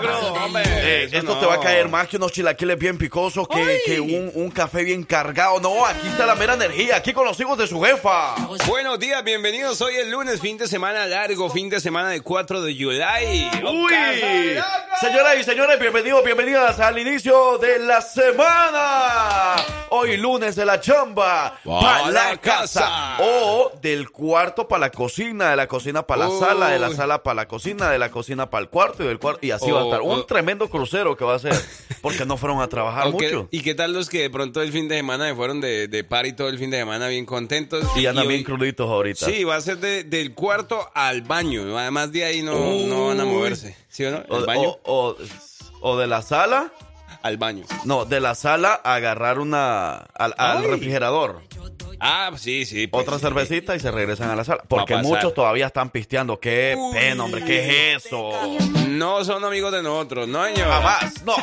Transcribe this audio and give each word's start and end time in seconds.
Crudo? 0.00 0.12
Nadie 0.12 0.26
anda 0.26 0.32
crudo, 0.32 0.44
hombre. 0.44 0.69
Eso 1.04 1.16
esto 1.18 1.34
no. 1.34 1.40
te 1.40 1.46
va 1.46 1.54
a 1.54 1.60
caer 1.60 1.88
más 1.88 2.08
que 2.08 2.16
unos 2.16 2.32
chilaquiles 2.32 2.78
bien 2.78 2.98
picosos, 2.98 3.46
que, 3.48 3.80
que 3.86 4.00
un, 4.00 4.30
un 4.34 4.50
café 4.50 4.84
bien 4.84 5.02
cargado. 5.04 5.60
No, 5.60 5.84
aquí 5.86 6.06
está 6.08 6.26
la 6.26 6.34
mera 6.34 6.54
energía, 6.54 6.96
aquí 6.96 7.12
con 7.12 7.24
los 7.24 7.38
hijos 7.40 7.56
de 7.58 7.66
su 7.66 7.80
jefa. 7.82 8.34
Buenos 8.66 8.98
días, 8.98 9.22
bienvenidos. 9.24 9.80
Hoy 9.80 9.94
es 9.96 10.06
lunes, 10.08 10.40
fin 10.40 10.58
de 10.58 10.66
semana 10.66 11.06
largo, 11.06 11.48
fin 11.50 11.68
de 11.70 11.80
semana 11.80 12.10
de 12.10 12.20
4 12.20 12.62
de 12.62 12.74
July. 12.74 13.50
Uy, 13.64 13.94
señoras 15.00 15.36
y 15.38 15.44
señores, 15.44 15.78
bienvenidos, 15.78 16.24
bienvenidas 16.24 16.78
al 16.80 16.98
inicio 16.98 17.58
de 17.58 17.78
la 17.80 18.00
semana. 18.00 19.56
Hoy 19.90 20.16
lunes 20.16 20.54
de 20.56 20.64
la 20.64 20.80
chamba 20.80 21.58
Pa' 21.64 21.80
para 21.80 22.10
la 22.10 22.30
la 22.30 22.36
casa. 22.36 22.80
casa. 22.80 23.16
O 23.20 23.72
del 23.80 24.10
cuarto 24.10 24.68
para 24.68 24.80
la 24.82 24.90
cocina, 24.90 25.50
de 25.50 25.56
la 25.56 25.66
cocina 25.66 26.06
para 26.06 26.28
la 26.28 26.38
sala, 26.38 26.68
de 26.68 26.78
la 26.78 26.90
sala 26.90 27.22
para 27.22 27.34
la 27.34 27.48
cocina, 27.48 27.90
de 27.90 27.98
la 27.98 28.10
cocina 28.10 28.48
para 28.48 28.62
el 28.62 28.68
cuarto 28.68 29.02
y 29.02 29.06
del 29.08 29.18
cuarto. 29.18 29.40
Y 29.44 29.50
así 29.50 29.70
va 29.70 29.80
a 29.80 29.82
Oh, 29.82 29.86
estar. 29.86 30.02
Un 30.02 30.18
oh. 30.20 30.24
tremendo 30.26 30.68
crucero 30.90 31.16
que 31.16 31.24
va 31.24 31.36
a 31.36 31.38
ser. 31.38 31.54
Porque 32.02 32.24
no 32.26 32.36
fueron 32.36 32.60
a 32.60 32.68
trabajar 32.68 33.10
mucho. 33.12 33.48
¿Y 33.50 33.60
qué 33.62 33.74
tal 33.74 33.92
los 33.92 34.08
que 34.08 34.22
de 34.22 34.30
pronto 34.30 34.60
el 34.62 34.72
fin 34.72 34.88
de 34.88 34.96
semana 34.96 35.28
se 35.28 35.34
fueron 35.34 35.60
de, 35.60 35.86
de 35.88 36.04
party 36.04 36.32
todo 36.32 36.48
el 36.48 36.58
fin 36.58 36.70
de 36.70 36.78
semana 36.78 37.06
bien 37.08 37.26
contentos? 37.26 37.84
Y 37.96 38.06
andan 38.06 38.26
hoy- 38.26 38.34
bien 38.34 38.44
cruditos 38.44 38.88
ahorita. 38.90 39.26
Sí, 39.26 39.44
va 39.44 39.56
a 39.56 39.60
ser 39.60 39.78
de- 39.78 40.04
del 40.04 40.34
cuarto 40.34 40.90
al 40.94 41.22
baño. 41.22 41.78
Además 41.78 42.10
de 42.12 42.24
ahí 42.24 42.42
no, 42.42 42.54
no 42.86 43.06
van 43.08 43.20
a 43.20 43.24
moverse. 43.24 43.76
¿Sí 43.88 44.04
o 44.04 44.10
no? 44.10 44.22
O, 44.28 44.38
¿El 44.38 44.46
baño? 44.46 44.68
o- 44.84 45.10
o- 45.10 45.16
o 45.82 45.98
de 45.98 46.06
la 46.06 46.22
sala, 46.22 46.72
Al 47.22 47.36
baño. 47.36 47.64
no, 47.84 48.04
de 48.04 48.20
la 48.20 48.34
sala 48.34 48.80
a 48.82 48.94
agarrar 48.94 49.38
una 49.38 49.94
al, 50.14 50.34
al 50.38 50.64
refrigerador, 50.64 51.42
Ah, 52.00 52.30
sí, 52.36 52.64
sí. 52.64 52.86
pues, 52.86 53.02
otra 53.02 53.16
sí. 53.18 53.22
cervecita 53.22 53.76
y 53.76 53.80
se 53.80 53.90
regresan 53.90 54.30
a 54.30 54.36
la 54.36 54.44
sala. 54.44 54.62
Porque 54.66 54.96
muchos 54.96 55.34
todavía 55.34 55.66
están 55.66 55.90
pisteando. 55.90 56.40
Qué 56.40 56.74
Uy. 56.76 56.94
pena, 56.94 57.24
hombre, 57.24 57.44
¿qué 57.44 57.96
es 57.96 58.04
eso? 58.04 58.32
No 58.88 59.24
son 59.24 59.44
amigos 59.44 59.72
de 59.72 59.82
nosotros, 59.82 60.26
no, 60.26 60.44
señor. 60.44 60.68
Jamás, 60.68 61.22
no. 61.24 61.36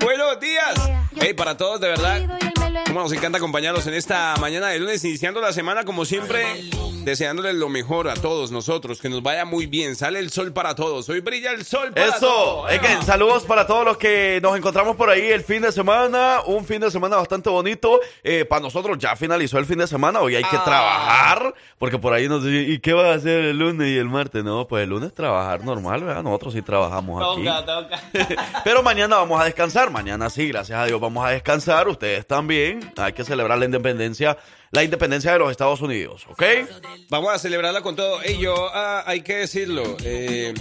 Buenos 0.00 0.38
días. 0.40 0.74
Hey, 1.20 1.34
para 1.34 1.56
todos, 1.56 1.80
de 1.80 1.88
verdad. 1.88 2.20
Cómo 2.86 3.00
nos 3.00 3.12
encanta 3.12 3.38
acompañarlos 3.38 3.86
en 3.86 3.94
esta 3.94 4.34
mañana 4.40 4.68
de 4.68 4.78
lunes, 4.78 5.04
iniciando 5.04 5.40
la 5.40 5.52
semana 5.52 5.84
como 5.84 6.04
siempre, 6.04 6.44
deseándoles 7.04 7.54
lo 7.54 7.68
mejor 7.68 8.08
a 8.08 8.14
todos 8.14 8.50
nosotros, 8.50 9.00
que 9.00 9.08
nos 9.08 9.22
vaya 9.22 9.44
muy 9.44 9.66
bien. 9.66 9.96
Sale 9.96 10.18
el 10.18 10.30
sol 10.30 10.52
para 10.52 10.74
todos. 10.74 11.08
Hoy 11.08 11.20
brilla 11.20 11.50
el 11.52 11.64
sol 11.64 11.92
para 11.92 12.06
Eso, 12.08 12.18
todos. 12.20 12.72
es 12.72 12.80
que 12.80 13.02
saludos 13.02 13.44
para 13.44 13.66
todos 13.66 13.84
los 13.84 13.96
que 13.96 14.40
nos 14.42 14.56
encontramos 14.56 14.96
por 14.96 15.10
ahí 15.10 15.22
el 15.30 15.42
fin 15.42 15.62
de 15.62 15.72
semana, 15.72 16.40
un 16.46 16.64
fin 16.64 16.80
de 16.80 16.90
semana 16.90 17.16
bastante 17.16 17.50
bonito. 17.50 18.00
Eh, 18.22 18.44
para 18.44 18.62
nosotros 18.62 18.98
ya 18.98 19.14
finalizó 19.16 19.58
el 19.58 19.66
fin 19.66 19.78
de 19.78 19.86
semana, 19.86 20.20
hoy 20.20 20.36
hay 20.36 20.44
que 20.44 20.56
Ah. 20.56 20.64
trabajar, 20.64 21.54
porque 21.78 21.98
por 21.98 22.12
ahí 22.12 22.28
nos 22.28 22.44
dicen, 22.44 22.72
¿y 22.72 22.78
qué 22.78 22.92
vas 22.92 23.06
a 23.06 23.14
hacer 23.14 23.44
el 23.44 23.58
lunes 23.58 23.88
y 23.88 23.98
el 23.98 24.06
martes? 24.08 24.42
No, 24.44 24.66
pues 24.66 24.84
el 24.84 24.90
lunes 24.90 25.14
trabajar 25.14 25.64
normal, 25.64 26.02
¿verdad? 26.04 26.22
Nosotros 26.22 26.54
sí 26.54 26.62
trabajamos 26.62 27.22
aquí. 27.22 27.44
Toca, 27.44 27.64
toca. 27.66 28.00
Pero 28.64 28.82
mañana 28.82 29.16
vamos 29.16 29.40
a 29.40 29.44
descansar. 29.44 29.79
Mañana 29.88 30.28
sí, 30.28 30.48
gracias 30.48 30.78
a 30.78 30.84
Dios 30.84 31.00
vamos 31.00 31.24
a 31.24 31.30
descansar. 31.30 31.88
Ustedes 31.88 32.26
también. 32.26 32.92
Hay 32.98 33.14
que 33.14 33.24
celebrar 33.24 33.58
la 33.58 33.64
independencia, 33.64 34.36
la 34.72 34.84
independencia 34.84 35.32
de 35.32 35.38
los 35.38 35.50
Estados 35.50 35.80
Unidos, 35.80 36.26
¿ok? 36.28 36.42
Vamos 37.08 37.32
a 37.32 37.38
celebrarla 37.38 37.80
con 37.80 37.96
todo. 37.96 38.20
Ey, 38.22 38.36
yo, 38.38 38.68
ah, 38.74 39.02
hay 39.06 39.22
que 39.22 39.36
decirlo. 39.36 39.96
eh, 40.04 40.52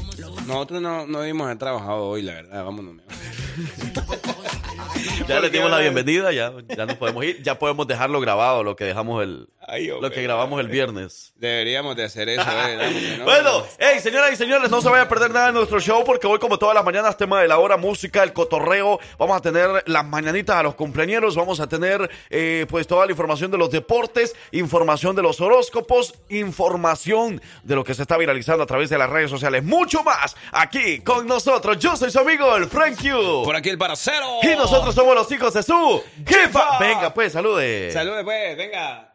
nosotros 0.48 0.82
no, 0.82 1.06
no 1.06 1.20
debimos 1.20 1.46
haber 1.46 1.58
trabajado 1.58 2.06
hoy, 2.06 2.22
la 2.22 2.36
verdad. 2.36 2.64
Vámonos. 2.64 2.96
Ya 5.28 5.40
les 5.40 5.52
dimos 5.52 5.70
la 5.70 5.78
bienvenida, 5.80 6.32
ya, 6.32 6.52
ya 6.76 6.86
nos 6.88 6.96
podemos 6.98 7.24
ir. 7.24 7.44
Ya 7.44 7.58
podemos 7.60 7.86
dejarlo 7.88 8.20
grabado, 8.20 8.64
lo 8.64 8.76
que 8.76 8.86
dejamos 8.86 9.22
el, 9.24 9.48
Ay, 9.68 9.88
lo 9.88 10.10
que 10.10 10.24
grabamos 10.24 10.60
el 10.60 10.68
viernes. 10.68 11.34
Deberíamos 11.36 11.96
de 11.96 12.06
hacer 12.06 12.30
eso, 12.30 12.42
eh, 12.50 13.16
no- 13.20 13.26
Bueno, 13.26 13.64
hey, 13.78 14.00
señoras 14.02 14.32
y 14.34 14.36
señores, 14.38 14.72
no 14.72 14.82
se 14.82 14.90
vayan 14.90 15.06
a 15.06 15.10
perder 15.10 15.30
nada 15.32 15.48
de 15.48 15.54
nuestro 15.54 15.80
show 15.80 16.04
porque 16.04 16.26
hoy, 16.26 16.40
como 16.40 16.58
todas 16.58 16.74
las 16.74 16.84
mañanas, 16.84 17.16
tema 17.16 17.42
de 17.42 17.48
la 17.48 17.60
hora, 17.60 17.78
música, 17.78 18.24
el 18.24 18.34
cotorreo. 18.34 19.00
Vamos 19.20 19.38
a 19.38 19.42
tener 19.42 19.84
las 19.86 20.06
mañanitas 20.06 20.56
a 20.56 20.64
los 20.64 20.74
cumpleañeros, 20.74 21.36
vamos 21.36 21.60
a 21.60 21.68
tener 21.68 22.10
eh, 22.32 22.66
pues 22.68 22.88
toda 22.88 23.06
la 23.06 23.12
información 23.12 23.52
de 23.52 23.58
los 23.60 23.70
deportes, 23.70 24.36
información 24.52 25.16
de 25.16 25.22
los 25.22 25.40
horóscopos, 25.42 26.16
información 26.30 27.40
de 27.64 27.76
lo 27.76 27.84
que 27.84 27.94
se 27.94 28.02
está 28.02 28.18
viralizando 28.18 28.64
a 28.64 28.68
través 28.68 28.90
de 28.90 28.98
las 28.98 29.10
redes 29.10 29.30
sociales. 29.30 29.64
Mucho 29.64 30.04
más 30.04 30.36
aquí 30.52 31.00
con 31.02 31.28
nosotros. 31.28 31.78
Yo 31.78 31.96
soy 31.96 32.10
su 32.10 32.20
amigo, 32.20 32.56
el 32.56 32.66
Frank 32.66 32.98
Q. 33.00 33.44
Por 33.44 33.56
aquí 33.56 33.70
el 33.70 33.78
paracero. 33.78 34.40
Y 34.42 34.56
nosotros 34.56 34.89
somos 34.96 35.16
los 35.16 35.32
hijos 35.32 35.54
de 35.54 35.64
su 35.64 36.04
jefa. 36.26 36.80
Venga, 36.80 37.14
pues, 37.14 37.34
salude. 37.34 37.92
Saludos, 37.92 38.24
pues, 38.24 38.58
venga. 38.58 39.14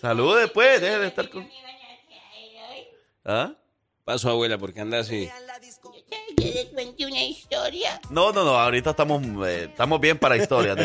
Salude, 0.00 0.48
pues, 0.48 0.80
deje 0.80 0.98
de 0.98 1.06
estar 1.08 1.28
con. 1.28 1.48
¿Ah? 3.24 3.52
Paso, 4.04 4.30
abuela, 4.30 4.58
porque 4.58 4.80
anda 4.80 4.98
así. 4.98 5.30
Que 6.40 6.52
le 6.54 6.66
cuente 6.66 7.06
una 7.06 7.22
historia. 7.22 8.00
No, 8.10 8.32
no, 8.32 8.44
no, 8.44 8.58
ahorita 8.58 8.90
estamos, 8.90 9.22
eh, 9.46 9.64
estamos 9.70 10.00
bien 10.00 10.18
para 10.18 10.36
historias. 10.36 10.76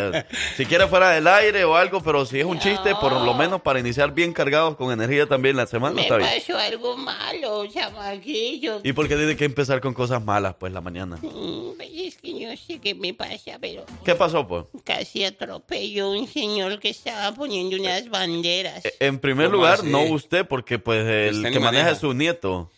Si 0.56 0.66
quiere 0.66 0.86
fuera 0.88 1.10
del 1.10 1.26
aire 1.26 1.64
o 1.64 1.74
algo, 1.76 2.02
pero 2.02 2.24
si 2.26 2.38
es 2.40 2.44
un 2.44 2.58
chiste, 2.58 2.94
por 2.96 3.12
lo 3.12 3.34
menos 3.34 3.60
para 3.62 3.78
iniciar 3.80 4.12
bien 4.12 4.32
cargados 4.32 4.76
con 4.76 4.92
energía 4.92 5.26
también 5.26 5.56
la 5.56 5.66
semana, 5.66 5.94
Me 5.96 6.02
está 6.02 6.16
bien. 6.16 6.28
pasó 6.30 6.58
algo 6.58 6.96
malo, 6.96 7.66
chamaquillo. 7.66 8.80
¿Y 8.82 8.92
por 8.92 9.08
qué 9.08 9.16
tiene 9.16 9.36
que 9.36 9.44
empezar 9.44 9.80
con 9.80 9.94
cosas 9.94 10.24
malas, 10.24 10.54
pues, 10.58 10.72
la 10.72 10.80
mañana? 10.80 11.16
Mm, 11.22 11.76
pues 11.76 11.88
Es 11.94 12.16
que 12.18 12.32
no 12.46 12.56
sé 12.56 12.78
qué 12.78 12.94
me 12.94 13.14
pasa, 13.14 13.58
pero 13.60 13.84
¿Qué 14.04 14.14
pasó, 14.14 14.46
pues? 14.46 14.64
casi 14.84 15.24
atropelló 15.24 16.10
un 16.10 16.28
señor 16.28 16.78
que 16.78 16.90
estaba 16.90 17.34
poniendo 17.34 17.76
unas 17.76 18.08
banderas. 18.08 18.84
Eh, 18.84 18.94
En 19.00 19.18
primer 19.18 19.46
¿Cómo 19.46 19.58
lugar, 19.58 19.74
así? 19.80 19.88
no 19.88 20.02
usted, 20.02 20.46
porque 20.46 20.78
pues 20.78 21.06
el 21.06 21.36
Usted 21.36 21.48
ni 21.48 21.52
que 21.54 21.60
maneja 21.60 21.82
maneja. 21.84 21.90
es 21.92 21.98
su 21.98 22.12
nieto. 22.14 22.70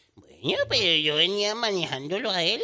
Bueno, 0.43 0.59
pero 0.69 0.97
yo 0.97 1.17
venía 1.17 1.55
manejándolo 1.55 2.31
a 2.31 2.43
él. 2.43 2.63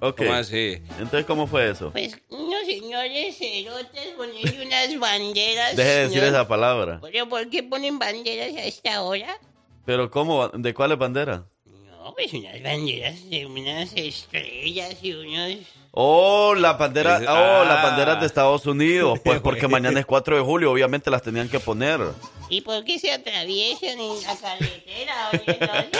Ok. 0.00 0.18
¿Cómo 0.18 0.32
así? 0.32 0.82
Entonces, 0.98 1.24
¿cómo 1.24 1.46
fue 1.46 1.70
eso? 1.70 1.90
Pues 1.90 2.18
unos 2.28 2.66
señores 2.66 3.38
cerotes 3.38 4.08
poniendo 4.16 4.62
unas 4.62 4.98
banderas. 4.98 5.76
Deje 5.76 5.88
de 5.88 6.02
decir 6.04 6.22
¿no? 6.22 6.28
esa 6.28 6.46
palabra. 6.48 6.98
Pero 7.00 7.28
¿por 7.28 7.48
qué 7.48 7.62
ponen 7.62 7.98
banderas 7.98 8.54
a 8.56 8.64
esta 8.64 9.02
hora? 9.02 9.38
Pero, 9.86 10.10
¿cómo? 10.10 10.48
¿De 10.48 10.74
cuáles 10.74 10.98
banderas? 10.98 11.42
No, 11.64 12.14
pues 12.14 12.32
unas 12.34 12.62
banderas 12.62 13.30
de 13.30 13.46
unas 13.46 13.94
estrellas 13.96 14.96
y 15.02 15.12
unos... 15.12 15.58
Oh, 15.96 16.56
la 16.56 16.72
bandera, 16.72 17.18
oh, 17.18 17.64
las 17.64 17.78
ah. 17.78 17.82
banderas 17.84 18.18
de 18.20 18.26
Estados 18.26 18.66
Unidos. 18.66 19.20
Pues 19.22 19.38
porque 19.44 19.68
mañana 19.68 20.00
es 20.00 20.06
4 20.06 20.36
de 20.36 20.42
julio, 20.42 20.72
obviamente 20.72 21.08
las 21.08 21.22
tenían 21.22 21.48
que 21.48 21.60
poner. 21.60 22.00
¿Y 22.48 22.62
por 22.62 22.84
qué 22.84 22.98
se 22.98 23.12
atraviesan 23.12 24.00
en 24.00 24.22
la 24.22 24.36
carretera? 24.36 25.30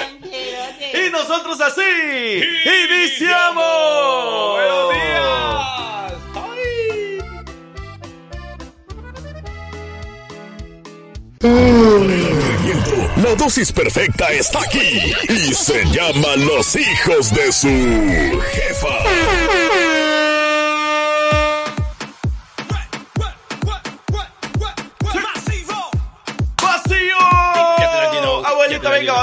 Y 0.95 1.11
nosotros 1.11 1.61
así 1.61 1.81
iniciamos. 2.91 3.65
¡Buenos 4.53 4.93
días! 4.95 5.75
Entretenimiento. 11.41 12.95
La 13.23 13.35
dosis 13.37 13.71
perfecta 13.71 14.33
está 14.33 14.61
aquí 14.61 15.15
y 15.29 15.55
se 15.55 15.85
llama 15.87 16.37
Los 16.37 16.75
hijos 16.75 17.33
de 17.33 17.53
su 17.53 17.69
jefa. 18.41 19.64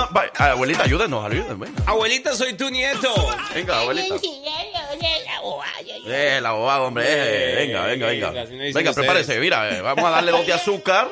Va- 0.01 0.09
va- 0.39 0.51
Abuelita, 0.51 0.83
ayúdenos, 0.83 1.25
ayúdenos. 1.25 1.59
Venga, 1.59 1.83
Abuelita, 1.85 2.35
soy 2.35 2.53
tu 2.53 2.69
nieto. 2.69 3.13
venga 3.53 3.79
abuelita. 3.79 4.15
la 4.15 5.41
bobada. 5.41 5.71
Eh, 6.07 6.37
el 6.37 6.45
abogado, 6.45 6.83
hombre. 6.85 7.05
eh, 7.07 7.55
venga, 7.55 7.85
venga, 7.85 8.07
venga. 8.07 8.27
No 8.31 8.33
Venga, 8.33 8.67
ustedes. 8.79 8.95
prepárese. 8.95 9.39
Mira, 9.39 9.69
eh, 9.77 9.81
vamos 9.81 10.03
a 10.05 10.09
darle 10.09 10.31
dos 10.31 10.45
de 10.45 10.53
azúcar. 10.53 11.09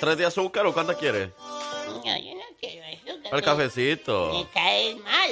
¿Tres 0.00 0.16
de 0.16 0.26
azúcar 0.26 0.64
o 0.66 0.72
cuántas 0.72 0.96
quiere? 0.96 1.32
No, 1.38 2.02
yo 2.04 2.34
no 2.34 2.42
quiero 2.58 2.84
eso. 2.86 3.18
El 3.24 3.32
Me 3.36 3.42
cafecito. 3.42 4.48
cae 4.54 4.94
mal. 4.96 5.30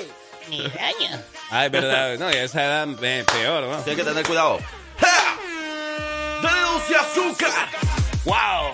Me 0.51 0.63
daña. 0.69 1.23
Ah, 1.51 1.67
es 1.67 1.71
verdad. 1.73 2.19
No, 2.19 2.31
ya 2.31 2.43
esa 2.43 2.65
edad 2.65 2.89
eh, 3.05 3.25
peor, 3.31 3.65
¿no? 3.65 3.77
Tiene 3.83 3.97
que 4.03 4.09
tener 4.09 4.27
cuidado. 4.27 4.59
¡Ja! 4.99 5.37
¡Dale 6.43 6.61
dos 6.61 6.89
de 6.89 6.97
azúcar! 6.97 7.69
¡Wow! 8.25 8.73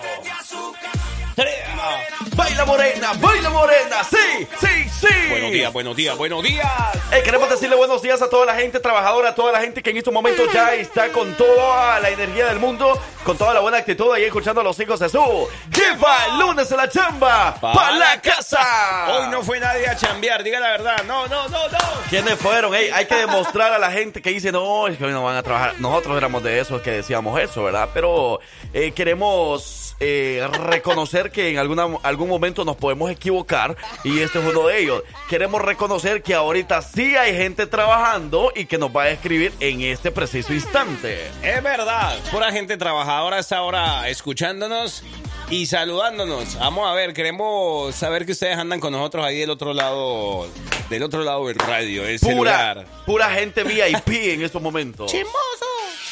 Baila 1.35 2.63
morena, 2.65 3.11
baila 3.19 3.49
morena, 3.49 4.03
sí, 4.09 4.47
sí, 4.57 4.89
sí. 4.89 5.29
Buenos 5.29 5.51
días, 5.51 5.73
buenos 5.73 5.95
días, 5.95 6.17
buenos 6.17 6.43
días. 6.43 6.65
Eh, 7.11 7.23
queremos 7.23 7.49
decirle 7.49 7.75
buenos 7.75 8.01
días 8.01 8.21
a 8.21 8.29
toda 8.29 8.45
la 8.45 8.55
gente 8.55 8.79
trabajadora, 8.79 9.29
a 9.29 9.35
toda 9.35 9.51
la 9.51 9.59
gente 9.59 9.83
que 9.83 9.89
en 9.89 9.97
estos 9.97 10.13
momentos 10.13 10.47
ya 10.53 10.75
está 10.75 11.11
con 11.11 11.33
toda 11.33 11.99
la 11.99 12.09
energía 12.09 12.47
del 12.47 12.59
mundo, 12.59 12.97
con 13.25 13.37
toda 13.37 13.53
la 13.53 13.59
buena 13.59 13.79
actitud 13.79 14.13
ahí 14.13 14.23
escuchando 14.23 14.61
a 14.61 14.63
los 14.63 14.79
hijos 14.79 14.99
de 15.01 15.09
su. 15.09 15.47
¡Que 15.73 15.97
va 15.97 16.27
el 16.27 16.39
lunes 16.39 16.71
a 16.71 16.77
la 16.77 16.87
chamba! 16.87 17.55
¡Pa' 17.59 17.91
la 17.91 18.21
casa! 18.21 19.07
Hoy 19.09 19.27
no 19.29 19.43
fue 19.43 19.59
nadie 19.59 19.87
a 19.89 19.95
chambear, 19.97 20.41
diga 20.41 20.61
la 20.61 20.71
verdad. 20.71 21.03
No, 21.05 21.27
no, 21.27 21.49
no, 21.49 21.67
no. 21.67 21.77
¿Quiénes 22.09 22.35
fueron? 22.35 22.73
Ey, 22.73 22.91
hay 22.93 23.07
que 23.07 23.15
demostrar 23.15 23.73
a 23.73 23.79
la 23.79 23.91
gente 23.91 24.21
que 24.21 24.29
dice, 24.29 24.53
no, 24.53 24.87
es 24.87 24.97
que 24.97 25.03
hoy 25.03 25.11
no 25.11 25.23
van 25.23 25.35
a 25.35 25.43
trabajar. 25.43 25.75
Nosotros 25.79 26.15
éramos 26.15 26.43
de 26.43 26.59
esos 26.61 26.81
que 26.81 26.91
decíamos 26.91 27.37
eso, 27.41 27.63
¿verdad? 27.63 27.89
Pero 27.93 28.39
eh, 28.73 28.93
queremos 28.93 29.95
eh, 29.99 30.45
reconocer 30.51 31.24
que 31.31 31.49
en 31.49 31.57
alguna, 31.57 31.87
algún 32.03 32.29
momento 32.29 32.65
nos 32.65 32.75
podemos 32.75 33.09
equivocar 33.11 33.75
y 34.03 34.19
este 34.19 34.39
es 34.39 34.45
uno 34.45 34.67
de 34.67 34.79
ellos. 34.79 35.03
Queremos 35.29 35.61
reconocer 35.61 36.21
que 36.23 36.33
ahorita 36.33 36.81
sí 36.81 37.15
hay 37.15 37.35
gente 37.35 37.67
trabajando 37.67 38.51
y 38.55 38.65
que 38.65 38.77
nos 38.77 38.95
va 38.95 39.03
a 39.03 39.09
escribir 39.09 39.53
en 39.59 39.81
este 39.81 40.11
preciso 40.11 40.53
instante. 40.53 41.27
Es 41.41 41.63
verdad, 41.63 42.17
pura 42.31 42.51
gente 42.51 42.77
trabajadora 42.77 43.39
está 43.39 43.57
ahora 43.57 44.09
escuchándonos 44.09 45.03
y 45.49 45.65
saludándonos. 45.67 46.57
Vamos 46.59 46.89
a 46.89 46.93
ver, 46.93 47.13
queremos 47.13 47.95
saber 47.95 48.25
que 48.25 48.31
ustedes 48.33 48.57
andan 48.57 48.79
con 48.79 48.91
nosotros 48.91 49.25
ahí 49.25 49.39
del 49.39 49.49
otro 49.51 49.73
lado, 49.73 50.47
del 50.89 51.03
otro 51.03 51.23
lado 51.23 51.47
del 51.47 51.55
radio, 51.57 52.03
del 52.03 52.19
Pura, 52.19 52.31
celular. 52.33 52.85
pura 53.05 53.29
gente 53.31 53.63
VIP 53.63 54.07
en 54.33 54.41
estos 54.43 54.61
momentos. 54.61 55.11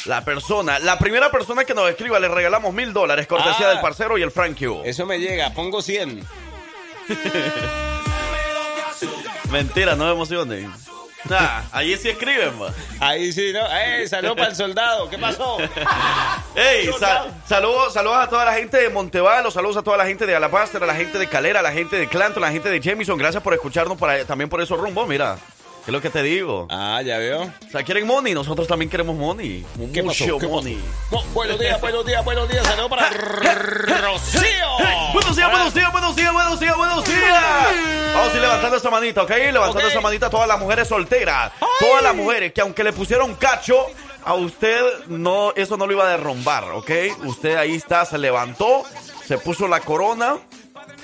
La 0.06 0.24
persona, 0.24 0.78
la 0.78 0.98
primera 0.98 1.30
persona 1.30 1.64
que 1.64 1.74
nos 1.74 1.88
escriba 1.88 2.20
le 2.20 2.28
regalamos 2.28 2.72
mil 2.74 2.92
dólares, 2.92 3.26
cortesía 3.26 3.66
Ah. 3.68 3.70
del 3.70 3.80
parcero 3.80 4.18
y 4.18 4.22
el 4.22 4.30
Frank 4.30 4.58
Q. 4.58 4.82
Eso 4.84 5.06
me 5.06 5.18
llega, 5.18 5.52
pongo 5.54 5.80
100. 5.82 6.22
Mentira, 9.50 9.94
no 9.96 10.04
me 10.06 10.12
emocionen. 10.12 10.70
Ah, 11.30 11.62
allí 11.72 11.96
sí 11.96 12.10
escriben, 12.10 12.58
ma. 12.58 12.66
Ahí 13.00 13.32
sí, 13.32 13.52
¿no? 13.52 13.60
¡Eh! 13.74 14.06
Saludos 14.08 14.36
para 14.36 14.48
el 14.50 14.56
soldado. 14.56 15.08
¿Qué 15.08 15.16
pasó? 15.18 15.56
Ey, 16.54 16.90
sa- 16.98 17.26
saludos, 17.48 17.94
saludos 17.94 18.18
a 18.18 18.28
toda 18.28 18.44
la 18.44 18.52
gente 18.54 18.76
de 18.76 18.88
Montevalo, 18.90 19.50
saludos 19.50 19.78
a 19.78 19.82
toda 19.82 19.96
la 19.96 20.06
gente 20.06 20.26
de 20.26 20.36
Alabaster, 20.36 20.82
a 20.82 20.86
la 20.86 20.94
gente 20.94 21.18
de 21.18 21.26
Calera, 21.26 21.60
a 21.60 21.62
la 21.62 21.72
gente 21.72 21.96
de 21.96 22.08
Clanton, 22.08 22.44
a 22.44 22.46
la 22.48 22.52
gente 22.52 22.68
de 22.68 22.80
Jamison. 22.82 23.16
Gracias 23.18 23.42
por 23.42 23.54
escucharnos 23.54 23.96
para, 23.98 24.24
también 24.24 24.50
por 24.50 24.60
esos 24.60 24.78
rumbos, 24.78 25.08
mira. 25.08 25.36
¿Qué 25.84 25.90
es 25.90 25.92
lo 25.92 26.00
que 26.00 26.08
te 26.08 26.22
digo? 26.22 26.66
Ah, 26.70 27.02
ya 27.04 27.18
veo. 27.18 27.42
O 27.42 27.70
sea, 27.70 27.82
quieren 27.82 28.06
money, 28.06 28.32
nosotros 28.32 28.66
también 28.66 28.88
queremos 28.90 29.14
money. 29.16 29.66
¿Qué 29.92 30.02
Mucho 30.02 30.24
pasó? 30.24 30.38
¿Qué 30.38 30.46
money. 30.48 30.82
pasó? 31.10 31.26
Buenos 31.34 31.60
días, 31.60 31.78
buenos 31.78 32.06
días, 32.06 32.24
buenos 32.24 32.48
días. 32.48 32.66
Saludos 32.66 32.88
para 32.88 33.10
Rocío. 33.10 34.40
Buenos 35.12 35.36
días, 35.36 35.50
buenos 35.50 35.74
días, 35.74 35.92
buenos 35.92 36.16
días, 36.16 36.32
buenos 36.32 36.58
días, 36.60 36.76
buenos 36.76 37.04
días. 37.04 38.14
Vamos 38.14 38.32
a 38.32 38.34
ir 38.34 38.40
levantando 38.40 38.76
esa 38.78 38.90
manita, 38.90 39.22
¿ok? 39.22 39.30
Levantando 39.52 39.88
esa 39.88 40.00
manita 40.00 40.26
a 40.26 40.30
todas 40.30 40.48
las 40.48 40.58
mujeres 40.58 40.88
solteras. 40.88 41.52
Todas 41.78 42.02
las 42.02 42.14
mujeres 42.16 42.52
que 42.52 42.62
aunque 42.62 42.82
le 42.82 42.92
pusieron 42.92 43.34
cacho, 43.34 43.86
a 44.24 44.34
usted 44.34 44.80
no, 45.06 45.52
eso 45.54 45.76
no 45.76 45.86
lo 45.86 45.92
iba 45.92 46.04
a 46.04 46.08
derrumbar, 46.08 46.64
¿ok? 46.72 46.90
Usted 47.26 47.56
ahí 47.56 47.74
está, 47.76 48.04
se 48.06 48.18
levantó, 48.18 48.82
se 49.24 49.38
puso 49.38 49.68
la 49.68 49.80
corona. 49.80 50.38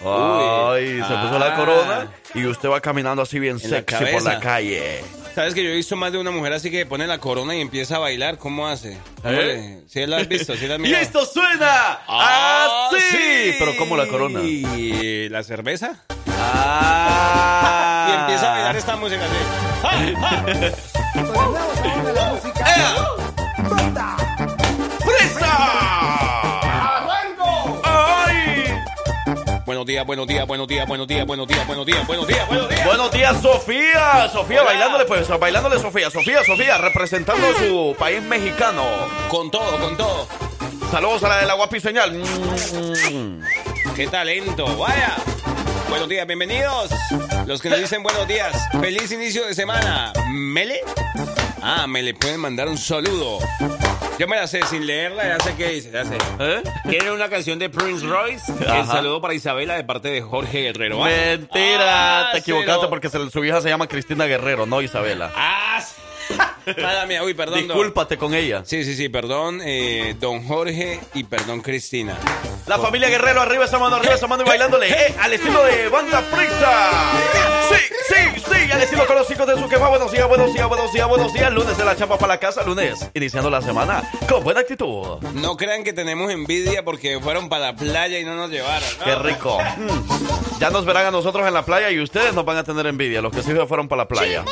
Ay, 0.04 0.98
se 1.06 1.14
puso 1.14 1.38
la 1.38 1.52
Ah. 1.52 1.56
corona 1.56 2.08
y 2.34 2.46
usted 2.46 2.68
va 2.68 2.80
caminando 2.80 3.22
así 3.22 3.38
bien 3.38 3.58
En 3.62 3.70
la 3.70 3.76
sexy 3.78 3.94
por 3.96 4.06
cabeza. 4.06 4.32
la 4.34 4.40
calle. 4.40 5.04
¿Sabes 5.34 5.54
que 5.54 5.62
yo 5.62 5.70
he 5.70 5.74
visto 5.74 5.94
más 5.96 6.10
de 6.12 6.18
una 6.18 6.30
mujer 6.32 6.52
así 6.54 6.70
que 6.70 6.84
pone 6.86 7.06
la 7.06 7.18
corona 7.18 7.54
y 7.54 7.60
empieza 7.60 7.96
a 7.96 7.98
bailar? 8.00 8.36
¿Cómo 8.38 8.66
hace? 8.66 8.98
¿Cómo 9.22 9.32
le- 9.34 9.82
¿Sí 9.88 10.04
la 10.06 10.18
has 10.18 10.28
visto? 10.28 10.56
¿Sí 10.56 10.66
la 10.66 10.74
has 10.74 10.80
Y 10.80 10.82
mirado? 10.84 11.02
esto 11.02 11.24
suena 11.26 12.00
Ah, 12.08 12.88
así. 12.92 13.54
Pero 13.58 13.76
¿cómo 13.78 13.96
la 13.96 14.06
corona? 14.08 14.40
¿Y 14.42 15.28
la 15.28 15.42
cerveza? 15.44 16.02
Ah. 16.42 18.06
Y 18.08 18.12
empieza 18.20 18.48
a 18.48 18.52
bailar 18.54 18.76
esta 18.76 18.96
música 18.96 19.22
así. 19.24 20.14
¡Ah, 22.62 22.96
ah! 25.42 25.86
Buenos 29.70 29.86
días, 29.86 30.04
buenos 30.04 30.26
días, 30.26 30.44
buenos 30.48 30.66
días, 30.66 30.84
buenos 30.84 31.06
días, 31.06 31.24
buenos 31.24 31.46
días, 31.46 31.64
buenos 31.64 31.86
días, 31.86 32.04
buenos 32.04 32.26
días, 32.26 32.48
buenos 32.48 32.68
días. 32.68 32.84
Buenos 32.84 33.12
días, 33.12 33.40
Sofía. 33.40 34.28
Sofía, 34.32 34.64
bailándole, 34.64 35.04
pues, 35.04 35.28
bailándole, 35.38 35.78
Sofía. 35.78 36.10
Sofía, 36.10 36.42
Sofía, 36.42 36.76
representando 36.78 37.46
a 37.46 37.54
su 37.56 37.94
país 37.96 38.20
mexicano. 38.20 38.82
Con 39.28 39.48
todo, 39.48 39.78
con 39.78 39.96
todo. 39.96 40.26
Saludos 40.90 41.22
a 41.22 41.28
la 41.28 41.36
de 41.36 41.46
la 41.46 41.54
guapiseñal. 41.54 42.20
¡Qué 43.94 44.08
talento! 44.08 44.76
¡Vaya! 44.76 45.14
Buenos 45.88 46.08
días, 46.08 46.26
bienvenidos. 46.26 46.90
Los 47.46 47.62
que 47.62 47.70
nos 47.70 47.78
dicen 47.78 48.02
buenos 48.02 48.26
días. 48.26 48.52
Feliz 48.80 49.12
inicio 49.12 49.46
de 49.46 49.54
semana. 49.54 50.12
¿Mele? 50.32 50.80
Ah, 51.62 51.86
me 51.86 52.02
le 52.02 52.14
pueden 52.14 52.40
mandar 52.40 52.66
un 52.66 52.76
saludo. 52.76 53.38
Yo 54.20 54.28
me 54.28 54.36
la 54.36 54.46
sé, 54.46 54.60
sin 54.66 54.86
leerla, 54.86 55.26
ya 55.26 55.40
sé 55.42 55.54
qué 55.56 55.68
dice, 55.70 55.90
ya 55.90 56.04
sé. 56.04 56.14
¿Eh? 56.40 56.62
Tiene 56.90 57.10
una 57.10 57.30
canción 57.30 57.58
de 57.58 57.70
Prince 57.70 58.04
Royce. 58.04 58.52
El 58.52 58.84
saludo 58.86 59.18
para 59.22 59.32
Isabela 59.32 59.76
de 59.76 59.84
parte 59.84 60.10
de 60.10 60.20
Jorge 60.20 60.60
Guerrero. 60.60 61.02
¿ah? 61.02 61.08
Mentira, 61.08 62.28
Ah, 62.28 62.32
te 62.32 62.40
equivocaste 62.40 62.74
cero. 62.80 62.90
porque 62.90 63.08
se- 63.08 63.30
su 63.30 63.42
hija 63.42 63.62
se 63.62 63.70
llama 63.70 63.86
Cristina 63.86 64.26
Guerrero, 64.26 64.66
no 64.66 64.82
Isabela. 64.82 65.32
Ah, 65.34 65.80
sí. 65.80 65.94
Mala 66.80 67.06
mía, 67.06 67.22
uy, 67.24 67.34
perdón. 67.34 67.60
don- 67.60 67.68
Discúlpate 67.68 68.16
con 68.16 68.34
ella. 68.34 68.62
Sí, 68.64 68.84
sí, 68.84 68.94
sí, 68.94 69.08
perdón, 69.08 69.60
eh, 69.64 70.14
don 70.18 70.46
Jorge 70.46 71.00
y 71.14 71.24
perdón, 71.24 71.60
Cristina. 71.60 72.16
La 72.66 72.78
familia 72.78 73.08
Guerrero, 73.08 73.40
arriba 73.40 73.64
esa 73.64 73.78
mano, 73.78 73.96
arriba 73.96 74.14
esa 74.14 74.26
mano 74.26 74.42
y 74.44 74.46
bailándole. 74.46 74.88
Eh, 74.90 75.14
al 75.20 75.32
estilo 75.32 75.62
de 75.64 75.88
banda 75.88 76.22
Prisa. 76.30 76.90
Sí, 77.68 77.94
sí, 78.08 78.42
sí, 78.52 78.70
al 78.72 78.82
estilo 78.82 79.06
con 79.06 79.16
los 79.16 79.30
hijos 79.30 79.46
de 79.46 79.56
su 79.56 79.68
quefa. 79.68 79.88
Buenos 79.88 80.12
días, 80.12 80.28
buenos 80.28 80.52
días, 80.52 80.68
buenos 80.68 80.92
días, 80.92 81.08
buenos 81.08 81.32
días. 81.32 81.52
Lunes 81.52 81.76
de 81.76 81.84
la 81.84 81.96
chamba 81.96 82.16
para 82.18 82.34
la 82.34 82.40
casa, 82.40 82.62
lunes. 82.64 83.08
Iniciando 83.14 83.50
la 83.50 83.60
semana 83.62 84.02
con 84.28 84.44
buena 84.44 84.60
actitud. 84.60 85.18
No 85.34 85.56
crean 85.56 85.82
que 85.84 85.92
tenemos 85.92 86.30
envidia 86.30 86.84
porque 86.84 87.18
fueron 87.20 87.48
para 87.48 87.66
la 87.72 87.76
playa 87.76 88.18
y 88.18 88.24
no 88.24 88.34
nos 88.36 88.50
llevaron. 88.50 88.88
¿no? 88.98 89.04
Qué 89.04 89.14
rico. 89.16 89.58
Ya 90.60 90.68
nos 90.68 90.84
verán 90.84 91.06
a 91.06 91.10
nosotros 91.10 91.48
en 91.48 91.54
la 91.54 91.64
playa 91.64 91.90
y 91.90 91.98
ustedes 92.00 92.34
nos 92.34 92.44
van 92.44 92.58
a 92.58 92.64
tener 92.64 92.86
envidia, 92.86 93.22
los 93.22 93.32
que 93.32 93.42
sí 93.42 93.50
fueron 93.66 93.88
para 93.88 94.02
la 94.02 94.08
playa. 94.08 94.44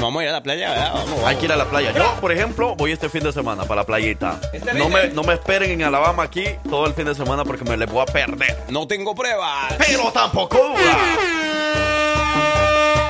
Vamos 0.00 0.20
a 0.20 0.24
ir 0.24 0.28
a 0.28 0.32
la 0.32 0.42
playa, 0.42 0.70
¿verdad? 0.70 0.92
Vamos, 0.94 1.10
vamos. 1.10 1.24
Hay 1.24 1.36
que 1.36 1.44
ir 1.46 1.52
a 1.52 1.56
la 1.56 1.64
playa. 1.64 1.92
Yo, 1.92 2.14
por 2.20 2.30
ejemplo, 2.32 2.76
voy 2.76 2.92
este 2.92 3.08
fin 3.08 3.24
de 3.24 3.32
semana 3.32 3.64
para 3.64 3.80
la 3.82 3.86
playita. 3.86 4.40
Este 4.52 4.74
No 4.74 4.88
me, 4.88 5.08
no 5.08 5.22
me 5.22 5.34
esperen 5.34 5.70
en 5.72 5.82
Alabama 5.82 6.22
aquí 6.22 6.44
todo 6.68 6.86
el 6.86 6.94
fin 6.94 7.04
de 7.04 7.14
semana 7.14 7.44
porque 7.44 7.64
me 7.64 7.76
les 7.76 7.90
voy 7.90 8.02
a 8.02 8.06
perder. 8.06 8.56
No 8.68 8.86
tengo 8.86 9.14
pruebas. 9.14 9.74
Pero 9.78 10.10
tampoco 10.12 10.58
duda. 10.58 10.98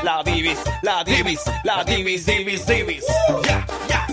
La 0.02 0.22
divis, 0.24 0.58
la 0.82 1.04
divis, 1.04 1.40
la 1.64 1.84
divis, 1.84 2.24
divis, 2.24 2.66
divis. 2.66 3.04
Ya, 3.44 3.66
ya. 3.88 4.06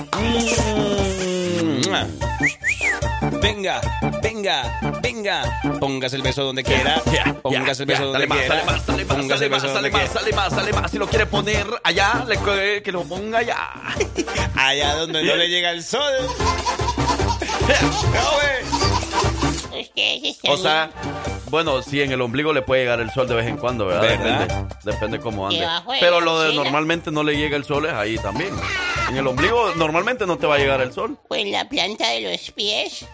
Venga, 3.46 3.80
venga, 4.24 4.80
venga. 5.04 5.44
Póngase 5.80 6.16
el 6.16 6.24
beso 6.24 6.44
donde 6.44 6.64
quiera. 6.64 7.00
Ya, 7.14 7.32
Póngase 7.44 7.84
el 7.84 7.88
beso 7.88 8.06
donde 8.08 8.28
quiera. 8.28 8.44
dale 8.48 8.66
más, 8.66 8.88
dale 8.88 9.06
más, 9.06 9.28
dale 9.28 9.50
más, 9.50 9.62
dale 9.62 9.92
más, 9.92 10.14
dale 10.16 10.34
más, 10.34 10.56
dale 10.56 10.74
más. 10.74 10.90
Si 10.90 10.98
lo 10.98 11.06
quiere 11.06 11.28
poner 11.28 11.68
allá, 11.84 12.26
le, 12.28 12.40
que 12.40 12.82
que 12.84 12.92
lo 12.92 13.04
ponga 13.04 13.38
allá. 13.38 13.70
Allá 14.56 14.96
donde 14.96 15.22
no 15.24 15.36
le 15.36 15.48
llega 15.48 15.70
el 15.70 15.84
sol. 15.84 16.12
Ustedes 19.80 20.24
están 20.24 20.52
O 20.52 20.58
sea, 20.58 20.92
bueno, 21.50 21.82
sí, 21.82 22.02
en 22.02 22.12
el 22.12 22.22
ombligo 22.22 22.54
le 22.54 22.62
puede 22.62 22.82
llegar 22.82 23.00
el 23.00 23.12
sol 23.12 23.28
de 23.28 23.36
vez 23.36 23.48
en 23.48 23.58
cuando, 23.58 23.86
¿verdad? 23.86 24.02
¿Verdad? 24.02 24.40
Depende, 24.48 24.76
depende 24.84 25.20
cómo 25.20 25.48
ande. 25.48 25.68
Pero 26.00 26.22
lo 26.22 26.40
de 26.42 26.54
normalmente 26.54 27.12
no 27.12 27.24
le 27.24 27.38
llega 27.38 27.56
el 27.58 27.66
sol 27.66 27.86
es 27.86 27.94
ahí 27.94 28.18
también. 28.18 28.54
En 29.10 29.18
el 29.18 29.28
ombligo 29.28 29.74
normalmente 29.76 30.26
no 30.26 30.38
te 30.38 30.48
va 30.48 30.56
a 30.56 30.58
llegar 30.58 30.82
el 30.82 30.92
sol. 30.92 31.18
Pues 31.28 31.46
la 31.48 31.68
planta 31.70 32.10
de 32.10 32.32
los 32.32 32.52
pies. 32.52 33.06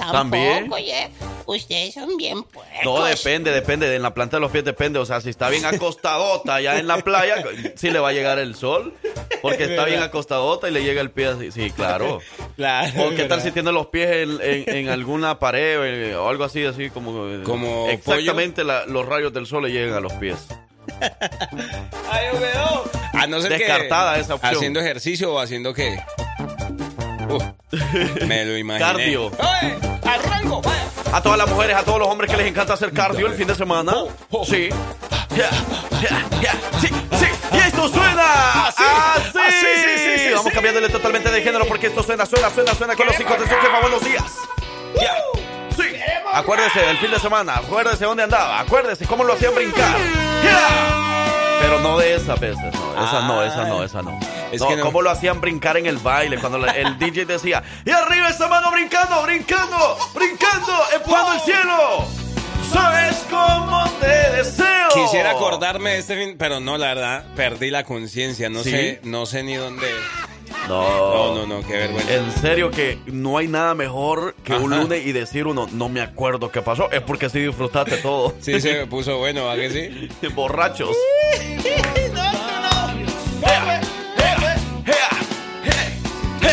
Tampoco, 0.00 0.18
También. 0.18 0.72
oye. 0.72 1.10
Ustedes 1.46 1.94
son 1.94 2.16
bien 2.16 2.44
puercos. 2.44 2.84
No, 2.84 3.02
depende, 3.04 3.50
depende. 3.50 3.92
En 3.96 4.02
la 4.02 4.14
planta 4.14 4.36
de 4.36 4.40
los 4.40 4.52
pies 4.52 4.64
depende. 4.64 5.00
O 5.00 5.04
sea, 5.06 5.20
si 5.20 5.30
está 5.30 5.48
bien 5.48 5.64
acostadota 5.64 6.54
allá 6.54 6.78
en 6.78 6.86
la 6.86 6.98
playa, 6.98 7.42
sí 7.74 7.90
le 7.90 7.98
va 7.98 8.10
a 8.10 8.12
llegar 8.12 8.38
el 8.38 8.54
sol. 8.54 8.94
Porque 9.42 9.64
está 9.64 9.84
bien 9.84 10.00
acostadota 10.00 10.68
y 10.68 10.72
le 10.72 10.84
llega 10.84 11.00
el 11.00 11.10
pie 11.10 11.26
así. 11.26 11.50
Sí, 11.50 11.70
claro. 11.72 12.20
Claro. 12.56 13.02
O 13.04 13.10
qué 13.16 13.24
tal 13.24 13.40
si 13.42 13.50
tiene 13.50 13.72
los 13.72 13.86
pies 13.88 14.10
en, 14.10 14.38
en- 14.40 14.76
en 14.76 14.88
alguna 14.90 15.38
pared 15.40 16.10
eh, 16.10 16.14
o 16.14 16.28
algo 16.28 16.44
así, 16.44 16.64
así 16.64 16.88
como... 16.90 17.26
eh, 17.26 17.42
Como 17.42 17.88
Exactamente 17.88 18.62
la- 18.62 18.86
los 18.86 19.04
rayos 19.06 19.32
del 19.32 19.46
sol 19.46 19.64
le 19.64 19.72
llegan 19.72 19.94
a 19.94 20.00
los 20.00 20.12
pies. 20.14 20.36
Ay. 22.10 22.26
A 23.14 23.26
no 23.26 23.40
ser 23.40 23.50
Descartada 23.58 24.14
que 24.14 24.20
esa 24.20 24.34
opción. 24.34 24.54
haciendo 24.54 24.80
ejercicio 24.80 25.32
o 25.34 25.38
haciendo 25.40 25.74
qué. 25.74 25.98
Me 28.26 28.44
lo 28.44 28.56
imaginé. 28.56 28.86
Cardio. 28.86 29.30
A 31.12 31.20
todas 31.22 31.38
las 31.38 31.48
mujeres, 31.48 31.76
a 31.76 31.82
todos 31.82 31.98
los 31.98 32.08
hombres 32.08 32.30
que 32.30 32.36
les 32.36 32.46
encanta 32.46 32.74
hacer 32.74 32.92
cardio 32.92 33.26
el 33.26 33.34
fin 33.34 33.46
de 33.46 33.54
semana. 33.54 33.92
Oh, 34.30 34.44
Sí. 34.44 34.68
Ya, 35.36 35.48
ya, 36.02 36.28
ya. 36.40 36.52
Sí, 36.80 36.88
sí. 36.88 37.26
Y 37.52 37.56
esto 37.58 37.88
suena 37.88 38.66
así. 38.66 38.82
Así, 38.82 39.38
sí, 39.60 39.66
sí, 39.96 40.18
sí, 40.26 40.30
Vamos 40.30 40.46
sí. 40.46 40.50
cambiándole 40.52 40.88
totalmente 40.88 41.30
de 41.30 41.40
género 41.42 41.66
porque 41.66 41.86
esto 41.86 42.02
suena, 42.02 42.26
suena, 42.26 42.50
suena, 42.50 42.74
suena 42.74 42.96
con 42.96 43.06
los 43.06 43.18
hijos 43.20 43.38
de 43.38 43.44
su 43.46 43.54
jefa. 43.54 43.80
Buenos 43.80 44.04
días. 44.04 44.24
Sí. 45.76 45.84
Acuérdese 46.32 46.80
del 46.80 46.98
fin 46.98 47.10
de 47.12 47.18
semana, 47.20 47.56
acuérdese 47.56 48.04
dónde 48.04 48.24
andaba, 48.24 48.60
acuérdese 48.60 49.06
cómo 49.06 49.22
lo 49.24 49.34
hacían 49.34 49.54
brincar. 49.54 49.96
Pero 51.60 51.78
no 51.80 51.98
de 51.98 52.14
esas 52.14 52.38
veces, 52.40 52.72
no, 52.74 53.04
esa 53.04 53.20
no, 53.26 53.42
esa 53.44 53.64
no, 53.64 53.84
esa 53.84 54.02
no. 54.02 54.18
Es 54.52 54.60
no, 54.60 54.68
que 54.68 54.76
no. 54.76 54.82
cómo 54.84 55.02
lo 55.02 55.10
hacían 55.10 55.40
brincar 55.40 55.76
en 55.76 55.86
el 55.86 55.98
baile 55.98 56.38
cuando 56.38 56.58
la- 56.58 56.72
el 56.72 56.98
DJ 56.98 57.24
decía, 57.26 57.62
y 57.84 57.90
arriba 57.90 58.28
esa 58.28 58.48
mano 58.48 58.70
brincando, 58.72 59.22
brincando, 59.22 59.96
brincando, 60.14 60.72
empujando 60.94 61.32
el 61.34 61.40
cielo. 61.40 62.04
¿Sabes 62.72 63.24
cómo 63.28 63.84
te 64.00 64.06
deseo? 64.36 64.88
Quisiera 64.94 65.32
acordarme 65.32 65.90
de 65.90 65.98
este 65.98 66.16
fin, 66.16 66.36
pero 66.38 66.60
no, 66.60 66.78
la 66.78 66.88
verdad, 66.88 67.24
perdí 67.34 67.70
la 67.70 67.84
conciencia. 67.84 68.48
No 68.48 68.62
¿Sí? 68.62 68.70
sé, 68.70 69.00
no 69.02 69.26
sé 69.26 69.42
ni 69.42 69.54
dónde. 69.56 69.88
No, 70.68 71.34
No, 71.34 71.34
no, 71.34 71.46
no, 71.46 71.66
qué 71.66 71.74
vergüenza. 71.74 72.14
En 72.14 72.30
serio 72.32 72.70
que 72.70 72.98
no 73.06 73.38
hay 73.38 73.48
nada 73.48 73.74
mejor 73.74 74.34
que 74.44 74.52
un 74.54 74.70
lunes 74.70 75.04
y 75.06 75.12
decir 75.12 75.46
uno, 75.46 75.66
no 75.72 75.88
me 75.88 76.00
acuerdo 76.00 76.50
qué 76.50 76.62
pasó. 76.62 76.90
Es 76.90 77.00
porque 77.02 77.28
sí 77.28 77.40
disfrutaste 77.40 77.96
todo. 77.98 78.34
Sí, 78.40 78.60
se 78.60 78.72
me 78.74 78.86
puso 78.86 79.18
bueno, 79.18 79.50
¿a 79.50 79.56
que 79.56 79.70
sí? 79.70 80.28
Borrachos. 80.34 80.96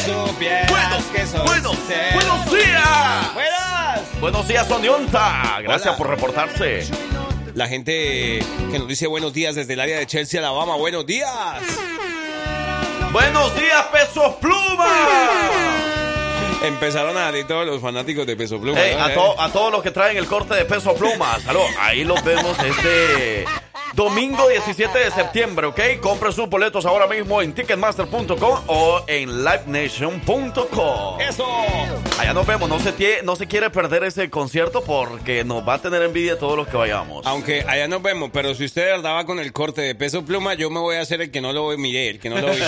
Supieras 0.05 0.69
Bueno, 0.69 0.97
que 1.13 1.25
soy 1.25 1.39
bueno, 1.45 1.73
sincero. 1.73 2.01
buenos 2.13 2.51
días. 2.51 3.33
Buenas. 3.33 4.19
Buenos 4.21 4.47
días, 4.47 4.67
Sonionta. 4.67 5.59
Gracias 5.61 5.87
Hola. 5.89 5.97
por 5.97 6.09
reportarse. 6.09 6.87
La 7.55 7.67
gente 7.67 8.39
que 8.71 8.79
nos 8.79 8.87
dice 8.87 9.07
buenos 9.07 9.33
días 9.33 9.55
desde 9.55 9.73
el 9.73 9.79
área 9.79 9.97
de 9.99 10.05
Chelsea, 10.05 10.39
Alabama. 10.39 10.75
Buenos 10.75 11.05
días. 11.05 11.29
Buenos 13.11 13.55
días, 13.55 13.85
Pesos 13.91 14.35
Pluma. 14.35 15.49
Empezaron 16.63 17.15
a 17.17 17.31
decir 17.31 17.47
todos 17.47 17.65
los 17.65 17.81
fanáticos 17.81 18.25
de 18.25 18.35
Peso 18.35 18.59
Pluma. 18.59 18.79
Ey, 18.81 18.95
¿no? 18.95 19.03
a, 19.05 19.13
to- 19.13 19.41
a 19.41 19.49
todos 19.49 19.71
los 19.71 19.81
que 19.83 19.91
traen 19.91 20.17
el 20.17 20.25
corte 20.27 20.55
de 20.55 20.65
Peso 20.65 20.93
Pluma. 20.95 21.39
Salud. 21.39 21.61
Ahí 21.79 22.03
los 22.03 22.21
vemos 22.23 22.57
este 22.59 23.45
domingo 23.93 24.47
17 24.47 24.97
de 24.99 25.11
septiembre, 25.11 25.67
¿ok? 25.67 25.79
Compre 26.01 26.31
sus 26.31 26.49
boletos 26.49 26.85
ahora 26.85 27.07
mismo 27.07 27.41
en 27.41 27.53
ticketmaster.com 27.53 28.59
o 28.67 29.01
en 29.07 29.43
livenation.com. 29.43 31.19
¡Eso! 31.21 31.45
Allá 32.19 32.33
nos 32.33 32.45
vemos. 32.47 32.67
No 32.69 32.79
se, 32.79 32.93
tie- 32.95 33.21
no 33.23 33.35
se 33.35 33.47
quiere 33.47 33.69
perder 33.69 34.03
ese 34.03 34.29
concierto 34.29 34.83
porque 34.83 35.43
nos 35.43 35.67
va 35.67 35.75
a 35.75 35.81
tener 35.81 36.01
envidia 36.01 36.37
todos 36.39 36.57
los 36.57 36.67
que 36.67 36.75
vayamos. 36.77 37.25
Aunque 37.27 37.63
allá 37.67 37.87
nos 37.87 38.01
vemos, 38.01 38.29
pero 38.33 38.53
si 38.55 38.65
usted 38.65 38.85
de 38.85 38.91
verdad 38.93 39.15
va 39.15 39.25
con 39.25 39.39
el 39.39 39.53
corte 39.53 39.81
de 39.81 39.93
Peso 39.95 40.25
Pluma, 40.25 40.53
yo 40.55 40.69
me 40.69 40.79
voy 40.79 40.95
a 40.95 41.01
hacer 41.01 41.21
el 41.21 41.31
que 41.31 41.41
no 41.41 41.53
lo 41.53 41.75
miré, 41.77 42.09
el 42.09 42.19
que 42.19 42.29
no 42.29 42.39
lo 42.41 42.49
vi. 42.51 42.57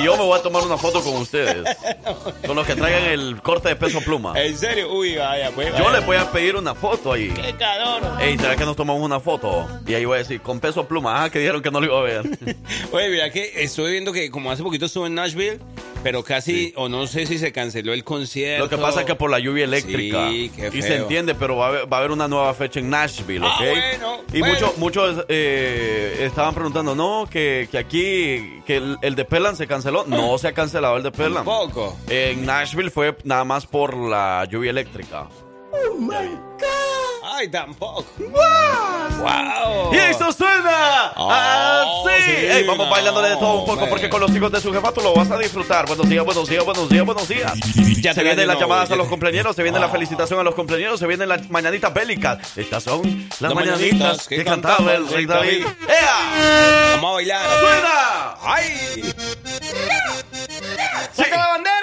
Y 0.00 0.04
yo 0.04 0.16
me 0.16 0.22
voy 0.22 0.38
a 0.38 0.42
tomar 0.42 0.62
una 0.62 0.78
foto 0.78 1.02
con 1.02 1.16
ustedes. 1.16 1.64
Con 2.46 2.56
los 2.56 2.66
que 2.66 2.74
traigan 2.74 3.04
el 3.04 3.42
corte 3.42 3.68
de 3.70 3.76
Peso 3.76 4.00
Pluma. 4.00 4.32
¿En 4.40 4.56
serio? 4.56 4.92
Uy, 4.92 5.16
vaya, 5.16 5.50
pues. 5.50 5.68
Yo 5.76 5.84
vaya. 5.84 5.98
les 5.98 6.06
voy 6.06 6.16
a 6.16 6.30
pedir 6.30 6.56
una 6.56 6.74
foto 6.74 7.12
ahí. 7.12 7.28
¡Qué 7.30 7.54
calor! 7.56 8.02
Ey, 8.20 8.38
¿será 8.38 8.56
que 8.56 8.64
nos 8.64 8.76
tomamos 8.76 9.02
una 9.02 9.20
foto? 9.20 9.66
Y 9.86 9.94
ahí 9.94 10.04
voy 10.04 10.16
a 10.16 10.18
decir, 10.18 10.40
con 10.40 10.60
peso 10.60 10.86
pluma, 10.86 11.24
ah, 11.24 11.30
que 11.30 11.40
dijeron 11.40 11.60
que 11.62 11.70
no 11.70 11.80
lo 11.80 11.86
iba 11.86 11.98
a 11.98 12.02
ver. 12.02 12.22
Oye, 12.92 13.08
mira 13.10 13.30
que 13.30 13.52
estoy 13.62 13.92
viendo 13.92 14.12
que 14.12 14.30
como 14.30 14.50
hace 14.50 14.62
poquito 14.62 14.86
estuve 14.86 15.08
en 15.08 15.14
Nashville, 15.14 15.58
pero 16.02 16.22
casi, 16.22 16.72
o 16.76 16.88
no 16.88 17.06
sé 17.06 17.26
si 17.26 17.38
se 17.38 17.52
canceló 17.52 17.92
el 17.92 18.04
concierto. 18.04 18.64
Lo 18.64 18.70
que 18.70 18.78
pasa 18.78 19.00
es 19.00 19.06
que 19.06 19.14
por 19.14 19.30
la 19.30 19.38
lluvia 19.38 19.64
eléctrica. 19.64 20.28
Sí, 20.30 20.50
qué 20.54 20.68
y 20.68 20.82
se 20.82 20.88
feo. 20.88 21.02
entiende, 21.02 21.34
pero 21.34 21.56
va 21.56 21.66
a, 21.66 21.68
haber, 21.68 21.92
va 21.92 21.96
a 21.96 22.00
haber 22.00 22.10
una 22.12 22.28
nueva 22.28 22.52
fecha 22.54 22.80
en 22.80 22.90
Nashville, 22.90 23.44
¿ok? 23.44 23.50
Ah, 23.50 23.56
bueno, 23.58 24.20
y 24.32 24.40
bueno. 24.40 24.54
muchos 24.54 24.78
muchos 24.78 25.24
eh, 25.28 26.18
estaban 26.20 26.54
preguntando, 26.54 26.94
no, 26.94 27.28
que, 27.30 27.68
que 27.70 27.78
aquí, 27.78 28.62
que 28.66 28.76
el, 28.76 28.98
el 29.02 29.14
de 29.14 29.24
Pelan 29.24 29.56
se 29.56 29.66
canceló. 29.66 30.04
No 30.06 30.38
se 30.38 30.48
ha 30.48 30.52
cancelado 30.52 30.96
el 30.96 31.02
de 31.02 31.10
Pelan. 31.10 31.44
Poco. 31.44 31.96
En 32.08 32.46
Nashville 32.46 32.90
fue 32.90 33.16
nada 33.24 33.44
más 33.44 33.66
por 33.66 33.96
la 33.96 34.44
lluvia 34.50 34.70
eléctrica. 34.70 35.28
Ay, 37.24 37.48
tampoco. 37.48 38.04
¡Wow! 38.18 39.92
¡Y 39.92 39.96
eso 39.96 40.32
suena 40.32 41.12
Oh, 41.16 41.30
así! 41.30 42.22
sí, 42.24 42.32
Ey, 42.46 42.64
vamos 42.64 42.86
no, 42.86 42.90
bailándole 42.92 43.30
de 43.30 43.36
todo 43.36 43.60
un 43.60 43.66
poco 43.66 43.88
porque 43.88 44.08
con 44.08 44.20
los 44.20 44.30
hijos 44.34 44.50
de 44.52 44.60
su 44.60 44.72
jefa 44.72 44.92
tú 44.92 45.00
lo 45.00 45.14
vas 45.14 45.30
a 45.30 45.38
disfrutar. 45.38 45.86
Buenos 45.86 46.08
días, 46.08 46.24
buenos 46.24 46.48
días, 46.48 46.64
buenos 46.64 46.88
días, 46.88 47.04
buenos 47.04 47.28
días. 47.28 47.52
Ya 48.00 48.14
se 48.14 48.22
vienen 48.22 48.46
la 48.46 48.54
las 48.54 48.60
llamadas 48.62 48.90
a 48.90 48.96
los 48.96 49.08
cumpleaños, 49.10 49.54
se 49.56 49.62
viene 49.62 49.78
la 49.78 49.88
felicitación 49.88 50.40
a 50.40 50.42
los 50.42 50.54
cumpleaños, 50.54 50.98
se 51.00 51.06
vienen 51.06 51.28
las 51.28 51.48
mañanitas 51.50 51.92
bélicas. 51.92 52.56
Estas 52.56 52.82
son 52.84 53.02
las, 53.30 53.40
Las 53.40 53.54
mañanitas, 53.54 53.90
mañanitas 53.98 54.28
que, 54.28 54.36
que 54.36 54.44
cantaba 54.44 54.94
el 54.94 55.08
rey 55.08 55.26
David. 55.26 55.64
David. 55.64 55.76
¡Ea! 55.88 56.92
Vamos 56.96 57.10
a 57.10 57.14
bailar. 57.14 57.46
¡Suena! 57.60 58.34
¡Ay! 58.42 59.14
¡Saca 61.12 61.36
la 61.36 61.48
bandera! 61.48 61.77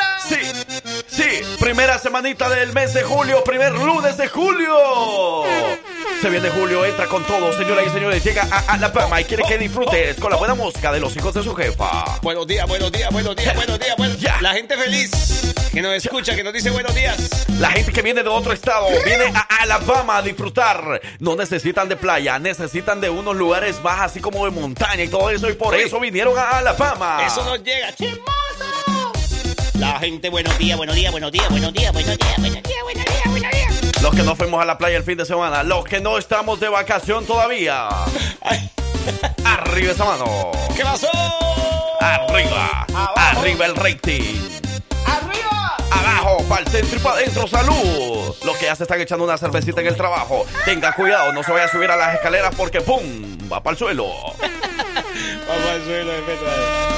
Sí, 1.15 1.41
primera 1.61 1.97
semanita 1.97 2.49
del 2.49 2.73
mes 2.73 2.93
de 2.93 3.01
julio, 3.01 3.41
primer 3.45 3.71
lunes 3.71 4.17
de 4.17 4.27
julio. 4.27 5.43
Se 6.21 6.29
viene 6.29 6.49
julio, 6.49 6.83
entra 6.83 7.07
con 7.07 7.23
todo, 7.23 7.53
señoras 7.53 7.85
y 7.87 7.89
señores, 7.91 8.21
llega 8.21 8.45
a 8.51 8.73
Alabama 8.73 9.21
y 9.21 9.23
quiere 9.23 9.43
que 9.47 9.57
disfrutes 9.57 10.17
con 10.17 10.29
la 10.29 10.35
buena 10.35 10.55
música 10.55 10.91
de 10.91 10.99
los 10.99 11.15
hijos 11.15 11.33
de 11.33 11.41
su 11.41 11.55
jefa. 11.55 12.19
Buenos 12.21 12.45
días, 12.45 12.67
buenos 12.67 12.91
días, 12.91 13.09
buenos 13.13 13.33
días, 13.33 13.55
buenos 13.55 13.79
días, 13.79 13.95
buenos 13.95 14.19
Ya. 14.19 14.41
La 14.41 14.51
gente 14.53 14.75
feliz 14.75 15.55
que 15.71 15.81
nos 15.81 15.93
escucha, 15.93 16.35
que 16.35 16.43
nos 16.43 16.51
dice 16.51 16.69
buenos 16.69 16.93
días. 16.93 17.47
La 17.59 17.69
gente 17.71 17.93
que 17.93 18.01
viene 18.01 18.21
de 18.21 18.29
otro 18.29 18.51
estado, 18.51 18.87
viene 19.05 19.31
a 19.33 19.61
Alabama 19.61 20.17
a 20.17 20.21
disfrutar. 20.21 20.99
No 21.19 21.37
necesitan 21.37 21.87
de 21.87 21.95
playa, 21.95 22.39
necesitan 22.39 22.99
de 22.99 23.09
unos 23.09 23.37
lugares 23.37 23.81
más 23.81 24.01
así 24.01 24.19
como 24.19 24.43
de 24.43 24.51
montaña 24.51 25.03
y 25.03 25.07
todo 25.07 25.29
eso, 25.29 25.49
y 25.49 25.53
por 25.53 25.75
eso 25.75 25.97
vinieron 25.97 26.37
a 26.37 26.57
Alabama. 26.57 27.25
Eso 27.25 27.45
nos 27.45 27.63
llega, 27.63 27.93
chismoso. 27.95 28.44
La 29.77 29.99
gente, 29.99 30.29
buenos 30.29 30.57
días, 30.57 30.77
buenos 30.77 30.95
días, 30.95 31.11
buenos 31.11 31.31
días, 31.31 31.49
buenos 31.49 31.73
días, 31.73 31.91
buenos 31.91 32.17
días, 32.17 32.37
buenos 32.39 32.63
días, 32.63 32.83
buenos 32.83 33.05
días, 33.05 33.23
buenos 33.25 33.51
días. 33.51 34.01
Los 34.01 34.15
que 34.15 34.23
no 34.23 34.35
fuimos 34.35 34.61
a 34.61 34.65
la 34.65 34.77
playa 34.77 34.97
el 34.97 35.03
fin 35.03 35.17
de 35.17 35.25
semana, 35.25 35.63
los 35.63 35.83
que 35.83 35.99
no 35.99 36.17
estamos 36.17 36.59
de 36.59 36.69
vacación 36.69 37.25
todavía. 37.25 37.89
Ay, 38.41 38.69
Arriba 39.43 39.91
esa 39.91 40.05
mano. 40.05 40.51
¿Qué 40.75 40.83
pasó? 40.83 41.09
Arriba, 41.99 42.85
arriba 43.15 43.65
el 43.65 43.75
rating. 43.75 44.39
¡Arriba! 45.05 45.75
Abajo, 45.91 46.43
para 46.47 46.61
el 46.61 46.67
centro 46.67 46.97
y 46.97 46.99
para 47.01 47.15
adentro, 47.17 47.47
salud. 47.47 48.35
Los 48.43 48.57
que 48.57 48.65
ya 48.65 48.75
se 48.75 48.83
están 48.83 49.01
echando 49.01 49.25
una 49.25 49.37
cervecita 49.37 49.81
en 49.81 49.87
el 49.87 49.95
trabajo, 49.95 50.45
tenga 50.63 50.93
cuidado, 50.93 51.33
no 51.33 51.43
se 51.43 51.51
vaya 51.51 51.65
a 51.65 51.69
subir 51.69 51.91
a 51.91 51.95
las 51.95 52.15
escaleras 52.15 52.53
porque 52.55 52.81
¡pum! 52.81 53.01
va 53.51 53.61
para 53.61 53.73
el 53.73 53.77
suelo. 53.77 54.07
Vamos 55.47 55.69
al 55.69 55.83
suelo 55.83 56.11
de. 56.11 56.94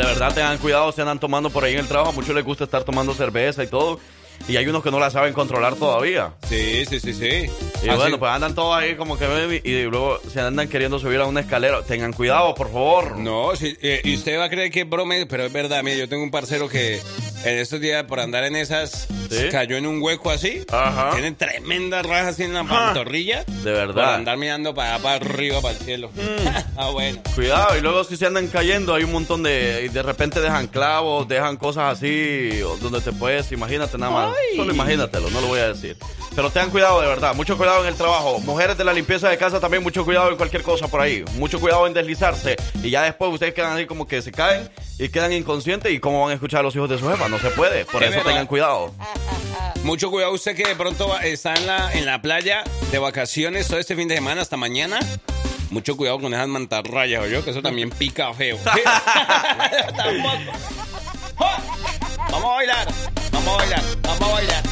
De 0.00 0.06
verdad, 0.06 0.32
tengan 0.32 0.56
cuidado, 0.56 0.90
se 0.92 1.02
andan 1.02 1.20
tomando 1.20 1.50
por 1.50 1.62
ahí 1.62 1.74
en 1.74 1.80
el 1.80 1.86
trabajo. 1.86 2.08
A 2.08 2.12
muchos 2.14 2.34
les 2.34 2.42
gusta 2.42 2.64
estar 2.64 2.84
tomando 2.84 3.12
cerveza 3.12 3.62
y 3.62 3.66
todo. 3.66 4.00
Y 4.48 4.56
hay 4.56 4.66
unos 4.66 4.82
que 4.82 4.90
no 4.90 4.98
la 4.98 5.10
saben 5.10 5.34
controlar 5.34 5.74
todavía. 5.74 6.32
Sí, 6.48 6.86
sí, 6.86 7.00
sí, 7.00 7.12
sí. 7.12 7.50
Y 7.82 7.88
Así- 7.90 7.98
bueno, 7.98 8.18
pues 8.18 8.32
andan 8.32 8.54
todos 8.54 8.74
ahí 8.74 8.94
como 8.94 9.18
que 9.18 9.60
y, 9.62 9.82
luego 9.82 10.18
se 10.32 10.40
andan 10.40 10.68
queriendo 10.70 10.98
subir 10.98 11.20
a 11.20 11.26
una 11.26 11.40
escalera. 11.40 11.82
Tengan 11.82 12.14
cuidado, 12.14 12.54
por 12.54 12.72
favor. 12.72 13.18
No, 13.18 13.54
sí, 13.54 13.76
eh, 13.82 14.00
y 14.02 14.14
usted 14.14 14.38
va 14.38 14.44
a 14.44 14.48
creer 14.48 14.70
que 14.70 14.80
es 14.80 14.88
broma, 14.88 15.16
pero 15.28 15.44
es 15.44 15.52
verdad. 15.52 15.82
Mire, 15.82 15.98
yo 15.98 16.08
tengo 16.08 16.22
un 16.22 16.30
parcero 16.30 16.66
que 16.66 17.02
en 17.44 17.58
estos 17.58 17.78
días, 17.78 18.02
por 18.04 18.20
andar 18.20 18.44
en 18.44 18.56
esas, 18.56 19.06
¿Sí? 19.38 19.48
cayó 19.50 19.76
en 19.76 19.86
un 19.86 20.02
hueco 20.02 20.30
así. 20.30 20.64
Ajá. 20.70 21.10
Tiene 21.12 21.32
tremendas 21.32 22.04
rajas 22.04 22.28
así 22.34 22.42
en 22.44 22.54
la 22.54 22.64
pantorrilla. 22.64 23.44
De 23.44 23.72
verdad. 23.72 23.94
Por 23.94 24.04
andar 24.04 24.36
mirando 24.36 24.74
para 24.74 24.94
allá, 24.94 25.02
para 25.02 25.14
arriba, 25.16 25.60
para 25.60 25.74
el 25.74 25.80
cielo. 25.84 26.10
ah, 26.76 26.90
bueno. 26.90 27.20
Cuidado, 27.34 27.76
y 27.76 27.80
luego 27.80 28.04
si 28.04 28.16
se 28.16 28.26
andan 28.26 28.48
cayendo, 28.48 28.94
hay 28.94 29.04
un 29.04 29.12
montón 29.12 29.42
de. 29.42 29.82
Y 29.84 29.88
de 29.88 30.02
repente 30.02 30.40
dejan 30.40 30.66
clavos, 30.66 31.28
dejan 31.28 31.56
cosas 31.56 31.96
así, 31.98 32.58
donde 32.80 33.00
te 33.00 33.12
puedes, 33.12 33.52
imagínate 33.52 33.96
nada 33.98 34.12
más. 34.12 34.36
Solo 34.56 34.72
imagínatelo, 34.72 35.30
no 35.30 35.40
lo 35.40 35.46
voy 35.48 35.60
a 35.60 35.68
decir. 35.68 35.96
Pero 36.34 36.48
tengan 36.50 36.70
cuidado, 36.70 37.00
de 37.00 37.08
verdad. 37.08 37.34
Mucho 37.34 37.56
cuidado 37.56 37.82
en 37.82 37.88
el 37.88 37.94
trabajo. 37.96 38.38
Mujeres 38.40 38.78
de 38.78 38.84
la 38.84 38.92
limpieza 38.92 39.28
de 39.28 39.36
casa 39.36 39.58
también, 39.60 39.82
mucho 39.82 40.04
cuidado 40.04 40.30
en 40.30 40.36
cualquier 40.36 40.62
cosa 40.62 40.88
por 40.88 41.00
ahí. 41.00 41.24
Mucho 41.34 41.60
cuidado 41.60 41.86
en 41.86 41.92
deslizarse. 41.92 42.56
Y 42.82 42.90
ya 42.90 43.02
después 43.02 43.32
ustedes 43.32 43.52
quedan 43.52 43.76
ahí 43.76 43.86
como 43.86 44.06
que 44.06 44.22
se 44.22 44.30
caen 44.30 44.70
y 44.98 45.08
quedan 45.08 45.32
inconscientes. 45.32 45.92
¿Y 45.92 45.98
cómo 45.98 46.22
van 46.22 46.30
a 46.30 46.34
escuchar 46.34 46.60
a 46.60 46.62
los 46.62 46.74
hijos 46.76 46.88
de 46.88 46.98
su 46.98 47.08
jefa? 47.08 47.28
No 47.28 47.38
se 47.38 47.50
puede. 47.50 47.84
Por 47.84 48.02
Es 48.02 48.14
eso 48.14 48.20
tengan 48.24 48.46
cuidado. 48.46 48.94
Mucho 49.84 50.10
cuidado 50.10 50.32
usted 50.32 50.54
que 50.56 50.64
de 50.68 50.76
pronto 50.76 51.18
está 51.20 51.54
en 51.54 51.66
la, 51.66 51.92
en 51.92 52.04
la 52.06 52.20
playa 52.20 52.62
de 52.90 52.98
vacaciones 52.98 53.66
todo 53.68 53.78
este 53.78 53.96
fin 53.96 54.08
de 54.08 54.14
semana 54.16 54.42
hasta 54.42 54.56
mañana. 54.56 54.98
Mucho 55.70 55.96
cuidado 55.96 56.18
con 56.20 56.34
esas 56.34 56.48
mantarrayas, 56.48 57.28
yo 57.30 57.44
que 57.44 57.50
eso 57.50 57.62
también 57.62 57.90
pica 57.90 58.32
feo. 58.34 58.58
Vamos 62.30 62.44
a 62.52 62.54
bailar, 62.54 62.86
vamos 63.32 63.54
a 63.54 63.56
bailar, 63.56 63.82
vamos 64.02 64.22
a 64.28 64.32
bailar. 64.32 64.62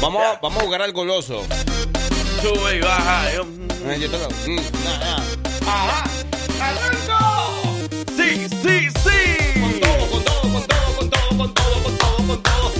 Vamos, 0.00 0.22
vamos 0.40 0.62
a 0.62 0.64
jugar 0.64 0.82
al 0.82 0.92
goloso. 0.92 1.42
Sube 2.42 2.76
y 2.76 2.80
baja. 2.80 3.32
yo- 3.34 3.46
Eh, 3.90 3.98
yo 3.98 4.10
te 4.10 4.18
lo- 4.18 4.28
mm, 4.28 4.56
nah, 4.84 4.98
nah. 4.98 5.18
Sí, 8.16 8.46
sí, 8.62 8.88
sí. 8.90 9.60
Con 9.60 9.80
todo, 9.80 10.06
con 10.10 10.24
todo, 10.24 10.42
con 10.42 10.62
todo, 10.66 10.96
con 10.96 11.10
todo, 11.10 11.28
con 11.38 11.54
todo, 11.54 11.82
con 11.82 11.96
todo, 11.98 12.16
con 12.26 12.42
todo. 12.42 12.72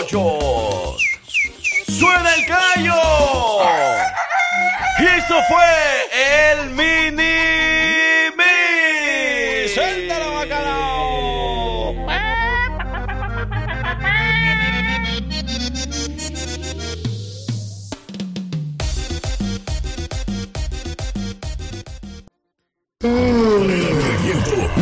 8. 0.00 0.96
¡Suena 1.98 2.34
el 2.34 2.46
gallo! 2.46 2.94
Y 4.98 5.04
eso 5.04 5.42
fue 5.46 6.52
el 6.52 6.70
mini 6.70 7.49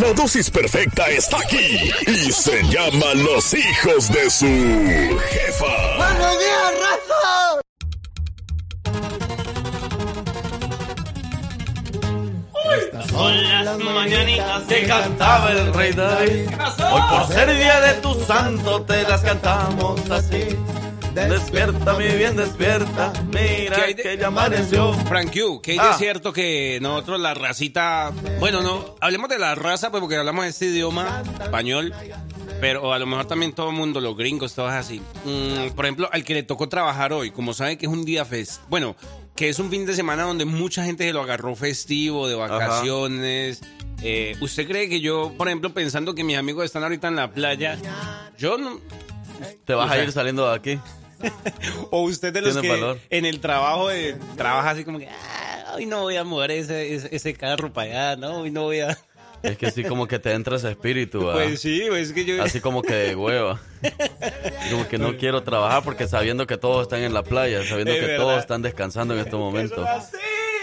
La 0.01 0.13
dosis 0.13 0.49
perfecta 0.51 1.09
está 1.09 1.39
aquí 1.39 1.91
y 2.07 2.31
se 2.31 2.63
llama 2.65 3.15
Los 3.15 3.53
hijos 3.53 4.09
de 4.13 4.31
su 4.31 4.47
jefa. 5.31 5.97
¡Buenos 5.97 6.39
días, 6.39 6.73
raza! 6.85 7.61
Son 13.09 13.65
las 13.65 13.79
mañanitas 13.79 14.63
que 14.69 14.87
cantaba 14.87 15.51
el 15.51 15.75
rey 15.75 15.93
David. 15.93 16.49
Hoy 16.93 17.03
por 17.11 17.27
ser 17.27 17.57
día 17.57 17.81
de 17.81 17.95
tu 17.95 18.15
santo 18.25 18.83
te 18.83 19.03
las 19.03 19.21
cantamos 19.23 20.09
así. 20.11 20.57
Despierta, 21.27 21.95
mi 21.95 22.07
bien, 22.09 22.37
despierta. 22.37 23.13
Mira 23.27 23.77
¿Qué 23.77 23.83
hay 23.83 23.95
de- 23.95 24.03
que 24.03 24.17
ya 24.19 24.29
amaneció. 24.29 24.93
Frank 25.07 25.33
Q, 25.33 25.61
que 25.63 25.77
Ah. 25.81 25.91
es 25.93 25.99
cierto 25.99 26.33
que 26.33 26.79
nosotros 26.81 27.21
la 27.21 27.35
racita, 27.35 28.13
bueno, 28.39 28.61
no, 28.63 28.95
hablemos 29.01 29.29
de 29.29 29.39
la 29.39 29.55
raza 29.55 29.91
pues 29.91 30.01
porque 30.01 30.17
hablamos 30.17 30.47
este 30.47 30.67
idioma 30.67 31.23
español, 31.43 31.93
pero 32.61 32.93
a 32.93 32.99
lo 32.99 33.07
mejor 33.07 33.27
también 33.27 33.53
todo 33.53 33.71
el 33.71 33.77
mundo, 33.77 34.01
los 34.01 34.17
gringos, 34.17 34.55
todos 34.55 34.71
así. 34.73 35.01
Mm, 35.25 35.71
por 35.75 35.85
ejemplo, 35.87 36.09
al 36.13 36.25
que 36.25 36.35
le 36.35 36.43
tocó 36.45 36.69
trabajar 36.69 37.13
hoy, 37.13 37.31
como 37.31 37.53
sabe 37.53 37.77
que 37.79 37.87
es 37.87 37.93
un 37.93 38.05
día 38.05 38.25
fest, 38.25 38.61
bueno, 38.69 38.95
que 39.35 39.49
es 39.49 39.59
un 39.59 39.71
fin 39.71 39.87
de 39.87 39.95
semana 39.95 40.23
donde 40.25 40.45
mucha 40.45 40.85
gente 40.85 41.05
se 41.05 41.13
lo 41.13 41.23
agarró 41.23 41.55
festivo, 41.57 42.29
de 42.29 42.35
vacaciones. 42.35 43.61
eh, 44.03 44.37
¿Usted 44.41 44.67
cree 44.69 44.89
que 44.89 45.01
yo, 45.01 45.33
por 45.37 45.49
ejemplo, 45.49 45.75
pensando 45.75 46.15
que 46.15 46.23
mis 46.23 46.37
amigos 46.37 46.65
están 46.65 46.85
ahorita 46.85 47.09
en 47.09 47.17
la 47.17 47.31
playa, 47.33 47.77
yo 48.39 48.57
no, 48.59 48.81
Te 49.65 49.73
vas 49.75 49.89
O 49.89 49.93
a 49.93 49.99
ir 49.99 50.11
saliendo 50.11 50.49
de 50.49 50.57
aquí. 50.57 50.79
o 51.91 52.03
usted 52.03 52.33
de 52.33 52.41
los 52.43 52.57
que 52.59 52.69
valor. 52.69 52.99
en 53.11 53.25
el 53.25 53.41
trabajo 53.41 53.89
de, 53.89 54.17
trabaja 54.37 54.71
así 54.71 54.85
como 54.85 54.99
que, 54.99 55.09
"Ah, 55.09 55.75
hoy 55.77 55.87
no 55.87 56.03
voy 56.03 56.17
a 56.17 56.25
mover 56.25 56.51
ese, 56.53 56.95
ese, 56.95 57.15
ese 57.15 57.35
carro 57.35 57.73
para 57.73 58.11
allá, 58.13 58.17
no, 58.17 58.41
hoy 58.41 58.51
no 58.51 58.63
voy 58.65 58.81
a... 58.81 58.97
Es 59.41 59.57
que 59.57 59.71
sí, 59.71 59.85
como 59.85 60.09
que 60.09 60.19
te 60.19 60.33
entra 60.33 60.57
ese 60.57 60.71
espíritu. 60.71 61.21
¿verdad? 61.21 61.35
Pues 61.45 61.61
sí, 61.61 61.85
pues 61.89 62.09
es 62.09 62.13
que 62.13 62.25
yo... 62.25 62.43
Así 62.43 62.61
como 62.61 62.83
que 62.83 62.93
de 62.93 63.15
hueva. 63.15 63.61
Como 64.69 64.89
que 64.89 64.99
no 64.99 65.17
quiero 65.17 65.45
trabajar 65.45 65.85
porque 65.85 66.09
sabiendo 66.09 66.45
que 66.49 66.57
todos 66.57 66.83
están 66.83 67.03
en 67.05 67.15
la 67.15 67.23
playa, 67.23 67.63
sabiendo 67.65 67.93
Es 67.93 68.01
que 68.01 68.07
verdad. 68.07 68.17
todos 68.25 68.41
están 68.41 68.63
descansando 68.63 69.15
en 69.15 69.21
este 69.21 69.37
momento. 69.37 69.87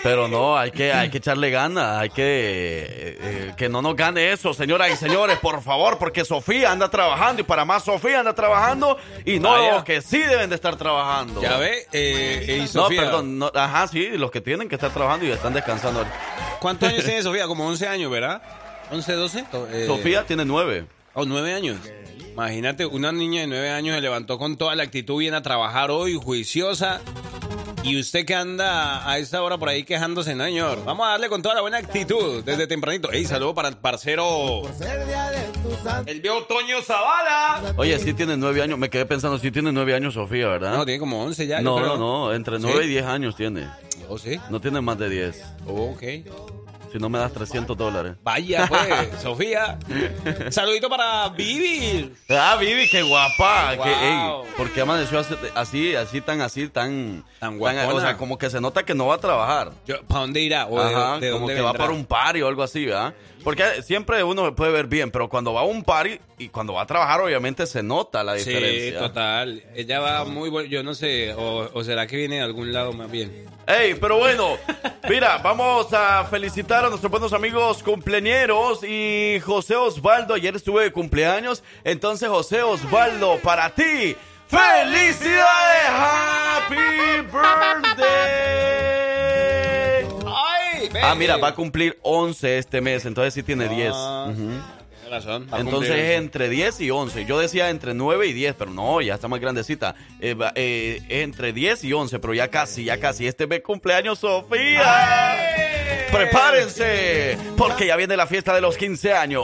Pero 0.05 0.27
no, 0.27 0.55
hay 0.55 0.69
que, 0.69 0.93
hay 0.93 1.09
que 1.09 1.17
echarle 1.17 1.50
ganas, 1.50 1.97
hay 1.97 2.12
que 2.12 2.24
eh, 2.24 3.17
eh, 3.21 3.53
que 3.57 3.69
no 3.69 3.81
nos 3.81 3.95
gane 3.95 4.31
eso, 4.31 4.53
señoras 4.53 4.91
y 4.91 4.95
señores, 4.97 5.39
por 5.39 5.63
favor, 5.63 5.97
porque 5.97 6.24
Sofía 6.24 6.71
anda 6.71 6.89
trabajando 6.89 7.41
y 7.41 7.43
para 7.43 7.65
más 7.65 7.85
Sofía 7.85 8.19
anda 8.19 8.35
trabajando 8.35 9.00
y 9.25 9.39
no 9.39 9.50
Vaya. 9.50 9.74
los 9.74 9.83
que 9.83 10.03
sí 10.03 10.19
deben 10.19 10.50
de 10.51 10.55
estar 10.57 10.75
trabajando. 10.75 11.41
Ya 11.41 11.57
ve, 11.57 11.88
eh, 11.91 12.45
eh, 12.47 12.67
y 12.71 12.77
No, 12.77 12.88
perdón, 12.88 13.39
no, 13.39 13.51
ajá, 13.51 13.88
sí, 13.88 14.09
los 14.09 14.29
que 14.29 14.41
tienen 14.41 14.69
que 14.69 14.75
estar 14.75 14.93
trabajando 14.93 15.25
y 15.25 15.31
están 15.31 15.53
descansando. 15.53 16.05
¿cuántos 16.59 16.88
años 16.88 17.03
tiene 17.05 17.24
Sofía? 17.24 17.47
Como 17.47 17.67
11 17.67 17.88
años, 17.88 18.12
¿verdad? 18.12 18.43
¿11, 18.91 19.12
12? 19.12 19.45
Eh, 19.71 19.85
Sofía 19.88 20.24
tiene 20.27 20.45
nueve. 20.45 20.85
Oh, 21.15 21.25
9 21.25 21.51
años. 21.51 21.77
Imagínate, 22.31 22.85
una 22.85 23.12
niña 23.12 23.41
de 23.41 23.47
9 23.47 23.71
años 23.71 23.95
se 23.95 24.01
levantó 24.01 24.38
con 24.38 24.55
toda 24.55 24.75
la 24.75 24.83
actitud, 24.83 25.17
viene 25.17 25.38
a 25.38 25.41
trabajar 25.41 25.89
hoy, 25.89 26.13
juiciosa. 26.13 27.01
Y 27.86 28.00
usted 28.00 28.25
que 28.25 28.34
anda 28.34 29.08
a 29.08 29.20
esta 29.20 29.44
hora 29.44 29.60
por 29.60 29.70
ahí 29.70 29.84
quejándose, 29.84 30.34
no, 30.34 30.44
señor. 30.44 30.84
Vamos 30.84 31.06
a 31.06 31.12
darle 31.12 31.30
con 31.30 31.44
toda 31.44 31.54
la 31.54 31.62
buena 31.62 31.77
actitud 31.77 32.44
desde 32.44 32.65
tempranito. 32.65 33.12
Ey, 33.12 33.25
saludo 33.25 33.53
para 33.53 33.70
el 33.70 33.77
parcero. 33.77 34.64
El 36.07 36.20
viejo 36.20 36.44
Toño 36.46 36.81
Zavala. 36.81 37.75
Oye, 37.77 38.00
sí 38.00 38.16
tiene 38.16 38.38
nueve 38.38 38.64
años, 38.64 38.79
me 38.79 38.90
quedé 38.90 39.05
pensando, 39.05 39.38
sí 39.38 39.51
tiene 39.51 39.72
nueve 39.72 39.94
años 39.94 40.16
Sofía, 40.16 40.48
¿verdad? 40.48 40.75
No, 40.75 40.83
tiene 40.83 41.00
como 41.00 41.24
11 41.24 41.46
ya. 41.46 41.62
No, 41.62 41.79
no, 41.79 41.96
no, 41.96 42.33
entre 42.33 42.57
¿Sí? 42.57 42.64
9 42.64 42.86
y 42.86 42.88
10 42.88 43.05
años 43.05 43.36
tiene. 43.36 43.68
Oh, 44.09 44.18
sí. 44.18 44.40
No 44.50 44.59
tiene 44.59 44.81
más 44.81 44.98
de 44.98 45.09
10. 45.09 45.44
Oh, 45.68 45.92
ok. 45.92 46.03
Si 46.91 46.98
no 47.00 47.09
me 47.09 47.19
das 47.19 47.31
300 47.33 47.77
dólares. 47.77 48.13
Vaya, 48.24 48.65
pues, 48.67 49.21
Sofía. 49.21 49.77
Saludito 50.50 50.89
para 50.89 51.29
Vivi. 51.29 52.13
Ah, 52.29 52.55
Vivi, 52.59 52.87
qué 52.89 53.01
guapa. 53.01 53.74
Wow. 53.75 53.83
Que, 53.83 53.91
ey, 53.91 54.17
¿Por 54.57 54.71
qué 54.71 54.81
amaneció 54.81 55.19
así, 55.55 55.95
así, 55.95 56.21
tan 56.21 56.41
así, 56.41 56.67
tan... 56.69 57.24
Tan 57.39 57.57
guapona. 57.57 57.87
O 57.93 58.00
sea, 58.00 58.17
como 58.17 58.37
que 58.37 58.50
se 58.50 58.61
nota 58.61 58.83
que 58.83 58.95
no 58.95 59.07
va 59.07 59.15
a 59.15 59.19
trabajar. 59.19 59.71
¿Para 60.07 60.21
dónde 60.21 60.41
irá? 60.41 60.67
¿O 60.67 60.79
de- 60.83 60.95
Ajá, 60.95 61.19
de 61.19 61.27
como 61.31 61.41
dónde 61.48 61.55
que 61.55 61.61
va 61.61 61.74
para 61.74 61.91
un 61.91 62.05
party 62.05 62.41
o 62.41 62.48
algo 62.48 62.63
así, 62.63 62.85
¿verdad? 62.85 63.13
Porque 63.46 63.81
siempre 63.84 64.22
uno 64.24 64.44
me 64.44 64.51
puede 64.51 64.72
ver 64.74 64.88
bien, 64.88 65.10
pero 65.12 65.29
cuando 65.29 65.53
va 65.53 65.62
a 65.62 65.64
un 65.64 65.84
party 65.84 66.20
y 66.40 66.50
cuando 66.50 66.74
va 66.74 66.81
a 66.81 66.86
trabajar, 66.88 67.22
obviamente 67.22 67.66
se 67.68 67.81
nota 67.84 68.24
la 68.24 68.38
Sí, 68.38 68.50
diferencia. 68.50 69.00
total. 69.00 69.64
Ella 69.75 70.00
va 70.01 70.25
muy 70.25 70.50
bueno. 70.50 70.68
Yo 70.68 70.84
no 70.84 70.94
sé. 70.96 71.34
O, 71.36 71.70
o 71.72 71.84
será 71.84 72.08
que 72.08 72.18
viene 72.18 72.38
de 72.38 72.42
algún 72.42 72.74
lado 72.74 72.92
más 72.92 73.10
bien? 73.10 73.46
Ey, 73.68 73.94
pero 73.94 74.18
bueno, 74.18 74.58
mira, 75.08 75.38
vamos 75.38 75.94
a 75.94 76.25
felicitar 76.25 76.84
a 76.86 76.90
nuestros 76.90 77.10
buenos 77.12 77.31
amigos 77.34 77.81
cumpleañeros 77.84 78.84
y 78.84 79.40
José 79.46 79.75
Osvaldo, 79.75 80.34
ayer 80.34 80.55
estuve 80.55 80.84
de 80.84 80.92
cumpleaños, 80.92 81.64
entonces 81.84 82.27
José 82.29 82.62
Osvaldo, 82.62 83.40
para 83.44 83.70
ti, 83.74 84.16
felicidades, 84.48 85.90
happy 85.90 86.75
birthday. 87.96 89.75
Ah, 91.03 91.16
mira, 91.16 91.38
va 91.38 91.50
a 91.50 91.55
cumplir 91.55 91.98
11 92.01 92.58
este 92.58 92.81
mes, 92.81 93.05
entonces 93.05 93.34
sí 93.34 93.44
tiene 93.44 93.68
10. 93.68 93.92
Ah, 93.94 94.27
Ujú. 94.29 94.36
Tienes 94.42 94.75
razón. 95.09 95.48
Entonces 95.57 95.96
es 95.96 96.18
entre 96.18 96.50
10 96.50 96.81
y 96.81 96.91
11. 96.91 97.25
Yo 97.25 97.39
decía 97.39 97.70
entre 97.70 97.94
9 97.94 98.27
y 98.27 98.33
10, 98.33 98.55
pero 98.55 98.72
no, 98.72 99.01
ya 99.01 99.15
está 99.15 99.27
más 99.27 99.39
grandecita. 99.39 99.96
Eh, 100.20 100.35
eh, 100.55 101.01
es 101.07 101.24
entre 101.24 101.53
10 101.53 101.83
y 101.83 101.94
11, 101.94 102.20
pero 102.20 102.33
ya 102.33 102.50
casi, 102.50 102.85
ya 102.85 103.00
casi. 103.00 103.27
Este 103.27 103.48
mes 103.48 103.61
cumpleaños 103.61 104.20
Sofía. 104.20 105.65
Prepárense, 106.11 107.37
porque 107.57 107.87
ya 107.87 107.98
viene 107.98 108.15
la 108.15 108.25
fiesta 108.25 108.53
de 108.55 108.61
los 108.61 108.77
15 108.77 109.13
años. 109.13 109.44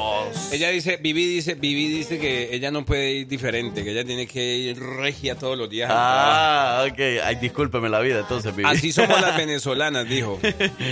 Ella 0.54 0.70
dice, 0.70 0.98
Vivi 0.98 1.26
dice, 1.26 1.56
Vivi 1.56 1.90
dice 1.90 2.18
que 2.18 2.56
ella 2.56 2.72
no 2.72 2.86
puede 2.86 3.12
ir 3.12 3.28
diferente, 3.28 3.84
que 3.84 3.92
ella 3.92 4.06
tiene 4.06 4.26
que 4.26 4.56
ir 4.56 4.80
regia 4.80 5.36
todos 5.36 5.58
los 5.58 5.70
días. 5.70 5.90
Ah, 5.92 6.86
ok. 6.90 7.00
Ay, 7.26 7.36
discúlpeme 7.42 7.90
la 7.90 8.00
vida, 8.00 8.20
entonces, 8.20 8.56
Vivi. 8.56 8.70
Así 8.70 8.94
somos 8.94 9.20
las 9.20 9.36
venezolanas, 9.38 10.08
dijo. 10.08 10.40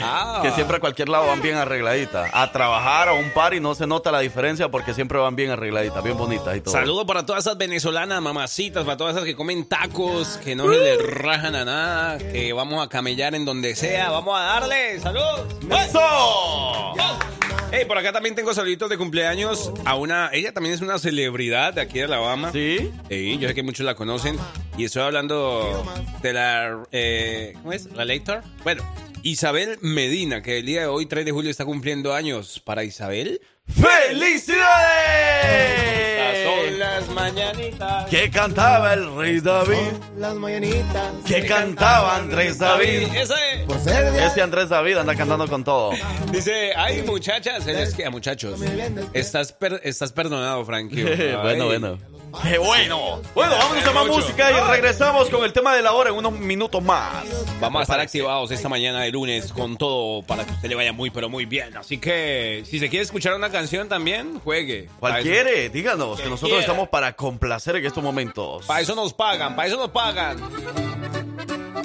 Ah. 0.02 0.42
Que 0.44 0.52
siempre 0.52 0.78
a 0.78 0.80
cualquier 0.80 1.08
lado 1.08 1.28
van 1.28 1.42
bien 1.42 1.56
arregladitas. 1.56 2.30
A 2.34 2.52
trabajar 2.52 3.08
a 3.08 3.14
un 3.14 3.32
par 3.32 3.54
y 3.54 3.62
no 3.62 3.74
se 3.74 3.88
nota 3.88 4.12
la 4.12 4.20
diferencia 4.20 4.59
porque 4.68 4.94
siempre 4.94 5.18
van 5.18 5.36
bien 5.36 5.52
arregladitas, 5.52 6.04
bien 6.04 6.18
bonitas 6.18 6.56
y 6.58 6.62
todo. 6.62 6.74
Saludo 6.74 7.06
para 7.06 7.26
todas 7.26 7.46
esas 7.46 7.58
venezolanas, 7.58 8.22
mamacitas, 8.22 8.84
para 8.84 8.98
todas 8.98 9.16
esas 9.16 9.26
que 9.26 9.36
comen 9.36 9.66
tacos, 9.66 10.38
que 10.44 10.56
no 10.56 10.72
se 10.72 10.78
les 10.78 11.02
rajan 11.06 11.56
a 11.56 11.64
nada, 11.64 12.18
que 12.18 12.52
vamos 12.52 12.86
a 12.86 12.90
camellar 12.90 13.34
en 13.36 13.46
donde 13.46 13.76
sea. 13.76 14.10
Vamos 14.10 14.38
a 14.38 14.44
darle. 14.44 15.00
¡Salud! 15.00 15.22
¡Eso! 15.72 16.94
Hey, 17.72 17.86
por 17.88 17.98
acá 18.00 18.12
también 18.12 18.34
tengo 18.34 18.52
saluditos 18.54 18.90
de 18.90 18.98
cumpleaños 18.98 19.72
a 19.86 19.96
una. 19.96 20.32
Ella 20.34 20.52
también 20.54 20.74
es 20.74 20.82
una 20.82 20.98
celebridad 20.98 21.74
de 21.74 21.82
aquí 21.82 22.00
de 22.00 22.06
Alabama. 22.06 22.52
¿Sí? 22.52 22.90
Sí, 23.10 23.38
yo 23.38 23.48
sé 23.48 23.54
que 23.54 23.62
muchos 23.62 23.86
la 23.86 23.94
conocen. 23.94 24.38
Y 24.76 24.86
estoy 24.86 25.04
hablando 25.04 25.86
de 26.24 26.34
la. 26.34 26.84
eh, 26.92 27.54
¿Cómo 27.62 27.72
es? 27.74 27.86
¿La 27.94 28.06
Lector? 28.06 28.42
Bueno, 28.64 28.84
Isabel 29.22 29.78
Medina, 29.82 30.42
que 30.42 30.58
el 30.60 30.66
día 30.66 30.82
de 30.82 30.88
hoy, 30.88 31.06
3 31.06 31.26
de 31.26 31.32
julio, 31.32 31.52
está 31.52 31.64
cumpliendo 31.64 32.16
años. 32.16 32.60
¿Para 32.60 32.84
Isabel? 32.84 33.40
¡Felicidades! 33.70 36.46
Son 36.46 36.80
las 36.80 37.10
mañanitas. 37.10 38.06
¿Qué 38.10 38.30
cantaba 38.30 38.94
el 38.94 39.16
rey 39.16 39.40
David? 39.40 39.78
Las 40.18 40.36
mañanitas. 40.36 41.14
¿Qué 41.26 41.46
cantaba 41.46 42.16
Andrés 42.18 42.58
David? 42.60 43.08
Ese. 43.16 43.34
Por 43.68 43.80
ser 43.80 44.12
de 44.12 44.26
Ese 44.26 44.42
Andrés 44.42 44.70
David 44.70 44.98
anda 44.98 45.16
cantando 45.16 45.48
con 45.48 45.64
todo. 45.64 45.92
Dice, 46.32 46.72
ay 46.76 47.04
muchachas, 47.04 47.66
es 47.68 47.94
que 47.94 48.10
muchachos, 48.10 48.60
estás, 49.14 49.52
per- 49.54 49.82
estás 49.84 50.12
perdonado, 50.12 50.66
Frankie. 50.66 51.04
bueno, 51.44 51.66
bueno. 51.66 51.98
¡Qué 52.44 52.58
bueno! 52.58 53.22
Bueno, 53.34 53.56
vámonos 53.58 53.86
a 53.86 53.92
más 53.92 54.08
música 54.08 54.52
y 54.52 54.72
regresamos 54.72 55.30
con 55.30 55.44
el 55.44 55.54
tema 55.54 55.76
de 55.76 55.82
la 55.82 55.94
hora 55.94 56.10
en 56.10 56.16
unos 56.16 56.34
minutos 56.34 56.82
más. 56.84 57.26
Vamos 57.60 57.80
a 57.80 57.84
estar 57.84 58.00
activados 58.00 58.52
esta 58.52 58.70
mañana 58.70 59.02
de 59.02 59.12
lunes 59.12 59.52
con 59.52 59.78
todo 59.78 60.22
para 60.24 60.46
que 60.46 60.52
usted 60.52 60.70
le 60.70 60.76
vaya 60.76 60.94
muy, 60.94 61.10
pero 61.10 61.30
muy 61.30 61.46
bien. 61.46 61.76
Así 61.78 61.98
que, 61.98 62.64
si 62.66 62.80
se 62.80 62.90
quiere 62.90 63.04
escuchar 63.04 63.34
una 63.36 63.50
canción 63.50 63.90
también, 63.90 64.40
juegue. 64.40 64.90
¿Cuál 65.00 65.22
quiere? 65.22 65.70
Díganos, 65.70 66.20
que 66.20 66.30
nosotros 66.30 66.50
quiera. 66.50 66.62
estamos 66.62 66.90
para 66.90 67.14
complacer 67.14 67.76
en 67.78 67.86
estos 67.86 68.04
momentos. 68.04 68.66
Para 68.66 68.82
eso 68.82 68.96
nos 68.96 69.14
pagan, 69.14 69.56
para 69.56 69.68
eso 69.68 69.78
nos 69.78 69.90
pagan. 69.90 70.38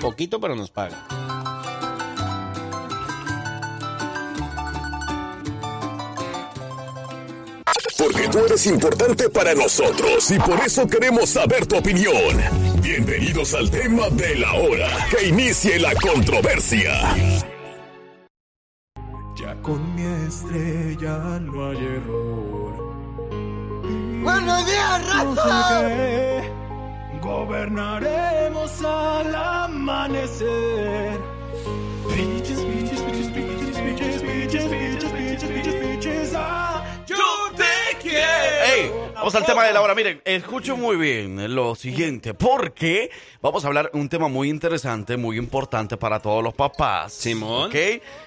Poquito, 0.00 0.40
pero 0.40 0.54
nos 0.54 0.70
pagan. 0.70 1.53
porque 8.04 8.28
tú 8.28 8.38
eres 8.44 8.66
importante 8.66 9.30
para 9.30 9.54
nosotros 9.54 10.30
y 10.30 10.38
por 10.38 10.60
eso 10.60 10.86
queremos 10.86 11.30
saber 11.30 11.64
tu 11.66 11.76
opinión. 11.76 12.36
Bienvenidos 12.80 13.54
al 13.54 13.70
tema 13.70 14.10
de 14.10 14.36
la 14.36 14.52
hora, 14.54 14.88
que 15.10 15.28
inicie 15.28 15.78
la 15.78 15.94
controversia. 15.94 16.92
Ya 19.36 19.54
con 19.62 19.94
mi 19.94 20.02
estrella 20.26 21.40
no 21.40 21.70
hay 21.70 21.78
error. 21.78 22.74
¡Buenos 24.22 24.66
días, 24.66 25.14
raza! 25.14 26.42
Gobernaremos 27.22 28.84
al 28.84 29.34
amanecer. 29.34 31.18
Bitches, 32.08 32.66
bitches, 32.66 33.06
bitches, 33.06 33.34
bitches, 33.34 33.82
bitches, 33.82 34.22
bitches, 34.22 34.70
bitches. 34.70 35.03
Quiero. 38.64 38.82
Ey, 38.82 39.10
vamos 39.14 39.34
al 39.34 39.44
tema 39.44 39.64
de 39.64 39.72
la 39.72 39.80
hora. 39.82 39.94
Miren, 39.94 40.20
escucho 40.24 40.76
muy 40.76 40.96
bien 40.96 41.54
lo 41.54 41.74
siguiente, 41.74 42.34
porque 42.34 43.10
vamos 43.40 43.64
a 43.64 43.68
hablar 43.68 43.90
un 43.92 44.08
tema 44.08 44.28
muy 44.28 44.48
interesante, 44.48 45.16
muy 45.16 45.38
importante 45.38 45.96
para 45.96 46.20
todos 46.20 46.42
los 46.42 46.54
papás. 46.54 47.12
Simón. 47.12 47.68
¿Ok? 47.68 47.74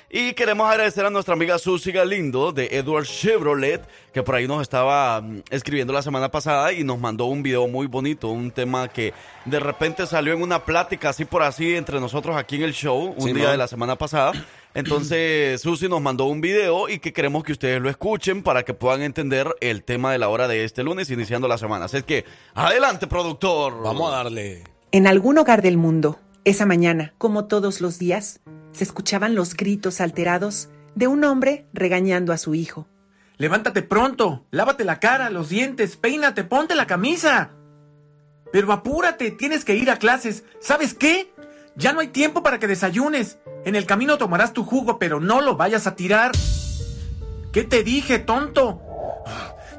Y 0.10 0.34
queremos 0.34 0.70
agradecer 0.70 1.06
a 1.06 1.10
nuestra 1.10 1.34
amiga 1.34 1.58
Susi 1.60 1.92
Galindo 1.92 2.54
de 2.54 2.68
Edward 2.72 3.06
Chevrolet, 3.06 3.82
que 4.14 4.24
por 4.24 4.36
ahí 4.36 4.48
nos 4.48 4.62
estaba 4.62 5.20
mm, 5.20 5.44
escribiendo 5.50 5.92
la 5.92 6.02
semana 6.02 6.30
pasada 6.32 6.72
y 6.72 6.84
nos 6.86 6.98
mandó 6.98 7.26
un 7.26 7.44
video 7.44 7.68
muy 7.68 7.88
bonito, 7.88 8.30
un 8.30 8.52
tema 8.52 8.88
que 8.88 9.14
de 9.44 9.60
repente 9.60 10.08
salió 10.08 10.34
en 10.34 10.42
una 10.42 10.64
plática 10.64 11.10
así 11.10 11.26
por 11.26 11.44
así 11.44 11.76
entre 11.76 12.00
nosotros 12.00 12.38
aquí 12.38 12.56
en 12.56 12.64
el 12.64 12.74
show, 12.74 13.14
un 13.18 13.22
Simón. 13.22 13.34
día 13.34 13.52
de 13.52 13.58
la 13.58 13.68
semana 13.68 13.98
pasada. 13.98 14.32
Entonces, 14.78 15.60
Susi 15.60 15.90
nos 15.90 16.02
mandó 16.02 16.26
un 16.26 16.40
video 16.40 16.88
y 16.88 17.00
que 17.00 17.12
queremos 17.12 17.44
que 17.44 17.52
ustedes 17.52 17.82
lo 17.82 17.90
escuchen 17.90 18.44
para 18.44 18.64
que 18.64 18.76
puedan 18.76 19.02
entender 19.02 19.56
el 19.60 19.84
tema 19.84 20.12
de 20.12 20.20
la 20.20 20.30
hora 20.30 20.48
de 20.48 20.66
este 20.66 20.84
lunes, 20.84 21.10
iniciando 21.10 21.48
la 21.48 21.58
semana. 21.58 21.86
Así 21.86 21.98
es 21.98 22.04
que, 22.04 22.26
adelante, 22.54 23.08
productor. 23.08 23.82
Vamos 23.82 24.14
a 24.14 24.18
darle. 24.18 24.66
En 24.92 25.08
algún 25.08 25.40
hogar 25.40 25.64
del 25.64 25.78
mundo, 25.78 26.20
esa 26.46 26.68
mañana, 26.68 27.16
como 27.18 27.46
todos 27.46 27.82
los 27.82 27.98
días, 27.98 28.42
se 28.72 28.84
escuchaban 28.84 29.34
los 29.34 29.56
gritos 29.56 30.00
alterados 30.00 30.70
de 30.94 31.08
un 31.08 31.24
hombre 31.24 31.66
regañando 31.74 32.32
a 32.32 32.38
su 32.38 32.54
hijo. 32.54 32.88
Levántate 33.38 33.82
pronto, 33.82 34.46
lávate 34.52 34.84
la 34.84 35.00
cara, 35.00 35.32
los 35.32 35.50
dientes, 35.50 35.98
peínate, 35.98 36.44
ponte 36.44 36.76
la 36.76 36.86
camisa. 36.86 37.50
Pero 38.52 38.72
apúrate, 38.72 39.32
tienes 39.32 39.66
que 39.66 39.76
ir 39.76 39.90
a 39.90 39.98
clases. 39.98 40.44
¿Sabes 40.60 40.94
qué? 40.94 41.34
Ya 41.78 41.94
no 41.94 42.00
hay 42.00 42.08
tiempo 42.08 42.42
para 42.42 42.58
que 42.58 42.66
desayunes. 42.66 43.38
En 43.64 43.76
el 43.76 43.86
camino 43.86 44.18
tomarás 44.18 44.52
tu 44.52 44.64
jugo, 44.64 44.98
pero 44.98 45.20
no 45.20 45.42
lo 45.42 45.58
vayas 45.58 45.86
a 45.86 45.96
tirar. 45.96 46.32
¿Qué 47.52 47.64
te 47.64 47.84
dije, 47.84 48.18
tonto? 48.18 48.82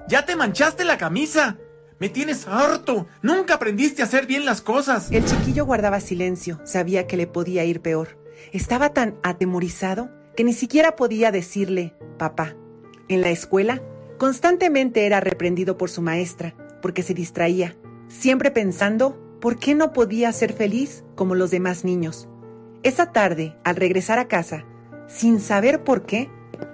Ya 0.09 0.25
te 0.25 0.37
manchaste 0.37 0.85
la 0.85 0.97
camisa. 0.97 1.59
Me 1.99 2.09
tienes 2.09 2.47
harto. 2.47 3.09
Nunca 3.21 3.55
aprendiste 3.55 4.03
a 4.03 4.05
hacer 4.05 4.27
bien 4.27 4.45
las 4.45 4.63
cosas. 4.63 5.11
El 5.11 5.25
chiquillo 5.25 5.67
guardaba 5.67 5.99
silencio, 5.99 6.61
sabía 6.65 7.09
que 7.09 7.17
le 7.17 7.27
podía 7.27 7.65
ir 7.65 7.83
peor. 7.83 8.17
Estaba 8.53 8.95
tan 8.95 9.19
atemorizado 9.25 10.09
que 10.37 10.45
ni 10.45 10.53
siquiera 10.53 10.95
podía 10.95 11.33
decirle 11.33 11.97
papá. 12.17 12.55
En 13.09 13.23
la 13.23 13.31
escuela, 13.31 13.83
constantemente 14.19 15.05
era 15.05 15.19
reprendido 15.19 15.77
por 15.77 15.91
su 15.91 16.01
maestra, 16.01 16.55
porque 16.81 17.03
se 17.03 17.15
distraía, 17.15 17.75
siempre 18.07 18.53
pensando 18.53 19.28
por 19.41 19.59
qué 19.59 19.75
no 19.75 19.93
podía 19.93 20.33
ser 20.33 20.53
feliz 20.53 21.05
como 21.15 21.35
los 21.35 21.51
demás 21.51 21.85
niños. 21.85 22.29
Esa 22.83 23.13
tarde, 23.13 23.57
al 23.65 23.77
regresar 23.77 24.19
a 24.19 24.29
casa, 24.29 24.65
sin 25.07 25.41
saber 25.41 25.85
por 25.85 26.07
qué, 26.07 26.31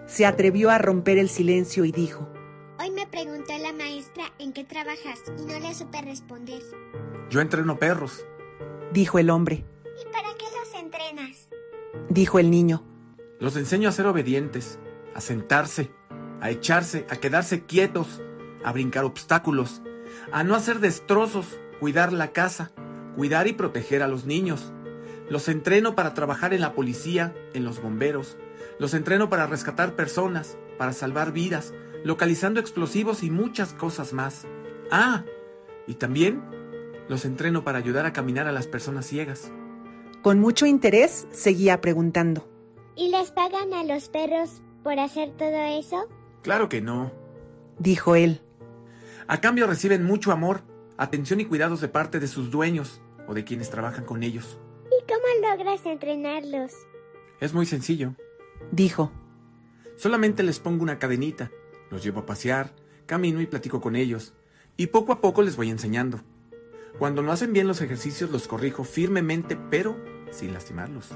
se 0.06 0.26
atrevió 0.26 0.70
a 0.70 0.78
romper 0.78 1.18
el 1.18 1.28
silencio 1.28 1.84
y 1.84 1.92
dijo, 1.92 2.28
Hoy 2.78 2.90
me 2.90 3.06
preguntó 3.06 3.52
la 3.58 3.72
maestra 3.72 4.24
en 4.38 4.52
qué 4.52 4.64
trabajas 4.64 5.22
y 5.38 5.44
no 5.46 5.58
le 5.60 5.74
supe 5.74 6.02
responder. 6.02 6.62
Yo 7.30 7.40
entreno 7.40 7.78
perros. 7.78 8.24
dijo 8.92 9.18
el 9.18 9.30
hombre, 9.30 9.64
¿Y 10.00 10.12
para 10.12 10.28
qué 10.36 10.46
los 10.58 10.80
entrenas? 10.80 11.48
dijo 12.08 12.38
el 12.38 12.50
niño. 12.50 12.84
Los 13.40 13.56
enseño 13.56 13.88
a 13.88 13.92
ser 13.92 14.06
obedientes, 14.06 14.78
a 15.14 15.20
sentarse, 15.20 15.90
a 16.40 16.50
echarse, 16.50 17.06
a 17.08 17.16
quedarse 17.16 17.64
quietos, 17.64 18.20
a 18.64 18.72
brincar 18.72 19.04
obstáculos, 19.04 19.82
a 20.32 20.44
no 20.44 20.54
hacer 20.54 20.80
destrozos, 20.80 21.58
cuidar 21.80 22.12
la 22.12 22.32
casa, 22.32 22.72
cuidar 23.16 23.46
y 23.46 23.52
proteger 23.52 24.02
a 24.02 24.08
los 24.08 24.24
niños. 24.24 24.72
Los 25.28 25.48
entreno 25.48 25.94
para 25.94 26.14
trabajar 26.14 26.52
en 26.52 26.60
la 26.60 26.74
policía, 26.74 27.34
en 27.54 27.64
los 27.64 27.80
bomberos. 27.80 28.36
Los 28.78 28.94
entreno 28.94 29.30
para 29.30 29.46
rescatar 29.46 29.94
personas, 29.94 30.58
para 30.78 30.92
salvar 30.92 31.32
vidas, 31.32 31.72
localizando 32.04 32.60
explosivos 32.60 33.22
y 33.22 33.30
muchas 33.30 33.72
cosas 33.72 34.12
más. 34.12 34.46
Ah, 34.90 35.24
y 35.86 35.94
también 35.94 36.42
los 37.08 37.24
entreno 37.24 37.64
para 37.64 37.78
ayudar 37.78 38.06
a 38.06 38.12
caminar 38.12 38.46
a 38.46 38.52
las 38.52 38.66
personas 38.66 39.06
ciegas. 39.06 39.50
Con 40.22 40.40
mucho 40.40 40.66
interés 40.66 41.26
seguía 41.30 41.80
preguntando. 41.80 42.48
¿Y 42.96 43.08
les 43.10 43.30
pagan 43.30 43.72
a 43.72 43.84
los 43.84 44.08
perros 44.08 44.62
por 44.82 44.98
hacer 44.98 45.32
todo 45.32 45.78
eso? 45.78 46.08
Claro 46.42 46.68
que 46.68 46.80
no. 46.80 47.12
dijo 47.78 48.14
él. 48.14 48.40
A 49.26 49.40
cambio 49.40 49.66
reciben 49.66 50.04
mucho 50.04 50.32
amor, 50.32 50.62
atención 50.96 51.40
y 51.40 51.44
cuidados 51.44 51.80
de 51.80 51.88
parte 51.88 52.20
de 52.20 52.28
sus 52.28 52.50
dueños 52.50 53.00
o 53.26 53.34
de 53.34 53.44
quienes 53.44 53.70
trabajan 53.70 54.04
con 54.04 54.22
ellos. 54.22 54.58
¿Y 54.86 55.04
cómo 55.06 55.48
logras 55.48 55.84
entrenarlos? 55.86 56.72
Es 57.40 57.52
muy 57.52 57.66
sencillo. 57.66 58.14
dijo. 58.70 59.12
Solamente 59.96 60.42
les 60.42 60.58
pongo 60.58 60.82
una 60.82 60.98
cadenita, 60.98 61.50
los 61.90 62.02
llevo 62.02 62.20
a 62.20 62.26
pasear, 62.26 62.72
camino 63.06 63.40
y 63.40 63.46
platico 63.46 63.80
con 63.80 63.94
ellos, 63.94 64.32
y 64.76 64.88
poco 64.88 65.12
a 65.12 65.20
poco 65.20 65.42
les 65.42 65.56
voy 65.56 65.70
enseñando. 65.70 66.20
Cuando 66.98 67.22
no 67.22 67.32
hacen 67.32 67.52
bien 67.52 67.68
los 67.68 67.80
ejercicios 67.80 68.30
los 68.30 68.48
corrijo 68.48 68.84
firmemente, 68.84 69.56
pero 69.70 69.96
sin 70.30 70.52
lastimarlos. 70.52 71.10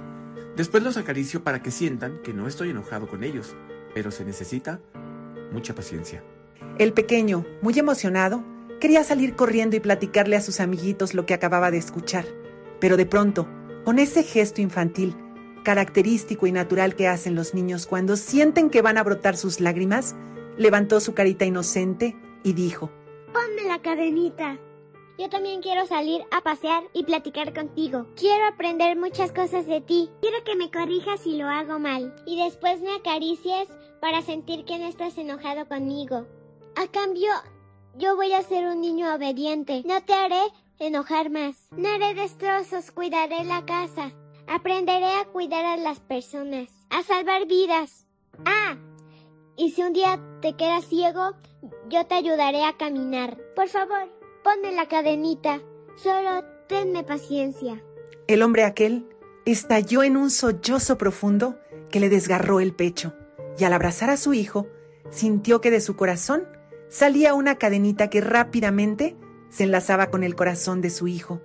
Después 0.56 0.82
los 0.82 0.96
acaricio 0.96 1.42
para 1.42 1.62
que 1.62 1.70
sientan 1.70 2.20
que 2.22 2.32
no 2.32 2.46
estoy 2.46 2.70
enojado 2.70 3.08
con 3.08 3.24
ellos, 3.24 3.56
pero 3.94 4.10
se 4.10 4.24
necesita 4.24 4.80
mucha 5.52 5.74
paciencia. 5.74 6.22
El 6.78 6.92
pequeño, 6.92 7.44
muy 7.62 7.78
emocionado, 7.78 8.44
quería 8.80 9.04
salir 9.04 9.36
corriendo 9.36 9.76
y 9.76 9.80
platicarle 9.80 10.36
a 10.36 10.40
sus 10.40 10.60
amiguitos 10.60 11.14
lo 11.14 11.26
que 11.26 11.34
acababa 11.34 11.70
de 11.70 11.78
escuchar. 11.78 12.24
Pero 12.80 12.96
de 12.96 13.06
pronto, 13.06 13.48
con 13.84 13.98
ese 13.98 14.22
gesto 14.22 14.60
infantil, 14.60 15.16
característico 15.64 16.46
y 16.46 16.52
natural 16.52 16.94
que 16.94 17.08
hacen 17.08 17.34
los 17.34 17.54
niños 17.54 17.86
cuando 17.86 18.16
sienten 18.16 18.70
que 18.70 18.82
van 18.82 18.98
a 18.98 19.02
brotar 19.02 19.36
sus 19.36 19.60
lágrimas, 19.60 20.14
levantó 20.56 21.00
su 21.00 21.14
carita 21.14 21.44
inocente 21.44 22.16
y 22.42 22.52
dijo, 22.52 22.90
Ponme 23.32 23.68
la 23.68 23.80
cadenita. 23.80 24.58
Yo 25.18 25.28
también 25.28 25.62
quiero 25.62 25.84
salir 25.86 26.22
a 26.30 26.42
pasear 26.42 26.84
y 26.92 27.02
platicar 27.02 27.52
contigo. 27.52 28.06
Quiero 28.14 28.46
aprender 28.46 28.96
muchas 28.96 29.32
cosas 29.32 29.66
de 29.66 29.80
ti. 29.80 30.10
Quiero 30.20 30.44
que 30.44 30.54
me 30.54 30.70
corrijas 30.70 31.20
si 31.20 31.36
lo 31.36 31.48
hago 31.48 31.80
mal. 31.80 32.14
Y 32.24 32.42
después 32.42 32.80
me 32.80 32.94
acaricies 32.94 33.68
para 34.00 34.22
sentir 34.22 34.64
que 34.64 34.78
no 34.78 34.86
estás 34.86 35.18
enojado 35.18 35.66
conmigo. 35.66 36.24
A 36.76 36.86
cambio, 36.86 37.30
yo 37.96 38.16
voy 38.16 38.32
a 38.32 38.42
ser 38.42 38.66
un 38.66 38.80
niño 38.80 39.14
obediente. 39.14 39.82
No 39.84 40.02
te 40.02 40.12
haré 40.12 40.42
enojar 40.78 41.30
más. 41.30 41.56
No 41.76 41.88
haré 41.88 42.14
destrozos, 42.14 42.90
cuidaré 42.90 43.44
la 43.44 43.64
casa. 43.64 44.12
Aprenderé 44.46 45.12
a 45.12 45.24
cuidar 45.26 45.64
a 45.64 45.76
las 45.76 46.00
personas, 46.00 46.68
a 46.90 47.02
salvar 47.02 47.46
vidas. 47.46 48.06
Ah, 48.44 48.76
y 49.56 49.72
si 49.72 49.82
un 49.82 49.92
día 49.92 50.20
te 50.40 50.54
quedas 50.54 50.86
ciego, 50.86 51.32
yo 51.88 52.06
te 52.06 52.14
ayudaré 52.14 52.64
a 52.64 52.76
caminar. 52.76 53.36
Por 53.54 53.68
favor, 53.68 54.08
ponme 54.44 54.72
la 54.72 54.86
cadenita. 54.86 55.60
Solo 55.96 56.44
tenme 56.68 57.02
paciencia. 57.02 57.82
El 58.28 58.42
hombre 58.42 58.64
aquel 58.64 59.08
estalló 59.44 60.02
en 60.02 60.16
un 60.16 60.30
sollozo 60.30 60.98
profundo 60.98 61.58
que 61.90 62.00
le 62.00 62.08
desgarró 62.08 62.60
el 62.60 62.74
pecho, 62.74 63.14
y 63.58 63.64
al 63.64 63.72
abrazar 63.72 64.10
a 64.10 64.16
su 64.16 64.34
hijo, 64.34 64.66
sintió 65.10 65.60
que 65.60 65.70
de 65.70 65.80
su 65.80 65.96
corazón 65.96 66.46
salía 66.88 67.34
una 67.34 67.56
cadenita 67.56 68.08
que 68.10 68.20
rápidamente 68.20 69.16
se 69.48 69.64
enlazaba 69.64 70.10
con 70.10 70.24
el 70.24 70.34
corazón 70.34 70.80
de 70.80 70.90
su 70.90 71.08
hijo. 71.08 71.40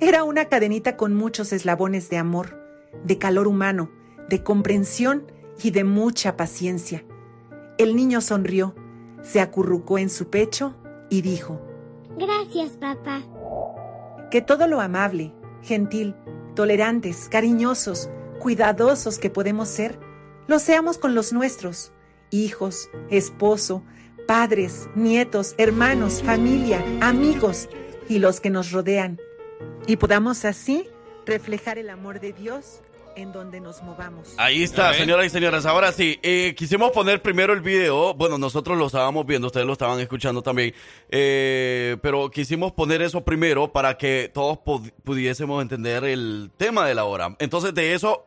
Era 0.00 0.24
una 0.24 0.46
cadenita 0.46 0.96
con 0.96 1.14
muchos 1.14 1.52
eslabones 1.52 2.10
de 2.10 2.18
amor, 2.18 2.60
de 3.04 3.18
calor 3.18 3.46
humano, 3.46 3.90
de 4.28 4.42
comprensión 4.42 5.30
y 5.62 5.70
de 5.70 5.84
mucha 5.84 6.36
paciencia. 6.36 7.04
El 7.78 7.96
niño 7.96 8.20
sonrió, 8.20 8.74
se 9.22 9.40
acurrucó 9.40 9.98
en 9.98 10.10
su 10.10 10.28
pecho 10.28 10.74
y 11.10 11.22
dijo, 11.22 11.60
Gracias, 12.18 12.72
papá. 12.72 13.22
que 14.30 14.40
todo 14.40 14.66
lo 14.66 14.80
amable, 14.80 15.32
gentil, 15.62 16.14
tolerantes, 16.54 17.28
cariñosos, 17.28 18.10
cuidadosos 18.38 19.18
que 19.18 19.30
podemos 19.30 19.68
ser, 19.68 19.98
lo 20.46 20.58
seamos 20.58 20.98
con 20.98 21.14
los 21.14 21.32
nuestros, 21.32 21.92
hijos, 22.30 22.88
esposo, 23.10 23.82
padres, 24.26 24.88
nietos, 24.94 25.54
hermanos, 25.58 26.22
familia, 26.22 26.84
amigos 27.00 27.68
y 28.08 28.18
los 28.18 28.40
que 28.40 28.50
nos 28.50 28.70
rodean, 28.72 29.20
y 29.86 29.96
podamos 29.96 30.44
así 30.44 30.88
reflejar 31.26 31.78
el 31.78 31.90
amor 31.90 32.20
de 32.20 32.32
Dios 32.32 32.80
en 33.16 33.32
donde 33.32 33.60
nos 33.60 33.82
movamos. 33.82 34.34
Ahí 34.36 34.62
está, 34.62 34.92
señoras 34.92 35.24
y 35.26 35.30
señores. 35.30 35.64
Ahora 35.64 35.90
sí, 35.90 36.18
eh, 36.22 36.54
quisimos 36.54 36.90
poner 36.90 37.22
primero 37.22 37.54
el 37.54 37.62
video. 37.62 38.12
Bueno, 38.12 38.36
nosotros 38.36 38.76
lo 38.76 38.86
estábamos 38.86 39.24
viendo, 39.24 39.46
ustedes 39.46 39.66
lo 39.66 39.72
estaban 39.72 39.98
escuchando 40.00 40.42
también. 40.42 40.74
Eh, 41.08 41.96
pero 42.02 42.30
quisimos 42.30 42.72
poner 42.72 43.00
eso 43.00 43.24
primero 43.24 43.72
para 43.72 43.96
que 43.96 44.30
todos 44.34 44.58
pu- 44.58 44.92
pudiésemos 45.02 45.62
entender 45.62 46.04
el 46.04 46.50
tema 46.58 46.86
de 46.86 46.94
la 46.94 47.04
hora. 47.04 47.34
Entonces, 47.38 47.72
de 47.72 47.94
eso 47.94 48.26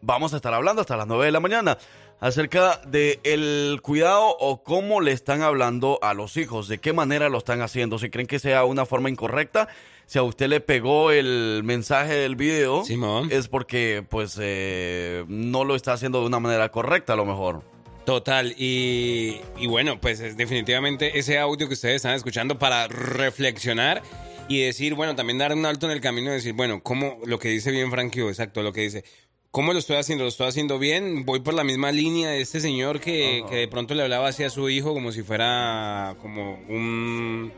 vamos 0.00 0.32
a 0.32 0.36
estar 0.36 0.54
hablando 0.54 0.80
hasta 0.80 0.96
las 0.96 1.06
9 1.06 1.26
de 1.26 1.32
la 1.32 1.40
mañana. 1.40 1.76
Acerca 2.20 2.82
de 2.86 3.18
el 3.24 3.80
cuidado 3.82 4.36
o 4.38 4.62
cómo 4.62 5.00
le 5.00 5.12
están 5.12 5.40
hablando 5.40 5.98
a 6.02 6.12
los 6.12 6.36
hijos, 6.36 6.68
de 6.68 6.76
qué 6.76 6.92
manera 6.92 7.30
lo 7.30 7.38
están 7.38 7.62
haciendo, 7.62 7.98
si 7.98 8.10
creen 8.10 8.26
que 8.26 8.38
sea 8.38 8.64
una 8.64 8.84
forma 8.84 9.08
incorrecta, 9.08 9.68
si 10.04 10.18
a 10.18 10.22
usted 10.22 10.48
le 10.48 10.60
pegó 10.60 11.12
el 11.12 11.62
mensaje 11.64 12.12
del 12.12 12.36
video, 12.36 12.82
es 13.30 13.48
porque 13.48 14.04
pues 14.06 14.36
eh, 14.38 15.24
no 15.28 15.64
lo 15.64 15.74
está 15.74 15.94
haciendo 15.94 16.20
de 16.20 16.26
una 16.26 16.40
manera 16.40 16.70
correcta 16.70 17.14
a 17.14 17.16
lo 17.16 17.24
mejor. 17.24 17.62
Total, 18.04 18.54
y, 18.58 19.40
y 19.56 19.66
bueno, 19.66 19.98
pues 19.98 20.20
es 20.20 20.36
definitivamente 20.36 21.18
ese 21.18 21.38
audio 21.38 21.68
que 21.68 21.74
ustedes 21.74 21.96
están 21.96 22.14
escuchando 22.14 22.58
para 22.58 22.86
reflexionar 22.88 24.02
y 24.46 24.62
decir, 24.62 24.94
bueno, 24.94 25.14
también 25.14 25.38
dar 25.38 25.54
un 25.54 25.64
alto 25.64 25.86
en 25.86 25.92
el 25.92 26.00
camino 26.00 26.30
y 26.30 26.34
decir, 26.34 26.52
bueno, 26.52 26.82
¿cómo 26.82 27.18
lo 27.24 27.38
que 27.38 27.48
dice 27.48 27.70
bien 27.70 27.90
Frankie, 27.90 28.22
exacto, 28.22 28.62
lo 28.62 28.72
que 28.72 28.80
dice, 28.80 29.04
¿cómo 29.50 29.72
lo 29.72 29.78
estoy 29.78 29.96
haciendo? 29.96 30.24
¿Lo 30.24 30.28
estoy 30.28 30.48
haciendo 30.48 30.78
bien? 30.78 31.24
Voy 31.24 31.40
por 31.40 31.54
la 31.54 31.64
misma 31.64 31.92
línea 31.92 32.30
de 32.30 32.40
este 32.40 32.60
señor 32.60 33.00
que, 33.00 33.44
que 33.48 33.56
de 33.56 33.68
pronto 33.68 33.94
le 33.94 34.02
hablaba 34.02 34.28
así 34.28 34.44
a 34.44 34.50
su 34.50 34.68
hijo 34.68 34.94
como 34.94 35.12
si 35.12 35.22
fuera 35.22 36.16
como 36.20 36.54
un, 36.68 37.52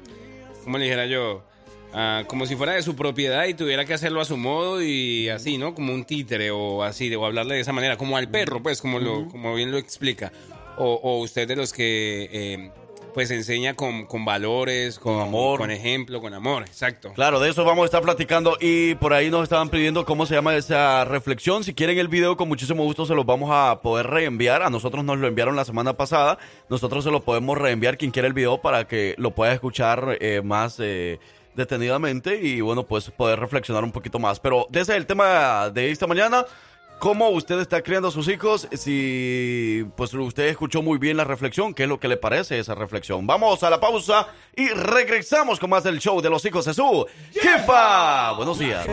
¿cómo 0.64 0.78
le 0.78 0.84
dijera 0.84 1.06
yo? 1.06 1.44
Ah, 1.94 2.24
como 2.26 2.46
si 2.46 2.56
fuera 2.56 2.72
de 2.72 2.82
su 2.82 2.96
propiedad 2.96 3.46
y 3.46 3.54
tuviera 3.54 3.84
que 3.84 3.92
hacerlo 3.92 4.22
a 4.22 4.24
su 4.24 4.38
modo 4.38 4.82
y 4.82 5.28
así, 5.28 5.58
¿no? 5.58 5.74
Como 5.74 5.92
un 5.92 6.04
títere 6.04 6.50
o 6.50 6.82
así, 6.82 7.14
o 7.14 7.26
hablarle 7.26 7.56
de 7.56 7.60
esa 7.60 7.72
manera, 7.72 7.98
como 7.98 8.16
al 8.16 8.30
perro, 8.30 8.62
pues, 8.62 8.80
como, 8.80 8.98
lo, 8.98 9.28
como 9.28 9.54
bien 9.54 9.70
lo 9.70 9.76
explica. 9.76 10.32
O, 10.78 10.94
o 11.02 11.20
usted 11.20 11.46
de 11.46 11.54
los 11.54 11.74
que, 11.74 12.30
eh, 12.32 12.70
pues, 13.12 13.30
enseña 13.30 13.74
con, 13.74 14.06
con 14.06 14.24
valores, 14.24 14.98
con, 14.98 15.20
amor. 15.20 15.58
con 15.58 15.70
ejemplo, 15.70 16.20
con 16.20 16.34
amor, 16.34 16.62
exacto. 16.62 17.12
Claro, 17.14 17.40
de 17.40 17.50
eso 17.50 17.64
vamos 17.64 17.82
a 17.82 17.86
estar 17.86 18.02
platicando 18.02 18.56
y 18.60 18.94
por 18.96 19.12
ahí 19.12 19.30
nos 19.30 19.42
estaban 19.42 19.68
pidiendo 19.68 20.04
cómo 20.04 20.26
se 20.26 20.34
llama 20.34 20.54
esa 20.56 21.04
reflexión. 21.04 21.64
Si 21.64 21.74
quieren 21.74 21.98
el 21.98 22.08
video, 22.08 22.36
con 22.36 22.48
muchísimo 22.48 22.84
gusto 22.84 23.06
se 23.06 23.14
los 23.14 23.26
vamos 23.26 23.50
a 23.52 23.80
poder 23.82 24.06
reenviar. 24.06 24.62
A 24.62 24.70
nosotros 24.70 25.04
nos 25.04 25.18
lo 25.18 25.26
enviaron 25.26 25.56
la 25.56 25.64
semana 25.64 25.94
pasada. 25.94 26.38
Nosotros 26.68 27.04
se 27.04 27.10
lo 27.10 27.20
podemos 27.20 27.58
reenviar 27.58 27.98
quien 27.98 28.10
quiera 28.10 28.28
el 28.28 28.34
video 28.34 28.60
para 28.60 28.86
que 28.86 29.14
lo 29.18 29.32
pueda 29.32 29.52
escuchar 29.52 30.18
eh, 30.20 30.42
más 30.42 30.76
eh, 30.80 31.18
detenidamente 31.54 32.40
y 32.42 32.60
bueno, 32.60 32.84
pues 32.84 33.10
poder 33.10 33.38
reflexionar 33.38 33.84
un 33.84 33.92
poquito 33.92 34.18
más. 34.18 34.40
Pero 34.40 34.66
ese 34.72 34.80
es 34.80 34.88
el 34.90 35.06
tema 35.06 35.70
de 35.70 35.90
esta 35.90 36.06
mañana. 36.06 36.44
¿Cómo 36.98 37.30
usted 37.30 37.58
está 37.58 37.82
criando 37.82 38.08
a 38.08 38.10
sus 38.12 38.28
hijos? 38.28 38.68
Si 38.74 39.84
pues 39.96 40.14
usted 40.14 40.44
escuchó 40.46 40.82
muy 40.82 40.98
bien 40.98 41.16
la 41.16 41.24
reflexión, 41.24 41.74
¿qué 41.74 41.82
es 41.82 41.88
lo 41.88 41.98
que 41.98 42.06
le 42.06 42.16
parece 42.16 42.60
esa 42.60 42.76
reflexión? 42.76 43.26
Vamos 43.26 43.62
a 43.64 43.70
la 43.70 43.80
pausa 43.80 44.28
y 44.54 44.68
regresamos 44.68 45.58
con 45.58 45.70
más 45.70 45.82
del 45.82 45.98
show 45.98 46.20
de 46.20 46.30
los 46.30 46.44
hijos 46.44 46.64
de 46.64 46.74
su 46.74 47.06
jefa. 47.32 48.32
Buenos 48.32 48.58
días. 48.60 48.86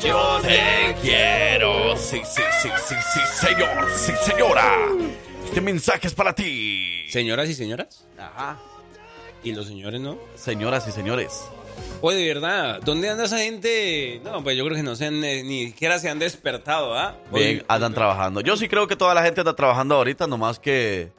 Yo 0.00 0.40
te 0.42 0.94
quiero. 1.00 1.96
Sí, 1.96 2.20
sí, 2.24 2.42
sí, 2.60 2.68
sí, 2.86 2.94
sí, 3.14 3.20
señor. 3.46 3.90
Sí, 3.94 4.12
señora. 4.22 4.74
Este 5.44 5.60
mensaje 5.60 6.06
es 6.08 6.14
para 6.14 6.34
ti. 6.34 7.06
Señoras 7.10 7.48
y 7.48 7.54
señoras, 7.54 8.04
Ajá. 8.18 8.58
y 9.42 9.52
los 9.52 9.66
señores, 9.66 10.00
¿no? 10.00 10.18
Señoras 10.34 10.86
y 10.88 10.92
señores. 10.92 11.48
Oye, 12.00 12.18
de 12.18 12.34
verdad, 12.34 12.80
¿dónde 12.84 13.08
anda 13.08 13.24
esa 13.24 13.38
gente? 13.38 14.20
No, 14.24 14.42
pues 14.42 14.56
yo 14.56 14.64
creo 14.64 14.76
que 14.76 14.82
no 14.82 14.96
se 14.96 15.06
han, 15.06 15.22
eh, 15.24 15.42
ni 15.42 15.66
siquiera 15.66 15.98
se 15.98 16.08
han 16.08 16.18
despertado, 16.18 16.94
¿ah? 16.96 17.16
Bien, 17.32 17.64
andan 17.68 17.94
trabajando. 17.94 18.40
Yo 18.40 18.56
sí 18.56 18.68
creo 18.68 18.86
que 18.86 18.96
toda 18.96 19.14
la 19.14 19.22
gente 19.22 19.40
anda 19.40 19.56
trabajando 19.56 19.94
ahorita, 19.94 20.26
nomás 20.26 20.58
que 20.58 21.12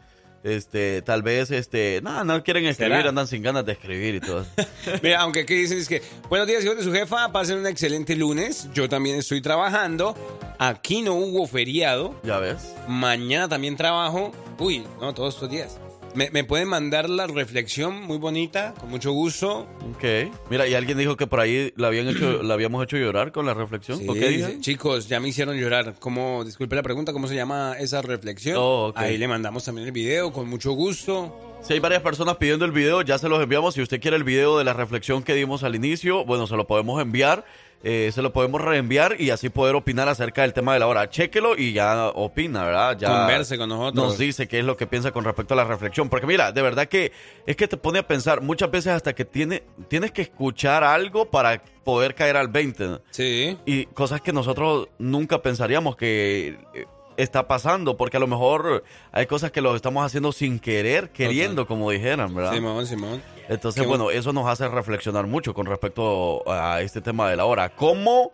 este, 0.43 1.01
tal 1.01 1.23
vez 1.23 1.51
este, 1.51 1.99
no, 2.03 2.23
no 2.23 2.43
quieren 2.43 2.65
escribir, 2.65 2.97
¿Será? 2.97 3.09
andan 3.09 3.27
sin 3.27 3.41
ganas 3.41 3.65
de 3.65 3.73
escribir 3.73 4.15
y 4.15 4.19
todo. 4.19 4.45
Mira, 5.03 5.21
aunque 5.21 5.41
aquí 5.41 5.55
dicen 5.55 5.77
es 5.77 5.87
que, 5.87 6.01
buenos 6.29 6.47
días, 6.47 6.63
hijos 6.63 6.77
de 6.77 6.83
su 6.83 6.93
jefa, 6.93 7.31
pasen 7.31 7.57
un 7.57 7.67
excelente 7.67 8.15
lunes. 8.15 8.69
Yo 8.73 8.87
también 8.87 9.17
estoy 9.17 9.41
trabajando. 9.41 10.15
Aquí 10.59 11.01
no 11.01 11.15
hubo 11.15 11.47
feriado. 11.47 12.19
ya 12.23 12.39
ves. 12.39 12.75
Mañana 12.87 13.49
también 13.49 13.75
trabajo. 13.75 14.31
Uy, 14.59 14.85
no, 15.01 15.13
todos 15.13 15.33
estos 15.33 15.49
días. 15.49 15.79
Me, 16.17 16.31
me 16.31 16.43
pueden 16.43 16.67
mandar 16.67 17.11
la 17.11 17.27
reflexión 17.27 18.01
muy 18.01 18.17
bonita, 18.17 18.73
con 18.79 18.89
mucho 18.89 19.11
gusto. 19.11 19.67
Ok. 19.91 20.31
Mira, 20.49 20.67
y 20.67 20.73
alguien 20.73 20.97
dijo 20.97 21.15
que 21.15 21.27
por 21.27 21.39
ahí 21.39 21.71
la 21.75 21.89
habían 21.89 22.07
hecho, 22.07 22.41
la 22.41 22.55
habíamos 22.55 22.83
hecho 22.83 22.97
llorar 22.97 23.31
con 23.31 23.45
la 23.45 23.53
reflexión. 23.53 23.99
Sí, 23.99 24.05
¿Por 24.05 24.17
qué 24.17 24.29
dije? 24.29 24.53
sí. 24.53 24.61
Chicos, 24.61 25.07
ya 25.07 25.19
me 25.19 25.27
hicieron 25.27 25.55
llorar. 25.57 25.93
¿Cómo, 25.99 26.43
disculpe 26.43 26.75
la 26.75 26.81
pregunta, 26.81 27.13
¿cómo 27.13 27.27
se 27.27 27.35
llama 27.35 27.75
esa 27.77 28.01
reflexión? 28.01 28.57
Oh, 28.57 28.87
ok. 28.87 28.97
Ahí 28.97 29.19
le 29.19 29.27
mandamos 29.27 29.63
también 29.63 29.85
el 29.85 29.93
video, 29.93 30.33
con 30.33 30.49
mucho 30.49 30.71
gusto. 30.71 31.59
Si 31.61 31.73
hay 31.73 31.79
varias 31.79 32.01
personas 32.01 32.37
pidiendo 32.37 32.65
el 32.65 32.71
video, 32.71 33.03
ya 33.03 33.19
se 33.19 33.29
los 33.29 33.39
enviamos. 33.39 33.75
Si 33.75 33.83
usted 33.83 34.01
quiere 34.01 34.17
el 34.17 34.23
video 34.23 34.57
de 34.57 34.63
la 34.63 34.73
reflexión 34.73 35.21
que 35.21 35.35
dimos 35.35 35.61
al 35.61 35.75
inicio, 35.75 36.25
bueno, 36.25 36.47
se 36.47 36.55
lo 36.55 36.65
podemos 36.65 36.99
enviar. 36.99 37.45
Eh, 37.83 38.09
se 38.13 38.21
lo 38.21 38.33
podemos 38.33 38.59
reenviar 38.59 39.21
y 39.21 39.29
así 39.29 39.49
poder 39.49 39.75
opinar 39.75 40.09
acerca 40.09 40.41
del 40.41 40.53
tema 40.53 40.73
de 40.73 40.79
la 40.79 40.87
hora. 40.87 41.09
Chéquelo 41.09 41.55
y 41.57 41.73
ya 41.73 42.07
opina, 42.09 42.65
¿verdad? 42.65 42.97
Ya 42.97 43.09
Converse 43.09 43.57
con 43.57 43.69
nosotros. 43.69 44.03
Nos 44.03 44.17
dice 44.17 44.47
qué 44.47 44.59
es 44.59 44.65
lo 44.65 44.75
que 44.75 44.87
piensa 44.87 45.11
con 45.11 45.23
respecto 45.23 45.53
a 45.53 45.57
la 45.57 45.63
reflexión. 45.63 46.09
Porque 46.09 46.25
mira, 46.25 46.51
de 46.51 46.61
verdad 46.61 46.87
que 46.87 47.11
es 47.45 47.55
que 47.55 47.67
te 47.67 47.77
pone 47.77 47.99
a 47.99 48.07
pensar 48.07 48.41
muchas 48.41 48.71
veces 48.71 48.93
hasta 48.93 49.13
que 49.13 49.25
tiene, 49.25 49.63
tienes 49.87 50.11
que 50.11 50.23
escuchar 50.23 50.83
algo 50.83 51.29
para 51.29 51.61
poder 51.83 52.15
caer 52.15 52.35
al 52.37 52.47
20. 52.47 52.99
Sí. 53.11 53.57
Y 53.65 53.85
cosas 53.87 54.21
que 54.21 54.33
nosotros 54.33 54.89
nunca 54.97 55.41
pensaríamos 55.41 55.95
que 55.95 56.57
eh, 56.73 56.85
está 57.15 57.47
pasando, 57.47 57.95
porque 57.95 58.17
a 58.17 58.19
lo 58.19 58.27
mejor 58.27 58.83
hay 59.11 59.25
cosas 59.27 59.51
que 59.51 59.61
los 59.61 59.75
estamos 59.75 60.05
haciendo 60.05 60.31
sin 60.31 60.59
querer, 60.59 61.11
queriendo, 61.11 61.67
como 61.67 61.91
dijeran, 61.91 62.33
¿verdad? 62.33 62.53
Simón, 62.53 62.85
Simón. 62.85 63.21
Entonces, 63.49 63.81
Qué 63.81 63.87
bueno, 63.87 64.11
eso 64.11 64.33
nos 64.33 64.47
hace 64.47 64.67
reflexionar 64.67 65.25
mucho 65.27 65.53
con 65.53 65.65
respecto 65.65 66.43
a 66.51 66.81
este 66.81 67.01
tema 67.01 67.29
de 67.29 67.37
la 67.37 67.45
hora. 67.45 67.75
¿Cómo 67.75 68.33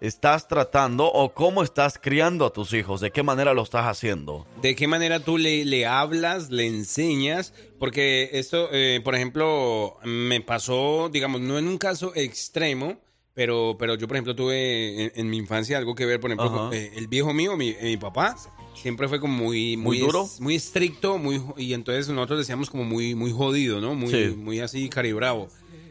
estás 0.00 0.48
tratando 0.48 1.06
o 1.06 1.32
cómo 1.32 1.62
estás 1.62 1.98
criando 1.98 2.46
a 2.46 2.52
tus 2.52 2.72
hijos? 2.72 3.00
¿De 3.00 3.10
qué 3.10 3.22
manera 3.22 3.54
lo 3.54 3.62
estás 3.62 3.86
haciendo? 3.86 4.46
¿De 4.60 4.74
qué 4.74 4.86
manera 4.86 5.20
tú 5.20 5.38
le, 5.38 5.64
le 5.64 5.86
hablas, 5.86 6.50
le 6.50 6.66
enseñas? 6.66 7.52
Porque 7.78 8.30
esto, 8.32 8.68
eh, 8.72 9.00
por 9.04 9.14
ejemplo, 9.14 9.96
me 10.04 10.40
pasó, 10.40 11.08
digamos, 11.10 11.40
no 11.40 11.58
en 11.58 11.68
un 11.68 11.78
caso 11.78 12.12
extremo, 12.14 12.98
pero, 13.34 13.76
pero 13.78 13.96
yo, 13.96 14.06
por 14.06 14.16
ejemplo, 14.16 14.36
tuve 14.36 15.04
en, 15.04 15.12
en 15.14 15.30
mi 15.30 15.38
infancia 15.38 15.76
algo 15.78 15.94
que 15.94 16.06
ver, 16.06 16.20
por 16.20 16.30
ejemplo, 16.30 16.50
con, 16.50 16.74
eh, 16.74 16.92
el 16.96 17.08
viejo 17.08 17.32
mío, 17.32 17.56
mi, 17.56 17.70
eh, 17.70 17.78
mi 17.82 17.96
papá, 17.96 18.36
siempre 18.74 19.08
fue 19.08 19.20
como 19.20 19.34
muy... 19.44 19.76
¿Muy 19.76 19.98
duro? 19.98 20.24
es- 20.24 20.40
muy 20.40 20.54
estricto, 20.56 21.18
muy 21.18 21.40
y 21.56 21.72
entonces 21.74 22.08
nosotros 22.08 22.40
decíamos 22.40 22.68
como 22.70 22.84
muy, 22.84 23.14
muy 23.14 23.32
jodido, 23.32 23.80
¿no? 23.80 23.94
Muy, 23.94 24.10
Sí. 24.10 24.34
muy 24.36 24.60
así 24.60 24.88
caribravo. 24.88 25.48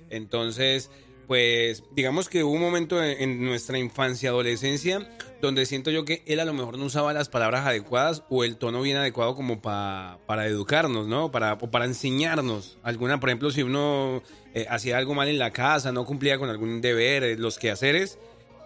Entonces, 0.10 0.89
pues, 1.28 1.84
digamos 1.89 2.30
que 2.30 2.43
hubo 2.43 2.52
un 2.54 2.62
momento 2.62 3.02
en, 3.04 3.19
en 3.22 3.43
nuestra 3.46 3.78
infancia, 3.80 4.30
adolescencia, 4.30 5.08
donde 5.41 5.65
siento 5.65 5.89
yo 5.91 6.06
que 6.06 6.22
él 6.28 6.39
a 6.39 6.46
lo 6.46 6.54
mejor 6.54 6.78
no 6.78 6.86
usaba 6.86 7.13
las 7.13 7.30
palabras 7.30 7.65
adecuadas 7.65 8.24
o 8.30 8.43
el 8.43 8.58
tono 8.58 8.82
bien 8.82 8.98
adecuado 8.98 9.36
como 9.36 9.62
pa- 9.62 10.19
para 10.28 10.46
educarnos, 10.48 11.08
¿no? 11.08 11.32
Para, 11.32 11.54
o 11.54 11.72
para 11.72 11.86
enseñarnos. 11.86 12.78
Alguna, 12.84 13.19
por 13.19 13.30
ejemplo, 13.30 13.52
si 13.52 13.63
uno 13.63 14.22
eh, 14.54 14.65
hacía 14.69 14.98
algo 14.98 15.15
mal 15.15 15.28
en 15.30 15.39
la 15.39 15.52
casa, 15.52 15.91
no 15.91 16.06
cumplía 16.06 16.38
con 16.38 16.50
algún 16.50 16.82
deber, 16.82 17.24
eh, 17.24 17.38
los 17.38 17.58
quehaceres, 17.58 18.19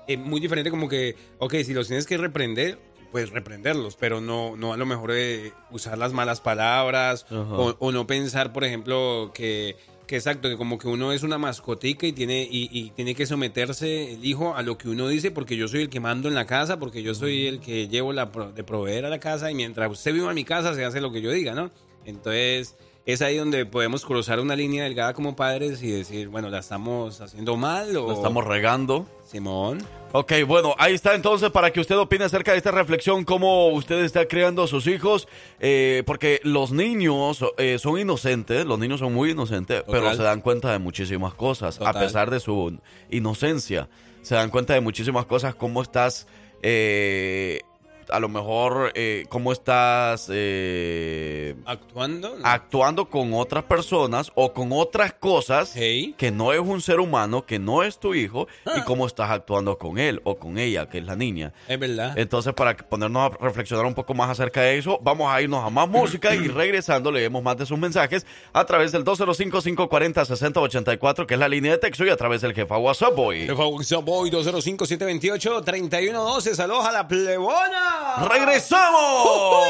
eh, 0.08 0.18
muy 0.18 0.40
diferente 0.40 0.70
como 0.70 0.88
que, 0.90 1.16
ok, 1.40 1.56
si 1.64 1.74
los 1.74 1.88
tienes 1.88 2.06
que 2.06 2.18
reprender, 2.18 2.80
pues 3.12 3.30
reprenderlos, 3.32 3.96
pero 3.96 4.20
no, 4.22 4.56
no 4.58 4.74
a 4.74 4.78
lo 4.78 4.86
mejor 4.86 5.12
eh, 5.14 5.52
usar 5.72 5.98
las 5.98 6.14
malas 6.14 6.42
palabras 6.42 7.26
o, 7.32 7.76
o 7.80 7.92
no 7.92 8.06
pensar, 8.08 8.52
por 8.54 8.64
ejemplo, 8.66 9.32
que, 9.34 9.76
que 10.08 10.16
exacto, 10.18 10.50
que 10.50 10.58
como 10.58 10.78
que 10.78 10.88
uno 10.88 11.12
es 11.14 11.24
una 11.24 11.38
mascotica 11.38 12.06
y 12.06 12.12
tiene, 12.14 12.44
y, 12.44 12.70
y 12.72 12.90
tiene 12.92 13.16
que 13.16 13.26
someterse 13.26 14.14
el 14.14 14.26
hijo 14.26 14.56
a 14.56 14.62
lo 14.62 14.78
que 14.78 14.90
uno 14.90 15.08
dice 15.08 15.32
porque 15.32 15.56
yo 15.56 15.68
soy 15.68 15.82
el 15.84 15.90
que 15.90 16.00
mando 16.00 16.28
en 16.28 16.36
la 16.36 16.46
casa, 16.46 16.80
porque 16.80 17.02
yo 17.02 17.14
soy 17.16 17.48
el 17.48 17.60
que 17.60 17.88
llevo 17.88 18.12
la 18.14 18.32
pro- 18.32 18.52
de 18.52 18.64
proveer 18.64 19.06
a 19.06 19.10
la 19.10 19.20
casa 19.20 19.50
y 19.52 19.56
mientras 19.56 19.90
usted 19.92 20.14
viva 20.14 20.30
en 20.30 20.36
mi 20.36 20.44
casa 20.44 20.74
se 20.76 20.84
hace 20.84 21.00
lo 21.02 21.12
que 21.12 21.22
yo 21.22 21.32
diga, 21.32 21.54
¿no? 21.54 21.72
Entonces... 22.06 22.76
Es 23.06 23.22
ahí 23.22 23.38
donde 23.38 23.66
podemos 23.66 24.04
cruzar 24.04 24.42
una 24.42 24.54
línea 24.58 24.84
delgada 24.84 25.14
como 25.14 25.34
padres 25.38 25.82
y 25.82 25.90
decir, 25.90 26.28
bueno, 26.28 26.50
la 26.50 26.60
estamos 26.60 27.22
haciendo 27.22 27.56
mal 27.56 27.96
o... 27.96 28.06
Lo 28.10 28.14
estamos 28.14 28.44
regando. 28.44 29.08
Simón. 29.28 29.80
Ok, 30.14 30.32
bueno, 30.48 30.74
ahí 30.78 30.94
está 30.94 31.14
entonces 31.14 31.52
para 31.52 31.72
que 31.72 31.82
usted 31.82 31.98
opine 31.98 32.24
acerca 32.24 32.54
de 32.54 32.58
esta 32.58 32.72
reflexión, 32.72 33.26
cómo 33.26 33.68
usted 33.70 34.04
está 34.06 34.26
criando 34.26 34.64
a 34.64 34.68
sus 34.68 34.88
hijos, 34.88 35.28
eh, 35.60 36.04
porque 36.06 36.40
los 36.44 36.72
niños 36.72 37.44
eh, 37.58 37.78
son 37.78 38.00
inocentes, 38.00 38.66
los 38.66 38.80
niños 38.80 39.02
son 39.02 39.14
muy 39.14 39.32
inocentes, 39.32 39.84
Total. 39.84 40.02
pero 40.02 40.16
se 40.16 40.24
dan 40.24 40.40
cuenta 40.40 40.72
de 40.72 40.80
muchísimas 40.80 41.34
cosas, 41.34 41.82
a 41.82 41.92
pesar 41.92 42.32
de 42.32 42.40
su 42.40 42.80
inocencia, 43.10 43.90
se 44.22 44.36
dan 44.36 44.50
cuenta 44.50 44.74
de 44.74 44.82
muchísimas 44.82 45.26
cosas, 45.26 45.56
cómo 45.56 45.82
estás 45.82 46.26
eh, 46.64 47.62
a 48.10 48.20
lo 48.20 48.30
mejor 48.30 48.92
eh, 48.96 49.26
cómo 49.30 49.52
estás 49.52 50.28
eh, 50.32 51.56
¿Actuando? 51.66 52.38
actuando 52.44 53.10
con 53.10 53.34
otras 53.34 53.64
personas 53.66 54.32
o 54.36 54.54
con 54.54 54.70
otras 54.72 55.14
cosas 55.14 55.74
Hey. 55.76 56.16
que 56.18 56.32
no 56.32 56.54
es 56.54 56.60
un 56.60 56.82
ser 56.82 57.00
humano, 57.00 57.46
que 57.46 57.60
no 57.60 57.84
es 57.84 58.00
tu 58.00 58.14
hijo, 58.14 58.48
y 58.66 58.70
Ah. 58.80 58.84
cómo 58.86 59.08
estás 59.08 59.30
actuando 59.30 59.78
con 59.78 59.98
él 59.98 60.22
o 60.24 60.36
con 60.38 60.58
ella, 60.58 60.88
que 60.90 61.00
es 61.00 61.06
la 61.06 61.16
niña. 61.16 61.54
Es 61.68 61.80
verdad. 61.80 62.18
Entonces, 62.18 62.54
para 62.54 62.76
ponernos 62.78 63.32
a 63.32 63.38
reflexionar 63.44 63.86
un 63.86 63.94
poco 63.96 64.14
más 64.14 64.30
acerca 64.30 64.62
de 64.62 64.78
eso, 64.78 65.00
vamos 65.02 65.30
a 65.32 65.42
irnos 65.42 65.64
a 65.66 65.70
más 65.70 65.88
música 65.90 66.34
y 66.36 66.48
regresando 66.58 67.12
leemos 67.12 67.44
más 67.44 67.58
de 67.58 67.66
sus 67.66 67.78
mensajes 67.78 68.26
a 68.54 68.66
través 68.66 68.92
del 68.92 69.04
205-540-6084, 69.04 71.26
que 71.26 71.34
es 71.34 71.40
la 71.40 71.50
línea 71.50 71.72
de 71.74 71.78
texto, 71.78 72.06
y 72.06 72.10
a 72.10 72.18
través 72.18 72.42
del 72.42 72.54
jefa 72.54 72.78
WhatsApp 72.78 73.16
Boy. 73.16 73.48
Boy 73.48 74.30
205-728-3112. 74.32 76.54
Saludos 76.56 76.86
a 76.86 76.92
la 76.92 77.08
plebona. 77.08 77.97
¡Regresamos! 78.30 79.68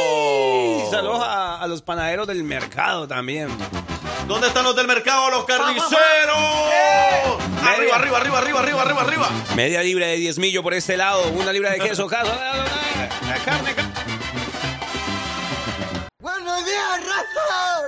Y 0.87 0.91
saludos 0.91 1.21
a, 1.23 1.61
a 1.61 1.67
los 1.67 1.81
panaderos 1.81 2.27
del 2.27 2.43
mercado 2.43 3.07
también. 3.07 3.49
¿Dónde 4.27 4.47
están 4.47 4.63
los 4.63 4.75
del 4.75 4.87
mercado, 4.87 5.29
los 5.29 5.45
carniceros? 5.45 5.91
Arriba, 7.65 7.95
arriba, 7.95 8.17
arriba, 8.17 8.37
arriba, 8.39 8.59
arriba, 8.59 8.81
arriba, 8.81 9.01
arriba. 9.01 9.29
Media 9.55 9.81
libra 9.81 10.07
de 10.07 10.15
10 10.17 10.37
millo 10.39 10.63
por 10.63 10.73
este 10.73 10.97
lado, 10.97 11.27
una 11.29 11.51
libra 11.51 11.71
de 11.71 11.79
queso, 11.79 12.07
caso. 12.07 12.31
La 12.33 13.35
carne. 13.43 13.73
ca- 13.75 13.83
¡Buenos 16.19 16.65
días, 16.65 16.99
raza! 17.05 17.87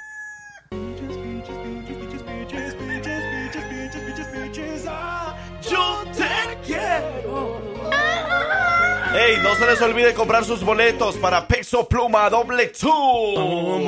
Ey, 9.13 9.37
no 9.41 9.55
se 9.55 9.65
les 9.65 9.81
olvide 9.81 10.13
comprar 10.13 10.45
sus 10.45 10.63
boletos 10.63 11.15
para 11.17 11.47
Peso 11.47 11.87
Pluma 11.87 12.29
Doble 12.29 12.67
Tour. 12.67 13.83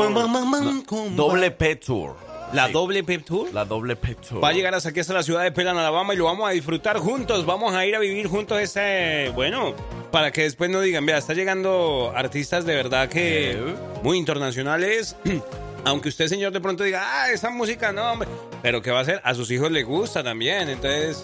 Doble 1.16 1.52
P 1.52 1.76
Tour. 1.76 2.32
La 2.54 2.68
Sí, 2.68 2.74
doble 2.74 3.04
pep 3.04 3.24
tour. 3.24 3.48
La 3.54 3.64
doble 3.64 3.96
P 3.96 4.16
Tour. 4.16 4.44
Va 4.44 4.50
a 4.50 4.52
llegar 4.52 4.76
hasta 4.76 4.90
aquí, 4.90 5.00
hasta 5.00 5.14
la 5.14 5.24
ciudad 5.24 5.44
de 5.44 5.54
Pelan, 5.54 5.78
Alabama, 5.78 6.14
y 6.14 6.18
lo 6.18 6.26
vamos 6.26 6.50
a 6.50 6.52
disfrutar 6.52 6.98
juntos. 6.98 7.46
Vamos 7.46 7.74
a 7.74 7.86
ir 7.86 7.96
a 7.96 8.00
vivir 8.00 8.28
juntos 8.28 8.60
este. 8.60 9.30
Bueno, 9.30 9.74
para 10.12 10.32
que 10.32 10.44
después 10.44 10.70
no 10.70 10.82
digan, 10.82 11.06
vea, 11.06 11.18
está 11.18 11.34
llegando 11.34 12.12
artistas 12.14 12.66
de 12.66 12.76
verdad 12.76 13.08
que. 13.08 13.58
muy 14.04 14.18
internacionales. 14.18 15.16
Aunque 15.86 16.10
usted, 16.10 16.28
señor, 16.28 16.52
de 16.52 16.60
pronto 16.60 16.84
diga, 16.84 17.02
ah, 17.04 17.32
esa 17.32 17.50
música 17.50 17.94
no, 17.94 18.12
hombre. 18.12 18.28
Pero 18.62 18.82
¿qué 18.82 18.92
va 18.92 19.00
a 19.00 19.02
hacer? 19.04 19.22
A 19.24 19.34
sus 19.34 19.50
hijos 19.50 19.72
les 19.72 19.86
gusta 19.86 20.22
también. 20.22 20.68
Entonces. 20.68 21.24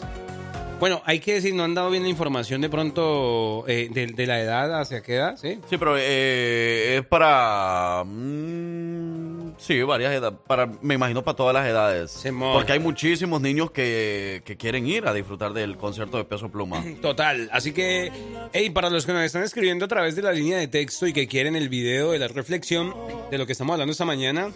Bueno, 0.80 1.02
hay 1.06 1.20
que 1.20 1.34
decir, 1.34 1.56
no 1.56 1.63
han 1.63 1.74
dado 1.74 1.90
bien 1.90 2.04
la 2.04 2.10
información 2.10 2.62
de 2.62 2.70
pronto 2.70 3.66
eh, 3.68 3.90
de, 3.92 4.08
de 4.08 4.28
la 4.28 4.40
edad 4.40 4.80
hacia 4.80 5.02
qué 5.02 5.16
edad, 5.16 5.36
¿sí? 5.36 5.60
Sí, 5.68 5.78
pero 5.78 5.96
eh, 5.98 6.98
es 6.98 7.06
para. 7.08 8.04
mm, 8.06 9.56
sí, 9.58 9.82
varias 9.82 10.13
edades. 10.13 10.38
Para, 10.46 10.68
me 10.84 10.94
imagino 10.94 11.24
para 11.24 11.36
todas 11.36 11.56
las 11.56 11.68
edades. 11.68 12.24
Porque 12.54 12.74
hay 12.74 12.80
muchísimos 12.80 13.42
niños 13.42 13.72
que, 13.72 14.44
que 14.46 14.56
quieren 14.56 14.86
ir 14.86 15.08
a 15.08 15.13
disfrutar 15.13 15.54
del 15.54 15.78
concierto 15.78 16.18
de 16.18 16.26
Peso 16.26 16.50
Pluma. 16.50 16.84
Total, 17.02 17.50
así 17.52 17.72
que, 17.72 18.12
hey, 18.54 18.70
para 18.70 18.92
los 18.92 19.08
que 19.08 19.13
nos 19.13 19.24
están 19.24 19.42
escribiendo 19.42 19.86
a 19.86 19.88
través 19.88 20.16
de 20.16 20.22
la 20.22 20.32
línea 20.32 20.60
de 20.60 20.68
texto 20.68 21.08
y 21.08 21.13
que 21.13 21.28
quieren 21.28 21.56
el 21.56 21.70
video 21.70 22.12
de 22.12 22.20
la 22.20 22.28
reflexión 22.28 22.94
de 23.32 23.38
lo 23.40 23.48
que 23.48 23.54
estamos 23.54 23.74
hablando 23.74 23.94
esta 23.94 24.06
mañana, 24.06 24.52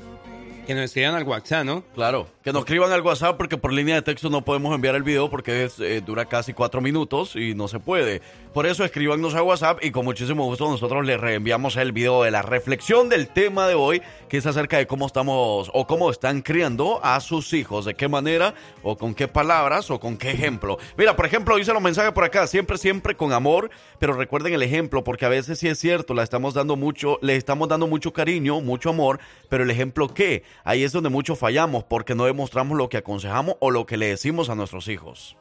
que 0.65 0.73
nos 0.73 0.85
escriban 0.85 1.15
al 1.15 1.23
WhatsApp, 1.23 1.65
¿no? 1.65 1.83
Claro, 1.93 2.27
que 2.43 2.51
nos 2.51 2.61
escriban 2.61 2.91
al 2.91 3.01
WhatsApp 3.01 3.37
porque 3.37 3.57
por 3.57 3.71
línea 3.73 3.95
de 3.95 4.01
texto 4.01 4.29
no 4.29 4.43
podemos 4.43 4.73
enviar 4.73 4.95
el 4.95 5.03
video 5.03 5.29
porque 5.29 5.69
eh, 5.79 6.01
dura 6.05 6.25
casi 6.25 6.53
cuatro 6.53 6.81
minutos 6.81 7.35
y 7.35 7.53
no 7.53 7.67
se 7.67 7.79
puede. 7.79 8.21
Por 8.53 8.65
eso 8.65 8.83
escríbanos 8.83 9.35
a 9.35 9.43
WhatsApp 9.43 9.83
y 9.83 9.91
con 9.91 10.05
muchísimo 10.05 10.43
gusto 10.45 10.69
nosotros 10.69 11.05
les 11.05 11.19
reenviamos 11.19 11.77
el 11.77 11.91
video 11.91 12.23
de 12.23 12.31
la 12.31 12.41
reflexión 12.41 13.09
del 13.09 13.27
tema 13.27 13.67
de 13.67 13.75
hoy, 13.75 14.01
que 14.27 14.37
es 14.37 14.45
acerca 14.45 14.77
de 14.77 14.87
cómo 14.87 15.07
estamos 15.07 15.69
o 15.73 15.87
cómo 15.87 16.11
están 16.11 16.41
criando 16.41 16.99
a 17.03 17.19
sus 17.19 17.53
hijos, 17.53 17.85
de 17.85 17.93
qué 17.93 18.07
manera 18.07 18.53
o 18.83 18.97
con 18.97 19.13
qué 19.13 19.27
palabras 19.27 19.89
o 19.89 19.99
con 19.99 20.17
qué 20.17 20.31
ejemplo. 20.31 20.77
Mira, 20.97 21.15
por 21.15 21.25
ejemplo, 21.25 21.55
dice 21.55 21.73
los 21.73 21.81
mensajes 21.81 22.11
por 22.11 22.23
acá, 22.23 22.47
siempre, 22.47 22.77
siempre 22.77 23.15
con 23.15 23.33
amor, 23.33 23.69
pero 23.99 24.13
recuerden 24.13 24.53
el 24.53 24.63
ejemplo 24.63 25.03
porque 25.03 25.25
a 25.25 25.29
veces 25.29 25.59
sí 25.59 25.67
es 25.67 25.79
cierto, 25.79 26.13
la 26.13 26.23
estamos 26.23 26.53
dando 26.53 26.75
mucho, 26.75 27.19
le 27.21 27.35
estamos 27.35 27.69
dando 27.69 27.87
mucho 27.87 28.11
cariño, 28.11 28.61
mucho 28.61 28.89
amor, 28.89 29.19
pero 29.47 29.63
el 29.63 29.71
ejemplo 29.71 30.07
qué? 30.09 30.43
Ahí 30.63 30.83
es 30.83 30.91
donde 30.91 31.09
mucho 31.09 31.35
fallamos 31.35 31.83
porque 31.83 32.15
no 32.15 32.25
demostramos 32.25 32.77
lo 32.77 32.89
que 32.89 32.97
aconsejamos 32.97 33.55
o 33.59 33.71
lo 33.71 33.85
que 33.85 33.97
le 33.97 34.07
decimos 34.07 34.49
a 34.49 34.55
nuestros 34.55 34.87
hijos. 34.87 35.35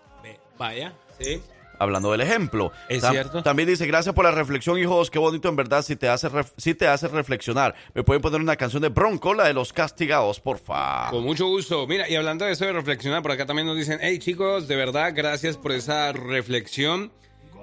Vaya, 0.59 0.93
sí. 1.19 1.41
Hablando 1.79 2.13
del 2.13 2.21
ejemplo. 2.21 2.71
Es 2.91 3.03
Tam- 3.03 3.13
cierto. 3.13 3.43
También 3.43 3.67
dice, 3.67 3.87
gracias 3.87 4.15
por 4.15 4.27
la 4.27 4.31
reflexión, 4.31 4.79
hijos. 4.79 5.11
Qué 5.11 5.19
bonito 5.19 5.49
en 5.49 5.57
verdad 5.57 5.81
si 5.81 5.97
te 5.97 6.11
hace, 6.11 6.29
si 6.59 6.75
te 6.75 6.87
hace 6.87 7.09
reflexionar. 7.09 7.75
Me 7.95 8.03
pueden 8.03 8.21
poner 8.21 8.39
una 8.39 8.57
canción 8.57 8.83
de 8.83 8.91
Bronco, 8.91 9.33
la 9.33 9.45
de 9.47 9.55
los 9.55 9.73
castigados, 9.73 10.39
porfa. 10.41 11.09
Con 11.09 11.25
mucho 11.25 11.47
gusto. 11.47 11.87
Mira, 11.87 12.07
y 12.11 12.17
hablando 12.17 12.45
de 12.45 12.53
eso 12.53 12.67
de 12.67 12.73
reflexionar, 12.75 13.23
por 13.23 13.31
acá 13.33 13.47
también 13.47 13.67
nos 13.67 13.79
dicen, 13.79 13.99
hey 14.03 14.19
chicos, 14.19 14.69
de 14.69 14.77
verdad, 14.77 15.13
gracias 15.17 15.57
por 15.57 15.73
esa 15.73 16.13
reflexión. 16.13 17.13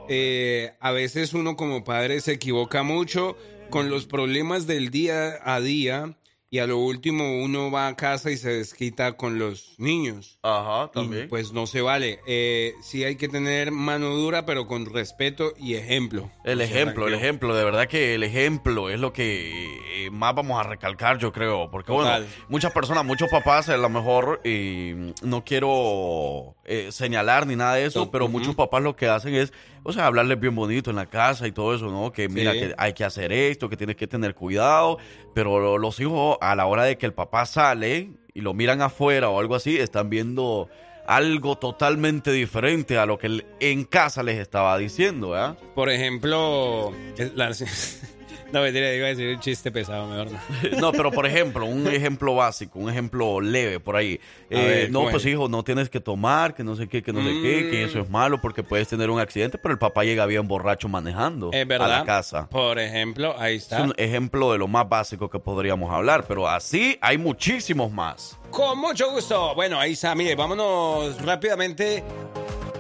Eh, 0.10 0.74
a 0.80 0.92
veces 0.92 1.36
uno 1.36 1.56
como 1.56 1.84
padre 1.84 2.20
se 2.22 2.32
equivoca 2.32 2.82
mucho 2.82 3.38
con 3.70 3.90
los 3.92 4.08
problemas 4.08 4.66
del 4.66 4.90
día 4.90 5.38
a 5.44 5.60
día 5.60 6.16
y 6.50 6.60
a 6.60 6.68
lo 6.68 6.78
último 6.78 7.42
uno 7.44 7.70
va 7.72 7.88
a 7.88 7.96
casa 7.98 8.32
y 8.32 8.38
se 8.38 8.50
desquita 8.50 9.14
con 9.18 9.38
los 9.38 9.76
niños. 9.78 10.40
Ajá, 10.44 10.90
Y, 10.96 11.28
pues 11.28 11.52
no 11.52 11.68
se 11.68 11.82
vale. 11.82 12.20
Eh, 12.26 12.74
sí 12.82 13.04
hay 13.04 13.18
que 13.18 13.28
tener 13.28 13.72
mano 13.72 14.16
dura, 14.16 14.46
pero 14.46 14.66
con 14.66 14.86
respeto 14.86 15.52
y 15.58 15.76
ejemplo. 15.76 16.32
El 16.46 16.62
O 16.62 16.66
sea, 16.66 16.66
ejemplo, 16.66 17.08
el 17.08 17.14
ejemplo, 17.16 17.54
de 17.56 17.66
verdad 17.66 17.88
que 17.88 18.16
el 18.16 18.24
ejemplo 18.24 18.90
es 18.90 19.00
lo 19.00 19.12
que 19.14 20.06
eh, 20.06 20.10
más 20.10 20.34
vamos 20.36 20.60
a 20.60 20.64
recalcar, 20.64 21.18
yo 21.18 21.34
creo, 21.34 21.70
porque 21.70 21.92
Total. 21.92 22.22
bueno, 22.24 22.36
muchas 22.48 22.72
personas, 22.72 23.04
muchos 23.04 23.30
papás, 23.30 23.68
a 23.70 23.76
lo 23.78 23.90
mejor, 23.90 24.40
y 24.46 25.14
no 25.24 25.44
quiero 25.44 26.56
eh, 26.66 26.90
señalar 26.92 27.46
ni 27.48 27.56
nada 27.56 27.76
de 27.76 27.86
eso, 27.86 28.10
pero 28.12 28.28
muchos 28.28 28.56
papás 28.56 28.82
lo 28.82 28.96
que 28.96 29.08
hacen 29.08 29.36
es, 29.36 29.52
o 29.84 29.94
sea, 29.94 30.06
hablarles 30.06 30.40
bien 30.40 30.56
bonito 30.56 30.90
en 30.90 30.96
la 30.98 31.06
casa 31.06 31.48
y 31.48 31.52
todo 31.52 31.74
eso, 31.76 31.88
¿no? 31.88 32.12
Que 32.12 32.28
mira, 32.30 32.54
Sí. 32.54 32.60
que 32.60 32.76
hay 32.78 32.94
que 32.94 33.04
hacer 33.04 33.32
esto, 33.32 33.70
que 33.70 33.78
tienes 33.78 33.96
que 33.96 34.08
tener 34.08 34.36
cuidado, 34.36 34.98
pero 35.34 35.60
lo- 35.60 35.78
los 35.78 36.00
hijos, 36.00 36.37
a 36.42 36.56
la 36.56 36.66
hora 36.66 36.84
de 36.84 36.98
que 36.98 37.06
el 37.06 37.14
papá 37.14 37.46
sale 37.46 38.12
y 38.34 38.42
lo 38.42 38.54
miran 38.54 38.82
afuera 38.82 39.30
o 39.30 39.40
algo 39.40 39.56
así, 39.56 39.78
están 39.78 40.10
viendo 40.10 40.70
algo 41.08 41.58
totalmente 41.58 42.32
diferente 42.32 42.98
a 42.98 43.06
lo 43.06 43.18
que 43.18 43.46
en 43.60 43.84
casa 43.86 44.24
les 44.24 44.38
estaba 44.40 44.78
diciendo, 44.78 45.30
¿verdad? 45.30 45.58
Por 45.74 45.90
ejemplo, 45.90 46.92
la- 47.36 47.52
no 48.52 48.62
mentira, 48.62 48.94
iba 48.94 49.06
a 49.08 49.10
decir 49.10 49.28
un 49.36 49.40
chiste 49.40 49.72
pesado, 49.72 50.08
mejor 50.08 50.32
no. 50.32 50.40
No, 50.80 50.92
pero 50.92 51.12
por 51.12 51.26
ejemplo, 51.26 51.66
un 51.66 51.88
ejemplo 51.88 52.34
básico, 52.36 52.80
un 52.80 52.90
ejemplo 52.90 53.42
leve 53.42 53.80
por 53.80 53.96
ahí. 53.96 54.20
Eh, 54.50 54.56
ver, 54.66 54.92
no, 54.92 55.00
¿cómo 55.00 55.12
pues 55.12 55.26
es? 55.26 55.32
hijo, 55.34 55.50
no 55.50 55.64
tienes 55.64 55.90
que 55.90 56.00
tomar, 56.00 56.54
que 56.56 56.64
no 56.64 56.76
sé 56.76 56.88
qué, 56.88 57.04
que 57.04 57.12
no 57.14 57.22
sé 57.22 57.30
qué, 57.42 57.70
que 57.70 57.84
Mm. 57.86 57.90
eso 57.90 58.00
es 58.00 58.10
malo 58.10 58.40
porque 58.42 58.64
puedes 58.64 58.88
tener 58.88 59.10
un 59.10 59.20
accidente, 59.20 59.58
pero 59.58 59.74
el 59.74 59.80
papá 59.80 60.04
llega 60.04 60.26
bien 60.26 60.48
borracho 60.48 60.88
manejando 60.88 61.50
Es 61.54 61.68
verdad. 61.68 61.94
a 61.94 62.00
la 62.00 62.06
casa. 62.06 62.48
Por 62.50 62.80
ejemplo, 62.80 63.36
ahí 63.38 63.56
Es 63.58 63.64
está. 63.64 63.82
un 63.84 63.94
ejemplo 63.98 64.52
de 64.52 64.58
lo 64.58 64.68
más 64.68 64.88
básico 64.88 65.30
que 65.30 65.40
podríamos 65.40 65.92
hablar, 65.94 66.26
pero 66.28 66.48
así 66.48 66.98
hay 67.02 67.18
muchísimos 67.18 67.92
más. 67.92 68.38
Con 68.50 68.80
mucho 68.80 69.12
gusto. 69.12 69.54
Bueno, 69.56 69.80
ahí 69.80 69.94
está. 69.94 70.16
Mire, 70.16 70.36
vámonos 70.36 71.22
rápidamente 71.22 72.04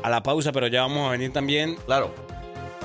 a 0.03 0.09
la 0.09 0.23
pausa, 0.23 0.51
pero 0.51 0.67
ya 0.67 0.81
vamos 0.83 1.07
a 1.07 1.11
venir 1.11 1.33
también 1.33 1.75
Claro. 1.85 2.13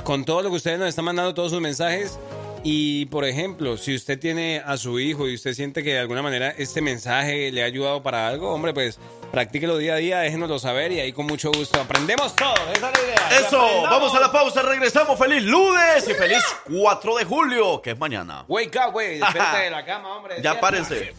con 0.03 0.25
todo 0.25 0.43
lo 0.43 0.51
que 0.51 0.57
ustedes 0.57 0.79
nos 0.81 0.89
están 0.89 1.05
mandando, 1.05 1.33
todos 1.33 1.53
sus 1.53 1.61
mensajes. 1.61 2.19
Y, 2.65 3.07
por 3.07 3.25
ejemplo, 3.25 3.77
si 3.77 3.95
usted 3.95 4.21
tiene 4.21 4.63
a 4.65 4.77
su 4.77 5.01
hijo 5.01 5.27
y 5.27 5.35
usted 5.35 5.53
siente 5.53 5.83
que 5.83 5.95
de 5.95 5.99
alguna 5.99 6.23
manera 6.23 6.51
este 6.51 6.81
mensaje 6.81 7.51
le 7.51 7.63
ha 7.63 7.67
ayudado 7.67 8.05
para 8.05 8.29
algo, 8.29 8.53
hombre, 8.55 8.73
pues 8.73 9.01
practíquelo 9.33 9.79
día 9.79 9.95
a 9.95 9.97
día, 9.97 10.19
déjenoslo 10.21 10.61
saber 10.61 10.93
y 10.93 11.01
ahí 11.01 11.13
con 11.13 11.27
mucho 11.27 11.51
gusto 11.51 11.81
aprendemos 11.81 12.37
todo. 12.37 12.55
Esa 12.73 12.73
es 12.73 12.81
la 12.81 13.05
idea. 13.05 13.47
Eso, 13.47 13.83
vamos 13.83 14.15
a 14.15 14.21
la 14.21 14.31
pausa, 14.31 14.63
regresamos. 14.63 15.19
Feliz 15.19 15.43
lunes 15.43 16.09
y 16.09 16.15
feliz 16.15 16.43
4 16.71 17.17
de 17.17 17.25
julio, 17.25 17.83
que 17.83 17.91
es 17.91 17.99
mañana. 17.99 18.45
Wake 18.47 18.79
up, 18.87 18.93
güey. 18.93 19.19
Despierta 19.19 19.59
de 19.59 19.71
la 19.71 19.85
cama, 19.85 20.17
hombre. 20.17 20.37
Ya 20.41 20.61
párense. 20.61 21.15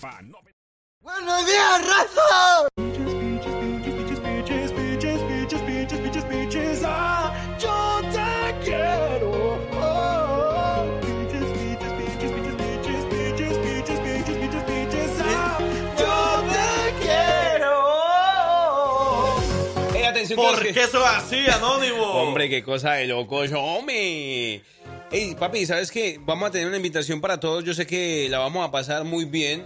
¡Buenos 1.02 1.46
días, 1.46 1.82
raza! 1.86 3.23
Ey, 20.34 20.46
atención, 20.46 20.56
¿Por 20.56 20.64
que- 20.64 20.74
qué 20.74 20.84
eso 20.84 21.00
es 21.00 21.06
así, 21.12 21.50
Anónimo? 21.50 22.04
Hombre, 22.22 22.50
qué 22.50 22.64
cosa 22.64 22.94
de 22.94 23.08
loco, 23.08 23.46
yo, 23.46 23.60
hombre. 23.62 24.62
Ey, 25.12 25.36
papi, 25.40 25.66
¿sabes 25.66 25.92
qué? 25.92 26.18
Vamos 26.22 26.50
a 26.50 26.52
tener 26.52 26.68
una 26.68 26.78
invitación 26.78 27.22
para 27.22 27.40
todos. 27.40 27.64
Yo 27.64 27.74
sé 27.74 27.86
que 27.86 28.28
la 28.30 28.40
vamos 28.40 28.68
a 28.68 28.72
pasar 28.72 29.04
muy 29.04 29.26
bien. 29.26 29.64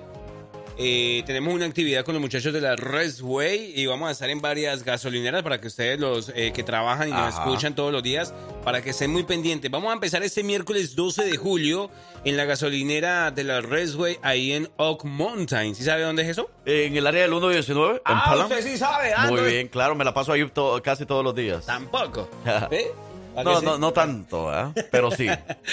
Eh, 0.80 1.24
tenemos 1.26 1.54
una 1.54 1.66
actividad 1.66 2.06
con 2.06 2.14
los 2.14 2.22
muchachos 2.22 2.54
de 2.54 2.62
la 2.62 2.76
Resway 2.76 3.74
y 3.76 3.86
vamos 3.88 4.10
a 4.10 4.12
estar 4.12 4.30
en 4.30 4.42
varias 4.42 4.84
gasolineras 4.84 5.42
para 5.44 5.60
que 5.60 5.68
ustedes, 5.68 6.00
los 6.00 6.32
eh, 6.36 6.52
que 6.54 6.64
trabajan 6.64 7.10
y 7.10 7.12
nos 7.12 7.34
Ajá. 7.34 7.44
escuchan 7.44 7.74
todos 7.76 7.92
los 7.92 8.04
días, 8.04 8.34
para 8.64 8.82
que 8.82 8.92
estén 8.92 9.12
muy 9.12 9.24
pendientes. 9.24 9.72
Vamos 9.72 9.90
a 9.90 9.94
empezar 9.94 10.22
este 10.24 10.44
miércoles 10.44 10.96
12 10.96 11.26
de 11.26 11.36
julio 11.38 11.90
en 12.24 12.38
la 12.38 12.46
gasolinera 12.46 13.32
de 13.32 13.44
la 13.44 13.62
Resway 13.62 14.20
ahí 14.22 14.54
en 14.54 14.70
Oak 14.78 15.04
Mountain. 15.06 15.74
¿Sí 15.76 15.84
sabe 15.84 16.04
dónde 16.04 16.24
es 16.24 16.30
eso? 16.30 16.50
En 16.66 16.96
el 16.96 17.08
área 17.08 17.22
del 17.24 17.32
119, 17.32 17.96
en 17.96 18.02
Ah, 18.06 18.24
Palam. 18.28 18.52
usted 18.52 18.64
sí 18.64 18.78
sabe. 18.78 19.14
ah, 19.16 19.28
Muy 19.30 19.42
no- 19.42 19.48
bien, 19.48 19.68
claro, 19.70 19.96
me 19.96 20.06
la 20.06 20.14
paso 20.14 20.32
ahí 20.32 20.48
to- 20.50 20.80
casi 20.84 21.06
todos 21.06 21.24
los 21.24 21.34
días. 21.34 21.66
Tampoco. 21.66 22.30
¿Ve? 22.70 22.92
¿A 23.38 23.44
que 23.44 23.50
No, 23.50 23.62
no, 23.62 23.78
no 23.78 23.94
tanto, 23.94 24.52
¿eh? 24.54 24.86
pero 24.92 25.12
sí, 25.12 25.28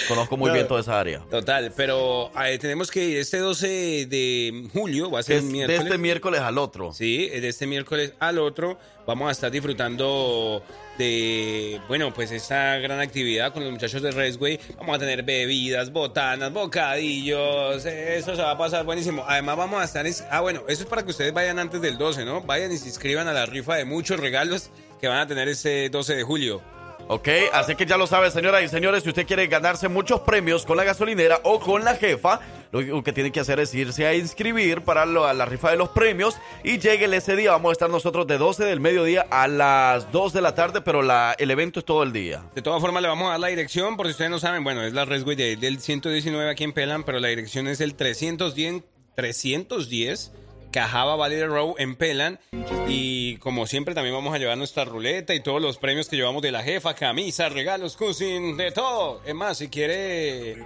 conozco 0.07 0.37
muy 0.37 0.47
No. 0.49 0.53
bien 0.53 0.67
toda 0.67 0.81
esa 0.81 0.99
área. 0.99 1.19
Total, 1.29 1.73
pero 1.75 2.31
eh, 2.45 2.57
tenemos 2.59 2.91
que 2.91 3.03
ir 3.03 3.17
este 3.17 3.39
12 3.39 4.05
de 4.05 4.67
julio, 4.71 5.09
va 5.11 5.19
a 5.19 5.23
ser 5.23 5.37
Es 5.37 5.41
el 5.43 5.47
de 5.47 5.53
miércoles. 5.53 5.81
este 5.83 5.97
miércoles 5.97 6.41
al 6.41 6.57
otro. 6.57 6.93
Sí, 6.93 7.27
de 7.27 7.47
este 7.47 7.65
miércoles 7.67 8.13
al 8.19 8.37
otro 8.39 8.77
vamos 9.07 9.29
a 9.29 9.31
estar 9.31 9.51
disfrutando 9.51 10.63
de, 10.97 11.79
bueno, 11.87 12.13
pues 12.13 12.31
esta 12.31 12.77
gran 12.77 12.99
actividad 12.99 13.51
con 13.53 13.63
los 13.63 13.71
muchachos 13.71 14.01
de 14.01 14.11
Resway. 14.11 14.59
Vamos 14.77 14.95
a 14.95 14.99
tener 14.99 15.23
bebidas, 15.23 15.91
botanas, 15.91 16.51
bocadillos, 16.53 17.85
eso 17.85 18.35
se 18.35 18.41
va 18.41 18.51
a 18.51 18.57
pasar 18.57 18.85
buenísimo. 18.85 19.23
Además 19.27 19.57
vamos 19.57 19.81
a 19.81 19.85
estar, 19.85 20.05
es- 20.07 20.23
ah 20.31 20.41
bueno, 20.41 20.61
eso 20.67 20.83
es 20.83 20.89
para 20.89 21.03
que 21.03 21.11
ustedes 21.11 21.33
vayan 21.33 21.59
antes 21.59 21.81
del 21.81 21.97
12, 21.97 22.25
¿no? 22.25 22.41
Vayan 22.41 22.71
y 22.71 22.77
se 22.77 22.87
inscriban 22.87 23.27
a 23.27 23.33
la 23.33 23.45
rifa 23.45 23.75
de 23.75 23.85
muchos 23.85 24.19
regalos 24.19 24.69
que 25.01 25.07
van 25.07 25.19
a 25.19 25.27
tener 25.27 25.47
este 25.49 25.89
12 25.89 26.15
de 26.15 26.23
julio. 26.23 26.61
Ok, 27.07 27.27
así 27.53 27.75
que 27.75 27.85
ya 27.85 27.97
lo 27.97 28.07
sabe, 28.07 28.31
señoras 28.31 28.63
y 28.63 28.67
señores, 28.67 29.03
si 29.03 29.09
usted 29.09 29.27
quiere 29.27 29.45
ganarse 29.45 29.87
muchos 29.87 30.21
premios 30.21 30.65
con 30.65 30.75
la 30.75 30.83
gasolinera 30.83 31.39
o 31.43 31.59
con 31.59 31.85
la 31.85 31.95
jefa, 31.95 32.39
lo 32.71 33.03
que 33.03 33.13
tiene 33.13 33.31
que 33.31 33.39
hacer 33.39 33.59
es 33.59 33.75
irse 33.75 34.07
a 34.07 34.15
inscribir 34.15 34.81
para 34.81 35.05
lo- 35.05 35.25
a 35.27 35.33
la 35.35 35.45
rifa 35.45 35.69
de 35.69 35.77
los 35.77 35.89
premios 35.89 36.35
y 36.63 36.79
llegue 36.79 37.05
ese 37.15 37.35
día. 37.35 37.51
Vamos 37.51 37.69
a 37.69 37.73
estar 37.73 37.89
nosotros 37.91 38.25
de 38.25 38.39
12 38.39 38.65
del 38.65 38.79
mediodía 38.79 39.23
a 39.29 39.47
las 39.47 40.11
2 40.11 40.33
de 40.33 40.41
la 40.41 40.55
tarde, 40.55 40.81
pero 40.81 41.01
el 41.37 41.51
evento 41.51 41.77
es 41.79 41.85
todo 41.85 42.01
el 42.01 42.11
día. 42.11 42.41
De 42.55 42.63
todas 42.63 42.81
formas, 42.81 43.03
le 43.03 43.07
vamos 43.07 43.27
a 43.27 43.31
dar 43.33 43.39
la 43.39 43.47
dirección, 43.49 43.97
por 43.97 44.07
si 44.07 44.11
ustedes 44.13 44.31
no 44.31 44.39
saben, 44.39 44.63
bueno, 44.63 44.81
es 44.83 44.93
la 44.93 45.05
Resway 45.05 45.35
de- 45.35 45.57
del 45.57 45.79
119 45.79 46.49
aquí 46.49 46.63
en 46.63 46.73
Pelan, 46.73 47.03
pero 47.03 47.19
la 47.19 47.27
dirección 47.27 47.67
es 47.67 47.81
el 47.81 47.93
310, 47.93 48.81
310 49.15 50.31
Cajaba 50.75 51.15
Valley 51.15 51.41
Road 51.45 51.75
en 51.77 51.95
Pelan. 51.95 52.37
Y 52.85 53.37
como 53.37 53.65
siempre, 53.65 53.95
también 53.95 54.13
vamos 54.13 54.35
a 54.35 54.37
llevar 54.37 54.57
nuestra 54.57 54.83
ruleta 54.83 55.33
y 55.33 55.39
todos 55.39 55.61
los 55.61 55.77
premios 55.77 56.09
que 56.09 56.17
llevamos 56.17 56.41
de 56.41 56.51
la 56.51 56.63
jefa, 56.63 56.93
camisas, 56.93 57.53
regalos, 57.53 57.95
cousin, 57.95 58.57
de 58.57 58.71
todo. 58.71 59.21
Es 59.25 59.33
más, 59.33 59.57
si 59.57 59.69
quiere, 59.69 60.57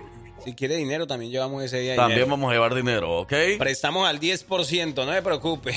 si 0.43 0.55
quiere 0.55 0.77
dinero, 0.77 1.05
también 1.05 1.31
llevamos 1.31 1.63
ese 1.63 1.81
día. 1.81 1.95
También 1.95 2.21
dinero. 2.21 2.31
vamos 2.31 2.49
a 2.49 2.53
llevar 2.53 2.73
dinero, 2.73 3.19
¿ok? 3.19 3.33
Prestamos 3.59 4.09
al 4.09 4.19
10%, 4.19 4.95
no 4.95 5.11
me 5.11 5.21
preocupe. 5.21 5.75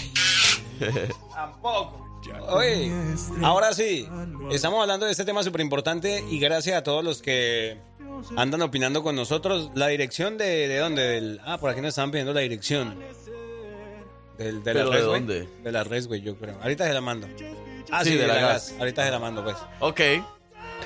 Tampoco. 1.35 2.01
Oye, 2.49 2.91
ahora 3.43 3.75
sí, 3.75 4.09
estamos 4.51 4.81
hablando 4.81 5.05
de 5.05 5.13
este 5.13 5.27
tema 5.27 5.43
súper 5.43 5.61
importante 5.61 6.25
y 6.31 6.39
gracias 6.39 6.79
a 6.79 6.83
todos 6.83 7.05
los 7.05 7.21
que 7.21 7.77
andan 8.39 8.63
opinando 8.63 9.03
con 9.03 9.15
nosotros. 9.15 9.71
La 9.75 9.89
dirección 9.89 10.39
de, 10.39 10.69
de 10.69 10.79
dónde? 10.79 11.03
Del, 11.03 11.41
ah, 11.45 11.59
por 11.59 11.69
aquí 11.69 11.83
nos 11.83 11.91
estaban 11.91 12.11
pidiendo 12.11 12.33
la 12.33 12.41
dirección. 12.41 12.97
Del, 14.39 14.63
de 14.65 14.75
la 14.75 14.81
¿Pero 14.81 14.91
de 14.91 14.97
Resway. 14.97 15.19
dónde? 15.21 15.49
De 15.63 15.73
la 15.73 15.85
Resway, 15.85 16.21
yo 16.23 16.37
creo. 16.37 16.57
Ahorita 16.63 16.87
se 16.87 16.93
la 16.95 17.01
mando. 17.01 17.29
Ah, 17.91 18.03
Sí, 18.05 18.11
sí, 18.11 18.17
de 18.17 18.23
de 18.23 18.27
la 18.29 18.35
la 18.35 18.41
gas. 18.41 18.71
gas. 18.71 18.79
Ahorita 18.81 19.05
se 19.05 19.11
la 19.11 19.19
mando, 19.19 19.45
pues. 19.45 19.57
Ok. 19.81 20.01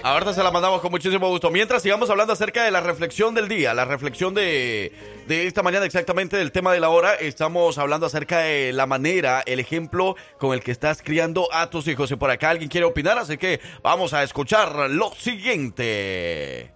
Ahorita 0.02 0.34
se 0.34 0.42
la 0.42 0.50
mandamos 0.50 0.80
con 0.82 0.90
muchísimo 0.90 1.28
gusto. 1.28 1.50
Mientras 1.50 1.82
sigamos 1.82 2.10
hablando 2.10 2.32
acerca 2.32 2.64
de 2.64 2.70
la 2.70 2.80
reflexión 2.80 3.34
del 3.34 3.48
día, 3.48 3.72
la 3.74 3.84
reflexión 3.86 4.34
de, 4.34 4.92
de 5.26 5.46
esta 5.46 5.62
mañana 5.62 5.86
exactamente 5.86 6.36
del 6.36 6.52
tema 6.52 6.72
de 6.72 6.80
la 6.80 6.90
hora, 6.90 7.14
estamos 7.14 7.78
hablando 7.78 8.06
acerca 8.06 8.40
de 8.40 8.72
la 8.72 8.86
manera, 8.86 9.42
el 9.46 9.58
ejemplo 9.58 10.14
con 10.38 10.52
el 10.52 10.60
que 10.62 10.70
estás 10.70 11.00
criando 11.02 11.48
a 11.52 11.70
tus 11.70 11.88
hijos. 11.88 12.10
Y 12.10 12.16
por 12.16 12.30
acá 12.30 12.50
alguien 12.50 12.68
quiere 12.68 12.84
opinar, 12.84 13.18
así 13.18 13.38
que 13.38 13.58
vamos 13.82 14.12
a 14.12 14.22
escuchar 14.22 14.90
lo 14.90 15.12
siguiente. 15.14 16.72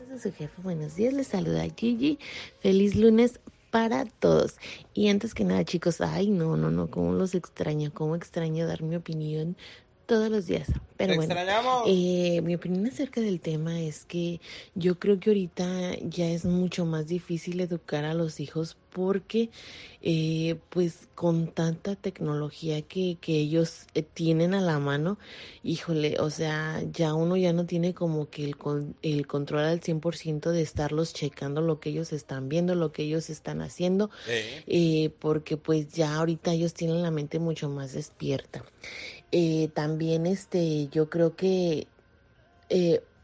Hola, 0.00 0.18
su 0.18 0.32
jefe, 0.32 0.54
buenos 0.62 0.96
días, 0.96 1.12
les 1.12 1.26
saluda 1.28 1.64
Gigi. 1.76 2.18
Feliz 2.60 2.94
lunes 2.96 3.40
para 3.70 4.04
todos. 4.06 4.56
Y 4.94 5.08
antes 5.08 5.34
que 5.34 5.44
nada, 5.44 5.64
chicos, 5.64 6.00
ay, 6.00 6.30
no, 6.30 6.56
no, 6.56 6.70
no, 6.70 6.90
cómo 6.90 7.12
los 7.12 7.34
extraño, 7.34 7.92
cómo 7.92 8.16
extraño 8.16 8.66
dar 8.66 8.82
mi 8.82 8.96
opinión 8.96 9.56
todos 10.06 10.30
los 10.30 10.46
días. 10.46 10.68
Pero 10.96 11.16
bueno, 11.16 11.34
eh, 11.86 12.40
mi 12.42 12.54
opinión 12.54 12.86
acerca 12.86 13.20
del 13.20 13.40
tema 13.40 13.80
es 13.80 14.04
que 14.06 14.40
yo 14.74 14.98
creo 14.98 15.20
que 15.20 15.30
ahorita 15.30 15.96
ya 16.00 16.26
es 16.28 16.44
mucho 16.44 16.86
más 16.86 17.06
difícil 17.06 17.60
educar 17.60 18.04
a 18.04 18.14
los 18.14 18.40
hijos 18.40 18.78
porque 18.96 19.50
eh, 20.00 20.58
pues 20.70 21.08
con 21.14 21.48
tanta 21.52 21.96
tecnología 21.96 22.80
que, 22.80 23.18
que 23.20 23.34
ellos 23.38 23.86
eh, 23.94 24.02
tienen 24.02 24.54
a 24.54 24.62
la 24.62 24.78
mano, 24.78 25.18
híjole, 25.62 26.16
o 26.18 26.30
sea, 26.30 26.82
ya 26.92 27.12
uno 27.12 27.36
ya 27.36 27.52
no 27.52 27.66
tiene 27.66 27.92
como 27.92 28.30
que 28.30 28.44
el, 28.44 28.56
con- 28.56 28.94
el 29.02 29.26
control 29.26 29.64
al 29.64 29.82
100% 29.82 30.50
de 30.50 30.62
estarlos 30.62 31.12
checando 31.12 31.60
lo 31.60 31.78
que 31.78 31.90
ellos 31.90 32.12
están 32.14 32.48
viendo, 32.48 32.74
lo 32.74 32.90
que 32.92 33.02
ellos 33.02 33.28
están 33.28 33.60
haciendo, 33.60 34.08
eh, 34.66 35.10
porque 35.20 35.58
pues 35.58 35.92
ya 35.92 36.14
ahorita 36.16 36.54
ellos 36.54 36.72
tienen 36.72 37.02
la 37.02 37.10
mente 37.10 37.38
mucho 37.38 37.68
más 37.68 37.92
despierta. 37.92 38.64
También 39.74 40.26
este, 40.26 40.88
yo 40.88 41.10
creo 41.10 41.36
que 41.36 41.88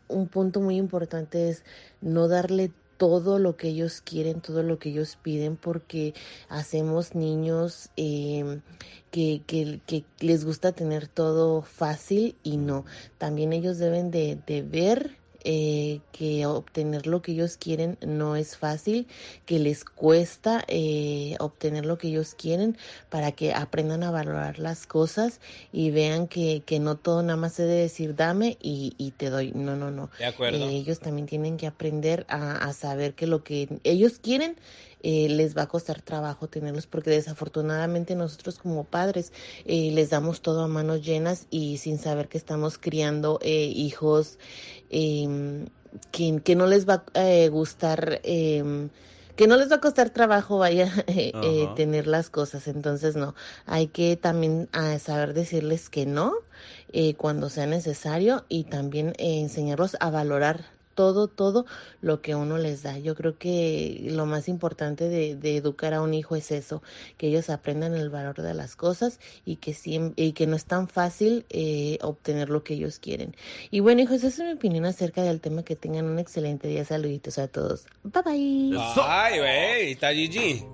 un 0.09 0.29
punto 0.29 0.61
muy 0.61 0.77
importante 0.77 1.49
es 1.49 1.65
no 2.01 2.29
darle 2.29 2.71
todo 3.03 3.41
lo 3.41 3.57
que 3.57 3.67
ellos 3.67 4.01
quieren, 4.01 4.41
todo 4.41 4.63
lo 4.63 4.79
que 4.79 4.91
ellos 4.91 5.19
piden, 5.21 5.57
porque 5.57 6.15
hacemos 6.49 7.17
niños 7.17 7.91
eh, 7.97 8.61
que, 9.11 9.43
que, 9.45 9.81
que 9.89 10.05
les 10.21 10.45
gusta 10.45 10.71
tener 10.71 11.09
todo 11.09 11.63
fácil 11.63 12.37
y 12.45 12.59
no. 12.59 12.85
También 13.19 13.53
ellos 13.53 13.79
deben 13.79 14.13
de, 14.13 14.39
de 14.47 14.63
ver 14.63 15.17
eh, 15.45 16.01
que 16.13 16.47
obtener 16.47 17.07
lo 17.07 17.23
que 17.23 17.33
ellos 17.33 17.57
quieren 17.57 17.99
no 18.05 18.37
es 18.37 18.57
fácil, 18.57 19.07
que 19.47 19.59
les 19.59 19.85
cuesta 19.85 20.65
eh, 20.69 21.37
obtener 21.41 21.87
lo 21.87 21.99
que 21.99 22.09
ellos 22.09 22.35
quieren 22.35 22.77
para 23.11 23.33
que 23.33 23.53
aprendan 23.53 24.03
a 24.03 24.11
valorar 24.11 24.59
las 24.59 24.87
cosas 24.87 25.41
y 25.73 25.91
vean 25.91 26.29
que, 26.29 26.63
que 26.65 26.81
no 26.81 26.97
todo 26.97 27.23
nada 27.23 27.37
más 27.37 27.55
se 27.55 27.65
debe 27.65 27.83
decir 27.83 28.15
dame 28.15 28.57
y, 28.61 28.95
y 28.99 29.13
te 29.13 29.31
doy. 29.31 29.53
No, 29.55 29.77
no, 29.77 29.91
no. 29.91 30.11
De 30.19 30.27
acuerdo. 30.27 30.59
Eh, 30.59 30.77
ellos 30.77 31.01
también 31.01 31.27
tienen 31.27 31.57
que 31.57 31.67
aprender 31.67 32.27
a, 32.29 32.57
a 32.57 32.73
saber 32.73 33.15
que 33.15 33.27
lo 33.27 33.43
que 33.45 33.69
ellos 33.85 34.19
quieren 34.23 34.57
eh, 35.03 35.29
les 35.29 35.57
va 35.57 35.63
a 35.63 35.69
costar 35.69 36.03
trabajo 36.03 36.49
tenerlos 36.49 36.87
porque 36.87 37.11
desafortunadamente 37.11 38.15
nosotros 38.15 38.59
como 38.59 38.85
padres 38.85 39.33
eh, 39.65 39.91
les 39.93 40.11
damos 40.11 40.43
todo 40.43 40.63
a 40.63 40.69
manos 40.69 41.05
llenas 41.05 41.47
y 41.51 41.79
sin 41.79 41.99
saber 41.99 42.29
que 42.29 42.39
estamos 42.39 42.79
criando 42.79 43.39
eh, 43.43 43.73
hijos 43.75 44.39
eh, 44.91 45.67
que, 46.11 46.41
que 46.43 46.57
no 46.57 46.67
les 46.67 46.89
va 46.89 47.05
a 47.15 47.31
eh, 47.31 47.49
gustar 47.49 48.21
eh, 48.25 48.89
que 49.37 49.47
no 49.47 49.57
les 49.57 49.71
va 49.71 49.77
a 49.77 49.81
costar 49.81 50.11
trabajo 50.11 50.59
vaya 50.59 50.93
eh, 51.07 51.33
eh, 51.43 51.69
tener 51.77 52.07
las 52.07 52.31
cosas. 52.31 52.69
Entonces 52.69 53.17
no 53.17 53.35
hay 53.67 53.89
que 53.89 54.17
también 54.17 54.69
ah, 54.73 54.99
saber 54.99 55.35
decirles 55.35 55.89
que 55.89 56.07
no 56.07 56.35
eh, 56.93 57.15
cuando 57.15 57.49
sea 57.49 57.67
necesario 57.67 58.45
y 58.49 58.65
también 58.65 59.09
eh, 59.19 59.41
enseñarlos 59.41 59.97
a 60.01 60.11
valorar 60.11 60.65
todo, 60.95 61.29
todo 61.29 61.67
lo 62.01 62.21
que 62.21 62.35
uno 62.35 62.59
les 62.59 62.83
da. 62.83 62.99
Yo 62.99 63.15
creo 63.15 63.39
que 63.39 64.01
lo 64.11 64.27
más 64.27 64.49
importante 64.49 65.09
de, 65.09 65.37
de 65.37 65.57
educar 65.57 65.95
a 65.95 66.03
un 66.03 66.15
hijo 66.15 66.37
es 66.37 66.51
eso, 66.51 66.83
que 67.17 67.29
ellos 67.29 67.51
aprendan 67.51 67.95
el 67.95 68.11
valor 68.11 68.43
de 68.43 68.55
las 68.55 68.77
cosas 68.77 69.19
y 69.45 69.57
que, 69.57 69.73
siem- 69.73 70.13
y 70.17 70.33
que 70.33 70.47
no 70.47 70.57
es 70.57 70.65
tan 70.65 70.89
fácil 70.89 71.45
eh, 71.51 71.99
obtener 72.03 72.49
lo 72.51 72.63
que 72.65 72.75
ellos 72.75 72.99
quieren. 72.99 73.35
Y 73.71 73.81
bueno, 73.81 74.03
hijos, 74.03 74.17
esa 74.25 74.29
es 74.29 74.39
mi 74.41 74.53
opinión 74.53 74.85
acerca 74.85 75.23
del 75.23 75.41
tema. 75.41 75.63
Que 75.63 75.77
tengan 75.77 76.07
un 76.07 76.19
excelente 76.19 76.69
día. 76.69 76.85
Saluditos 76.85 77.39
a 77.39 77.49
todos. 77.49 77.87
Bye 78.03 78.23
bye. 78.25 78.79
Ay, 79.07 79.39
güey, 79.39 79.93
está 79.93 80.13
Gigi. 80.13 80.65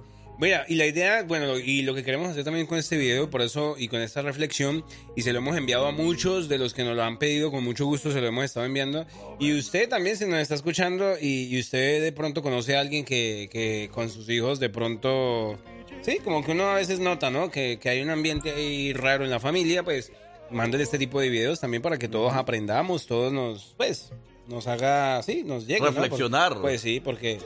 Mira, 0.41 0.65
y 0.69 0.77
la 0.77 0.87
idea, 0.87 1.25
bueno, 1.25 1.59
y 1.59 1.83
lo 1.83 1.95
que 1.97 2.05
queremos 2.05 2.29
hacer 2.29 2.45
también 2.45 2.67
con 2.67 2.79
este 2.79 2.97
video, 2.97 3.29
por 3.29 3.43
eso, 3.43 3.75
y 3.77 3.89
con 3.89 4.01
esta 4.01 4.23
reflexión, 4.23 4.85
y 5.17 5.23
se 5.23 5.33
lo 5.33 5.41
hemos 5.41 5.57
enviado 5.57 5.87
a 5.87 5.91
muchos 5.91 6.49
de 6.49 6.59
los 6.59 6.75
que 6.75 6.85
nos 6.85 6.95
lo 6.95 7.03
han 7.03 7.19
pedido, 7.19 7.51
con 7.51 7.65
mucho 7.65 7.87
gusto 7.87 8.13
se 8.13 8.21
lo 8.21 8.29
hemos 8.29 8.45
estado 8.45 8.65
enviando. 8.65 9.05
Y 9.41 9.53
usted 9.59 9.89
también, 9.89 10.17
si 10.17 10.27
nos 10.27 10.39
está 10.39 10.55
escuchando, 10.55 11.17
y, 11.21 11.47
y 11.55 11.59
usted 11.59 12.01
de 12.05 12.13
pronto 12.13 12.41
conoce 12.41 12.77
a 12.77 12.81
alguien 12.81 13.05
que, 13.05 13.49
que 13.51 13.91
con 13.93 14.09
sus 14.11 14.29
hijos 14.29 14.61
de 14.61 14.71
pronto, 14.71 15.59
sí, 16.03 16.19
como 16.23 16.45
que 16.45 16.53
uno 16.53 16.69
a 16.71 16.75
veces 16.77 17.01
nota, 17.01 17.31
¿no? 17.31 17.51
Que, 17.51 17.81
que 17.81 17.89
hay 17.89 18.01
un 18.01 18.11
ambiente 18.11 18.53
ahí 18.53 18.93
raro 18.93 19.25
en 19.25 19.31
la 19.31 19.41
familia, 19.41 19.83
pues, 19.83 20.13
mándele 20.53 20.85
este 20.85 20.99
tipo 20.99 21.21
de 21.21 21.31
videos 21.31 21.59
también 21.59 21.83
para 21.83 21.99
que 21.99 22.07
todos 22.07 22.33
aprendamos, 22.35 23.07
todos 23.07 23.33
nos, 23.33 23.75
pues, 23.77 24.13
nos 24.47 24.69
haga, 24.69 25.21
sí, 25.25 25.43
nos 25.45 25.67
llegue. 25.67 25.81
¿no? 25.81 25.87
Reflexionar. 25.87 26.61
Pues 26.61 26.81
sí, 26.81 27.01
porque 27.01 27.39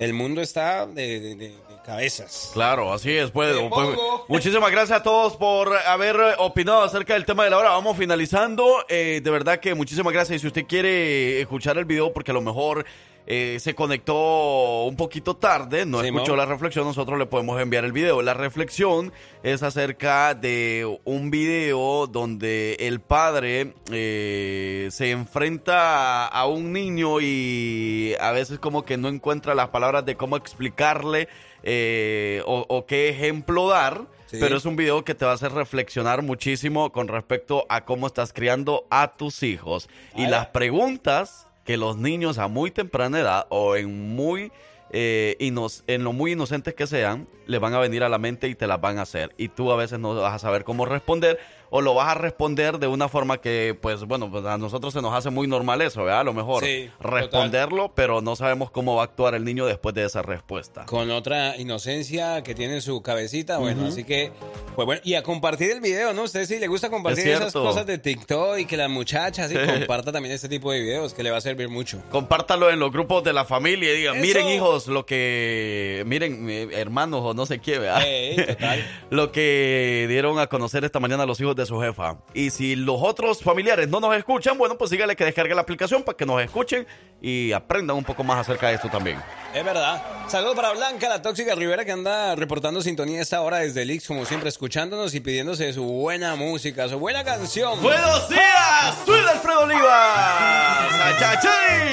el 0.00 0.14
mundo 0.14 0.40
está 0.40 0.86
de- 0.86 1.20
de- 1.20 1.34
de 1.36 1.52
cabezas. 1.88 2.50
Claro, 2.52 2.92
así 2.92 3.10
es. 3.10 3.30
Pues, 3.30 3.56
pues, 3.70 3.88
muchísimas 4.28 4.70
gracias 4.70 5.00
a 5.00 5.02
todos 5.02 5.36
por 5.36 5.74
haber 5.74 6.16
eh, 6.16 6.34
opinado 6.36 6.82
acerca 6.82 7.14
del 7.14 7.24
tema 7.24 7.44
de 7.44 7.50
la 7.50 7.56
hora. 7.56 7.70
Vamos 7.70 7.96
finalizando. 7.96 8.84
Eh, 8.90 9.22
de 9.24 9.30
verdad 9.30 9.58
que 9.58 9.74
muchísimas 9.74 10.12
gracias. 10.12 10.36
Y 10.36 10.40
si 10.40 10.46
usted 10.48 10.66
quiere 10.66 11.40
escuchar 11.40 11.78
el 11.78 11.86
video, 11.86 12.12
porque 12.12 12.30
a 12.30 12.34
lo 12.34 12.42
mejor 12.42 12.84
eh, 13.30 13.58
se 13.60 13.74
conectó 13.74 14.84
un 14.84 14.96
poquito 14.96 15.36
tarde, 15.36 15.84
no 15.84 16.00
Sí, 16.00 16.06
escuchó 16.06 16.34
la 16.34 16.46
reflexión, 16.46 16.86
nosotros 16.86 17.18
le 17.18 17.26
podemos 17.26 17.60
enviar 17.60 17.84
el 17.84 17.92
video. 17.92 18.22
La 18.22 18.32
reflexión 18.32 19.12
es 19.42 19.62
acerca 19.62 20.34
de 20.34 20.98
un 21.04 21.30
video 21.30 22.06
donde 22.06 22.76
el 22.80 23.00
padre 23.00 23.74
eh, 23.92 24.88
se 24.90 25.10
enfrenta 25.10 26.26
a 26.26 26.46
un 26.46 26.72
niño 26.72 27.20
y 27.20 28.14
a 28.20 28.32
veces 28.32 28.58
como 28.58 28.86
que 28.86 28.96
no 28.96 29.08
encuentra 29.08 29.54
las 29.54 29.68
palabras 29.68 30.06
de 30.06 30.16
cómo 30.16 30.38
explicarle 30.38 31.28
eh, 31.62 32.42
o, 32.46 32.64
o 32.68 32.86
qué 32.86 33.08
ejemplo 33.08 33.68
dar. 33.68 34.06
Sí. 34.26 34.36
Pero 34.40 34.58
es 34.58 34.66
un 34.66 34.76
video 34.76 35.04
que 35.04 35.14
te 35.14 35.24
va 35.24 35.30
a 35.30 35.34
hacer 35.34 35.52
reflexionar 35.52 36.20
muchísimo 36.22 36.92
con 36.92 37.08
respecto 37.08 37.64
a 37.70 37.86
cómo 37.86 38.06
estás 38.06 38.34
criando 38.34 38.86
a 38.90 39.16
tus 39.16 39.42
hijos. 39.42 39.88
Y 40.16 40.26
las 40.26 40.48
preguntas 40.48 41.46
que 41.64 41.78
los 41.78 41.96
niños 41.96 42.38
a 42.38 42.48
muy 42.48 42.70
temprana 42.70 43.20
edad 43.20 43.46
o 43.48 43.76
en 43.76 44.14
muy 44.14 44.52
eh, 44.90 45.36
en 45.38 46.04
lo 46.04 46.12
muy 46.12 46.32
inocentes 46.32 46.74
que 46.74 46.86
sean, 46.86 47.28
le 47.46 47.58
van 47.58 47.74
a 47.74 47.78
venir 47.78 48.02
a 48.02 48.08
la 48.08 48.18
mente 48.18 48.48
y 48.48 48.54
te 48.54 48.66
las 48.66 48.80
van 48.80 48.98
a 48.98 49.02
hacer. 49.02 49.34
Y 49.36 49.48
tú 49.48 49.70
a 49.70 49.76
veces 49.76 49.98
no 49.98 50.14
vas 50.14 50.34
a 50.34 50.38
saber 50.38 50.64
cómo 50.64 50.86
responder 50.86 51.38
o 51.70 51.80
lo 51.80 51.94
vas 51.94 52.08
a 52.08 52.14
responder 52.14 52.78
de 52.78 52.86
una 52.86 53.08
forma 53.08 53.40
que, 53.40 53.76
pues 53.80 54.04
bueno, 54.04 54.30
pues 54.30 54.44
a 54.44 54.58
nosotros 54.58 54.92
se 54.92 55.02
nos 55.02 55.14
hace 55.14 55.30
muy 55.30 55.46
normal 55.46 55.82
eso, 55.82 56.04
¿verdad? 56.04 56.20
A 56.20 56.24
lo 56.24 56.32
mejor 56.32 56.64
Sí, 56.64 56.90
total. 56.98 57.12
responderlo, 57.20 57.92
pero 57.94 58.20
no 58.20 58.36
sabemos 58.36 58.70
cómo 58.70 58.94
va 58.96 59.02
a 59.02 59.04
actuar 59.04 59.34
el 59.34 59.44
niño 59.44 59.66
después 59.66 59.94
de 59.94 60.04
esa 60.04 60.22
respuesta. 60.22 60.84
Con 60.86 61.10
otra 61.10 61.56
inocencia 61.56 62.42
que 62.42 62.54
tiene 62.54 62.74
en 62.76 62.82
su 62.82 63.02
cabecita, 63.02 63.58
bueno, 63.58 63.86
así 63.86 64.04
que, 64.04 64.32
pues 64.74 64.86
bueno, 64.86 65.00
y 65.04 65.14
a 65.14 65.22
compartir 65.22 65.70
el 65.70 65.80
video, 65.80 66.12
¿no? 66.12 66.22
Usted 66.22 66.44
si 66.46 66.58
le 66.58 66.66
gusta 66.68 66.90
compartir 66.90 67.28
Es 67.28 67.40
esas 67.40 67.52
cosas 67.52 67.86
de 67.86 67.98
TikTok 67.98 68.58
y 68.58 68.64
que 68.64 68.76
las 68.76 68.90
muchachas, 68.90 69.50
sí, 69.50 69.56
Sí. 69.58 69.72
comparta 69.78 70.12
también 70.12 70.34
este 70.34 70.48
tipo 70.48 70.72
de 70.72 70.80
videos 70.80 71.14
que 71.14 71.22
le 71.22 71.30
va 71.30 71.38
a 71.38 71.40
servir 71.40 71.68
mucho. 71.68 72.00
Compártalo 72.10 72.70
en 72.70 72.78
los 72.78 72.90
grupos 72.92 73.22
de 73.24 73.32
la 73.32 73.44
familia 73.44 73.92
y 73.92 73.96
digan, 73.98 74.16
Eso. 74.16 74.26
miren 74.26 74.48
hijos, 74.48 74.86
lo 74.86 75.04
que, 75.06 76.02
miren 76.06 76.48
eh, 76.48 76.68
hermanos 76.72 77.20
o 77.24 77.34
no 77.34 77.46
sé 77.46 77.58
qué, 77.60 77.78
¿verdad? 77.78 78.02
Ey, 78.06 78.36
total. 78.36 78.84
lo 79.10 79.32
que 79.32 80.06
dieron 80.08 80.38
a 80.38 80.46
conocer 80.46 80.84
esta 80.84 81.00
mañana 81.00 81.26
los 81.26 81.40
hijos 81.40 81.56
de 81.58 81.66
su 81.66 81.78
jefa. 81.80 82.16
Y 82.32 82.50
si 82.50 82.76
los 82.76 82.98
otros 83.02 83.42
familiares 83.42 83.88
no 83.88 84.00
nos 84.00 84.16
escuchan, 84.16 84.56
bueno, 84.56 84.78
pues 84.78 84.90
sígale 84.90 85.14
que 85.14 85.24
descargue 85.24 85.54
la 85.54 85.60
aplicación 85.60 86.02
para 86.02 86.16
que 86.16 86.24
nos 86.24 86.40
escuchen 86.40 86.86
y 87.20 87.52
aprendan 87.52 87.96
un 87.96 88.04
poco 88.04 88.24
más 88.24 88.38
acerca 88.38 88.68
de 88.68 88.76
esto 88.76 88.88
también. 88.88 89.20
Es 89.52 89.64
verdad. 89.64 90.02
Saludos 90.28 90.54
para 90.56 90.70
Blanca, 90.72 91.08
la 91.08 91.20
tóxica 91.20 91.54
Rivera, 91.54 91.84
que 91.84 91.92
anda 91.92 92.34
reportando 92.36 92.80
sintonía 92.80 93.20
esta 93.20 93.40
hora 93.40 93.58
desde 93.58 93.82
el 93.82 93.90
Ix, 93.90 94.06
como 94.06 94.24
siempre, 94.24 94.48
escuchándonos 94.48 95.14
y 95.14 95.20
pidiéndose 95.20 95.72
su 95.72 95.84
buena 95.84 96.36
música, 96.36 96.88
su 96.88 96.98
buena 96.98 97.24
canción. 97.24 97.82
¡Buenos 97.82 98.28
días! 98.28 98.96
¡Soy 99.04 99.20
Alfredo 99.20 99.60
Olivas! 99.60 100.92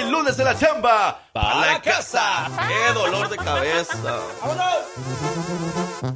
¡Lunes 0.10 0.38
de 0.38 0.44
la 0.44 0.58
chamba! 0.58 1.22
Pa' 1.34 1.66
la 1.66 1.82
casa. 1.82 2.50
¡Qué 2.68 2.94
dolor 2.94 3.30
de 3.30 3.38
cabeza! 3.38 3.98
En 6.04 6.15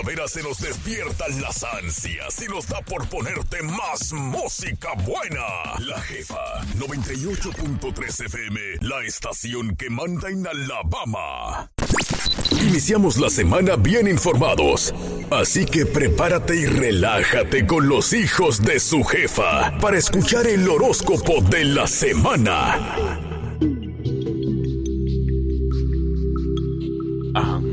primavera 0.00 0.28
se 0.28 0.42
nos 0.42 0.58
despiertan 0.58 1.42
las 1.42 1.62
ansias 1.62 2.42
y 2.42 2.46
nos 2.48 2.66
da 2.68 2.80
por 2.80 3.06
ponerte 3.08 3.62
más 3.62 4.12
música 4.12 4.94
buena. 5.04 5.44
La 5.80 6.00
jefa 6.00 6.62
98.3 6.78 8.24
FM, 8.24 8.60
la 8.80 9.04
estación 9.04 9.76
que 9.76 9.90
manda 9.90 10.30
en 10.30 10.46
Alabama. 10.46 11.70
Iniciamos 12.62 13.18
la 13.18 13.28
semana 13.28 13.76
bien 13.76 14.08
informados, 14.08 14.94
así 15.30 15.66
que 15.66 15.84
prepárate 15.84 16.56
y 16.56 16.66
relájate 16.66 17.66
con 17.66 17.88
los 17.88 18.14
hijos 18.14 18.62
de 18.62 18.80
su 18.80 19.04
jefa 19.04 19.76
para 19.80 19.98
escuchar 19.98 20.46
el 20.46 20.66
horóscopo 20.68 21.42
de 21.42 21.64
la 21.64 21.86
semana. 21.86 23.18
Taca, 27.34 27.69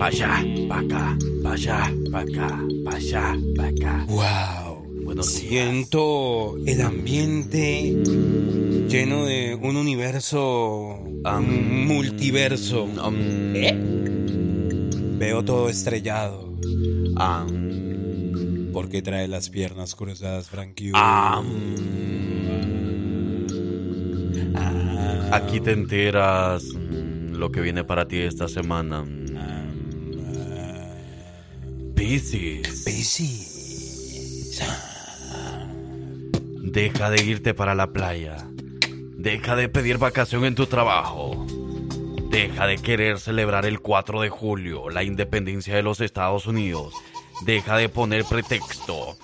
Vaya, 0.00 0.42
vaca, 0.66 1.14
vaya, 1.42 1.92
vaca, 2.10 2.58
vaya, 2.84 3.36
vaca. 3.54 4.06
Wow. 4.08 4.82
Buenos 5.04 5.34
días. 5.34 5.48
Siento 5.50 6.56
el 6.64 6.80
ambiente 6.80 8.02
lleno 8.88 9.26
de 9.26 9.58
un 9.60 9.76
universo 9.76 11.04
multiverso. 11.86 12.84
Um, 12.84 13.52
Veo 15.18 15.44
todo 15.44 15.68
estrellado. 15.68 16.48
um, 16.48 18.72
porque 18.72 19.02
trae 19.02 19.28
las 19.28 19.50
piernas 19.50 19.94
cruzadas, 19.94 20.48
Frankie? 20.48 20.92
Ah, 20.94 21.42
Aquí 25.32 25.60
te 25.60 25.72
enteras 25.72 26.64
lo 26.64 27.52
que 27.52 27.60
viene 27.60 27.84
para 27.84 28.08
ti 28.08 28.16
esta 28.16 28.48
semana. 28.48 29.04
Piscis, 32.10 32.82
Piscis. 32.84 34.60
deja 36.60 37.08
de 37.08 37.22
irte 37.22 37.54
para 37.54 37.76
la 37.76 37.92
playa. 37.92 38.48
Deja 39.16 39.54
de 39.54 39.68
pedir 39.68 39.98
vacación 39.98 40.44
en 40.44 40.56
tu 40.56 40.66
trabajo. 40.66 41.46
Deja 42.28 42.66
de 42.66 42.78
querer 42.78 43.20
celebrar 43.20 43.64
el 43.64 43.78
4 43.78 44.22
de 44.22 44.28
julio, 44.28 44.90
la 44.90 45.04
independencia 45.04 45.76
de 45.76 45.84
los 45.84 46.00
Estados 46.00 46.48
Unidos. 46.48 46.94
Deja 47.42 47.76
de 47.76 47.88
poner 47.88 48.24
pretexto. 48.24 49.16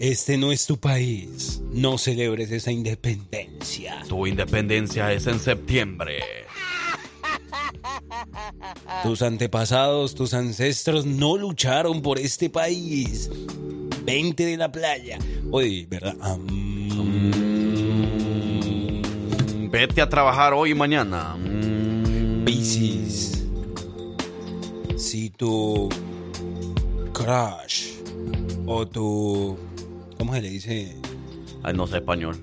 Este 0.00 0.38
no 0.38 0.50
es 0.50 0.66
tu 0.66 0.76
país. 0.80 1.62
No 1.70 1.98
celebres 1.98 2.50
esa 2.50 2.72
independencia. 2.72 4.02
Tu 4.08 4.26
independencia 4.26 5.12
es 5.12 5.28
en 5.28 5.38
septiembre. 5.38 6.18
Tus 9.02 9.22
antepasados, 9.22 10.14
tus 10.14 10.34
ancestros 10.34 11.06
no 11.06 11.36
lucharon 11.36 12.02
por 12.02 12.18
este 12.18 12.50
país. 12.50 13.30
Vente 14.04 14.46
de 14.46 14.56
la 14.56 14.70
playa. 14.70 15.18
Oye, 15.50 15.86
¿verdad? 15.88 16.16
Vete 19.70 20.00
a 20.00 20.08
trabajar 20.08 20.54
hoy 20.54 20.70
y 20.70 20.74
mañana. 20.74 21.36
Piscis. 22.44 23.44
Si 24.96 25.30
tu 25.30 25.88
crush 27.12 27.94
o 28.66 28.86
tu... 28.86 29.58
¿Cómo 30.16 30.34
se 30.34 30.42
le 30.42 30.50
dice? 30.50 30.96
Ay, 31.62 31.74
no 31.74 31.86
sé 31.86 31.98
español. 31.98 32.36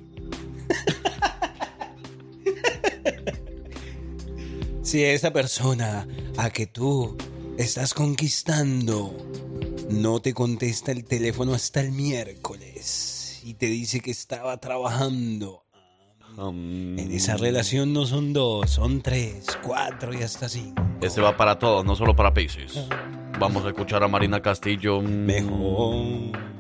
Si 4.96 5.04
esa 5.04 5.34
persona 5.34 6.08
a 6.38 6.50
que 6.52 6.68
tú 6.68 7.18
estás 7.58 7.94
conquistando 7.94 9.14
no 9.90 10.22
te 10.22 10.34
contesta 10.34 10.94
el 10.94 11.04
teléfono 11.04 11.54
hasta 11.54 11.82
el 11.82 11.92
miércoles 11.92 13.42
y 13.44 13.56
te 13.56 13.66
dice 13.66 14.00
que 14.00 14.12
estaba 14.12 14.56
trabajando, 14.62 15.66
Um, 16.38 16.98
en 16.98 17.12
esa 17.12 17.36
relación 17.36 17.94
no 17.94 18.06
son 18.06 18.32
dos, 18.34 18.70
son 18.70 19.02
tres, 19.02 19.46
cuatro 19.64 20.14
y 20.14 20.22
hasta 20.22 20.48
cinco. 20.48 20.82
Ese 21.02 21.20
va 21.22 21.36
para 21.36 21.60
todos, 21.60 21.86
no 21.86 21.96
solo 21.96 22.16
para 22.16 22.34
Pisces. 22.34 22.88
Vamos 23.40 23.66
a 23.66 23.70
escuchar 23.70 24.02
a 24.04 24.08
Marina 24.08 24.42
Castillo. 24.42 25.02
Mejor. 25.02 26.55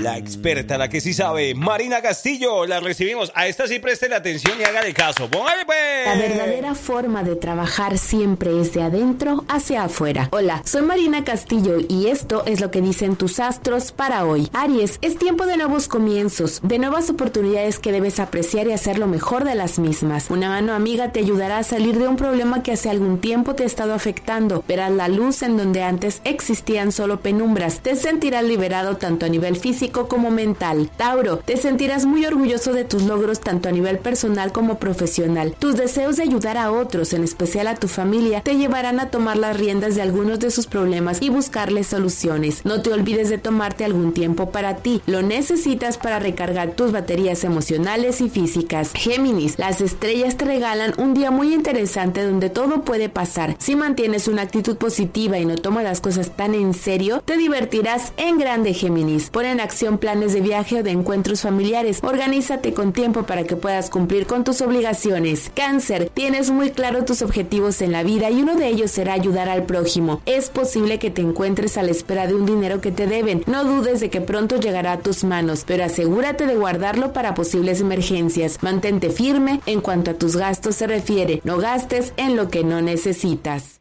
La 0.00 0.16
experta, 0.16 0.78
la 0.78 0.88
que 0.88 1.02
sí 1.02 1.12
sabe, 1.12 1.54
Marina 1.54 2.00
Castillo, 2.00 2.64
la 2.64 2.80
recibimos. 2.80 3.30
A 3.34 3.48
esta 3.48 3.68
sí 3.68 3.80
preste 3.80 4.08
la 4.08 4.16
atención 4.16 4.58
y 4.58 4.64
hágale 4.64 4.94
caso. 4.94 5.28
Póngale 5.28 5.66
pues. 5.66 5.76
La 6.06 6.14
verdadera 6.14 6.74
forma 6.74 7.22
de 7.22 7.36
trabajar 7.36 7.98
siempre 7.98 8.58
es 8.62 8.72
de 8.72 8.82
adentro 8.82 9.44
hacia 9.48 9.84
afuera. 9.84 10.30
Hola, 10.32 10.62
soy 10.64 10.80
Marina 10.80 11.22
Castillo 11.22 11.76
y 11.86 12.06
esto 12.06 12.44
es 12.46 12.62
lo 12.62 12.70
que 12.70 12.80
dicen 12.80 13.16
tus 13.16 13.40
astros 13.40 13.92
para 13.92 14.24
hoy. 14.24 14.48
Aries, 14.54 14.98
es 15.02 15.18
tiempo 15.18 15.44
de 15.44 15.58
nuevos 15.58 15.86
comienzos, 15.86 16.60
de 16.62 16.78
nuevas 16.78 17.10
oportunidades 17.10 17.78
que 17.78 17.92
debes 17.92 18.20
apreciar 18.20 18.68
y 18.68 18.72
hacer 18.72 18.98
lo 18.98 19.06
mejor 19.06 19.44
de 19.44 19.54
las 19.54 19.78
mismas. 19.78 20.30
Una 20.30 20.48
mano 20.48 20.72
amiga 20.72 21.12
te 21.12 21.20
ayudará 21.20 21.58
a 21.58 21.62
salir 21.62 21.98
de 21.98 22.08
un 22.08 22.16
problema 22.16 22.62
que 22.62 22.72
hace 22.72 22.88
algún 22.88 23.20
tiempo 23.20 23.54
te 23.54 23.64
ha 23.64 23.66
estado 23.66 23.92
afectando. 23.92 24.64
Verás 24.66 24.92
la 24.92 25.08
luz 25.08 25.42
en 25.42 25.58
donde 25.58 25.82
antes 25.82 26.22
existían 26.24 26.90
solo 26.90 27.20
penumbras. 27.20 27.80
Te 27.80 27.96
sentirás 27.96 28.44
liberado 28.44 28.96
tanto 28.96 29.26
a 29.26 29.28
nivel 29.28 29.56
físico 29.56 29.89
como 29.90 30.30
mental. 30.30 30.90
Tauro, 30.96 31.38
te 31.38 31.56
sentirás 31.56 32.06
muy 32.06 32.24
orgulloso 32.24 32.72
de 32.72 32.84
tus 32.84 33.02
logros 33.02 33.40
tanto 33.40 33.68
a 33.68 33.72
nivel 33.72 33.98
personal 33.98 34.52
como 34.52 34.78
profesional. 34.78 35.54
Tus 35.58 35.76
deseos 35.76 36.16
de 36.16 36.22
ayudar 36.22 36.56
a 36.56 36.72
otros, 36.72 37.12
en 37.12 37.24
especial 37.24 37.66
a 37.66 37.74
tu 37.74 37.88
familia, 37.88 38.40
te 38.42 38.56
llevarán 38.56 39.00
a 39.00 39.10
tomar 39.10 39.36
las 39.36 39.56
riendas 39.56 39.94
de 39.94 40.02
algunos 40.02 40.38
de 40.38 40.50
sus 40.50 40.66
problemas 40.66 41.20
y 41.20 41.28
buscarles 41.28 41.88
soluciones. 41.88 42.64
No 42.64 42.82
te 42.82 42.92
olvides 42.92 43.28
de 43.28 43.38
tomarte 43.38 43.84
algún 43.84 44.12
tiempo 44.12 44.50
para 44.50 44.76
ti. 44.76 45.02
Lo 45.06 45.22
necesitas 45.22 45.98
para 45.98 46.18
recargar 46.18 46.72
tus 46.72 46.92
baterías 46.92 47.44
emocionales 47.44 48.20
y 48.20 48.28
físicas. 48.28 48.92
Géminis, 48.94 49.58
las 49.58 49.80
estrellas 49.80 50.36
te 50.36 50.44
regalan 50.44 50.94
un 50.98 51.14
día 51.14 51.30
muy 51.30 51.54
interesante 51.54 52.22
donde 52.24 52.50
todo 52.50 52.82
puede 52.82 53.08
pasar. 53.08 53.56
Si 53.58 53.76
mantienes 53.76 54.28
una 54.28 54.42
actitud 54.42 54.76
positiva 54.76 55.38
y 55.38 55.44
no 55.44 55.56
tomas 55.56 55.84
las 55.84 56.00
cosas 56.00 56.36
tan 56.36 56.54
en 56.54 56.74
serio, 56.74 57.22
te 57.24 57.36
divertirás 57.36 58.12
en 58.16 58.38
grande 58.38 58.74
Géminis. 58.74 59.30
Pon 59.30 59.44
en 59.44 59.60
acción 59.60 59.79
planes 59.98 60.32
de 60.32 60.40
viaje 60.40 60.80
o 60.80 60.82
de 60.82 60.90
encuentros 60.90 61.40
familiares. 61.42 62.00
Organízate 62.02 62.72
con 62.74 62.92
tiempo 62.92 63.24
para 63.24 63.44
que 63.44 63.56
puedas 63.56 63.90
cumplir 63.90 64.26
con 64.26 64.44
tus 64.44 64.60
obligaciones. 64.60 65.50
Cáncer, 65.54 66.10
tienes 66.12 66.50
muy 66.50 66.70
claro 66.70 67.04
tus 67.04 67.22
objetivos 67.22 67.80
en 67.82 67.92
la 67.92 68.02
vida 68.02 68.30
y 68.30 68.42
uno 68.42 68.56
de 68.56 68.68
ellos 68.68 68.90
será 68.90 69.14
ayudar 69.14 69.48
al 69.48 69.64
prójimo. 69.64 70.20
Es 70.26 70.50
posible 70.50 70.98
que 70.98 71.10
te 71.10 71.22
encuentres 71.22 71.76
a 71.76 71.82
la 71.82 71.90
espera 71.90 72.26
de 72.26 72.34
un 72.34 72.46
dinero 72.46 72.80
que 72.80 72.92
te 72.92 73.06
deben. 73.06 73.42
No 73.46 73.64
dudes 73.64 74.00
de 74.00 74.10
que 74.10 74.20
pronto 74.20 74.56
llegará 74.56 74.92
a 74.92 75.00
tus 75.00 75.24
manos, 75.24 75.64
pero 75.66 75.84
asegúrate 75.84 76.46
de 76.46 76.56
guardarlo 76.56 77.12
para 77.12 77.34
posibles 77.34 77.80
emergencias. 77.80 78.58
Mantente 78.62 79.10
firme 79.10 79.60
en 79.66 79.80
cuanto 79.80 80.12
a 80.12 80.14
tus 80.14 80.36
gastos 80.36 80.76
se 80.76 80.86
refiere. 80.86 81.40
No 81.44 81.58
gastes 81.58 82.12
en 82.16 82.36
lo 82.36 82.48
que 82.48 82.64
no 82.64 82.80
necesitas. 82.82 83.80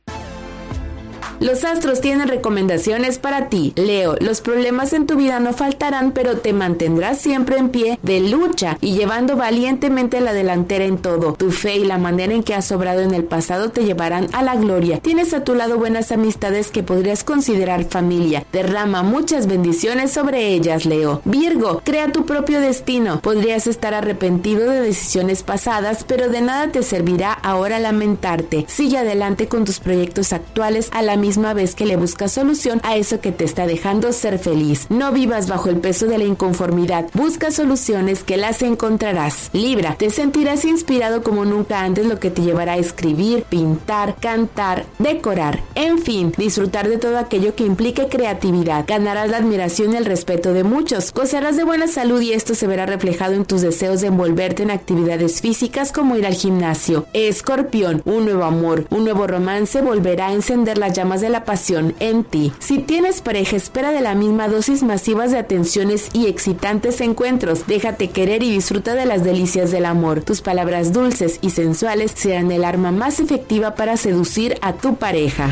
Los 1.39 1.63
astros 1.63 2.01
tienen 2.01 2.27
recomendaciones 2.27 3.17
para 3.17 3.47
ti. 3.47 3.71
Leo, 3.77 4.17
los 4.19 4.41
problemas 4.41 4.91
en 4.91 5.07
tu 5.07 5.15
vida 5.15 5.39
no 5.39 5.53
faltarán, 5.53 6.11
pero 6.11 6.35
te 6.35 6.51
mantendrás 6.51 7.19
siempre 7.19 7.57
en 7.57 7.69
pie 7.69 7.97
de 8.03 8.19
lucha 8.19 8.77
y 8.81 8.93
llevando 8.93 9.37
valientemente 9.37 10.19
la 10.19 10.33
delantera 10.33 10.83
en 10.83 10.97
todo. 10.97 11.35
Tu 11.35 11.51
fe 11.51 11.77
y 11.77 11.85
la 11.85 11.97
manera 11.97 12.33
en 12.33 12.43
que 12.43 12.55
has 12.55 12.69
obrado 12.73 12.99
en 12.99 13.13
el 13.13 13.23
pasado 13.23 13.69
te 13.69 13.85
llevarán 13.85 14.27
a 14.33 14.43
la 14.43 14.57
gloria. 14.57 14.99
Tienes 14.99 15.33
a 15.33 15.45
tu 15.45 15.55
lado 15.55 15.77
buenas 15.77 16.11
amistades 16.11 16.71
que 16.71 16.83
podrías 16.83 17.23
considerar 17.23 17.85
familia. 17.85 18.45
Derrama 18.51 19.01
muchas 19.01 19.47
bendiciones 19.47 20.11
sobre 20.11 20.49
ellas, 20.49 20.85
Leo. 20.85 21.21
Virgo, 21.23 21.81
crea 21.85 22.11
tu 22.11 22.25
propio 22.25 22.59
destino. 22.59 23.21
Podrías 23.21 23.65
estar 23.65 23.93
arrepentido 23.93 24.69
de 24.69 24.81
decisiones 24.81 25.43
pasadas, 25.43 26.03
pero 26.03 26.27
de 26.27 26.41
nada 26.41 26.69
te 26.73 26.83
servirá 26.83 27.31
ahora 27.31 27.79
lamentarte. 27.79 28.65
Sigue 28.67 28.97
adelante 28.97 29.47
con 29.47 29.63
tus 29.63 29.79
proyectos 29.79 30.33
actuales 30.33 30.89
a 30.91 31.01
la 31.01 31.15
misma 31.15 31.28
misma 31.29 31.53
vez 31.53 31.75
que 31.75 31.85
le 31.85 31.95
buscas 31.95 32.31
solución 32.31 32.81
a 32.83 32.97
eso 32.97 33.21
que 33.21 33.31
te 33.31 33.43
está 33.43 33.67
dejando 33.67 34.11
ser 34.13 34.39
feliz. 34.39 34.87
No 34.89 35.11
vivas 35.11 35.47
bajo 35.47 35.69
el 35.69 35.77
peso 35.77 36.07
de 36.07 36.17
la 36.17 36.23
inconformidad. 36.23 37.05
Busca 37.13 37.51
soluciones 37.51 38.23
que 38.23 38.35
las 38.35 38.63
encontrarás. 38.63 39.51
Libra, 39.53 39.93
te 39.93 40.09
sentirás 40.09 40.65
inspirado 40.65 41.21
como 41.21 41.45
nunca 41.45 41.81
antes, 41.81 42.07
lo 42.07 42.19
que 42.19 42.31
te 42.31 42.41
llevará 42.41 42.73
a 42.73 42.77
escribir, 42.77 43.43
pintar, 43.43 44.15
cantar, 44.19 44.87
decorar, 44.97 45.61
en 45.75 45.99
fin, 45.99 46.33
disfrutar 46.35 46.89
de 46.89 46.97
todo 46.97 47.19
aquello 47.19 47.53
que 47.53 47.63
implique 47.63 48.07
creatividad. 48.07 48.85
Ganarás 48.87 49.29
la 49.29 49.37
admiración 49.37 49.93
y 49.93 49.97
el 49.97 50.05
respeto 50.05 50.53
de 50.53 50.63
muchos. 50.63 51.13
Gozarás 51.13 51.57
de 51.57 51.63
buena 51.63 51.87
salud 51.87 52.21
y 52.21 52.33
esto 52.33 52.55
se 52.55 52.65
verá 52.65 52.87
reflejado 52.87 53.35
en 53.35 53.45
tus 53.45 53.61
deseos 53.61 54.01
de 54.01 54.07
envolverte 54.07 54.63
en 54.63 54.71
actividades 54.71 55.41
físicas 55.41 55.91
como 55.91 56.15
ir 56.15 56.25
al 56.25 56.33
gimnasio. 56.33 57.05
Escorpión, 57.13 58.01
un 58.05 58.25
nuevo 58.25 58.45
amor, 58.45 58.87
un 58.89 59.03
nuevo 59.03 59.27
romance 59.27 59.83
volverá 59.83 60.29
a 60.29 60.33
encender 60.33 60.79
las 60.79 60.93
llamas 60.93 61.18
de 61.21 61.29
la 61.29 61.45
pasión 61.45 61.95
en 61.99 62.23
ti. 62.23 62.51
Si 62.59 62.79
tienes 62.79 63.21
pareja, 63.21 63.55
espera 63.55 63.91
de 63.91 64.01
la 64.01 64.15
misma 64.15 64.47
dosis 64.47 64.83
masivas 64.83 65.31
de 65.31 65.39
atenciones 65.39 66.09
y 66.13 66.27
excitantes 66.27 67.01
encuentros. 67.01 67.67
Déjate 67.67 68.09
querer 68.09 68.43
y 68.43 68.51
disfruta 68.51 68.95
de 68.95 69.05
las 69.05 69.23
delicias 69.23 69.71
del 69.71 69.85
amor. 69.85 70.21
Tus 70.21 70.41
palabras 70.41 70.93
dulces 70.93 71.39
y 71.41 71.51
sensuales 71.51 72.11
serán 72.15 72.51
el 72.51 72.63
arma 72.63 72.91
más 72.91 73.19
efectiva 73.19 73.75
para 73.75 73.97
seducir 73.97 74.57
a 74.61 74.73
tu 74.73 74.95
pareja. 74.95 75.49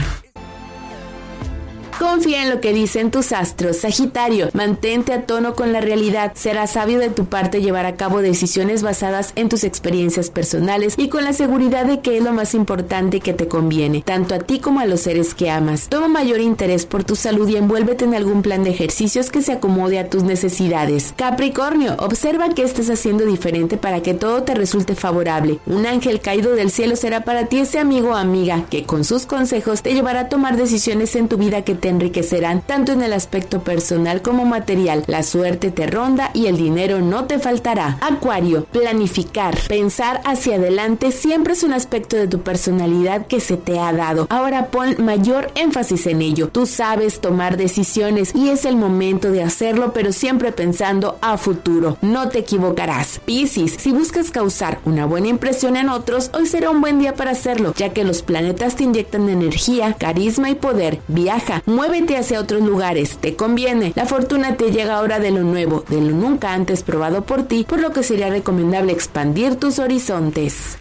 Confía 2.00 2.44
en 2.44 2.52
lo 2.52 2.62
que 2.62 2.74
dicen 2.74 3.10
tus 3.10 3.32
astros. 3.32 3.78
Sagitario, 3.78 4.50
mantente 4.54 5.14
a 5.14 5.26
tono 5.26 5.56
con 5.56 5.74
la 5.74 5.82
realidad. 5.82 6.32
Será 6.36 6.68
sabio 6.68 7.00
de 7.00 7.10
tu 7.10 7.26
parte 7.26 7.60
llevar 7.60 7.88
a 7.88 7.96
cabo 7.96 8.22
decisiones 8.22 8.84
basadas 8.84 9.34
en 9.36 9.50
tus 9.50 9.64
experiencias 9.64 10.30
personales 10.30 10.94
y 10.96 11.10
con 11.10 11.24
la 11.24 11.34
seguridad 11.34 11.86
de 11.86 12.02
que 12.02 12.18
es 12.18 12.24
lo 12.24 12.34
más 12.34 12.54
importante 12.54 13.20
que 13.20 13.34
te 13.34 13.48
conviene, 13.48 14.04
tanto 14.04 14.36
a 14.36 14.40
ti 14.40 14.60
como 14.60 14.80
a 14.80 14.86
los 14.86 15.02
seres 15.02 15.34
que 15.34 15.50
amas. 15.50 15.88
Toma 15.90 16.08
mayor 16.08 16.40
interés 16.40 16.86
por 16.86 17.04
tu 17.04 17.16
salud 17.16 17.50
y 17.50 17.56
envuélvete 17.56 18.06
en 18.06 18.14
algún 18.14 18.44
plan 18.44 18.64
de 18.64 18.70
ejercicios 18.70 19.32
que 19.32 19.42
se 19.42 19.54
acomode 19.54 19.98
a 19.98 20.08
tus 20.08 20.22
necesidades. 20.22 21.16
Capricornio, 21.18 21.96
observa 21.98 22.50
qué 22.50 22.62
estás 22.62 22.92
haciendo 22.92 23.26
diferente 23.26 23.76
para 23.76 24.02
que 24.02 24.14
todo 24.14 24.44
te 24.44 24.54
resulte 24.54 24.94
favorable. 24.94 25.58
Un 25.66 25.88
ángel 25.88 26.22
caído 26.22 26.54
del 26.54 26.70
cielo 26.70 26.96
será 26.96 27.22
para 27.22 27.48
ti 27.48 27.58
ese 27.58 27.80
amigo 27.80 28.10
o 28.10 28.16
amiga 28.16 28.66
que 28.70 28.84
con 28.84 29.04
sus 29.04 29.26
consejos 29.26 29.82
te 29.82 29.96
llevará 29.96 30.22
a 30.22 30.30
tomar 30.30 30.58
decisiones 30.58 31.16
en 31.16 31.28
tu 31.28 31.38
vida 31.38 31.64
que 31.64 31.74
te 31.74 31.87
enriquecerán 31.90 32.62
tanto 32.62 32.92
en 32.92 33.02
el 33.02 33.14
aspecto 33.14 33.62
personal 33.62 34.22
como 34.22 34.46
material. 34.46 35.04
La 35.08 35.24
suerte 35.24 35.72
te 35.72 35.88
ronda 35.88 36.32
y 36.34 36.48
el 36.48 36.58
dinero 36.58 37.00
no 37.02 37.26
te 37.26 37.40
faltará. 37.40 37.98
Acuario, 38.02 38.66
planificar, 38.66 39.58
pensar 39.68 40.22
hacia 40.26 40.56
adelante 40.56 41.12
siempre 41.12 41.54
es 41.54 41.64
un 41.64 41.74
aspecto 41.74 42.18
de 42.18 42.28
tu 42.28 42.42
personalidad 42.42 43.28
que 43.28 43.40
se 43.40 43.58
te 43.58 43.80
ha 43.80 43.92
dado. 43.94 44.28
Ahora 44.30 44.68
pon 44.68 44.96
mayor 45.04 45.52
énfasis 45.56 46.08
en 46.08 46.22
ello. 46.22 46.50
Tú 46.50 46.66
sabes 46.66 47.20
tomar 47.20 47.58
decisiones 47.58 48.34
y 48.36 48.50
es 48.50 48.66
el 48.66 48.76
momento 48.76 49.32
de 49.32 49.44
hacerlo, 49.44 49.94
pero 49.94 50.12
siempre 50.12 50.52
pensando 50.52 51.18
a 51.22 51.38
futuro. 51.38 51.98
No 52.02 52.30
te 52.30 52.40
equivocarás. 52.40 53.20
Piscis, 53.26 53.76
si 53.78 53.92
buscas 53.92 54.32
causar 54.32 54.80
una 54.86 55.06
buena 55.06 55.28
impresión 55.28 55.76
en 55.76 55.90
otros, 55.90 56.32
hoy 56.34 56.46
será 56.46 56.70
un 56.70 56.82
buen 56.82 57.00
día 57.00 57.16
para 57.16 57.32
hacerlo, 57.32 57.74
ya 57.76 57.90
que 57.90 58.04
los 58.04 58.22
planetas 58.22 58.76
te 58.76 58.84
inyectan 58.84 59.30
energía, 59.30 59.94
carisma 59.94 60.50
y 60.50 60.56
poder. 60.56 61.00
Viaja, 61.08 61.62
Muévete 61.78 62.18
hacia 62.18 62.40
otros 62.40 62.64
lugares, 62.64 63.20
te 63.20 63.36
conviene. 63.36 63.94
La 63.96 64.08
fortuna 64.08 64.58
te 64.58 64.72
llega 64.72 64.96
ahora 64.96 65.20
de 65.20 65.30
lo 65.30 65.44
nuevo, 65.44 65.84
de 65.88 66.02
lo 66.02 66.10
nunca 66.10 66.54
antes 66.54 66.82
probado 66.82 67.22
por 67.22 67.44
ti, 67.44 67.68
por 67.70 67.80
lo 67.80 67.94
que 67.94 68.02
sería 68.02 68.32
recomendable 68.32 68.92
expandir 68.92 69.58
tus 69.58 69.78
horizontes. 69.78 70.80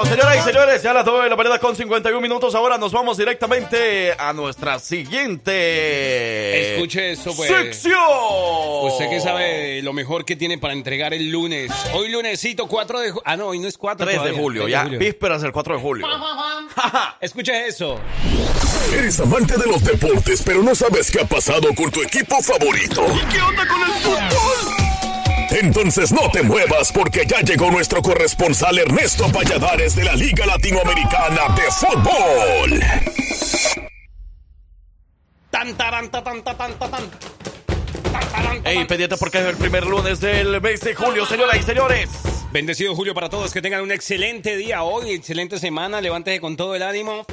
Bueno, 0.00 0.16
señoras 0.16 0.36
y 0.38 0.40
señores, 0.48 0.82
ya 0.82 0.94
las 0.94 1.04
2 1.04 1.24
de 1.24 1.28
la 1.28 1.36
mañana 1.36 1.58
con 1.58 1.76
51 1.76 2.22
minutos. 2.22 2.54
Ahora 2.54 2.78
nos 2.78 2.90
vamos 2.90 3.18
directamente 3.18 4.14
a 4.18 4.32
nuestra 4.32 4.78
siguiente. 4.78 6.74
Escuche 6.74 7.12
eso, 7.12 7.36
pues. 7.36 7.50
¡Sección! 7.50 7.98
Usted 8.84 9.10
que 9.10 9.20
sabe 9.20 9.82
lo 9.82 9.92
mejor 9.92 10.24
que 10.24 10.36
tiene 10.36 10.56
para 10.56 10.72
entregar 10.72 11.12
el 11.12 11.30
lunes. 11.30 11.70
Hoy 11.92 12.08
lunesito 12.08 12.66
4 12.66 13.00
de 13.00 13.10
julio. 13.10 13.22
Ah, 13.26 13.36
no, 13.36 13.48
hoy 13.48 13.58
no 13.58 13.68
es 13.68 13.76
4 13.76 14.06
3 14.06 14.22
de 14.24 14.32
julio, 14.32 14.62
3 14.62 14.72
ya. 14.72 14.78
de 14.78 14.84
julio. 14.84 14.98
Vísperas 15.00 15.42
del 15.42 15.52
4 15.52 15.74
de 15.74 15.80
julio. 15.80 16.06
Escuche 17.20 17.66
eso. 17.66 18.00
Eres 18.96 19.20
amante 19.20 19.58
de 19.58 19.66
los 19.66 19.84
deportes, 19.84 20.42
pero 20.42 20.62
no 20.62 20.74
sabes 20.74 21.10
qué 21.10 21.20
ha 21.20 21.26
pasado 21.26 21.74
con 21.76 21.90
tu 21.90 22.00
equipo 22.02 22.40
favorito. 22.40 23.04
¿Qué 23.30 23.42
onda 23.42 23.68
con 23.68 23.82
el 23.82 23.90
fútbol? 24.00 24.79
Entonces 25.50 26.12
no 26.12 26.30
te 26.30 26.42
muevas 26.42 26.92
porque 26.92 27.26
ya 27.26 27.40
llegó 27.40 27.70
nuestro 27.70 28.00
corresponsal 28.02 28.78
Ernesto 28.78 29.28
Valladares 29.30 29.96
de 29.96 30.04
la 30.04 30.14
Liga 30.14 30.46
Latinoamericana 30.46 31.54
de 31.56 31.62
Fútbol. 31.72 32.80
Tan, 35.50 35.76
taran, 35.76 36.10
ta, 36.10 36.22
tan, 36.22 36.42
ta, 36.42 36.56
tan, 36.56 36.72
ta, 36.74 36.88
tan. 36.88 37.10
Ey, 38.64 38.84
pendiente 38.84 39.16
porque 39.16 39.38
es 39.38 39.44
el 39.46 39.56
primer 39.56 39.84
lunes 39.84 40.20
del 40.20 40.60
mes 40.60 40.80
de 40.80 40.94
julio, 40.94 41.26
señoras 41.26 41.56
y 41.58 41.62
señores. 41.62 42.08
Bendecido 42.52 42.94
Julio 42.94 43.14
para 43.14 43.28
todos, 43.28 43.52
que 43.52 43.62
tengan 43.62 43.82
un 43.82 43.92
excelente 43.92 44.56
día 44.56 44.82
hoy, 44.82 45.12
excelente 45.12 45.58
semana, 45.58 46.00
levántese 46.00 46.40
con 46.40 46.56
todo 46.56 46.74
el 46.74 46.82
ánimo. 46.82 47.24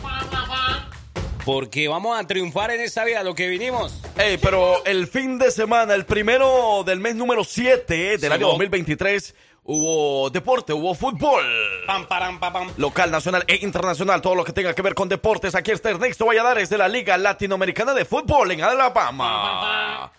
Porque 1.48 1.88
vamos 1.88 2.20
a 2.20 2.28
triunfar 2.28 2.72
en 2.72 2.82
esta 2.82 3.06
vida, 3.06 3.24
lo 3.24 3.34
que 3.34 3.48
vinimos. 3.48 4.02
Ey, 4.18 4.38
pero 4.38 4.84
el 4.84 5.08
fin 5.08 5.40
de 5.40 5.50
semana, 5.50 5.94
el 5.94 6.06
primero 6.06 6.84
del 6.86 7.00
mes 7.00 7.16
número 7.16 7.46
7 7.46 7.94
del 7.96 8.20
Sí, 8.20 8.26
año 8.26 8.38
no. 8.40 8.48
2023, 8.50 9.34
hubo 9.64 10.30
deporte, 10.30 10.74
hubo 10.74 10.94
fútbol. 10.94 11.46
Pam, 11.86 12.06
param, 12.06 12.38
pa, 12.42 12.52
pam. 12.52 12.70
Local, 12.76 13.10
nacional 13.12 13.46
e 13.48 13.56
internacional, 13.64 14.22
todo 14.22 14.36
lo 14.36 14.44
que 14.44 14.52
tenga 14.52 14.76
que 14.76 14.82
ver 14.82 14.94
con 14.94 15.08
deportes. 15.08 15.56
Aquí 15.56 15.72
está 15.72 15.90
Ernesto 15.90 16.26
Valladares 16.26 16.70
de 16.70 16.78
la 16.80 16.90
Liga 16.90 17.18
Latinoamericana 17.18 17.94
de 17.94 18.04
Fútbol 18.04 18.52
en 18.52 18.62
Alabama. 18.64 20.12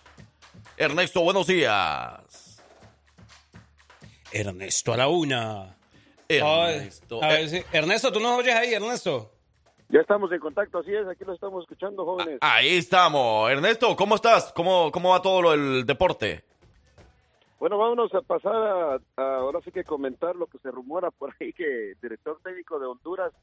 Ernesto, 0.77 1.21
buenos 1.21 1.45
días. 1.45 2.59
Ernesto 4.31 4.93
a 4.93 4.97
la 4.97 5.07
una. 5.09 5.77
Ernesto. 6.27 7.19
Ay, 7.21 7.29
a 7.29 7.33
ver 7.33 7.41
Eh, 7.45 7.49
si- 7.49 7.77
Ernesto, 7.77 8.11
¿tú 8.11 8.19
nos 8.19 8.39
oyes 8.39 8.55
ahí, 8.55 8.73
Ernesto? 8.73 9.31
Ya 9.91 10.01
estamos 10.01 10.31
en 10.31 10.39
contacto, 10.39 10.77
así 10.79 10.93
es, 10.93 11.07
aquí 11.07 11.25
lo 11.25 11.33
estamos 11.33 11.63
escuchando, 11.63 12.05
jóvenes. 12.05 12.37
Ahí 12.41 12.77
estamos. 12.77 13.49
Ernesto, 13.49 13.95
¿cómo 13.95 14.15
estás? 14.15 14.53
¿Cómo, 14.53 14.91
cómo 14.91 15.09
va 15.09 15.21
todo 15.21 15.41
lo 15.41 15.51
del 15.51 15.83
deporte? 15.85 16.43
Bueno, 17.59 17.77
vámonos 17.79 18.13
a 18.13 18.21
pasar 18.21 18.55
a, 18.55 18.95
a- 19.17 19.35
ahora 19.37 19.59
sí 19.65 19.71
que 19.71 19.83
comentar 19.83 20.35
lo 20.35 20.45
que 20.45 20.59
se 20.59 20.69
rumora 20.71 21.09
por 21.11 21.33
ahí 21.39 21.51
que 21.53 21.91
el 21.91 21.97
director 22.01 22.39
técnico 22.43 22.79
de 22.79 22.85
Honduras 22.85 23.33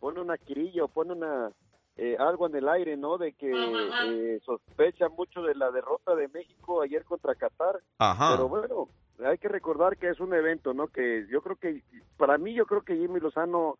pone 0.00 0.20
una 0.20 0.38
quirilla 0.38 0.84
o 0.84 0.88
pone 0.88 1.12
una 1.12 1.50
eh, 1.98 2.16
algo 2.18 2.46
en 2.46 2.56
el 2.56 2.68
aire, 2.70 2.96
¿no? 2.96 3.18
De 3.18 3.34
que 3.34 3.52
eh, 3.52 4.40
sospecha 4.46 5.10
mucho 5.10 5.42
de 5.42 5.54
la 5.54 5.70
derrota 5.70 6.14
de 6.14 6.28
México 6.28 6.80
ayer 6.80 7.04
contra 7.04 7.34
Qatar. 7.34 7.78
Ajá. 7.98 8.30
Pero 8.36 8.48
bueno, 8.48 8.88
hay 9.24 9.36
que 9.36 9.48
recordar 9.48 9.98
que 9.98 10.08
es 10.08 10.18
un 10.18 10.32
evento, 10.32 10.72
¿no? 10.72 10.88
Que 10.88 11.26
yo 11.30 11.42
creo 11.42 11.56
que, 11.56 11.82
para 12.16 12.38
mí, 12.38 12.54
yo 12.54 12.64
creo 12.64 12.80
que 12.82 12.96
Jimmy 12.96 13.20
Lozano 13.20 13.76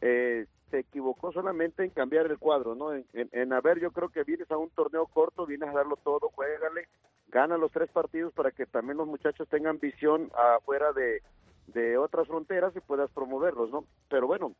eh, 0.00 0.46
se 0.70 0.80
equivocó 0.80 1.32
solamente 1.32 1.84
en 1.84 1.90
cambiar 1.90 2.26
el 2.26 2.38
cuadro, 2.38 2.74
¿no? 2.74 2.92
En, 2.92 3.04
en- 3.12 3.28
en, 3.32 3.52
a 3.52 3.60
ver, 3.60 3.80
yo 3.80 3.90
creo 3.90 4.08
que 4.08 4.24
vienes 4.24 4.50
a 4.50 4.56
un 4.56 4.70
torneo 4.70 5.06
corto, 5.06 5.46
vienes 5.46 5.68
a 5.68 5.72
darlo 5.72 5.96
todo, 5.96 6.30
juégale, 6.34 6.88
gana 7.28 7.56
los 7.56 7.70
tres 7.72 7.90
partidos 7.90 8.32
para 8.32 8.50
que 8.50 8.66
también 8.66 8.98
los 8.98 9.06
muchachos 9.06 9.48
tengan 9.48 9.78
visión 9.78 10.30
afuera 10.56 10.92
de, 10.92 11.22
de 11.68 11.96
otras 11.98 12.26
fronteras 12.26 12.74
y 12.76 12.80
puedas 12.80 13.10
promoverlos, 13.10 13.70
¿no? 13.70 13.84
Pero 14.08 14.26
bueno, 14.26 14.54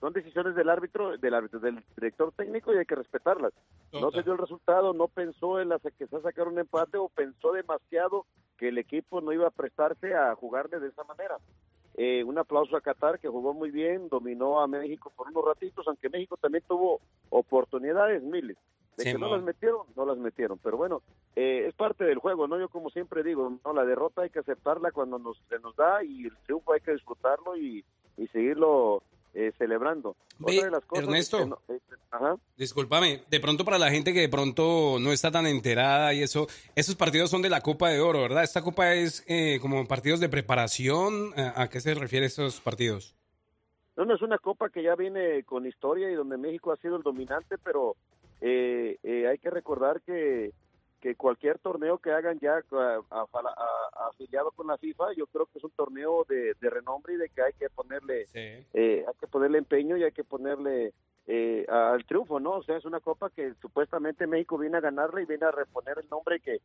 son 0.00 0.12
decisiones 0.12 0.54
del 0.56 0.68
árbitro, 0.68 1.16
del 1.16 1.32
árbitro, 1.34 1.60
del 1.60 1.82
director 1.96 2.32
técnico 2.32 2.74
y 2.74 2.78
hay 2.78 2.86
que 2.86 2.96
respetarlas. 2.96 3.52
No 3.92 4.10
se 4.10 4.22
dio 4.22 4.32
el 4.32 4.38
resultado, 4.38 4.92
no 4.92 5.06
pensó 5.06 5.60
en 5.60 5.68
la 5.68 5.78
que 5.78 6.06
se 6.08 6.20
sacar 6.22 6.48
un 6.48 6.58
empate 6.58 6.98
o 6.98 7.08
pensó 7.08 7.52
demasiado 7.52 8.26
que 8.58 8.68
el 8.68 8.78
equipo 8.78 9.20
no 9.20 9.32
iba 9.32 9.46
a 9.46 9.50
prestarse 9.50 10.12
a 10.14 10.34
jugarle 10.34 10.80
de 10.80 10.88
esa 10.88 11.04
manera. 11.04 11.36
Eh, 11.94 12.24
un 12.24 12.38
aplauso 12.38 12.76
a 12.76 12.80
Qatar 12.80 13.18
que 13.18 13.28
jugó 13.28 13.52
muy 13.52 13.70
bien, 13.70 14.08
dominó 14.08 14.60
a 14.60 14.66
México 14.66 15.12
por 15.14 15.28
unos 15.28 15.44
ratitos, 15.44 15.86
aunque 15.86 16.08
México 16.08 16.36
también 16.36 16.64
tuvo 16.66 17.00
oportunidades, 17.30 18.22
miles. 18.22 18.56
De 18.96 19.04
que 19.04 19.18
no 19.18 19.34
las 19.34 19.42
metieron, 19.42 19.86
no 19.96 20.04
las 20.04 20.18
metieron. 20.18 20.58
Pero 20.58 20.76
bueno, 20.76 21.02
eh, 21.34 21.64
es 21.66 21.74
parte 21.74 22.04
del 22.04 22.18
juego, 22.18 22.46
¿no? 22.46 22.58
Yo 22.58 22.68
como 22.68 22.90
siempre 22.90 23.22
digo, 23.22 23.58
no 23.64 23.72
la 23.72 23.84
derrota 23.84 24.22
hay 24.22 24.30
que 24.30 24.40
aceptarla 24.40 24.90
cuando 24.90 25.18
nos, 25.18 25.38
se 25.48 25.58
nos 25.60 25.74
da 25.76 26.04
y 26.04 26.26
el 26.26 26.36
triunfo 26.44 26.72
hay 26.72 26.80
que 26.80 26.92
disfrutarlo 26.92 27.56
y, 27.56 27.84
y 28.18 28.26
seguirlo 28.28 29.02
eh, 29.34 29.52
celebrando. 29.58 30.16
Ve, 30.38 30.56
Otra 30.56 30.64
de 30.66 30.70
las 30.72 30.84
cosas 30.84 31.04
Ernesto. 31.04 31.38
que 31.38 31.46
no- 31.46 31.58
eh, 31.68 31.78
ajá. 32.10 32.36
Discúlpame, 32.56 33.22
de 33.30 33.40
pronto 33.40 33.64
para 33.64 33.78
la 33.78 33.90
gente 33.90 34.12
que 34.12 34.20
de 34.20 34.28
pronto 34.28 34.98
no 35.00 35.12
está 35.12 35.30
tan 35.30 35.46
enterada 35.46 36.12
y 36.14 36.22
eso, 36.22 36.46
esos 36.76 36.94
partidos 36.96 37.30
son 37.30 37.42
de 37.42 37.50
la 37.50 37.60
Copa 37.60 37.88
de 37.90 38.00
Oro, 38.00 38.20
¿verdad? 38.22 38.42
Esta 38.44 38.62
Copa 38.62 38.92
es 38.94 39.24
eh, 39.26 39.58
como 39.60 39.86
partidos 39.88 40.20
de 40.20 40.28
preparación. 40.28 41.32
¿A, 41.38 41.62
a 41.62 41.68
qué 41.70 41.80
se 41.80 41.94
refiere 41.94 42.26
estos 42.26 42.60
partidos? 42.60 43.16
No, 43.96 44.04
no, 44.06 44.14
es 44.14 44.22
una 44.22 44.38
copa 44.38 44.70
que 44.70 44.82
ya 44.82 44.94
viene 44.94 45.44
con 45.44 45.66
historia 45.66 46.10
y 46.10 46.14
donde 46.14 46.38
México 46.38 46.72
ha 46.72 46.76
sido 46.78 46.96
el 46.96 47.02
dominante, 47.02 47.56
pero 47.62 47.94
eh, 48.40 48.96
eh, 49.02 49.26
hay 49.28 49.38
que 49.38 49.50
recordar 49.50 50.00
que, 50.00 50.52
que 51.02 51.16
cualquier 51.16 51.58
torneo 51.58 51.98
que 51.98 52.12
hagan 52.12 52.38
ya 52.38 52.54
a- 52.56 53.00
a- 53.10 53.26
a- 53.32 54.08
afiliado 54.08 54.52
con 54.52 54.68
la 54.68 54.78
FIFA, 54.78 55.12
yo 55.16 55.26
creo 55.26 55.46
que 55.46 55.58
es 55.58 55.64
un 55.64 55.72
torneo 55.72 56.24
de, 56.28 56.54
de 56.60 56.70
renombre 56.70 57.14
y 57.14 57.16
de 57.16 57.28
que 57.28 57.42
hay 57.42 57.52
que 57.54 57.68
ponerle 57.68 58.24
eh, 58.72 59.04
hay 59.06 59.14
que 59.20 59.26
ponerle 59.26 59.58
empeño 59.58 59.96
y 59.96 60.04
hay 60.04 60.12
que 60.12 60.22
ponerle 60.24 60.94
eh, 61.26 61.66
al 61.68 62.04
triunfo, 62.04 62.40
¿no? 62.40 62.52
O 62.52 62.62
sea, 62.62 62.76
es 62.76 62.84
una 62.84 63.00
copa 63.00 63.30
que 63.30 63.52
supuestamente 63.60 64.26
México 64.26 64.56
viene 64.58 64.78
a 64.78 64.80
ganarla 64.80 65.20
y 65.20 65.26
viene 65.26 65.44
a 65.46 65.50
reponer 65.52 65.98
el 65.98 66.08
nombre 66.08 66.40
que, 66.40 66.60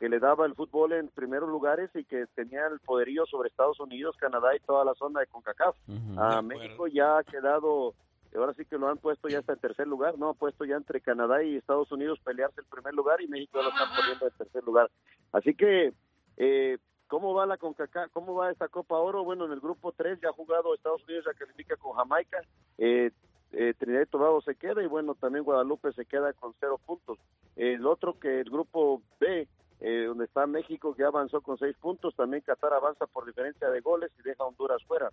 que 0.00 0.08
le 0.08 0.18
daba 0.18 0.44
el 0.46 0.54
fútbol 0.54 0.92
en 0.94 1.08
primeros 1.08 1.48
lugares 1.48 1.90
y 1.94 2.04
que 2.04 2.26
tenía 2.34 2.66
el 2.66 2.80
poderío 2.80 3.24
sobre 3.26 3.48
Estados 3.48 3.78
Unidos, 3.80 4.16
Canadá 4.18 4.54
y 4.56 4.60
toda 4.60 4.84
la 4.84 4.94
zona 4.94 5.20
de 5.20 5.26
CONCACAF. 5.28 5.76
A 6.18 6.42
México 6.42 6.86
ya 6.88 7.18
ha 7.18 7.24
quedado, 7.24 7.94
ahora 8.36 8.54
sí 8.54 8.64
que 8.64 8.78
lo 8.78 8.88
han 8.88 8.98
puesto 8.98 9.28
ya 9.28 9.40
hasta 9.40 9.52
en 9.52 9.58
tercer 9.58 9.86
lugar, 9.86 10.18
¿no? 10.18 10.30
Ha 10.30 10.34
puesto 10.34 10.64
ya 10.64 10.76
entre 10.76 11.00
Canadá 11.00 11.42
y 11.42 11.56
Estados 11.56 11.90
Unidos 11.92 12.20
pelearse 12.24 12.60
el 12.60 12.66
primer 12.66 12.94
lugar 12.94 13.20
y 13.20 13.28
México 13.28 13.58
ya 13.58 13.64
lo 13.64 13.70
están 13.70 13.88
poniendo 13.96 14.26
en 14.26 14.32
tercer 14.36 14.64
lugar. 14.64 14.90
Así 15.32 15.54
que, 15.54 15.92
eh, 16.36 16.78
¿cómo 17.08 17.34
va 17.34 17.46
la 17.46 17.56
CONCACAF? 17.56 18.10
¿Cómo 18.12 18.34
va 18.34 18.50
esta 18.50 18.68
Copa 18.68 18.96
Oro? 18.96 19.24
Bueno, 19.24 19.46
en 19.46 19.52
el 19.52 19.60
grupo 19.60 19.92
3 19.92 20.20
ya 20.20 20.30
ha 20.30 20.32
jugado 20.32 20.74
Estados 20.74 21.02
Unidos, 21.04 21.24
ya 21.26 21.34
califica 21.34 21.76
con 21.76 21.92
Jamaica. 21.92 22.42
Eh, 22.78 23.10
eh, 23.52 23.74
Trinidad 23.78 24.02
y 24.02 24.06
Tobago 24.06 24.40
se 24.40 24.54
queda 24.54 24.82
y 24.82 24.86
bueno, 24.86 25.14
también 25.14 25.44
Guadalupe 25.44 25.92
se 25.92 26.06
queda 26.06 26.32
con 26.32 26.54
cero 26.58 26.80
puntos. 26.84 27.18
El 27.54 27.86
otro 27.86 28.18
que 28.18 28.40
el 28.40 28.48
grupo 28.50 29.02
B, 29.20 29.46
eh, 29.80 30.04
donde 30.06 30.24
está 30.24 30.46
México, 30.46 30.94
que 30.94 31.04
avanzó 31.04 31.42
con 31.42 31.58
seis 31.58 31.76
puntos, 31.76 32.14
también 32.16 32.42
Qatar 32.42 32.72
avanza 32.72 33.06
por 33.06 33.26
diferencia 33.26 33.68
de 33.68 33.80
goles 33.80 34.10
y 34.18 34.22
deja 34.22 34.44
Honduras 34.44 34.82
fuera, 34.84 35.10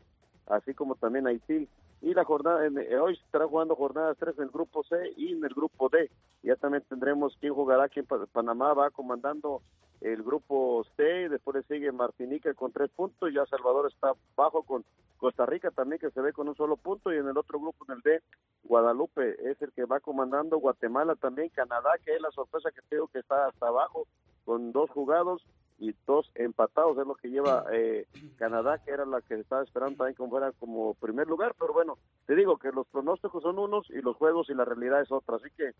así 0.48 0.74
como 0.74 0.96
también 0.96 1.28
Haití. 1.28 1.68
Y 2.02 2.14
la 2.14 2.24
jornada, 2.24 2.66
en- 2.66 2.78
eh, 2.78 2.98
hoy 2.98 3.14
estará 3.26 3.48
jugando 3.48 3.76
jornadas 3.76 4.18
3 4.18 4.38
en 4.38 4.46
el 4.46 4.50
grupo 4.52 4.84
C 4.84 4.96
y 5.18 5.34
en 5.34 5.44
el 5.44 5.54
grupo 5.54 5.90
D. 5.90 6.10
Ya 6.44 6.56
también 6.56 6.84
tendremos 6.88 7.36
quién 7.40 7.54
jugará, 7.54 7.84
aquí 7.86 8.00
en 8.00 8.06
Panamá 8.06 8.74
va 8.74 8.90
comandando 8.90 9.62
el 10.02 10.24
grupo 10.24 10.86
C, 10.96 11.28
después 11.28 11.58
le 11.58 11.64
sigue 11.64 11.92
Martinica 11.92 12.54
con 12.54 12.72
tres 12.72 12.90
puntos, 12.92 13.34
ya 13.34 13.46
Salvador 13.48 13.92
está 13.92 14.14
bajo 14.38 14.64
con 14.64 14.86
Costa 15.18 15.46
Rica 15.46 15.72
también 15.72 16.00
que 16.00 16.10
se 16.12 16.22
ve 16.22 16.32
con 16.32 16.48
un 16.48 16.56
solo 16.56 16.78
punto 16.78 17.12
y 17.14 17.18
en 17.18 17.28
el 17.28 17.38
otro 17.38 17.60
grupo, 17.60 17.84
en 17.90 17.96
el 17.96 18.02
D, 18.02 18.22
Guadalupe 18.64 19.36
es 19.52 19.62
el 19.62 19.74
que 19.74 19.84
va 19.84 20.00
comandando, 20.00 20.58
Guatemala 20.58 21.16
también, 21.16 21.50
Canadá, 21.50 21.90
que 22.06 22.16
es 22.16 22.22
la 22.22 22.32
sorpresa 22.32 22.72
que 22.72 22.82
tengo 22.88 23.08
que 23.10 23.20
está 23.20 23.48
hasta 23.48 23.68
abajo 23.68 24.08
con 24.46 24.72
dos 24.72 24.90
jugados 24.92 25.44
y 25.80 25.96
dos 26.06 26.30
empatados, 26.36 26.98
es 26.98 27.08
lo 27.08 27.16
que 27.16 27.30
lleva 27.30 27.66
eh, 27.72 28.06
Canadá, 28.38 28.80
que 28.80 28.92
era 28.92 29.06
la 29.06 29.22
que 29.22 29.36
estaba 29.36 29.64
esperando 29.64 29.98
también 29.98 30.16
como 30.16 30.30
fuera 30.30 30.52
como 30.54 30.94
primer 30.96 31.28
lugar, 31.28 31.56
pero 31.58 31.74
bueno, 31.74 31.98
te 32.26 32.36
digo 32.36 32.58
que 32.58 32.72
los 32.72 32.86
pronósticos 32.88 33.42
son 33.42 33.58
unos 33.60 33.90
y 33.90 34.02
los 34.02 34.16
juegos 34.18 34.50
y 34.50 34.54
la 34.54 34.66
realidad 34.66 35.02
es 35.02 35.12
otra, 35.12 35.38
así 35.38 35.50
que 35.56 35.72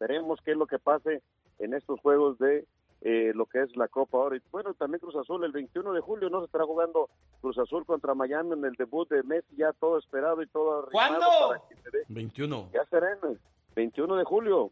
veremos 0.00 0.40
qué 0.44 0.52
es 0.52 0.56
lo 0.56 0.66
que 0.66 0.78
pase 0.78 1.22
en 1.58 1.74
estos 1.74 2.00
juegos 2.00 2.38
de 2.38 2.66
eh, 3.02 3.32
lo 3.34 3.46
que 3.46 3.62
es 3.62 3.76
la 3.76 3.88
Copa 3.88 4.18
ahora. 4.18 4.36
Y 4.36 4.40
bueno, 4.50 4.74
también 4.74 5.00
Cruz 5.00 5.16
Azul, 5.16 5.44
el 5.44 5.52
21 5.52 5.92
de 5.92 6.00
julio 6.00 6.28
no 6.28 6.40
se 6.40 6.46
estará 6.46 6.64
jugando 6.64 7.08
Cruz 7.40 7.58
Azul 7.58 7.84
contra 7.86 8.14
Miami 8.14 8.54
en 8.54 8.64
el 8.64 8.74
debut 8.74 9.08
de 9.08 9.22
Messi, 9.22 9.56
ya 9.56 9.72
todo 9.74 9.98
esperado 9.98 10.42
y 10.42 10.46
todo 10.48 10.88
¿Cuándo? 10.90 11.20
para 11.48 11.60
que 11.68 11.76
se 11.76 11.90
dé. 11.90 12.04
21. 12.08 12.70
Ya 12.72 12.84
será 12.86 13.12
en 13.12 13.30
el 13.30 13.40
21 13.74 14.16
de 14.16 14.24
julio. 14.24 14.70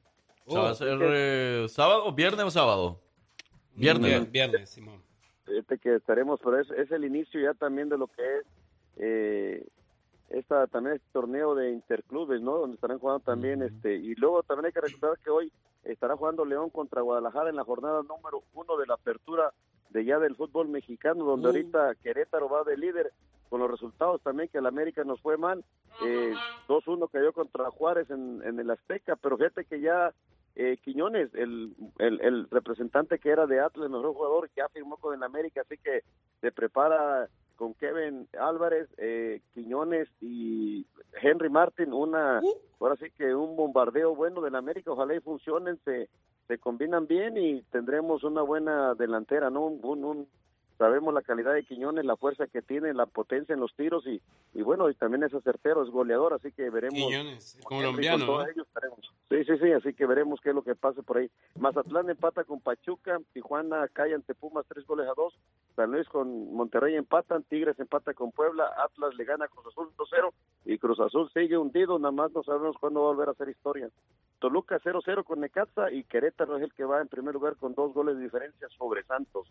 Va 0.55 0.71
a 0.71 0.75
ser 0.75 0.99
eh, 1.01 1.67
sábado, 1.69 2.13
viernes 2.13 2.45
o 2.45 2.51
sábado. 2.51 3.04
Viernes. 3.77 4.11
Vier- 4.23 4.31
Viernes, 4.31 4.71
Simón. 4.71 5.03
Fíjate 5.47 5.79
que 5.79 5.97
estaremos, 5.97 6.41
pero 6.43 6.59
es, 6.61 6.71
es 6.71 6.91
el 6.91 7.05
inicio 7.05 7.41
ya 7.41 7.55
también 7.55 7.89
de 7.89 7.99
lo 7.99 8.07
que 8.09 8.23
es 8.39 8.45
eh, 8.97 9.67
esta 10.31 10.67
también 10.69 10.97
este 10.97 11.09
torneo 11.13 11.55
de 11.55 11.71
interclubes, 11.73 12.41
¿no? 12.41 12.59
Donde 12.59 12.77
estarán 12.77 12.99
jugando 12.99 13.21
también, 13.21 13.63
este, 13.63 13.95
y 13.97 14.15
luego 14.15 14.43
también 14.43 14.67
hay 14.67 14.73
que 14.73 14.81
recordar 14.81 15.19
que 15.19 15.31
hoy 15.31 15.53
estará 15.85 16.17
jugando 16.17 16.45
León 16.45 16.71
contra 16.71 17.03
Guadalajara 17.03 17.51
en 17.51 17.57
la 17.57 17.65
jornada 17.65 18.03
número 18.03 18.43
uno 18.55 18.77
de 18.79 18.87
la 18.87 18.95
apertura 18.95 19.53
de 19.91 20.05
ya 20.05 20.19
del 20.19 20.35
fútbol 20.35 20.69
mexicano, 20.69 21.25
donde 21.25 21.47
Uh. 21.49 21.51
ahorita 21.51 21.95
Querétaro 22.03 22.49
va 22.49 22.65
de 22.65 22.77
líder 22.79 23.13
con 23.51 23.61
los 23.61 23.71
resultados 23.71 24.23
también 24.23 24.49
que 24.49 24.59
el 24.59 24.67
América 24.67 25.05
nos 25.05 25.21
fue 25.21 25.37
mal, 25.37 25.63
eh, 26.05 26.33
2-1 26.69 27.09
cayó 27.11 27.33
contra 27.33 27.71
Juárez 27.71 28.11
en, 28.11 28.41
en 28.45 28.59
el 28.59 28.71
Azteca, 28.71 29.15
pero 29.17 29.37
fíjate 29.37 29.65
que 29.67 29.81
ya 29.81 30.13
eh, 30.57 30.79
Quiñones, 30.83 31.35
el, 31.35 31.75
el, 31.99 32.21
el 32.21 32.49
representante 32.51 33.19
que 33.19 33.31
era 33.31 33.47
de 33.47 33.61
Atlas, 33.61 33.87
el 33.87 33.93
mejor 33.93 34.15
jugador, 34.15 34.51
ya 34.57 34.69
firmó 34.69 34.97
con 34.99 35.15
el 35.15 35.23
América, 35.23 35.63
así 35.63 35.77
que 35.79 36.03
se 36.41 36.53
prepara 36.53 37.29
con 37.57 37.75
Kevin 37.75 38.29
Álvarez, 38.39 38.89
eh, 38.99 39.41
Quiñones 39.55 40.09
y 40.21 40.87
Henry 41.21 41.49
Martin, 41.49 41.93
una, 41.93 42.41
ahora 42.81 42.97
sí 42.97 43.07
que 43.17 43.35
un 43.35 43.57
bombardeo 43.57 44.15
bueno 44.15 44.41
del 44.41 44.55
América, 44.57 44.91
ojalá 44.93 45.15
y 45.15 45.21
funcionen, 45.21 45.79
se, 45.85 46.09
se 46.49 46.59
combinan 46.59 47.07
bien 47.07 47.37
y 47.37 47.63
tendremos 47.71 48.25
una 48.25 48.43
buena 48.43 48.95
delantera, 48.95 49.51
¿no? 49.51 49.67
Un, 49.67 49.81
un- 49.85 50.05
un- 50.05 50.29
sabemos 50.79 51.15
la 51.15 51.23
calidad 51.23 51.55
de 51.55 51.65
Quiñones, 51.65 52.05
la 52.05 52.17
fuerza 52.17 52.47
que 52.47 52.63
tiene, 52.63 52.95
la 52.95 53.07
potencia 53.07 53.53
en 53.53 53.61
los 53.61 53.75
tiros 53.75 54.07
y, 54.07 54.21
y 54.55 54.63
bueno, 54.63 54.91
y 54.91 54.95
también 54.95 55.23
es 55.23 55.33
certero, 55.43 55.83
es 55.83 55.91
goleador, 55.91 56.35
así 56.35 56.53
que 56.53 56.71
veremos. 56.71 56.99
Quiñones, 56.99 57.57
el 57.57 57.65
colombiano. 57.65 58.45
Sí, 59.29 59.45
sí, 59.45 59.59
sí, 59.59 59.73
así 59.73 59.95
que 59.95 60.07
veremos 60.07 60.41
qué 60.41 60.51
es 60.51 60.55
lo 60.55 60.63
que 60.63 60.75
pase 60.75 61.03
por 61.03 61.19
ahí. 61.19 61.31
Mazatlán 61.59 62.11
empata 62.11 62.45
con 62.45 62.61
Pachuca, 62.61 63.19
Tijuana 63.33 63.89
cae 63.93 64.15
ante 64.15 64.35
Pumas 64.35 64.67
tres 64.69 64.87
goles 64.87 65.09
a 65.09 65.15
dos, 65.15 65.35
San 65.77 65.91
Luis 65.91 66.09
con 66.09 66.55
Monterrey 66.55 66.95
empatan, 66.95 67.43
Tigres 67.45 67.79
empata 67.81 68.15
con 68.15 68.31
Puebla, 68.31 68.71
Atlas 68.85 69.15
le 69.17 69.25
gana 69.25 69.47
a 69.47 69.49
Cruz 69.49 69.67
Azul 69.67 69.91
2-0 69.97 70.33
y 70.67 70.79
Cruz 70.79 71.01
Azul 71.01 71.31
sigue 71.33 71.57
hundido, 71.57 71.99
nada 71.99 72.13
más 72.13 72.33
no 72.33 72.43
sabemos 72.43 72.77
cuándo 72.79 73.01
va 73.01 73.09
a 73.09 73.13
volver 73.13 73.29
a 73.29 73.33
hacer 73.33 73.49
historia. 73.49 73.89
Toluca 74.39 74.79
0-0 74.79 75.25
con 75.25 75.41
Necaxa 75.41 75.91
y 75.91 76.05
Querétaro 76.05 76.57
es 76.57 76.63
el 76.63 76.73
que 76.75 76.85
va 76.85 77.01
en 77.01 77.09
primer 77.09 77.35
lugar 77.35 77.57
con 77.57 77.75
dos 77.75 77.93
goles 77.93 78.17
de 78.17 78.25
diferencia 78.25 78.69
sobre 78.77 79.03
Santos. 79.05 79.49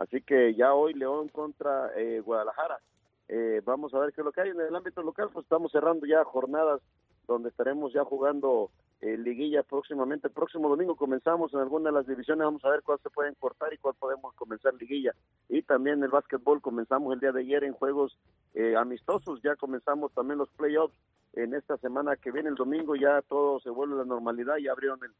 Así 0.00 0.22
que 0.22 0.54
ya 0.54 0.74
hoy 0.74 0.94
León 0.94 1.28
contra 1.28 1.92
eh, 1.96 2.20
Guadalajara. 2.20 2.80
Eh, 3.28 3.60
vamos 3.64 3.94
a 3.94 4.00
ver 4.00 4.12
qué 4.12 4.22
es 4.22 4.24
lo 4.24 4.32
que 4.32 4.40
hay 4.40 4.50
en 4.50 4.60
el 4.60 4.74
ámbito 4.74 5.02
local, 5.02 5.28
pues 5.32 5.44
estamos 5.44 5.70
cerrando 5.70 6.04
ya 6.04 6.24
jornadas 6.24 6.80
donde 7.28 7.50
estaremos 7.50 7.92
ya 7.92 8.02
jugando 8.02 8.70
eh, 9.02 9.16
liguilla 9.16 9.62
próximamente. 9.62 10.28
El 10.28 10.32
próximo 10.32 10.68
domingo 10.68 10.96
comenzamos 10.96 11.52
en 11.54 11.60
alguna 11.60 11.90
de 11.90 11.96
las 11.96 12.06
divisiones, 12.06 12.44
vamos 12.44 12.64
a 12.64 12.70
ver 12.70 12.82
cuál 12.82 12.98
se 13.02 13.10
pueden 13.10 13.34
cortar 13.34 13.72
y 13.72 13.78
cuál 13.78 13.94
podemos 13.94 14.34
comenzar 14.34 14.74
liguilla. 14.74 15.14
Y 15.48 15.62
también 15.62 16.02
el 16.02 16.10
básquetbol 16.10 16.60
comenzamos 16.60 17.12
el 17.12 17.20
día 17.20 17.32
de 17.32 17.40
ayer 17.40 17.64
en 17.64 17.74
juegos 17.74 18.18
eh, 18.54 18.74
amistosos, 18.76 19.40
ya 19.42 19.54
comenzamos 19.56 20.12
también 20.12 20.38
los 20.38 20.50
playoffs 20.50 20.96
en 21.34 21.54
esta 21.54 21.76
semana 21.76 22.16
que 22.16 22.32
viene 22.32 22.48
el 22.48 22.56
domingo, 22.56 22.96
ya 22.96 23.22
todo 23.22 23.60
se 23.60 23.70
vuelve 23.70 23.94
a 23.94 23.98
la 23.98 24.04
normalidad, 24.04 24.56
ya 24.56 24.72
abrieron 24.72 24.98
el, 25.04 25.12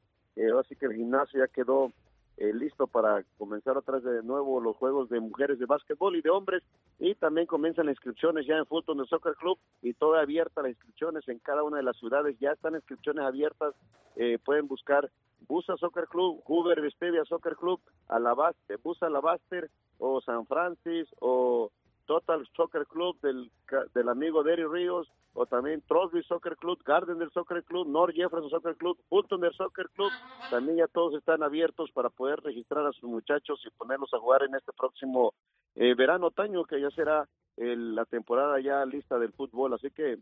eh, 0.43 0.51
así 0.59 0.75
que 0.75 0.87
el 0.87 0.95
gimnasio 0.95 1.39
ya 1.39 1.53
quedó 1.53 1.93
eh, 2.41 2.55
listo 2.55 2.87
para 2.87 3.23
comenzar 3.37 3.77
vez 3.85 4.03
de 4.03 4.23
nuevo 4.23 4.63
los 4.63 4.75
juegos 4.77 5.11
de 5.11 5.21
mujeres 5.21 5.59
de 5.59 5.67
básquetbol 5.67 6.17
y 6.17 6.23
de 6.23 6.31
hombres. 6.31 6.63
Y 6.99 7.15
también 7.15 7.47
comienzan 7.47 7.85
las 7.85 7.93
inscripciones 7.93 8.47
ya 8.47 8.57
en 8.57 8.65
Fulton 8.65 8.97
de 8.97 9.05
Soccer 9.05 9.35
Club 9.35 9.59
y 9.83 9.93
toda 9.93 10.23
abierta 10.23 10.63
las 10.63 10.71
inscripciones 10.71 11.29
en 11.29 11.39
cada 11.39 11.63
una 11.63 11.77
de 11.77 11.83
las 11.83 11.99
ciudades. 11.99 12.39
Ya 12.41 12.53
están 12.53 12.75
inscripciones 12.75 13.27
abiertas. 13.27 13.75
Eh, 14.17 14.39
pueden 14.43 14.69
buscar 14.69 15.11
Busa 15.49 15.77
Soccer 15.77 16.07
Club, 16.07 16.43
Hoover 16.47 16.81
Vestevia 16.81 17.27
Soccer 17.27 17.57
Club, 17.57 17.79
Alabaster, 18.09 18.79
Busa 18.83 19.07
Alabaster 19.07 19.71
o 19.99 20.23
San 20.23 20.47
Francis 20.47 21.09
o 21.21 21.71
Total 22.11 22.45
Soccer 22.57 22.87
Club 22.89 23.21
del, 23.21 23.53
del 23.95 24.09
amigo 24.09 24.43
Derry 24.43 24.65
Ríos 24.67 25.07
o 25.33 25.47
también 25.47 25.81
Trosby 25.87 26.25
Soccer 26.25 26.57
Club, 26.57 26.83
Garden 26.85 27.21
del 27.21 27.31
Soccer 27.31 27.63
Club, 27.63 27.87
North 27.87 28.17
Jefferson 28.17 28.51
Soccer 28.51 28.75
Club, 28.75 28.99
Fulton 29.09 29.41
del 29.43 29.53
Soccer 29.55 29.89
Club, 29.95 30.11
también 30.51 30.79
ya 30.79 30.89
todos 30.89 31.15
están 31.15 31.45
abiertos 31.45 31.89
para 31.93 32.11
poder 32.11 32.41
registrar 32.41 32.85
a 32.85 32.91
sus 32.91 33.05
muchachos 33.09 33.63
y 33.65 33.71
ponerlos 33.79 34.13
a 34.13 34.19
jugar 34.19 34.43
en 34.43 34.57
este 34.57 34.73
próximo 34.73 35.35
eh, 35.77 35.95
verano, 35.95 36.27
otoño, 36.27 36.65
que 36.65 36.81
ya 36.81 36.91
será 36.91 37.29
el- 37.57 37.95
la 37.95 38.05
temporada 38.07 38.59
ya 38.59 38.85
lista 38.87 39.17
del 39.21 39.33
fútbol, 39.33 39.73
así 39.75 39.89
que 39.93 40.19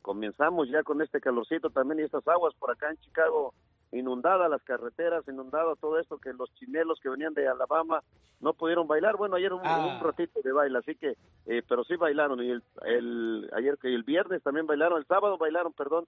comenzamos 0.00 0.68
ya 0.68 0.84
con 0.84 1.02
este 1.02 1.20
calorcito 1.20 1.70
también 1.70 1.98
y 1.98 2.02
estas 2.04 2.26
aguas 2.28 2.54
por 2.54 2.70
acá 2.70 2.88
en 2.90 2.98
Chicago 2.98 3.52
inundadas 3.94 4.50
las 4.50 4.62
carreteras, 4.62 5.26
inundado 5.28 5.76
todo 5.76 5.98
esto 5.98 6.18
que 6.18 6.32
los 6.32 6.52
chinelos 6.54 7.00
que 7.00 7.08
venían 7.08 7.34
de 7.34 7.48
Alabama 7.48 8.02
no 8.40 8.52
pudieron 8.52 8.86
bailar. 8.86 9.16
Bueno, 9.16 9.36
ayer 9.36 9.52
un, 9.52 9.60
Ah. 9.64 9.96
un 9.96 10.04
ratito 10.04 10.40
de 10.42 10.52
baile, 10.52 10.78
así 10.78 10.94
que, 10.96 11.16
eh, 11.46 11.62
pero 11.68 11.84
sí 11.84 11.96
bailaron 11.96 12.42
y 12.42 12.50
el, 12.50 12.62
el 12.84 13.50
ayer 13.54 13.78
que 13.78 13.94
el 13.94 14.02
viernes 14.02 14.42
también 14.42 14.66
bailaron, 14.66 14.98
el 14.98 15.06
sábado 15.06 15.38
bailaron, 15.38 15.72
perdón, 15.72 16.06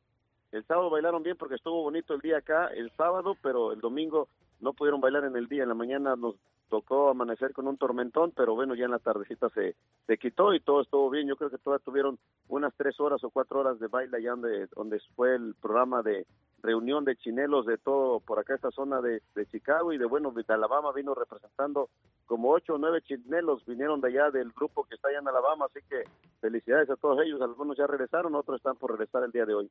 el 0.53 0.65
sábado 0.65 0.91
bailaron 0.91 1.23
bien 1.23 1.37
porque 1.37 1.55
estuvo 1.57 1.83
bonito 1.83 2.15
el 2.15 2.21
día 2.21 2.39
acá, 2.39 2.67
el 2.69 2.91
sábado, 2.93 3.37
pero 3.43 3.73
el 3.73 3.81
domingo 3.81 4.29
no 4.61 4.73
pudieron 4.73 5.01
bailar 5.01 5.25
en 5.25 5.37
el 5.37 5.49
día, 5.49 5.63
en 5.63 5.69
la 5.69 5.75
mañana 5.75 6.17
nos 6.17 6.35
tocó 6.69 7.11
amanecer 7.11 7.53
con 7.53 7.69
un 7.69 7.77
tormentón, 7.77 8.33
pero 8.35 8.55
bueno, 8.55 8.75
ya 8.75 8.87
en 8.87 8.91
la 8.91 8.99
tardecita 8.99 9.49
se, 9.51 9.77
se 10.07 10.19
quitó 10.19 10.53
y 10.53 10.61
todo 10.61 10.81
estuvo 10.81 11.09
bien. 11.11 11.29
Yo 11.29 11.37
creo 11.37 11.49
que 11.51 11.59
todavía 11.59 11.85
tuvieron 11.85 12.19
unas 12.49 12.75
tres 12.75 12.99
horas 12.99 13.23
o 13.23 13.31
cuatro 13.31 13.61
horas 13.61 13.79
de 13.79 13.87
baile 13.87 14.17
allá 14.17 14.31
donde, 14.31 14.67
donde 14.75 15.01
fue 15.15 15.37
el 15.37 15.55
programa 15.61 16.03
de 16.03 16.27
reunión 16.67 17.05
de 17.05 17.17
chinelos 17.17 17.65
de 17.65 17.79
todo 17.79 18.21
por 18.21 18.39
acá, 18.39 18.55
esta 18.55 18.71
zona 18.71 19.01
de, 19.01 19.23
de 19.35 19.47
Chicago 19.47 19.93
y 19.93 19.99
de, 19.99 20.05
bueno, 20.05 20.33
de 20.33 20.45
Alabama 20.49 20.93
vino 20.93 21.15
representando 21.15 21.89
como 22.27 22.51
ocho 22.51 22.75
o 22.75 22.79
nueve 22.79 23.01
chinelos 23.03 23.65
vinieron 23.65 24.01
de 24.01 24.09
allá 24.09 24.31
del 24.31 24.51
grupo 24.53 24.85
que 24.85 24.97
está 24.97 25.09
allá 25.09 25.21
en 25.21 25.29
Alabama, 25.29 25.67
así 25.67 25.81
que 25.89 26.05
felicidades 26.41 26.91
a 26.91 26.97
todos 26.97 27.25
ellos. 27.25 27.41
Algunos 27.41 27.77
ya 27.77 27.87
regresaron, 27.87 28.35
otros 28.35 28.59
están 28.59 28.77
por 28.77 28.91
regresar 28.91 29.23
el 29.25 29.31
día 29.31 29.47
de 29.47 29.55
hoy. 29.55 29.71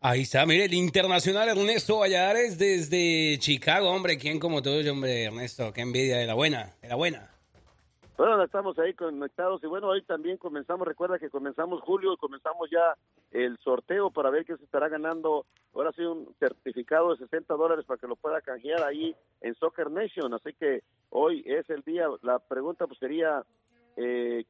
Ahí 0.00 0.22
está, 0.22 0.46
mire, 0.46 0.64
el 0.64 0.74
internacional 0.74 1.48
Ernesto 1.48 1.98
Valladares 1.98 2.58
desde 2.58 3.36
Chicago, 3.38 3.90
hombre, 3.90 4.16
¿quién 4.16 4.38
como 4.38 4.62
tú, 4.62 4.70
hombre, 4.90 5.24
Ernesto? 5.24 5.72
Qué 5.72 5.82
envidia 5.82 6.18
de 6.18 6.26
la 6.26 6.34
buena, 6.34 6.74
de 6.80 6.88
la 6.88 6.94
buena. 6.94 7.37
Bueno, 8.18 8.42
estamos 8.42 8.76
ahí 8.80 8.94
conectados 8.94 9.62
y 9.62 9.68
bueno, 9.68 9.86
hoy 9.86 10.02
también 10.02 10.38
comenzamos, 10.38 10.88
recuerda 10.88 11.20
que 11.20 11.30
comenzamos 11.30 11.80
julio 11.82 12.16
comenzamos 12.16 12.68
ya 12.68 12.96
el 13.30 13.56
sorteo 13.58 14.10
para 14.10 14.28
ver 14.28 14.44
qué 14.44 14.56
se 14.56 14.64
estará 14.64 14.88
ganando. 14.88 15.46
Ahora 15.72 15.92
sí, 15.92 16.02
un 16.02 16.34
certificado 16.40 17.10
de 17.10 17.18
60 17.18 17.54
dólares 17.54 17.84
para 17.84 18.00
que 18.00 18.08
lo 18.08 18.16
pueda 18.16 18.40
canjear 18.40 18.82
ahí 18.82 19.14
en 19.40 19.54
Soccer 19.54 19.88
Nation. 19.88 20.34
Así 20.34 20.52
que 20.54 20.82
hoy 21.10 21.44
es 21.46 21.70
el 21.70 21.82
día. 21.82 22.08
La 22.22 22.40
pregunta 22.40 22.88
pues 22.88 22.98
sería, 22.98 23.44
eh, 23.96 24.44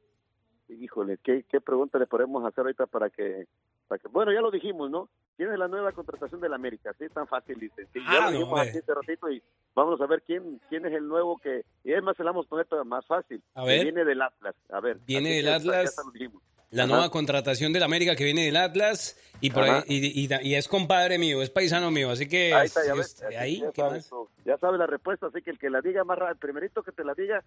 híjole, 0.69 1.17
¿qué, 1.23 1.43
¿qué 1.49 1.59
pregunta 1.61 1.97
le 1.97 2.07
podemos 2.07 2.45
hacer 2.45 2.61
ahorita 2.61 2.85
para 2.87 3.09
que, 3.09 3.45
para 3.87 3.99
que... 3.99 4.07
Bueno, 4.07 4.31
ya 4.31 4.41
lo 4.41 4.51
dijimos, 4.51 4.89
¿no? 4.89 5.09
¿Quién 5.37 5.51
es 5.51 5.57
la 5.59 5.67
nueva 5.67 5.91
contratación 5.91 6.41
del 6.41 6.53
América? 6.53 6.93
Sí, 6.99 7.05
tan 7.09 7.27
fácil 7.27 7.61
y 7.63 7.69
sencillo. 7.69 8.05
ya 8.05 8.17
Ah, 8.27 8.31
lo 8.31 8.37
dijimos 8.37 8.59
aquí 8.59 8.77
hace 8.77 8.93
ratito 8.93 9.29
y 9.31 9.41
vamos 9.75 9.99
a 10.01 10.05
ver 10.05 10.21
quién 10.23 10.59
quién 10.69 10.85
es 10.85 10.93
el 10.93 11.07
nuevo 11.07 11.37
que... 11.37 11.63
Y 11.83 11.93
es 11.93 12.03
más, 12.03 12.15
se 12.17 12.23
la 12.23 12.31
vamos 12.31 12.45
a 12.45 12.49
poner 12.49 12.67
más 12.85 13.05
fácil. 13.05 13.41
A 13.55 13.61
Que 13.63 13.67
ver. 13.67 13.83
Viene 13.85 14.05
del 14.05 14.21
Atlas. 14.21 14.55
A 14.69 14.79
ver. 14.79 14.97
Viene 15.05 15.29
del 15.35 15.47
Atlas. 15.49 15.95
ya 15.95 16.11
dijimos. 16.11 16.41
La 16.71 16.83
Ajá. 16.83 16.91
nueva 16.91 17.09
contratación 17.09 17.73
del 17.73 17.81
América 17.81 18.15
que 18.15 18.23
viene 18.25 18.45
del 18.45 18.55
Atlas 18.55 19.17
y 19.41 19.49
por 19.49 19.63
ahí, 19.63 19.81
y, 19.87 20.25
y- 20.25 20.29
y 20.43 20.53
es 20.53 20.67
compadre 20.67 21.17
mío, 21.17 21.41
es 21.41 21.49
paisano 21.49 21.89
mío, 21.89 22.11
así 22.11 22.27
que 22.29 22.53
Ahí 22.53 22.67
está, 22.67 22.85
ya 22.85 22.93
ves. 22.93 23.23
Así 23.23 23.35
ahí, 23.35 23.59
ya 23.61 23.71
¿qué 23.71 23.81
sabes. 23.81 24.11
Ya 24.45 24.55
sabes 24.59 24.77
la 24.77 24.85
respuesta, 24.85 25.25
así 25.27 25.41
que 25.41 25.49
el 25.49 25.57
que 25.57 25.71
la 25.71 25.81
diga 25.81 26.03
más 26.03 26.19
rápido, 26.19 26.33
el 26.33 26.37
primerito 26.37 26.83
que 26.83 26.91
te 26.91 27.03
la 27.03 27.15
diga, 27.15 27.43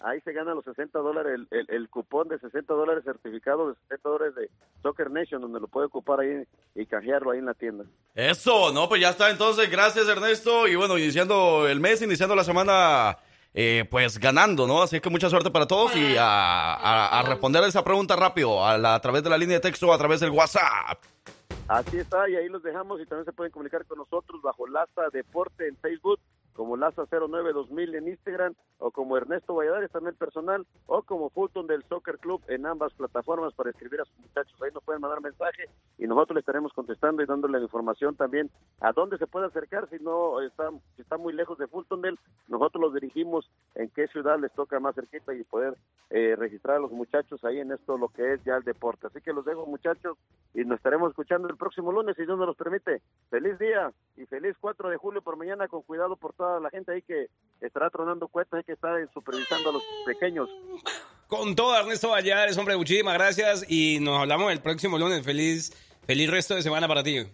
ahí 0.00 0.20
se 0.20 0.32
gana 0.32 0.54
los 0.54 0.64
60 0.64 0.98
dólares, 0.98 1.32
el, 1.34 1.48
el, 1.58 1.66
el 1.70 1.88
cupón 1.88 2.28
de 2.28 2.38
60 2.38 2.72
dólares 2.74 3.04
certificado 3.04 3.68
de 3.68 3.74
60 3.88 4.08
dólares 4.08 4.34
de 4.34 4.50
Soccer 4.82 5.10
Nation, 5.10 5.40
donde 5.40 5.60
lo 5.60 5.68
puede 5.68 5.86
ocupar 5.86 6.20
ahí 6.20 6.44
y 6.74 6.86
canjearlo 6.86 7.30
ahí 7.30 7.38
en 7.38 7.46
la 7.46 7.54
tienda. 7.54 7.84
Eso, 8.14 8.72
no, 8.72 8.88
pues 8.88 9.00
ya 9.00 9.10
está 9.10 9.30
entonces, 9.30 9.70
gracias 9.70 10.08
Ernesto. 10.08 10.68
Y 10.68 10.76
bueno, 10.76 10.98
iniciando 10.98 11.66
el 11.68 11.80
mes, 11.80 12.02
iniciando 12.02 12.34
la 12.36 12.44
semana, 12.44 13.16
eh, 13.54 13.84
pues 13.90 14.18
ganando, 14.18 14.66
¿no? 14.66 14.82
Así 14.82 15.00
que 15.00 15.08
mucha 15.10 15.30
suerte 15.30 15.50
para 15.50 15.66
todos 15.66 15.96
y 15.96 16.16
a, 16.16 16.74
a- 16.74 17.20
a 17.20 17.22
responder 17.22 17.64
a 17.64 17.66
esa 17.66 17.82
pregunta 17.82 18.14
rápido, 18.16 18.64
a, 18.64 18.76
la- 18.78 18.94
a 18.96 19.00
través 19.00 19.22
de 19.22 19.30
la 19.30 19.38
línea 19.38 19.56
de 19.56 19.60
texto 19.62 19.88
o 19.88 19.92
a 19.92 19.98
través 19.98 20.20
del 20.20 20.30
WhatsApp. 20.30 20.98
Así 21.68 21.98
está, 21.98 22.28
y 22.28 22.36
ahí 22.36 22.48
los 22.48 22.62
dejamos 22.62 23.00
y 23.00 23.06
también 23.06 23.24
se 23.24 23.32
pueden 23.32 23.50
comunicar 23.50 23.84
con 23.86 23.98
nosotros 23.98 24.40
bajo 24.40 24.68
Laza 24.68 25.08
Deporte 25.12 25.66
en 25.66 25.76
Facebook, 25.78 26.20
como 26.56 26.76
Laza 26.76 27.04
09 27.10 27.52
2000 27.52 27.94
en 27.94 28.08
Instagram, 28.08 28.54
o 28.78 28.90
como 28.90 29.16
Ernesto 29.16 29.54
Valladares 29.54 29.90
también 29.90 30.16
personal, 30.16 30.66
o 30.86 31.02
como 31.02 31.30
Fulton 31.30 31.66
del 31.66 31.84
Soccer 31.84 32.18
Club 32.18 32.42
en 32.48 32.66
ambas 32.66 32.94
plataformas 32.94 33.52
para 33.54 33.70
escribir 33.70 34.00
a 34.00 34.04
sus 34.04 34.18
muchachos. 34.18 34.60
Ahí 34.62 34.70
nos 34.72 34.82
pueden 34.82 35.02
mandar 35.02 35.20
mensaje 35.20 35.68
y 35.98 36.06
nosotros 36.06 36.34
le 36.34 36.40
estaremos 36.40 36.72
contestando 36.72 37.22
y 37.22 37.26
dándole 37.26 37.58
la 37.58 37.64
información 37.64 38.16
también 38.16 38.50
a 38.80 38.92
dónde 38.92 39.18
se 39.18 39.26
puede 39.26 39.46
acercar 39.46 39.88
si 39.90 40.02
no 40.02 40.40
está, 40.40 40.70
si 40.96 41.02
está 41.02 41.18
muy 41.18 41.32
lejos 41.32 41.58
de 41.58 41.66
Fulton 41.66 42.00
del, 42.00 42.18
nosotros 42.48 42.80
los 42.82 42.94
dirigimos 42.94 43.50
en 43.74 43.90
qué 43.90 44.08
ciudad 44.08 44.38
les 44.38 44.52
toca 44.52 44.80
más 44.80 44.94
cerquita 44.94 45.34
y 45.34 45.44
poder 45.44 45.76
eh, 46.10 46.36
registrar 46.36 46.76
a 46.76 46.80
los 46.80 46.92
muchachos 46.92 47.44
ahí 47.44 47.58
en 47.58 47.72
esto 47.72 47.98
lo 47.98 48.08
que 48.08 48.34
es 48.34 48.44
ya 48.44 48.56
el 48.56 48.64
deporte. 48.64 49.08
Así 49.08 49.20
que 49.20 49.32
los 49.32 49.44
dejo 49.44 49.66
muchachos 49.66 50.16
y 50.54 50.64
nos 50.64 50.78
estaremos 50.78 51.10
escuchando 51.10 51.48
el 51.48 51.56
próximo 51.56 51.92
lunes 51.92 52.16
si 52.16 52.24
Dios 52.24 52.38
nos 52.38 52.46
los 52.46 52.56
permite. 52.56 53.02
Feliz 53.28 53.58
día 53.58 53.92
y 54.16 54.24
feliz 54.26 54.56
4 54.60 54.88
de 54.88 54.96
julio 54.96 55.20
por 55.20 55.36
mañana 55.36 55.68
con 55.68 55.82
cuidado 55.82 56.16
por 56.16 56.32
toda 56.46 56.60
la 56.60 56.70
gente 56.70 56.92
ahí 56.92 57.02
que 57.02 57.26
estará 57.60 57.90
tronando 57.90 58.28
cuentas 58.28 58.60
y 58.60 58.64
que 58.64 58.72
está 58.72 58.88
supervisando 59.12 59.70
a 59.70 59.72
los 59.72 59.82
pequeños. 60.04 60.48
Con 61.26 61.56
todo, 61.56 61.76
Ernesto 61.76 62.10
Valladares, 62.10 62.56
hombre, 62.56 62.76
muchísimas 62.76 63.14
gracias 63.14 63.64
y 63.68 63.98
nos 64.00 64.20
hablamos 64.20 64.52
el 64.52 64.60
próximo 64.60 64.96
lunes. 64.96 65.24
Feliz, 65.24 65.72
feliz 66.06 66.30
resto 66.30 66.54
de 66.54 66.62
semana 66.62 66.86
para 66.86 67.02
ti. 67.02 67.26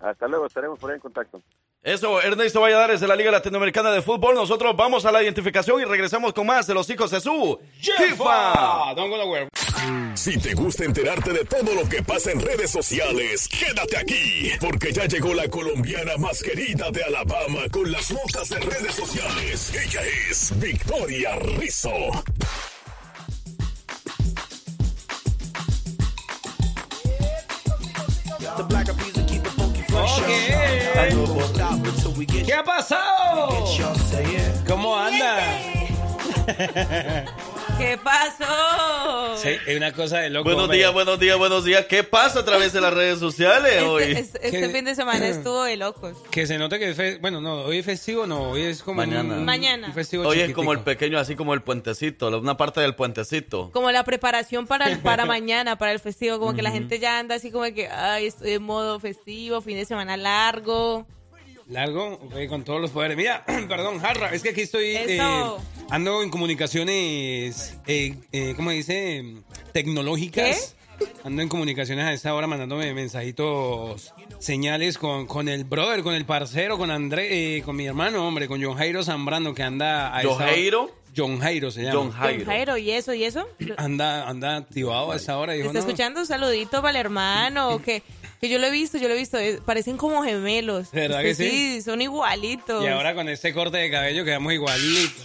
Hasta 0.00 0.26
luego, 0.26 0.46
estaremos 0.46 0.78
por 0.80 0.90
ahí 0.90 0.96
en 0.96 1.00
contacto. 1.00 1.40
Eso, 1.82 2.22
Ernesto 2.22 2.60
Valladares 2.60 3.00
de 3.00 3.08
la 3.08 3.16
Liga 3.16 3.32
Latinoamericana 3.32 3.90
de 3.90 4.02
Fútbol. 4.02 4.36
Nosotros 4.36 4.76
vamos 4.76 5.04
a 5.04 5.10
la 5.10 5.20
identificación 5.20 5.80
y 5.80 5.84
regresamos 5.84 6.32
con 6.32 6.46
más 6.46 6.64
de 6.68 6.74
los 6.74 6.88
hijos 6.88 7.10
de 7.10 7.20
su 7.20 7.58
FIFA. 7.80 8.94
Don't 8.94 9.10
go 9.10 9.16
nowhere. 9.16 9.48
Si 10.14 10.38
te 10.38 10.54
gusta 10.54 10.84
enterarte 10.84 11.32
de 11.32 11.44
todo 11.44 11.74
lo 11.74 11.88
que 11.88 12.00
pasa 12.04 12.30
en 12.30 12.40
redes 12.40 12.70
sociales, 12.70 13.48
quédate 13.48 13.96
aquí, 13.96 14.52
porque 14.60 14.92
ya 14.92 15.06
llegó 15.06 15.34
la 15.34 15.48
colombiana 15.48 16.16
más 16.18 16.40
querida 16.40 16.88
de 16.92 17.02
Alabama 17.02 17.62
con 17.72 17.90
las 17.90 18.12
notas 18.12 18.48
de 18.50 18.60
redes 18.60 18.94
sociales. 18.94 19.72
Ella 19.74 20.02
es 20.30 20.52
Victoria 20.60 21.34
Rizzo. 21.34 21.90
¿Qué 32.44 32.54
ha 32.54 32.64
pasado? 32.64 33.64
¿Cómo 34.66 34.96
anda? 34.96 35.38
¿Qué 37.82 37.98
pasó? 37.98 39.36
Sí, 39.36 39.48
es 39.66 39.76
una 39.76 39.92
cosa 39.92 40.18
de 40.18 40.30
loco. 40.30 40.44
Buenos 40.44 40.70
días, 40.70 40.92
buenos 40.92 41.18
días, 41.18 41.36
buenos 41.36 41.64
días. 41.64 41.84
¿Qué 41.86 42.04
pasa 42.04 42.40
a 42.40 42.44
través 42.44 42.72
de 42.72 42.80
las 42.80 42.94
redes 42.94 43.18
sociales 43.18 43.82
hoy? 43.82 44.04
Este, 44.04 44.20
este- 44.20 44.46
este 44.46 44.68
fin 44.70 44.84
de 44.84 44.94
semana 44.94 45.26
estuvo 45.28 45.64
de 45.64 45.76
locos. 45.76 46.16
Que 46.30 46.46
se 46.46 46.58
note 46.58 46.78
que 46.78 46.90
es 46.90 46.96
fe- 46.96 47.18
bueno, 47.20 47.40
no, 47.40 47.62
hoy 47.62 47.78
es 47.78 47.84
festivo, 47.86 48.24
no, 48.26 48.50
hoy 48.50 48.62
es 48.62 48.82
como 48.84 48.98
Mañana. 48.98 49.34
un, 49.34 49.44
Mañana. 49.44 49.88
un 49.88 49.94
festivo 49.94 50.26
Hoy 50.28 50.40
es 50.40 50.52
como 50.54 50.72
el 50.72 50.80
pequeño, 50.80 51.18
así 51.18 51.34
como 51.34 51.54
el 51.54 51.62
puentecito, 51.62 52.28
una 52.38 52.56
parte 52.56 52.80
del 52.80 52.94
puentecito. 52.94 53.70
Como 53.72 53.90
la 53.90 54.04
preparación 54.04 54.66
para, 54.68 54.86
el- 54.88 55.00
para 55.00 55.24
mañana, 55.26 55.76
para 55.76 55.90
el 55.92 55.98
festivo. 55.98 56.38
Como 56.38 56.54
que 56.54 56.62
la 56.62 56.70
gente 56.70 57.00
ya 57.00 57.18
anda 57.18 57.34
así 57.34 57.50
como 57.50 57.64
que, 57.74 57.88
ay, 57.88 58.26
estoy 58.26 58.52
en 58.52 58.62
modo 58.62 59.00
festivo, 59.00 59.60
fin 59.60 59.76
de 59.76 59.84
semana 59.86 60.16
largo. 60.16 61.04
Largo, 61.72 62.20
ok, 62.22 62.46
con 62.48 62.64
todos 62.64 62.80
los 62.82 62.90
poderes. 62.90 63.16
Mira, 63.16 63.44
perdón, 63.68 63.98
Jarra, 63.98 64.34
es 64.34 64.42
que 64.42 64.50
aquí 64.50 64.60
estoy, 64.60 64.94
eh, 64.94 65.18
ando 65.88 66.22
en 66.22 66.28
comunicaciones, 66.28 67.78
eh, 67.86 68.14
eh, 68.30 68.52
¿cómo 68.56 68.70
dice? 68.70 69.24
Tecnológicas. 69.72 70.76
Ando 71.24 71.42
en 71.42 71.48
comunicaciones 71.48 72.04
a 72.04 72.12
esta 72.12 72.32
hora 72.34 72.46
mandándome 72.46 72.92
mensajitos, 72.94 74.12
señales 74.38 74.98
con, 74.98 75.26
con 75.26 75.48
el 75.48 75.64
brother, 75.64 76.02
con 76.02 76.14
el 76.14 76.24
parcero, 76.26 76.78
con 76.78 76.90
André, 76.92 77.56
eh, 77.56 77.62
con 77.62 77.74
mi 77.74 77.86
hermano, 77.86 78.28
hombre, 78.28 78.46
con 78.46 78.62
John 78.62 78.76
Jairo 78.76 79.02
Zambrano, 79.02 79.52
que 79.54 79.62
anda 79.64 80.14
a 80.14 80.20
esta 80.20 80.34
hora- 80.34 80.46
¿Joheiro? 80.50 80.90
John 81.16 81.40
Jairo 81.40 81.70
se 81.70 81.82
llama. 81.82 81.94
John 81.94 82.10
Jairo. 82.12 82.38
Don 82.38 82.46
Jairo, 82.46 82.76
¿y 82.78 82.90
eso? 82.92 83.12
¿Y 83.14 83.24
eso? 83.24 83.46
Anda, 83.76 84.28
anda 84.28 84.56
activado 84.56 85.12
a 85.12 85.16
esa 85.16 85.36
hora. 85.38 85.52
Dijo, 85.54 85.66
¿Está 85.66 85.80
no, 85.80 85.86
escuchando? 85.86 86.20
Un 86.20 86.26
saludito 86.26 86.80
para 86.80 86.90
el 86.90 86.96
hermano. 86.96 87.70
o 87.74 87.82
que 87.82 88.02
Que 88.42 88.48
yo 88.48 88.58
lo 88.58 88.66
he 88.66 88.70
visto, 88.72 88.98
yo 88.98 89.06
lo 89.06 89.14
he 89.14 89.18
visto. 89.18 89.38
eh, 89.38 89.60
Parecen 89.64 89.96
como 89.96 90.20
gemelos. 90.24 90.90
¿Verdad 90.90 91.24
Es 91.24 91.38
que 91.38 91.44
sí? 91.44 91.50
Sí, 91.76 91.82
son 91.82 92.02
igualitos. 92.02 92.82
Y 92.82 92.88
ahora 92.88 93.14
con 93.14 93.28
este 93.28 93.54
corte 93.54 93.76
de 93.78 93.88
cabello 93.88 94.24
quedamos 94.24 94.52
igualitos. 94.52 95.22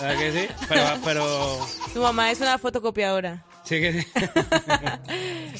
¿Verdad 0.00 0.18
que 0.20 0.30
sí? 0.32 0.46
Pero, 0.68 0.84
pero 1.04 1.66
Tu 1.92 2.00
mamá 2.00 2.30
es 2.30 2.40
una 2.40 2.56
fotocopiadora. 2.56 3.44
Sí 3.64 3.80
que 3.80 4.02
sí. 4.02 4.08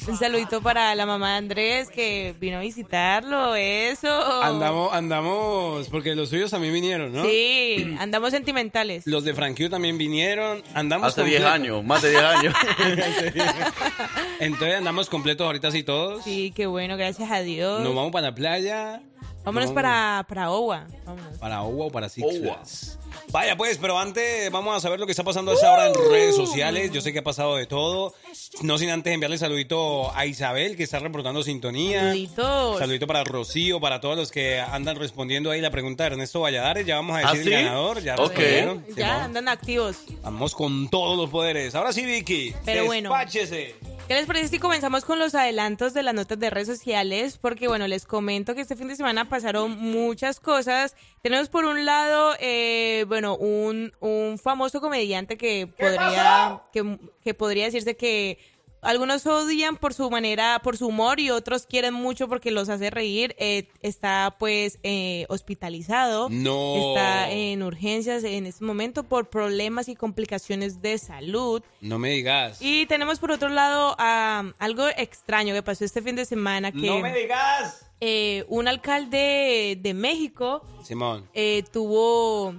Un 0.07 0.17
saludito 0.17 0.61
para 0.61 0.93
la 0.95 1.05
mamá 1.05 1.31
de 1.31 1.37
Andrés 1.37 1.89
que 1.89 2.35
vino 2.39 2.57
a 2.57 2.59
visitarlo. 2.61 3.55
Eso. 3.55 4.43
Andamos, 4.43 4.93
andamos, 4.93 5.89
porque 5.89 6.15
los 6.15 6.29
suyos 6.29 6.51
también 6.51 6.73
vinieron, 6.73 7.11
¿no? 7.11 7.23
Sí, 7.25 7.95
andamos 7.99 8.31
sentimentales. 8.31 9.05
Los 9.07 9.23
de 9.23 9.33
Frankie 9.33 9.69
también 9.69 9.97
vinieron. 9.97 10.61
Andamos 10.73 11.07
Hace 11.09 11.23
10 11.23 11.41
completos. 11.41 11.53
años, 11.53 11.83
más 11.83 12.01
de 12.01 12.09
10 12.11 12.23
años. 12.23 12.53
Entonces 14.39 14.75
andamos 14.77 15.09
completos 15.09 15.45
ahorita 15.45 15.71
sí 15.71 15.83
todos. 15.83 16.23
Sí, 16.23 16.53
qué 16.55 16.67
bueno, 16.67 16.97
gracias 16.97 17.31
a 17.31 17.41
Dios. 17.41 17.81
Nos 17.81 17.95
vamos 17.95 18.11
para 18.11 18.29
la 18.29 18.35
playa. 18.35 19.01
Vámonos 19.43 19.71
para, 19.71 20.25
para 20.27 20.49
Owa. 20.51 20.87
Vámonos. 21.05 21.37
Para 21.37 21.61
Owa 21.63 21.85
o 21.85 21.91
para 21.91 22.09
Six 22.09 22.39
Flags. 22.39 22.99
Vaya 23.31 23.55
pues, 23.57 23.77
pero 23.77 23.97
antes 23.99 24.51
vamos 24.51 24.75
a 24.75 24.79
saber 24.79 24.99
lo 24.99 25.05
que 25.05 25.11
está 25.11 25.23
pasando 25.23 25.51
a 25.51 25.55
esta 25.55 25.71
hora 25.71 25.87
en 25.87 25.93
redes 25.93 26.35
sociales. 26.35 26.91
Yo 26.91 27.01
sé 27.01 27.13
que 27.13 27.19
ha 27.19 27.23
pasado 27.23 27.55
de 27.55 27.65
todo. 27.65 28.13
No 28.61 28.77
sin 28.77 28.89
antes 28.89 29.13
enviarle 29.13 29.37
saludito 29.37 30.15
a 30.15 30.25
Isabel, 30.25 30.75
que 30.77 30.83
está 30.83 30.99
reportando 30.99 31.43
sintonía. 31.43 32.01
Saluditos. 32.01 32.79
Saludito 32.79 33.07
para 33.07 33.23
Rocío, 33.23 33.79
para 33.79 33.99
todos 33.99 34.15
los 34.17 34.31
que 34.31 34.59
andan 34.59 34.95
respondiendo 34.97 35.51
ahí 35.51 35.61
la 35.61 35.71
pregunta 35.71 36.03
de 36.03 36.11
Ernesto 36.11 36.41
Valladares. 36.41 36.85
Ya 36.85 36.95
vamos 36.95 37.17
a 37.17 37.29
¿Ah, 37.29 37.33
decir 37.33 37.53
el 37.53 37.63
ganador. 37.65 38.01
Ya 38.01 38.15
Ok. 38.15 38.29
respondieron. 38.37 38.85
Ya 38.95 39.23
andan 39.23 39.47
activos. 39.47 39.97
Vamos 40.21 40.55
con 40.55 40.89
todos 40.89 41.17
los 41.17 41.29
poderes. 41.29 41.75
Ahora 41.75 41.91
sí, 41.93 42.05
Vicky. 42.05 42.53
Pero 42.65 42.85
bueno. 42.85 43.09
despáchese. 43.09 43.75
¿Qué 44.07 44.13
les 44.13 44.27
parece 44.27 44.49
si 44.49 44.59
comenzamos 44.59 45.03
con 45.03 45.17
los 45.17 45.33
adelantos 45.33 45.95
de 45.95 46.03
las 46.03 46.13
notas 46.13 46.37
de 46.37 46.51
redes 46.51 46.67
sociales? 46.67 47.39
Porque, 47.41 47.67
bueno, 47.67 47.87
les 47.87 48.05
comento 48.05 48.53
que 48.53 48.61
este 48.61 48.75
fin 48.75 48.87
de 48.87 48.95
semana 48.95 49.29
pasaron 49.29 49.71
muchas 49.79 50.39
cosas. 50.39 50.95
Tenemos 51.23 51.49
por 51.49 51.65
un 51.65 51.85
lado, 51.85 52.35
eh, 52.39 53.04
bueno, 53.05 53.35
un, 53.37 53.93
un 53.99 54.37
famoso 54.37 54.81
comediante 54.81 55.37
que 55.37 55.67
podría, 55.67 56.61
que, 56.73 56.97
que 57.23 57.33
podría 57.33 57.65
decirse 57.65 57.95
que 57.95 58.37
algunos 58.81 59.25
odian 59.25 59.77
por 59.77 59.95
su 59.95 60.11
manera, 60.11 60.59
por 60.63 60.77
su 60.77 60.85
humor 60.87 61.19
y 61.19 61.31
otros 61.31 61.65
quieren 61.65 61.95
mucho 61.95 62.27
porque 62.27 62.51
los 62.51 62.69
hace 62.69 62.91
reír. 62.91 63.35
Eh, 63.39 63.67
está, 63.81 64.35
pues, 64.37 64.77
eh, 64.83 65.25
hospitalizado. 65.27 66.29
No. 66.29 66.75
Está 66.89 67.31
en 67.31 67.63
urgencias 67.63 68.23
en 68.23 68.45
este 68.45 68.63
momento 68.63 69.03
por 69.03 69.31
problemas 69.31 69.87
y 69.89 69.95
complicaciones 69.95 70.83
de 70.83 70.99
salud. 70.99 71.63
No 71.81 71.97
me 71.97 72.11
digas. 72.11 72.59
Y 72.61 72.85
tenemos 72.85 73.17
por 73.17 73.31
otro 73.31 73.49
lado 73.49 73.95
algo 73.97 74.87
extraño 74.97 75.55
que 75.55 75.63
pasó 75.63 75.83
este 75.83 76.03
fin 76.03 76.15
de 76.15 76.25
semana 76.25 76.71
que 76.71 76.85
No 76.85 76.99
me 76.99 77.11
digas. 77.11 77.87
eh, 78.01 78.45
un 78.49 78.67
alcalde 78.67 79.79
de 79.81 79.93
México 79.95 80.61
Simón. 80.83 81.27
eh, 81.33 81.63
tuvo 81.73 82.53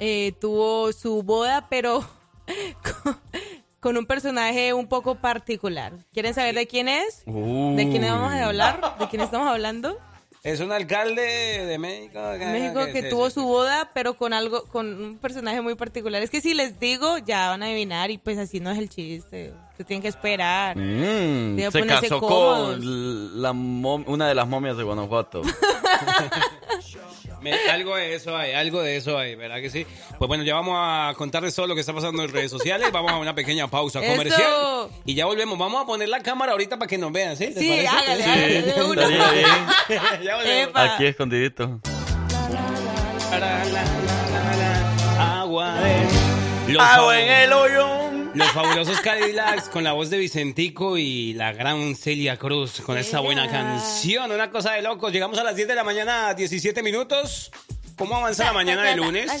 eh, 0.00 0.32
tuvo 0.40 0.92
su 0.92 1.22
boda 1.22 1.66
pero 1.68 2.04
con, 3.04 3.18
con 3.80 3.96
un 3.96 4.06
personaje 4.06 4.72
un 4.72 4.88
poco 4.88 5.16
particular. 5.16 5.92
¿Quieren 6.12 6.34
saber 6.34 6.54
de 6.54 6.66
quién 6.66 6.88
es? 6.88 7.24
¿De 7.24 7.88
quién 7.90 8.02
vamos 8.02 8.32
a 8.32 8.46
hablar? 8.46 8.98
¿De 8.98 9.08
quién 9.08 9.22
estamos 9.22 9.48
hablando? 9.48 9.98
Es 10.42 10.60
un 10.60 10.70
alcalde 10.70 11.22
de 11.66 11.76
México. 11.76 12.20
México 12.38 12.86
que 12.92 13.02
sí, 13.02 13.08
tuvo 13.08 13.30
su 13.30 13.42
boda, 13.44 13.90
pero 13.94 14.14
con 14.14 14.32
algo, 14.32 14.64
con 14.66 15.02
un 15.02 15.18
personaje 15.18 15.60
muy 15.60 15.74
particular. 15.74 16.22
Es 16.22 16.30
que 16.30 16.40
si 16.40 16.54
les 16.54 16.78
digo, 16.78 17.18
ya 17.18 17.48
van 17.48 17.64
a 17.64 17.66
adivinar 17.66 18.12
y 18.12 18.18
pues 18.18 18.38
así 18.38 18.60
no 18.60 18.70
es 18.70 18.78
el 18.78 18.88
chiste. 18.88 19.52
Se 19.76 19.84
tienen 19.84 20.02
que 20.02 20.08
esperar. 20.08 20.76
Mm, 20.76 21.58
se 21.58 21.70
ponerse 21.70 22.08
casó 22.08 22.20
cómodos. 22.20 22.76
con 22.76 23.42
la 23.42 23.52
mom- 23.52 24.04
una 24.06 24.26
de 24.28 24.34
las 24.34 24.48
momias 24.48 24.76
de 24.76 24.82
Guanajuato. 24.84 25.42
Me- 27.42 27.52
algo 27.70 27.94
de 27.94 28.14
eso 28.14 28.34
hay, 28.36 28.52
algo 28.52 28.80
de 28.80 28.96
eso 28.96 29.16
hay, 29.18 29.34
¿verdad 29.36 29.56
que 29.60 29.70
sí? 29.70 29.86
Pues 30.18 30.26
bueno, 30.26 30.42
ya 30.42 30.54
vamos 30.54 30.74
a 30.80 31.12
contarles 31.16 31.54
todo 31.54 31.66
lo 31.68 31.74
que 31.74 31.80
está 31.82 31.92
pasando 31.92 32.22
en 32.24 32.32
redes 32.32 32.50
sociales. 32.50 32.90
Vamos 32.90 33.12
a 33.12 33.18
una 33.18 33.34
pequeña 33.34 33.68
pausa 33.68 34.00
¡Eso! 34.02 34.10
comercial. 34.16 34.88
Y 35.04 35.14
ya 35.14 35.26
volvemos. 35.26 35.56
Vamos 35.58 35.82
a 35.82 35.86
poner 35.86 36.08
la 36.08 36.20
cámara 36.20 36.52
ahorita 36.52 36.76
para 36.78 36.88
que 36.88 36.98
nos 36.98 37.12
vean, 37.12 37.36
¿sí? 37.36 37.46
¿Les 37.48 37.58
Sí, 37.58 37.68
parece? 37.68 37.86
hágale, 37.88 38.24
hágale, 38.24 38.62
de 38.62 38.82
una. 38.90 39.02
Estaría 39.02 39.30
bien. 39.32 39.46
ya 40.24 40.36
volvemos. 40.36 40.68
Epa. 40.70 40.94
Aquí 40.94 41.06
escondidito. 41.06 41.80
Agua 45.18 45.74
de... 45.74 46.72
Los 46.72 46.82
Agua 46.82 47.20
en 47.20 47.28
el 47.30 47.52
hoyo. 47.52 47.86
Los 48.36 48.52
fabulosos 48.52 49.00
Cadillacs 49.00 49.70
con 49.70 49.82
la 49.82 49.94
voz 49.94 50.10
de 50.10 50.18
Vicentico 50.18 50.98
y 50.98 51.32
la 51.32 51.54
gran 51.54 51.96
Celia 51.96 52.36
Cruz 52.36 52.82
con 52.82 52.98
esa 52.98 53.20
buena 53.20 53.48
canción. 53.50 54.30
Una 54.30 54.50
cosa 54.50 54.72
de 54.72 54.82
locos. 54.82 55.10
Llegamos 55.10 55.38
a 55.38 55.42
las 55.42 55.56
10 55.56 55.68
de 55.68 55.74
la 55.74 55.82
mañana, 55.82 56.34
17 56.34 56.82
minutos. 56.82 57.50
¿Cómo 57.96 58.14
avanza 58.14 58.44
la 58.44 58.52
mañana 58.52 58.82
de 58.82 58.96
lunes? 58.96 59.32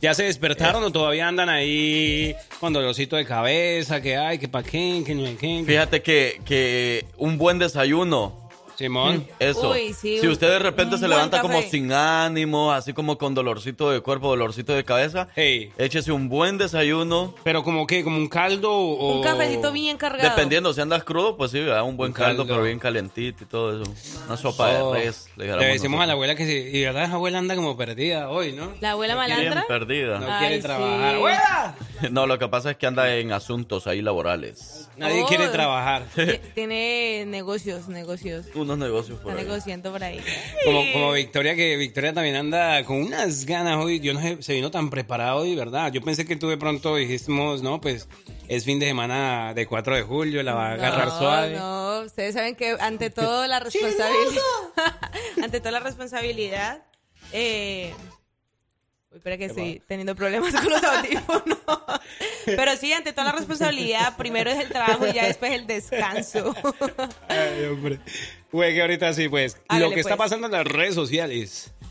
¿Ya 0.00 0.14
se 0.14 0.22
despertaron 0.22 0.84
o 0.84 0.92
todavía 0.92 1.26
andan 1.26 1.48
ahí 1.48 2.36
con 2.60 2.72
dolorcito 2.72 3.16
de 3.16 3.26
cabeza? 3.26 4.00
Que 4.00 4.16
ay, 4.16 4.38
que 4.38 4.46
pa' 4.46 4.62
qué, 4.62 5.02
que 5.04 5.16
no 5.16 5.26
hay 5.26 5.34
qué. 5.34 5.64
Fíjate 5.66 6.00
que, 6.00 6.40
que 6.44 7.06
un 7.16 7.38
buen 7.38 7.58
desayuno. 7.58 8.43
Simón. 8.76 9.26
Eso. 9.38 9.70
Uy, 9.70 9.92
sí, 9.92 10.18
si 10.20 10.28
usted 10.28 10.48
de 10.48 10.58
repente 10.58 10.98
se 10.98 11.06
levanta 11.08 11.40
como 11.40 11.60
sin 11.62 11.92
ánimo, 11.92 12.72
así 12.72 12.92
como 12.92 13.18
con 13.18 13.34
dolorcito 13.34 13.90
de 13.90 14.00
cuerpo, 14.00 14.28
dolorcito 14.28 14.72
de 14.74 14.84
cabeza, 14.84 15.28
Hey. 15.36 15.70
échese 15.78 16.10
un 16.12 16.28
buen 16.28 16.58
desayuno. 16.58 17.34
Pero 17.44 17.62
como 17.62 17.86
que, 17.86 18.02
como 18.02 18.16
un 18.16 18.28
caldo 18.28 18.72
o... 18.72 19.16
Un 19.18 19.22
cafecito 19.22 19.70
bien 19.72 19.96
cargado. 19.96 20.28
Dependiendo, 20.28 20.72
si 20.72 20.80
andas 20.80 21.04
crudo, 21.04 21.36
pues 21.36 21.50
sí, 21.52 21.60
¿verdad? 21.60 21.84
un 21.84 21.96
buen 21.96 22.10
Un 22.10 22.14
caldo, 22.14 22.42
caldo. 22.42 22.54
pero 22.54 22.64
bien 22.64 22.78
calentito 22.78 23.44
y 23.44 23.46
todo 23.46 23.82
eso. 23.82 23.92
Una 24.26 24.36
sopa 24.36 24.64
Oh, 24.82 24.92
de 24.94 25.04
res. 25.04 25.28
Le, 25.36 25.56
Le 25.56 25.66
decimos 25.66 26.00
a 26.00 26.06
la 26.06 26.14
abuela 26.14 26.34
que 26.34 26.46
sí. 26.46 26.76
Y 26.76 26.82
verdad, 26.82 27.04
esa 27.04 27.14
abuela 27.14 27.38
anda 27.38 27.54
como 27.54 27.76
perdida 27.76 28.28
hoy, 28.30 28.52
¿no? 28.52 28.72
La 28.80 28.92
abuela 28.92 29.14
Bien 29.14 29.36
malandra. 29.36 29.64
perdida. 29.68 30.18
No 30.18 30.26
Ay, 30.30 30.38
quiere 30.40 30.56
sí. 30.56 30.62
trabajar. 30.62 31.14
¡Abuela! 31.14 31.74
No, 32.10 32.26
lo 32.26 32.38
que 32.38 32.48
pasa 32.48 32.72
es 32.72 32.76
que 32.76 32.86
anda 32.86 33.14
en 33.16 33.32
asuntos 33.32 33.86
ahí 33.86 34.02
laborales. 34.02 34.90
Nadie 34.96 35.22
Oh. 35.22 35.26
quiere 35.26 35.48
trabajar. 35.48 36.02
Ti- 36.14 36.40
Tiene 36.54 37.24
negocios, 37.26 37.88
negocios. 37.88 38.46
Unos 38.64 38.78
negocios 38.78 39.18
por 39.20 39.30
Está 39.30 39.42
ahí. 39.42 39.46
negociando 39.48 39.92
por 39.92 40.02
ahí. 40.02 40.20
Como, 40.64 40.92
como 40.92 41.12
Victoria, 41.12 41.54
que 41.54 41.76
Victoria 41.76 42.12
también 42.12 42.36
anda 42.36 42.82
con 42.84 42.96
unas 43.02 43.44
ganas 43.46 43.82
hoy. 43.82 44.00
Yo 44.00 44.14
no 44.14 44.20
sé, 44.20 44.42
se 44.42 44.54
vino 44.54 44.70
tan 44.70 44.90
preparado 44.90 45.40
hoy, 45.42 45.54
¿verdad? 45.54 45.92
Yo 45.92 46.00
pensé 46.02 46.24
que 46.24 46.36
tú 46.36 46.48
de 46.48 46.56
pronto 46.56 46.96
dijimos, 46.96 47.62
no, 47.62 47.80
pues 47.80 48.08
es 48.48 48.64
fin 48.64 48.78
de 48.78 48.86
semana 48.86 49.54
de 49.54 49.66
4 49.66 49.96
de 49.96 50.02
julio, 50.02 50.42
la 50.42 50.54
va 50.54 50.68
a 50.68 50.72
agarrar 50.72 51.08
no, 51.08 51.18
suave. 51.18 51.56
No, 51.56 52.00
ustedes 52.00 52.34
saben 52.34 52.56
que 52.56 52.76
ante 52.80 53.10
todo 53.10 53.46
la 53.46 53.60
responsabilidad, 53.60 54.42
ante 55.42 55.60
toda 55.60 55.70
la 55.72 55.80
responsabilidad, 55.80 56.82
eh, 57.32 57.92
uy, 59.10 59.16
espera 59.18 59.38
que 59.38 59.46
estoy 59.46 59.82
teniendo 59.86 60.14
problemas 60.14 60.54
con 60.54 60.70
los 60.70 60.82
audífonos. 60.84 61.58
Pero 62.44 62.76
sí, 62.76 62.92
ante 62.92 63.12
toda 63.12 63.24
la 63.24 63.32
responsabilidad, 63.32 64.16
primero 64.16 64.50
es 64.50 64.58
el 64.58 64.68
trabajo 64.68 65.06
y 65.06 65.12
ya 65.12 65.26
después 65.26 65.52
el 65.52 65.66
descanso. 65.66 66.54
Ay, 67.28 67.64
hombre. 67.64 67.98
Güey, 68.54 68.72
que 68.72 68.82
ahorita 68.82 69.12
sí, 69.12 69.28
pues. 69.28 69.56
Hágale, 69.66 69.88
lo 69.88 69.92
que 69.92 69.98
está 70.00 70.16
pues. 70.16 70.26
pasando 70.30 70.46
en 70.46 70.52
las 70.52 70.64
redes 70.64 70.94
sociales. 70.94 71.72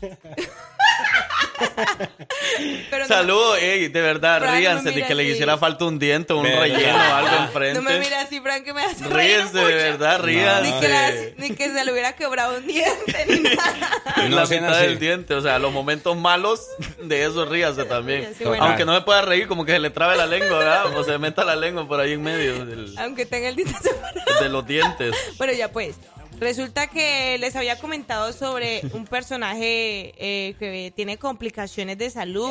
Pero 2.90 3.02
no- 3.02 3.08
Saludos, 3.08 3.58
ey, 3.60 3.88
de 3.88 4.00
verdad, 4.00 4.38
Frank, 4.38 4.50
no 4.52 4.58
ríanse 4.58 4.90
de 4.92 5.04
que 5.06 5.14
le 5.14 5.24
hiciera 5.24 5.58
falta 5.58 5.84
un 5.84 5.98
diente, 5.98 6.32
un 6.32 6.42
¿Verdad? 6.42 6.60
relleno 6.60 6.96
o 6.96 7.14
algo 7.14 7.36
enfrente. 7.44 7.74
No 7.74 7.82
me 7.82 7.98
mira 7.98 8.20
así, 8.22 8.40
Frank, 8.40 8.64
que 8.64 8.72
me 8.72 8.82
hace 8.82 9.04
reír 9.04 9.36
Ríense, 9.36 9.58
de 9.58 9.74
verdad, 9.74 10.20
Ni 10.20 10.24
ríanse. 10.26 10.80
que, 10.80 10.88
la- 10.88 11.12
ni 11.36 11.50
que 11.54 11.70
se 11.70 11.84
le 11.84 11.92
hubiera 11.92 12.14
quebrado 12.16 12.56
un 12.56 12.66
diente 12.66 13.26
ni 13.28 13.40
nada. 13.56 14.28
No 14.28 14.36
la 14.36 14.46
mitad 14.46 14.68
así. 14.74 14.86
del 14.86 14.98
diente, 14.98 15.34
o 15.34 15.40
sea, 15.42 15.58
los 15.58 15.70
momentos 15.72 16.16
malos 16.16 16.66
de 17.02 17.24
eso 17.24 17.44
ríase 17.44 17.84
también. 17.84 18.34
Sí, 18.38 18.44
bueno. 18.44 18.64
Aunque 18.64 18.84
no 18.86 18.92
me 18.94 19.02
pueda 19.02 19.20
reír, 19.22 19.46
como 19.48 19.64
que 19.66 19.72
se 19.72 19.78
le 19.80 19.90
trabe 19.90 20.16
la 20.16 20.24
lengua, 20.26 20.58
¿verdad? 20.58 20.96
O 20.96 21.04
se 21.04 21.18
meta 21.18 21.44
la 21.44 21.56
lengua 21.56 21.86
por 21.86 22.00
ahí 22.00 22.12
en 22.12 22.22
medio 22.22 22.64
del- 22.64 22.94
Aunque 22.98 23.26
tenga 23.26 23.48
el 23.50 23.56
diente 23.56 23.74
separado. 23.82 24.40
de 24.42 24.48
los 24.48 24.66
dientes. 24.66 25.14
Bueno, 25.36 25.52
ya 25.52 25.70
pues. 25.70 25.96
Resulta 26.40 26.88
que 26.88 27.38
les 27.38 27.56
había 27.56 27.78
comentado 27.78 28.32
sobre 28.32 28.82
un 28.92 29.06
personaje 29.06 30.12
eh, 30.18 30.54
que 30.58 30.92
tiene 30.94 31.16
complicaciones 31.16 31.96
de 31.98 32.10
salud. 32.10 32.50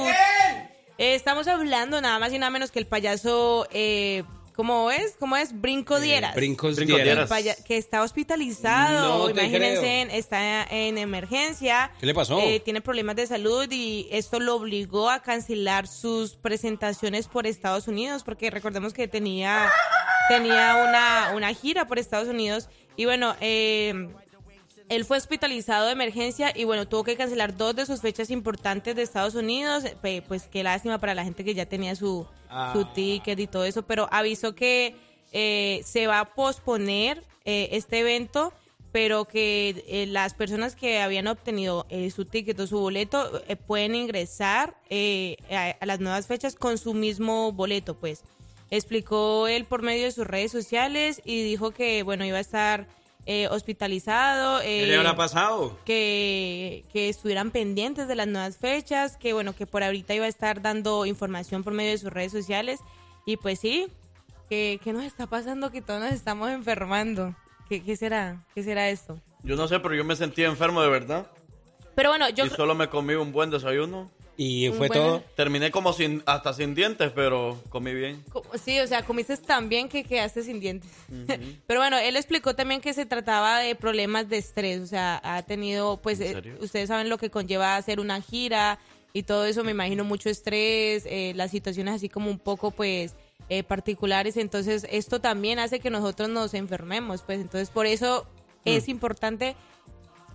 Eh, 0.98 1.16
estamos 1.16 1.48
hablando 1.48 2.00
nada 2.02 2.18
más 2.20 2.32
y 2.34 2.40
nada 2.40 2.50
menos 2.50 2.72
que 2.72 2.80
el 2.80 2.88
payaso, 2.88 3.68
eh, 3.72 4.24
¿cómo 4.56 4.90
es? 4.90 5.16
¿Cómo 5.20 5.36
es? 5.38 5.60
Brinco 5.60 6.00
Dieras. 6.00 6.34
Brincos 6.36 6.76
Brincos 6.76 7.02
dieras. 7.04 7.30
Paya- 7.30 7.56
que 7.64 7.78
está 7.78 8.02
hospitalizado, 8.04 9.26
No 9.26 9.30
imagínense, 9.30 10.06
creo. 10.08 10.18
está 10.20 10.64
en 10.64 10.98
emergencia. 10.98 11.92
¿Qué 12.00 12.06
le 12.06 12.14
pasó? 12.14 12.40
Eh, 12.40 12.62
tiene 12.62 12.82
problemas 12.82 13.16
de 13.16 13.28
salud 13.28 13.68
y 13.70 14.08
esto 14.12 14.40
lo 14.40 14.56
obligó 14.56 15.10
a 15.10 15.22
cancelar 15.22 15.88
sus 15.88 16.36
presentaciones 16.36 17.28
por 17.28 17.46
Estados 17.48 17.88
Unidos, 17.88 18.24
porque 18.24 18.50
recordemos 18.50 18.94
que 18.94 19.08
tenía, 19.08 19.70
tenía 20.30 20.84
una, 20.88 21.32
una 21.36 21.54
gira 21.54 21.86
por 21.86 22.00
Estados 22.00 22.28
Unidos. 22.30 22.70
Y 22.96 23.06
bueno, 23.06 23.36
eh, 23.42 24.10
él 24.90 25.06
fue 25.06 25.18
hospitalizado 25.18 25.88
de 25.88 25.94
emergencia 25.94 26.52
y 26.56 26.66
bueno, 26.66 26.88
tuvo 26.88 27.04
que 27.04 27.16
cancelar 27.16 27.56
dos 27.58 27.76
de 27.76 27.86
sus 27.86 28.02
fechas 28.02 28.30
importantes 28.30 28.96
de 28.96 29.02
Estados 29.02 29.36
Unidos. 29.36 29.84
Pues 30.28 30.44
qué 30.52 30.64
lástima 30.64 31.00
para 31.00 31.16
la 31.16 31.24
gente 31.24 31.44
que 31.44 31.54
ya 31.54 31.66
tenía 31.66 31.96
su, 31.96 32.26
Ah. 32.50 32.72
su 32.74 32.86
ticket 32.86 33.40
y 33.40 33.48
todo 33.48 33.66
eso, 33.66 33.82
pero 33.82 34.08
avisó 34.12 34.54
que 34.54 34.96
eh, 35.32 35.82
se 35.84 36.06
va 36.06 36.20
a 36.20 36.36
posponer 36.36 37.24
eh, 37.46 37.70
este 37.72 38.00
evento 38.00 38.54
pero 38.92 39.26
que 39.26 39.84
eh, 39.88 40.06
las 40.06 40.36
personas 40.36 40.76
que 40.76 41.02
habían 41.02 41.26
obtenido 41.26 41.88
eh, 41.90 42.12
su 42.12 42.26
ticket 42.26 42.60
o 42.60 42.68
su 42.68 42.78
boleto 42.80 43.42
eh, 43.48 43.56
pueden 43.56 43.96
ingresar 43.96 44.76
eh, 44.92 45.38
a, 45.50 45.76
a 45.84 45.86
las 45.88 46.00
nuevas 46.00 46.28
fechas 46.28 46.54
con 46.54 46.78
su 46.78 46.94
mismo 46.94 47.52
boleto, 47.54 47.96
pues. 47.96 48.22
Explicó 48.74 49.48
él 49.48 49.66
por 49.66 49.84
medio 49.84 50.06
de 50.06 50.12
sus 50.12 50.26
redes 50.26 50.52
sociales 50.52 51.22
y 51.24 51.44
dijo 51.44 51.70
que, 51.70 52.02
bueno, 52.02 52.26
iba 52.26 52.40
a 52.40 52.42
estar 52.42 52.88
eh, 53.28 53.48
hospitalizado. 53.52 54.62
¿Qué 54.62 54.86
eh, 54.86 54.88
le 54.88 54.96
habrá 54.96 55.16
pasado? 55.16 55.78
que, 55.86 56.84
que 56.92 57.08
estuvieran 57.08 57.52
pendientes 57.52 58.08
de 58.08 58.16
las 58.16 58.26
nuevas 58.26 58.58
fechas, 58.58 59.16
que 59.16 59.34
bueno, 59.34 59.54
que 59.56 59.68
por 59.68 59.84
ahorita 59.84 60.16
iba 60.16 60.26
a 60.26 60.28
estar 60.28 60.64
dando 60.64 61.06
información 61.06 61.64
por 61.64 61.74
medio 61.74 61.92
de 61.92 62.00
sus 62.00 62.12
redes 62.12 62.32
sociales. 62.32 62.80
Y 63.28 63.38
pues 63.38 63.60
sí, 63.60 63.90
que, 64.50 64.80
que 64.84 64.92
nos 64.92 65.04
está 65.04 65.28
pasando 65.28 65.70
que 65.70 65.84
todos 65.84 66.02
nos 66.02 66.12
estamos 66.12 66.50
enfermando. 66.50 67.36
¿Qué, 67.70 67.84
qué 67.84 67.96
será? 67.96 68.44
¿Qué 68.56 68.64
será 68.64 68.90
esto? 68.90 69.20
Yo 69.44 69.56
no 69.56 69.68
sé, 69.68 69.82
pero 69.82 69.94
yo 69.94 70.04
me 70.04 70.16
sentí 70.16 70.44
enfermo 70.46 70.82
de 70.82 70.90
verdad. 70.90 71.28
Pero 71.94 72.10
bueno, 72.10 72.28
yo... 72.30 72.48
Y 72.48 72.50
solo 72.50 72.74
me 72.74 72.90
comí 72.90 73.14
un 73.14 73.32
buen 73.32 73.52
desayuno. 73.52 74.10
Y 74.36 74.70
fue 74.70 74.88
Bueno. 74.88 74.94
todo. 74.94 75.24
Terminé 75.36 75.70
como 75.70 75.94
sin, 75.94 76.24
hasta 76.26 76.54
sin 76.54 76.74
dientes, 76.74 77.12
pero 77.14 77.62
comí 77.70 77.94
bien. 77.94 78.24
Sí, 78.64 78.80
o 78.80 78.88
sea, 78.88 79.04
comiste 79.04 79.38
tan 79.38 79.70
bien 79.70 79.88
que 79.88 80.04
quedaste 80.04 80.44
sin 80.44 80.60
dientes. 80.60 80.90
Pero 81.68 81.80
bueno, 81.80 81.98
él 81.98 82.16
explicó 82.16 82.56
también 82.56 82.82
que 82.82 82.94
se 82.94 83.06
trataba 83.06 83.60
de 83.60 83.76
problemas 83.76 84.30
de 84.30 84.38
estrés, 84.38 84.82
o 84.82 84.88
sea, 84.88 85.22
ha 85.24 85.44
tenido, 85.44 85.98
pues, 85.98 86.20
¿En 86.20 86.38
eh, 86.38 86.58
ustedes 86.62 86.88
saben 86.88 87.10
lo 87.10 87.18
que 87.18 87.30
conlleva 87.30 87.76
hacer 87.76 88.00
una 88.00 88.22
gira 88.22 88.80
y 89.14 89.24
todo 89.24 89.46
eso, 89.46 89.64
me 89.64 89.72
imagino 89.72 90.04
mucho 90.04 90.30
estrés, 90.30 91.06
eh, 91.06 91.34
las 91.36 91.52
situaciones 91.52 91.94
así 91.96 92.10
como 92.10 92.32
un 92.32 92.40
poco, 92.40 92.72
pues, 92.72 93.16
eh, 93.50 93.62
particulares, 93.62 94.38
entonces 94.38 94.88
esto 94.90 95.22
también 95.22 95.60
hace 95.60 95.80
que 95.80 95.92
nosotros 95.92 96.30
nos 96.30 96.56
enfermemos, 96.56 97.22
pues, 97.22 97.40
entonces 97.40 97.70
por 97.70 97.86
eso 97.86 98.26
es 98.66 98.88
importante 98.88 99.56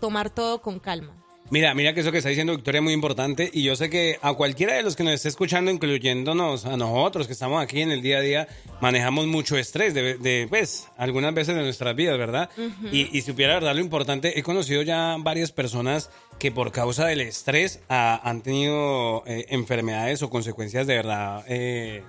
tomar 0.01 0.31
todo 0.31 0.63
con 0.63 0.79
calma. 0.79 1.18
Mira, 1.51 1.73
mira 1.75 1.95
que 1.95 2.01
eso 2.01 2.13
que 2.13 2.19
está 2.19 2.29
diciendo 2.29 2.55
Victoria 2.55 2.81
es 2.81 2.85
muy 2.85 2.93
importante 2.93 3.51
y 3.51 3.63
yo 3.63 3.75
sé 3.75 3.89
que 3.89 4.19
a 4.21 4.35
cualquiera 4.35 4.75
de 4.75 4.83
los 4.83 4.97
que 4.97 5.03
nos 5.03 5.15
esté 5.15 5.29
escuchando, 5.29 5.71
incluyéndonos 5.71 6.67
a 6.67 6.77
nosotros 6.77 7.27
que 7.27 7.33
estamos 7.33 7.63
aquí 7.63 7.81
en 7.81 7.91
el 7.91 8.03
día 8.03 8.19
a 8.19 8.21
día, 8.21 8.49
manejamos 8.83 9.27
mucho 9.27 9.57
estrés 9.57 9.95
de, 9.95 10.19
de, 10.19 10.47
pues, 10.49 10.89
algunas 10.99 11.33
veces 11.33 11.57
de 11.57 11.63
nuestras 11.63 11.97
vidas, 11.97 12.19
¿verdad? 12.19 12.51
Y, 12.93 13.17
y 13.17 13.23
supiera 13.23 13.55
verdad 13.55 13.75
lo 13.75 13.81
importante, 13.81 14.39
he 14.39 14.43
conocido 14.43 14.83
ya 14.83 15.17
varias 15.19 15.51
personas 15.51 16.11
que 16.39 16.53
por 16.53 16.71
causa 16.71 17.07
del 17.07 17.23
estrés 17.23 17.81
ah, 17.89 18.21
han 18.23 18.43
tenido 18.43 19.23
eh, 19.27 19.47
enfermedades 19.49 20.23
o 20.23 20.29
consecuencias 20.31 20.87
de 20.87 20.97
verdad 20.97 21.45
eh, 21.49 22.03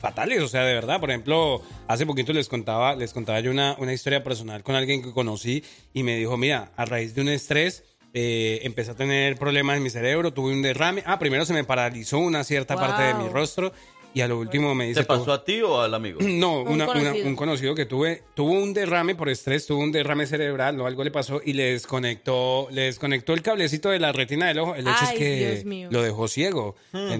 fatales, 0.00 0.40
o 0.42 0.48
sea, 0.48 0.62
de 0.64 0.74
verdad. 0.74 1.00
Por 1.00 1.10
ejemplo, 1.10 1.62
hace 1.88 2.06
poquito 2.06 2.32
les 2.32 2.48
contaba, 2.48 2.94
les 2.94 3.12
contaba 3.12 3.40
yo 3.40 3.50
una, 3.50 3.74
una 3.78 3.92
historia 3.92 4.22
personal 4.22 4.62
con 4.62 4.74
alguien 4.74 5.02
que 5.02 5.12
conocí 5.12 5.64
y 5.92 6.02
me 6.02 6.16
dijo, 6.16 6.36
mira, 6.36 6.72
a 6.76 6.84
raíz 6.84 7.14
de 7.14 7.22
un 7.22 7.28
estrés 7.28 7.84
eh, 8.14 8.60
empecé 8.62 8.92
a 8.92 8.94
tener 8.94 9.36
problemas 9.36 9.76
en 9.76 9.82
mi 9.82 9.90
cerebro, 9.90 10.32
tuve 10.32 10.52
un 10.52 10.62
derrame. 10.62 11.02
Ah, 11.04 11.18
primero 11.18 11.44
se 11.44 11.52
me 11.52 11.64
paralizó 11.64 12.18
una 12.18 12.44
cierta 12.44 12.76
parte 12.76 13.02
de 13.02 13.14
mi 13.14 13.28
rostro 13.28 13.72
y 14.16 14.20
a 14.20 14.28
lo 14.28 14.38
último 14.38 14.72
me 14.76 14.86
dice... 14.86 15.00
¿Te 15.00 15.06
pasó 15.06 15.24
"Tuvo- 15.24 15.32
a 15.32 15.44
ti 15.44 15.60
o 15.60 15.80
al 15.80 15.92
amigo? 15.92 16.20
no, 16.22 16.60
Un 16.62 16.68
una- 16.74 16.84
una- 16.84 16.92
conocido. 16.92 17.26
un 17.26 17.34
conocido 17.34 17.74
que 17.74 17.84
tuve, 17.86 18.22
tuvo 18.34 18.52
un 18.52 18.72
derrame 18.72 19.16
por 19.16 19.28
estrés, 19.28 19.66
tuvo 19.66 19.80
un 19.82 19.90
derrame 19.90 20.26
cerebral 20.26 20.80
o 20.80 20.86
algo 20.86 21.02
le 21.02 21.10
pasó 21.10 21.40
y 21.44 21.54
le 21.54 21.72
desconectó, 21.72 22.68
le 22.70 22.82
desconectó 22.82 23.32
el 23.32 23.42
cablecito 23.42 23.90
de 23.90 23.98
la 23.98 24.12
retina 24.12 24.46
del 24.46 24.60
ojo. 24.60 24.76
El 24.76 24.86
hecho 24.86 24.96
Ay, 25.00 25.08
es 25.14 25.18
que 25.64 25.88
lo 25.90 26.00
dejó 26.02 26.28
ciego. 26.28 26.76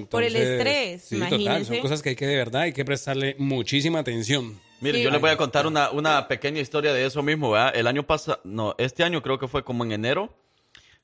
Por 0.08 0.22
el 0.22 0.36
estrés, 0.36 1.02
Sí, 1.02 1.18
total. 1.18 1.64
Son 1.66 1.78
cosas 1.78 2.00
que 2.02 2.10
hay 2.10 2.16
que 2.16 2.26
de 2.28 2.36
verdad, 2.36 2.62
hay 2.62 2.72
que 2.72 2.84
prestarle 2.84 3.34
muchísima 3.38 3.98
atención. 3.98 4.60
Mire, 4.80 5.02
yo 5.02 5.10
les 5.10 5.20
voy 5.20 5.30
a 5.30 5.36
contar 5.36 5.66
una, 5.66 5.90
una 5.90 6.28
pequeña 6.28 6.60
historia 6.60 6.92
de 6.92 7.06
eso 7.06 7.22
mismo, 7.22 7.50
¿verdad? 7.50 7.72
El 7.74 7.86
año 7.88 8.02
pasado, 8.06 8.40
no, 8.44 8.74
este 8.78 9.02
año 9.02 9.22
creo 9.22 9.38
que 9.40 9.48
fue 9.48 9.64
como 9.64 9.82
en 9.84 9.92
enero. 9.92 10.32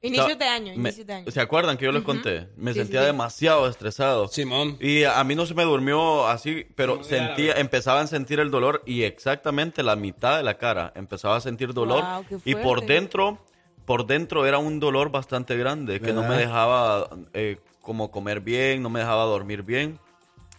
Inicios 0.03 0.39
de 0.39 0.45
año, 0.47 0.73
me- 0.77 0.89
inicios 0.89 1.07
de 1.07 1.13
año. 1.13 1.31
¿Se 1.31 1.41
acuerdan 1.41 1.77
que 1.77 1.85
yo 1.85 1.93
les 1.93 2.03
conté? 2.03 2.49
Me 2.57 2.73
Sí, 2.73 2.79
sentía 2.81 3.01
sí, 3.01 3.05
sí. 3.05 3.13
demasiado 3.13 3.69
estresado. 3.69 4.29
Simón. 4.29 4.79
Y 4.81 5.05
a 5.05 5.23
mí 5.25 5.35
no 5.35 5.45
se 5.45 5.55
me 5.55 5.63
durmió 5.65 6.27
así, 6.27 6.67
pero 6.75 6.97
No, 6.97 7.05
sentía, 7.05 7.53
empezaba 7.55 8.01
a 8.01 8.07
sentir 8.07 8.41
el 8.41 8.51
dolor 8.51 8.83
y 8.87 9.03
exactamente 9.03 9.83
la 9.83 9.97
mitad 9.97 10.39
de 10.39 10.43
la 10.43 10.57
cara 10.57 10.93
empezaba 10.97 11.37
a 11.37 11.41
sentir 11.43 11.75
dolor. 11.75 12.03
Wow, 12.03 12.25
qué 12.43 12.51
y 12.51 12.55
por 12.55 12.87
dentro, 12.87 13.39
por 13.85 14.07
dentro 14.07 14.47
era 14.47 14.57
un 14.59 14.81
dolor 14.81 15.11
bastante 15.11 15.55
grande 15.59 16.01
que 16.01 16.15
no 16.15 16.23
me 16.23 16.37
dejaba 16.37 17.11
eh, 17.35 17.59
como 17.83 18.11
comer 18.11 18.41
bien, 18.41 18.83
no 18.83 18.89
me 18.89 19.01
dejaba 19.01 19.25
dormir 19.25 19.63
bien. 19.65 19.99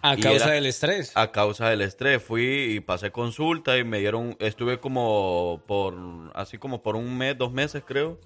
A 0.03 0.15
Y 0.15 0.21
causa 0.21 0.45
era- 0.45 0.53
del 0.55 0.65
estrés. 0.67 1.11
A 1.15 1.31
causa 1.31 1.69
del 1.69 1.81
estrés. 1.81 2.21
Fui 2.23 2.43
y 2.75 2.79
pasé 2.79 3.11
consulta 3.11 3.77
y 3.77 3.83
me 3.83 3.99
dieron, 3.99 4.35
estuve 4.39 4.79
como 4.79 5.61
por, 5.67 5.95
así 6.35 6.57
como 6.59 6.81
por 6.83 6.95
un 6.95 7.15
mes, 7.17 7.37
dos 7.37 7.51
meses 7.51 7.83
creo, 7.85 8.19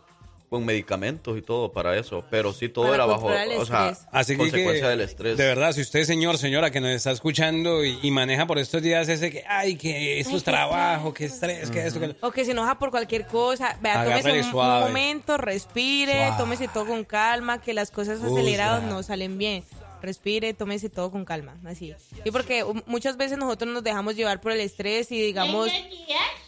con 0.49 0.65
medicamentos 0.65 1.37
y 1.37 1.41
todo 1.41 1.71
para 1.71 1.97
eso. 1.97 2.23
Pero 2.29 2.53
sí, 2.53 2.69
todo 2.69 2.85
Para 2.85 2.95
era 2.95 3.05
bajo, 3.05 3.27
o 3.57 3.65
sea. 3.65 3.93
Así 4.11 4.37
consecuencia 4.37 4.83
que, 4.85 4.89
del 4.89 5.01
estrés. 5.01 5.37
De 5.37 5.45
verdad, 5.45 5.71
si 5.73 5.81
usted, 5.81 6.03
señor, 6.03 6.37
señora, 6.37 6.71
que 6.71 6.79
nos 6.79 6.91
está 6.91 7.11
escuchando 7.11 7.83
y, 7.83 7.99
y 8.01 8.11
maneja 8.11 8.45
por 8.45 8.59
estos 8.59 8.81
días 8.81 9.07
ese 9.09 9.31
que, 9.31 9.43
ay, 9.47 9.75
que 9.75 10.19
esto 10.19 10.31
Ay, 10.31 10.37
es 10.37 10.43
qué 10.43 10.51
trabajo, 10.51 11.13
que 11.13 11.25
estrés, 11.25 11.69
que 11.69 11.85
esto, 11.85 11.99
que 11.99 12.07
lo- 12.07 12.15
O 12.21 12.31
que 12.31 12.45
se 12.45 12.51
enoja 12.51 12.77
por 12.79 12.91
cualquier 12.91 13.25
cosa. 13.25 13.77
Vea, 13.81 14.03
tómese 14.03 14.41
un, 14.41 14.51
momento, 14.51 15.37
respire, 15.37 16.13
Suave. 16.13 16.37
tómese 16.37 16.67
todo 16.67 16.85
con 16.85 17.03
calma, 17.03 17.61
que 17.61 17.73
las 17.73 17.91
cosas 17.91 18.21
aceleradas 18.21 18.83
no 18.83 19.03
salen 19.03 19.37
bien. 19.37 19.63
Respire, 20.01 20.53
tómese 20.53 20.89
todo 20.89 21.09
con 21.09 21.25
calma, 21.25 21.57
así. 21.65 21.93
Y 22.23 22.29
porque 22.29 22.63
muchas 22.85 23.17
veces 23.17 23.39
nosotros 23.39 23.73
nos 23.73 23.83
dejamos 23.83 24.15
llevar 24.15 24.39
por 24.39 24.51
el 24.51 24.59
estrés 24.59 25.11
y 25.11 25.19
digamos... 25.19 25.69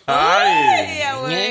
¡Ay! 0.06 1.02
abuela! 1.02 1.47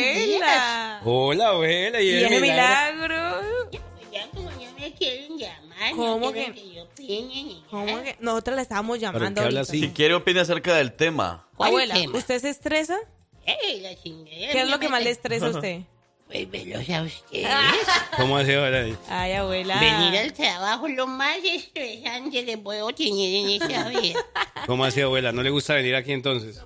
Hola, 1.27 1.49
abuela. 1.49 2.01
Y, 2.01 2.07
¿Y 2.09 2.15
el 2.19 2.25
ese 2.27 2.41
milagro. 2.41 3.03
milagro? 3.03 3.71
Ya 4.13 4.29
como 4.31 4.51
ya 4.61 4.71
me 4.79 4.93
quieren 4.93 5.37
llamar, 5.39 5.91
¿Cómo 5.97 6.33
que- 6.33 6.73
yo 6.75 6.85
opine 6.85 7.63
¿Cómo 7.71 8.03
que? 8.03 8.17
Nosotros 8.21 8.57
la 8.57 8.63
estábamos 8.63 8.99
llamando. 9.01 9.65
Si 9.65 9.91
quiere 9.91 10.15
opine 10.15 10.41
acerca 10.41 10.75
del 10.77 10.93
tema. 10.93 11.49
¿Cuál 11.57 11.71
Abuela, 11.71 11.95
tema? 11.95 12.17
¿usted 12.19 12.41
se 12.41 12.51
estresa? 12.51 12.97
Ey, 13.45 13.81
la 13.81 13.95
chingada, 14.01 14.53
¿Qué 14.53 14.61
es 14.63 14.69
lo 14.69 14.79
que 14.79 14.89
más 14.89 15.03
le 15.03 15.11
estresa 15.11 15.47
a 15.47 15.51
usted? 15.51 15.81
Pues 16.29 16.45
a 16.93 17.03
ustedes. 17.03 17.47
¿Cómo 18.17 18.37
así, 18.37 18.53
abuela? 18.53 18.99
Ay, 19.09 19.33
abuela. 19.35 19.79
Venir 19.79 20.19
al 20.21 20.33
trabajo 20.33 20.89
lo 20.89 21.07
más 21.07 21.37
estresante 21.45 22.45
que 22.45 22.59
puedo 22.59 22.93
tener 22.93 23.35
en 23.45 23.63
esta 23.63 23.89
vida. 24.01 24.19
¿Cómo 24.67 24.85
así, 24.85 25.01
abuela? 25.03 25.31
¿No 25.31 25.45
le 25.45 25.51
gusta 25.51 25.75
venir 25.75 25.95
aquí 25.95 26.11
entonces? 26.11 26.61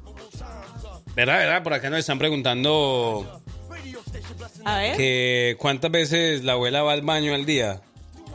¿Verdad, 1.15 1.39
verdad? 1.41 1.63
Por 1.63 1.75
acá 1.75 1.91
nos 1.91 1.99
están 1.99 2.19
preguntando 2.19 3.43
A 4.65 4.79
ver. 4.79 4.97
que 4.97 5.57
cuántas 5.59 5.91
veces 5.91 6.45
la 6.45 6.53
abuela 6.53 6.83
va 6.83 6.93
al 6.93 7.03
baño 7.03 7.35
al 7.35 7.45
día. 7.47 7.81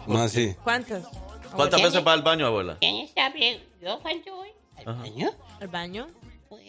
No 0.08 0.22
así. 0.22 0.56
¿Cuántas? 0.64 1.04
¿Cuántas 1.56 1.82
veces 1.82 2.06
va 2.06 2.14
al 2.14 2.22
baño, 2.22 2.46
abuela? 2.46 2.78
¿Quién 2.80 2.98
está 2.98 3.30
bien? 3.30 3.64
¿Yo 3.82 4.00
cuánto 4.02 4.36
voy? 4.36 4.50
¿Al 4.78 4.90
Ajá. 4.90 5.02
baño? 5.02 5.32
¿Al 5.62 5.68
baño? 5.68 6.08
Pues 6.50 6.62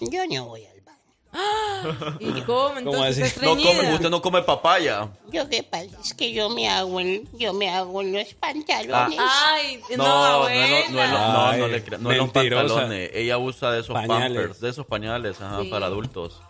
yo 0.00 0.26
no 0.26 0.46
voy 0.46 0.64
al 0.66 0.80
baño. 0.80 2.16
¿Y 2.20 2.40
cómo? 2.42 2.78
Entonces 2.78 3.40
No 3.42 3.50
come, 3.56 3.94
usted 3.94 4.10
no 4.10 4.22
come 4.22 4.42
papaya. 4.42 5.08
Yo 5.30 5.48
qué 5.48 5.62
pasa 5.62 5.84
es 6.02 6.14
que 6.14 6.32
yo 6.32 6.48
me 6.48 6.68
hago 6.68 6.98
en, 7.00 7.28
yo 7.38 7.52
me 7.52 7.68
hago 7.68 8.02
los 8.02 8.34
pantalones. 8.34 9.18
Ay, 9.20 9.80
no, 9.90 9.96
No, 9.98 10.04
no, 10.04 10.24
abuela. 10.24 10.78
es 10.80 10.90
lo- 10.90 10.96
no, 10.96 11.02
es 11.04 11.10
lo- 11.10 11.18
no, 11.18 11.46
Ay, 11.46 11.60
no 11.60 11.68
le 11.68 11.84
crea- 11.84 11.98
no 11.98 12.10
es 12.10 12.16
los 12.18 12.34
mentirosa. 12.34 12.62
pantalones. 12.74 13.10
Ella 13.14 13.38
usa 13.38 13.70
de 13.72 13.80
esos 13.80 13.94
Pañales. 13.94 14.36
pampers, 14.38 14.60
de 14.60 14.70
esos 14.70 14.86
pañales, 14.86 15.40
ajá, 15.40 15.62
Sí. 15.62 15.68
para 15.68 15.86
adultos. 15.86 16.40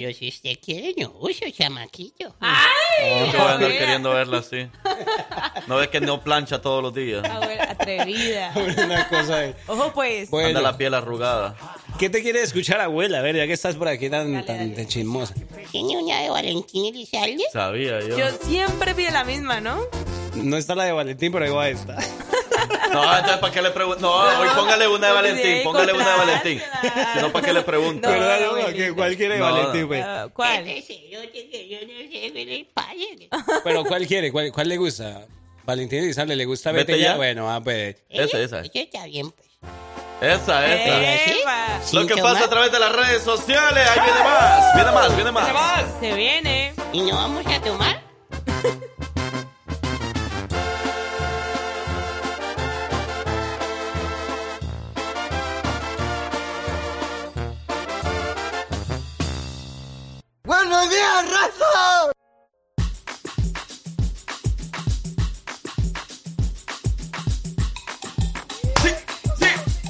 Pero 0.00 0.12
si 0.14 0.28
usted 0.28 0.58
quiere, 0.64 0.94
yo 0.96 1.14
uso 1.20 1.44
chamaquillo. 1.50 2.34
¡Ay! 2.40 3.26
No 3.26 3.26
voy 3.26 3.40
a 3.40 3.54
andar 3.54 3.70
queriendo 3.70 4.10
verla 4.12 4.38
así. 4.38 4.68
No 5.66 5.76
ve 5.76 5.90
que 5.90 6.00
no 6.00 6.22
plancha 6.22 6.60
todos 6.60 6.82
los 6.82 6.94
días. 6.94 7.24
Abuela, 7.24 7.64
atrevida. 7.70 8.52
Una 8.84 9.08
cosa 9.08 9.36
de... 9.38 9.54
Ojo, 9.66 9.92
pues. 9.92 10.30
Bueno. 10.30 10.48
Anda 10.48 10.60
la 10.60 10.76
piel 10.76 10.94
arrugada. 10.94 11.56
¿Qué 11.98 12.10
te 12.10 12.22
quiere 12.22 12.42
escuchar, 12.42 12.80
abuela? 12.80 13.18
A 13.18 13.22
ver, 13.22 13.36
ya 13.36 13.46
que 13.46 13.52
estás 13.52 13.76
por 13.76 13.88
aquí 13.88 14.08
tan, 14.10 14.44
tan 14.44 14.74
de 14.74 14.86
chismosa. 14.86 15.34
¿Tiene 15.70 15.96
una 15.96 16.20
de 16.20 16.30
Valentín 16.30 16.86
Elizalde? 16.86 17.44
Sabía 17.52 18.00
yo. 18.00 18.16
Yo 18.16 18.26
siempre 18.42 18.94
pide 18.94 19.10
la 19.10 19.24
misma, 19.24 19.60
¿no? 19.60 19.80
No 20.34 20.56
está 20.56 20.74
la 20.74 20.84
de 20.84 20.92
Valentín, 20.92 21.32
pero 21.32 21.54
va 21.54 21.68
esta. 21.68 21.98
No, 22.92 23.02
entonces 23.16 23.38
¿para 23.38 23.52
qué 23.52 23.62
le 23.62 23.70
pregunto? 23.70 24.00
No, 24.02 24.40
hoy 24.40 24.48
póngale 24.54 24.88
una 24.88 25.06
de 25.08 25.12
Valentín, 25.12 25.62
póngale 25.64 25.92
una 25.92 26.10
de 26.12 26.18
Valentín. 26.18 26.62
Si 27.14 27.20
no, 27.20 27.32
¿para 27.32 27.46
qué 27.46 27.52
le 27.52 27.62
pregunto? 27.62 28.08
No, 28.08 28.14
¿Verdad, 28.18 28.40
no? 28.40 28.66
Que 28.74 28.92
¿Cuál 28.92 29.16
quiere 29.16 29.40
Valentín, 29.40 29.82
no. 29.82 29.88
pues? 29.88 30.04
Ah, 30.04 30.28
¿Cuál? 30.32 30.64
Pero 33.64 33.84
¿cuál 33.84 34.06
quiere? 34.06 34.30
¿Cuál, 34.32 34.52
cuál 34.52 34.68
le 34.68 34.76
gusta? 34.76 35.26
Valentín 35.64 36.02
Elizalde, 36.02 36.34
¿le 36.36 36.44
gusta 36.44 36.72
Vete 36.72 36.92
Vete, 36.92 37.04
ya? 37.04 37.12
ya. 37.12 37.16
Bueno, 37.16 37.50
ah, 37.50 37.60
pues. 37.62 37.96
Esa, 38.08 38.38
esa. 38.38 38.60
Está 38.60 39.06
bien, 39.06 39.30
pues. 39.30 39.48
Esa, 40.20 40.66
esa. 40.66 41.80
Lo 41.92 42.06
que 42.06 42.16
pasa 42.16 42.44
a 42.44 42.48
través 42.48 42.70
de 42.70 42.78
las 42.78 42.92
redes 42.92 43.22
sociales. 43.22 43.88
Ahí 43.88 44.00
viene 44.04 44.24
más. 44.24 44.74
Viene 44.74 44.92
más, 44.92 45.16
viene 45.16 45.32
más. 45.32 45.84
Se 46.00 46.12
viene. 46.14 46.74
¿Y 46.92 47.00
no 47.02 47.14
vamos 47.16 47.44
a 47.46 47.60
tomar? 47.60 48.02
¡Buenos 60.64 60.90
días, 60.90 61.28
raza! 61.28 62.12
Sí, 68.80 68.90
sí, 69.40 69.48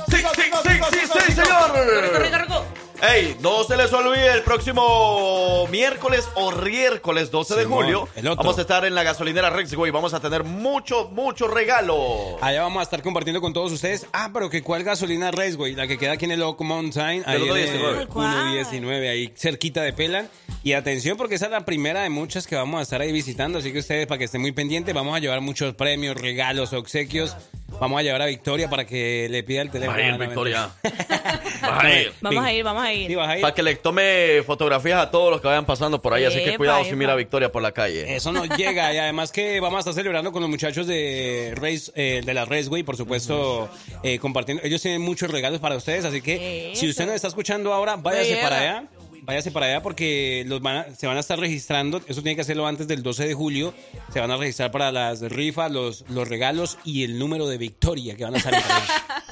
sí, 0.08 0.18
sí, 0.62 0.80
sí, 0.90 1.00
sí, 1.12 1.32
señor. 1.34 1.72
Rico, 2.02 2.18
rico, 2.18 2.38
rico. 2.38 2.71
Ey, 3.02 3.36
no 3.40 3.64
se 3.64 3.76
les 3.76 3.92
olvide 3.92 4.32
el 4.32 4.42
próximo 4.42 5.66
miércoles 5.72 6.28
o 6.36 6.52
miércoles 6.52 7.32
12 7.32 7.56
de 7.56 7.62
Simón, 7.64 7.82
julio. 7.82 8.08
Vamos 8.36 8.56
a 8.58 8.60
estar 8.60 8.84
en 8.84 8.94
la 8.94 9.02
gasolinera 9.02 9.50
Rexway. 9.50 9.90
Vamos 9.90 10.14
a 10.14 10.20
tener 10.20 10.44
mucho, 10.44 11.08
mucho 11.08 11.48
regalo. 11.48 12.38
Allá 12.40 12.62
vamos 12.62 12.78
a 12.78 12.84
estar 12.84 13.02
compartiendo 13.02 13.40
con 13.40 13.52
todos 13.52 13.72
ustedes. 13.72 14.06
Ah, 14.12 14.30
pero 14.32 14.48
que 14.48 14.62
cuál 14.62 14.84
gasolina 14.84 15.32
Raceway, 15.32 15.74
la 15.74 15.88
que 15.88 15.98
queda 15.98 16.12
aquí 16.12 16.26
en 16.26 16.30
el 16.30 16.42
Oak 16.42 16.60
Mountain, 16.60 17.24
ahí 17.26 17.40
Del 17.40 17.48
en 17.48 17.72
119. 17.72 18.02
el 18.02 18.08
119, 18.08 19.08
ahí 19.08 19.32
cerquita 19.36 19.82
de 19.82 19.92
Pelan. 19.92 20.28
Y 20.62 20.74
atención 20.74 21.16
porque 21.16 21.34
esa 21.34 21.46
es 21.46 21.50
la 21.50 21.64
primera 21.64 22.02
de 22.02 22.08
muchas 22.08 22.46
que 22.46 22.54
vamos 22.54 22.78
a 22.78 22.82
estar 22.82 23.00
ahí 23.00 23.10
visitando, 23.10 23.58
así 23.58 23.72
que 23.72 23.80
ustedes 23.80 24.06
para 24.06 24.18
que 24.18 24.26
estén 24.26 24.40
muy 24.40 24.52
pendientes, 24.52 24.94
vamos 24.94 25.16
a 25.16 25.18
llevar 25.18 25.40
muchos 25.40 25.74
premios, 25.74 26.16
regalos, 26.16 26.72
obsequios. 26.72 27.36
Vamos 27.80 27.98
a 27.98 28.02
llevar 28.02 28.22
a 28.22 28.26
Victoria 28.26 28.68
para 28.70 28.84
que 28.86 29.26
le 29.28 29.42
pida 29.42 29.62
el 29.62 29.70
teléfono. 29.70 29.98
Va 29.98 30.04
a 30.04 30.08
ir, 30.08 30.18
Victoria. 30.18 30.70
mentira. 30.84 31.42
Va 31.64 31.80
a 31.80 32.00
ir. 32.00 32.12
Vamos 32.20 32.44
a 32.44 32.52
ir, 32.52 32.64
vamos 32.64 32.84
a 32.92 32.94
ir. 32.94 33.08
Sí, 33.08 33.14
vas 33.14 33.28
a 33.28 33.36
ir. 33.36 33.42
Para 33.42 33.54
que 33.54 33.62
le 33.62 33.74
tome 33.76 34.42
fotografías 34.46 35.00
a 35.00 35.10
todos 35.10 35.30
los 35.30 35.40
que 35.40 35.48
vayan 35.48 35.64
pasando 35.66 36.00
por 36.00 36.14
ahí. 36.14 36.24
Así 36.24 36.36
que 36.38 36.50
Epa, 36.50 36.56
cuidado 36.58 36.84
si 36.84 36.94
mira 36.94 37.12
a 37.12 37.16
Victoria 37.16 37.50
por 37.50 37.62
la 37.62 37.72
calle. 37.72 38.14
Eso 38.14 38.32
nos 38.32 38.48
llega 38.56 38.92
y 38.94 38.98
además 38.98 39.32
que 39.32 39.60
vamos 39.60 39.78
a 39.78 39.80
estar 39.80 39.94
celebrando 39.94 40.30
con 40.32 40.40
los 40.42 40.50
muchachos 40.50 40.86
de 40.86 41.52
Race, 41.56 41.90
eh, 41.94 42.20
de 42.24 42.34
la 42.34 42.44
Raceway, 42.44 42.82
por 42.82 42.96
supuesto, 42.96 43.68
eh, 44.02 44.18
compartiendo. 44.18 44.62
Ellos 44.64 44.80
tienen 44.82 45.00
muchos 45.02 45.30
regalos 45.30 45.60
para 45.60 45.76
ustedes, 45.76 46.04
así 46.04 46.20
que 46.22 46.72
si 46.74 46.88
usted 46.88 47.06
nos 47.06 47.14
está 47.14 47.28
escuchando 47.28 47.72
ahora, 47.72 47.96
váyase 47.96 48.36
para 48.36 48.58
allá. 48.58 48.84
Váyase 49.24 49.52
para 49.52 49.66
allá 49.66 49.82
porque 49.84 50.42
los 50.48 50.60
van 50.60 50.76
a- 50.78 50.94
se 50.96 51.06
van 51.06 51.16
a 51.16 51.20
estar 51.20 51.38
registrando. 51.38 52.00
Eso 52.08 52.22
tiene 52.22 52.34
que 52.34 52.40
hacerlo 52.40 52.66
antes 52.66 52.88
del 52.88 53.04
12 53.04 53.24
de 53.24 53.34
julio. 53.34 53.72
Se 54.12 54.18
van 54.18 54.32
a 54.32 54.36
registrar 54.36 54.72
para 54.72 54.90
las 54.90 55.20
rifas, 55.20 55.70
los, 55.70 56.04
los 56.08 56.26
regalos 56.28 56.76
y 56.84 57.04
el 57.04 57.20
número 57.20 57.46
de 57.46 57.56
victoria 57.56 58.16
que 58.16 58.24
van 58.24 58.34
a 58.34 58.40
salir. 58.40 58.60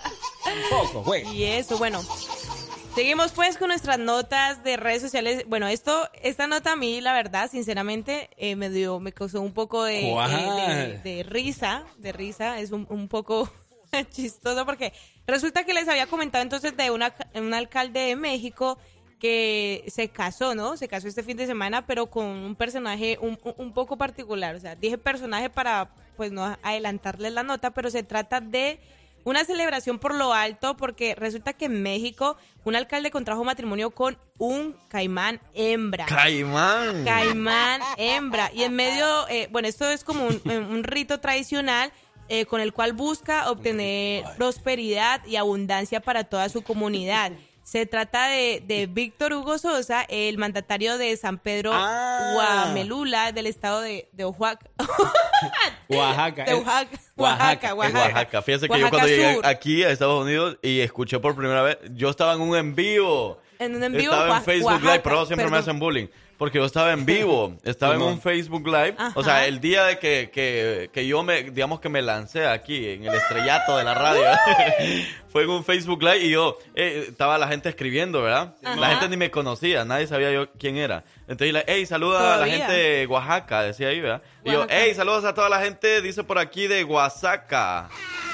Un 0.46 0.70
poco, 0.70 1.02
güey. 1.02 1.24
Y 1.36 1.42
eso, 1.42 1.76
bueno. 1.78 2.02
Seguimos 2.94 3.32
pues 3.32 3.56
con 3.56 3.68
nuestras 3.68 3.98
notas 3.98 4.62
de 4.64 4.76
redes 4.76 5.00
sociales. 5.00 5.44
Bueno, 5.46 5.68
esto, 5.68 6.08
esta 6.22 6.46
nota 6.46 6.72
a 6.72 6.76
mí, 6.76 7.00
la 7.00 7.12
verdad, 7.12 7.48
sinceramente, 7.50 8.28
eh, 8.36 8.56
me 8.56 8.68
dio, 8.68 8.98
me 9.00 9.12
causó 9.12 9.40
un 9.40 9.52
poco 9.54 9.84
de, 9.84 10.10
eh, 10.10 11.00
de- 11.04 11.16
de 11.16 11.22
risa, 11.22 11.84
de 11.98 12.12
risa. 12.12 12.58
Es 12.58 12.72
un, 12.72 12.86
un 12.90 13.08
poco 13.08 13.50
chistoso 14.10 14.66
porque 14.66 14.92
resulta 15.26 15.64
que 15.64 15.72
les 15.72 15.88
había 15.88 16.06
comentado 16.08 16.42
entonces 16.42 16.76
de 16.76 16.90
una, 16.90 17.14
un 17.34 17.54
alcalde 17.54 18.00
de 18.00 18.16
México 18.16 18.76
que 19.20 19.84
se 19.86 20.08
casó, 20.08 20.54
¿no? 20.54 20.76
Se 20.76 20.88
casó 20.88 21.06
este 21.06 21.22
fin 21.22 21.36
de 21.36 21.46
semana, 21.46 21.86
pero 21.86 22.06
con 22.10 22.24
un 22.26 22.56
personaje 22.56 23.18
un- 23.20 23.38
un 23.56 23.72
poco 23.72 23.96
particular. 23.98 24.56
O 24.56 24.60
sea, 24.60 24.74
dije 24.74 24.98
personaje 24.98 25.48
para, 25.48 25.90
pues, 26.16 26.32
no 26.32 26.56
adelantarles 26.62 27.32
la 27.32 27.44
nota, 27.44 27.70
pero 27.70 27.90
se 27.90 28.02
trata 28.02 28.40
de 28.40 28.80
una 29.24 29.44
celebración 29.44 29.98
por 29.98 30.14
lo 30.14 30.32
alto, 30.32 30.76
porque 30.76 31.14
resulta 31.14 31.52
que 31.52 31.66
en 31.66 31.82
México 31.82 32.36
un 32.64 32.76
alcalde 32.76 33.10
contrajo 33.10 33.44
matrimonio 33.44 33.90
con 33.90 34.18
un 34.38 34.76
caimán 34.88 35.40
hembra. 35.54 36.06
Caimán. 36.06 37.04
Caimán 37.04 37.80
hembra. 37.96 38.50
Y 38.54 38.62
en 38.64 38.74
medio, 38.74 39.28
eh, 39.28 39.48
bueno, 39.50 39.68
esto 39.68 39.88
es 39.88 40.04
como 40.04 40.26
un, 40.26 40.40
un 40.50 40.84
rito 40.84 41.20
tradicional 41.20 41.92
eh, 42.32 42.46
con 42.46 42.60
el 42.60 42.72
cual 42.72 42.92
busca 42.92 43.50
obtener 43.50 44.24
prosperidad 44.36 45.26
y 45.26 45.34
abundancia 45.34 46.00
para 46.00 46.22
toda 46.22 46.48
su 46.48 46.62
comunidad. 46.62 47.32
Se 47.62 47.86
trata 47.86 48.26
de, 48.28 48.62
de 48.66 48.86
Víctor 48.86 49.32
Hugo 49.32 49.56
Sosa, 49.58 50.02
el 50.08 50.38
mandatario 50.38 50.98
de 50.98 51.16
San 51.16 51.38
Pedro 51.38 51.70
Ah. 51.72 52.32
Guamelula, 52.34 53.30
del 53.32 53.46
estado 53.46 53.80
de, 53.80 54.08
de 54.12 54.24
Oaxaca. 54.24 54.66
Oaxaca. 55.88 56.44
De 56.44 56.50
eh. 56.52 56.54
Oaxaca, 56.54 56.98
Oaxaca, 57.16 57.16
Oaxaca, 57.16 57.68
En 57.70 57.76
Oaxaca. 57.78 57.98
Oaxaca. 58.00 58.42
Fíjese 58.42 58.68
que 58.68 58.78
yo 58.80 58.90
cuando 58.90 59.08
llegué 59.08 59.34
Sur. 59.34 59.46
aquí 59.46 59.84
a 59.84 59.90
Estados 59.90 60.22
Unidos 60.24 60.58
y 60.62 60.80
escuché 60.80 61.18
por 61.20 61.36
primera 61.36 61.62
vez, 61.62 61.78
yo 61.94 62.10
estaba 62.10 62.34
en 62.34 62.40
un 62.40 62.56
en 62.56 62.74
vivo. 62.74 63.38
En 63.58 63.76
un 63.76 63.82
en 63.84 63.92
vivo, 63.92 64.12
Estaba 64.12 64.38
en 64.38 64.42
Facebook 64.44 64.80
Live, 64.82 65.00
pero 65.00 65.26
siempre 65.26 65.48
me 65.48 65.56
hacen 65.58 65.78
bullying. 65.78 66.06
Porque 66.40 66.56
yo 66.56 66.64
estaba 66.64 66.94
en 66.94 67.04
vivo, 67.04 67.58
estaba 67.64 67.96
en 67.96 68.00
un 68.00 68.18
Facebook 68.18 68.66
Live. 68.66 68.96
O 69.14 69.22
sea, 69.22 69.46
el 69.46 69.60
día 69.60 69.84
de 69.84 69.98
que, 69.98 70.30
que, 70.32 70.88
que 70.90 71.06
yo 71.06 71.22
me, 71.22 71.42
digamos 71.42 71.80
que 71.80 71.90
me 71.90 72.00
lancé 72.00 72.46
aquí 72.46 72.88
en 72.88 73.04
el 73.04 73.14
estrellato 73.14 73.76
de 73.76 73.84
la 73.84 73.92
radio, 73.92 74.22
fue 75.28 75.42
en 75.42 75.50
un 75.50 75.62
Facebook 75.66 76.02
Live 76.02 76.20
y 76.20 76.30
yo, 76.30 76.56
eh, 76.74 77.08
estaba 77.08 77.36
la 77.36 77.46
gente 77.46 77.68
escribiendo, 77.68 78.22
¿verdad? 78.22 78.54
La 78.62 78.88
gente 78.88 79.10
ni 79.10 79.18
me 79.18 79.30
conocía, 79.30 79.84
nadie 79.84 80.06
sabía 80.06 80.32
yo 80.32 80.50
quién 80.52 80.78
era. 80.78 81.04
Entonces, 81.28 81.62
hey, 81.66 81.84
saluda 81.84 82.36
a 82.36 82.38
la 82.38 82.46
gente 82.46 82.72
de 82.72 83.06
Oaxaca, 83.06 83.60
decía 83.60 83.88
ahí, 83.88 84.00
¿verdad? 84.00 84.22
Y 84.42 84.52
yo, 84.52 84.66
hey, 84.70 84.94
saludos 84.94 85.26
a 85.26 85.34
toda 85.34 85.50
la 85.50 85.60
gente, 85.60 86.00
dice 86.00 86.24
por 86.24 86.38
aquí 86.38 86.66
de 86.68 86.84
Oaxaca. 86.84 87.90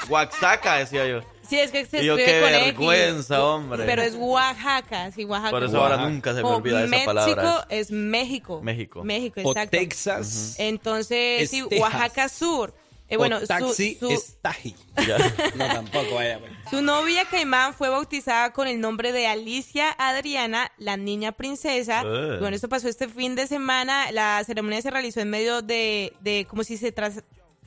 Oaxaca, 0.07 0.75
decía 0.77 1.05
yo. 1.05 1.19
Sí, 1.49 1.57
es 1.59 1.71
que 1.71 1.85
se 1.85 2.01
Y 2.03 2.05
yo, 2.05 2.17
escribe 2.17 2.39
qué 2.39 2.41
con 2.45 2.53
X. 2.53 2.65
vergüenza, 2.65 3.43
hombre. 3.45 3.83
Pero 3.85 4.01
es 4.01 4.15
Oaxaca, 4.17 5.11
sí, 5.11 5.25
Oaxaca. 5.25 5.51
Por 5.51 5.63
eso 5.63 5.81
ahora 5.81 5.97
nunca 6.09 6.31
se 6.31 6.37
me 6.37 6.41
Como 6.43 6.55
olvida 6.57 6.79
esa 6.81 6.87
México 6.89 7.05
palabra. 7.05 7.65
es 7.69 7.91
México. 7.91 8.61
México. 8.61 9.03
México, 9.03 9.41
O 9.43 9.51
exacto. 9.51 9.77
Texas. 9.77 10.55
Entonces, 10.57 11.43
Es 11.43 11.49
sí, 11.49 11.63
Texas. 11.69 11.79
Oaxaca 11.81 12.29
Sur. 12.29 12.73
Eh, 13.09 13.15
bueno, 13.15 13.37
o 13.37 13.39
su- 13.39 13.47
taxi 13.47 13.95
su, 13.97 14.09
es 14.11 14.35
taji. 14.41 14.75
Ya. 15.07 15.17
No, 15.55 15.65
tampoco 15.67 16.15
vaya. 16.15 16.39
pues. 16.39 16.51
su 16.69 16.81
novia 16.81 17.23
Caimán 17.31 17.73
fue 17.73 17.87
bautizada 17.87 18.51
con 18.51 18.67
el 18.67 18.81
nombre 18.81 19.13
de 19.13 19.27
Alicia 19.27 19.95
Adriana, 19.97 20.73
la 20.77 20.97
niña 20.97 21.31
princesa. 21.31 22.01
Y 22.03 22.39
Bueno, 22.41 22.49
esto 22.57 22.67
pasó 22.67 22.89
este 22.89 23.07
fin 23.07 23.35
de 23.35 23.47
semana. 23.47 24.11
La 24.11 24.43
ceremonia 24.45 24.81
se 24.81 24.91
realizó 24.91 25.21
en 25.21 25.29
medio 25.29 25.61
de, 25.61 26.11
de 26.19 26.45
como 26.49 26.65
si 26.65 26.75
se, 26.75 26.93
tras- 26.93 27.23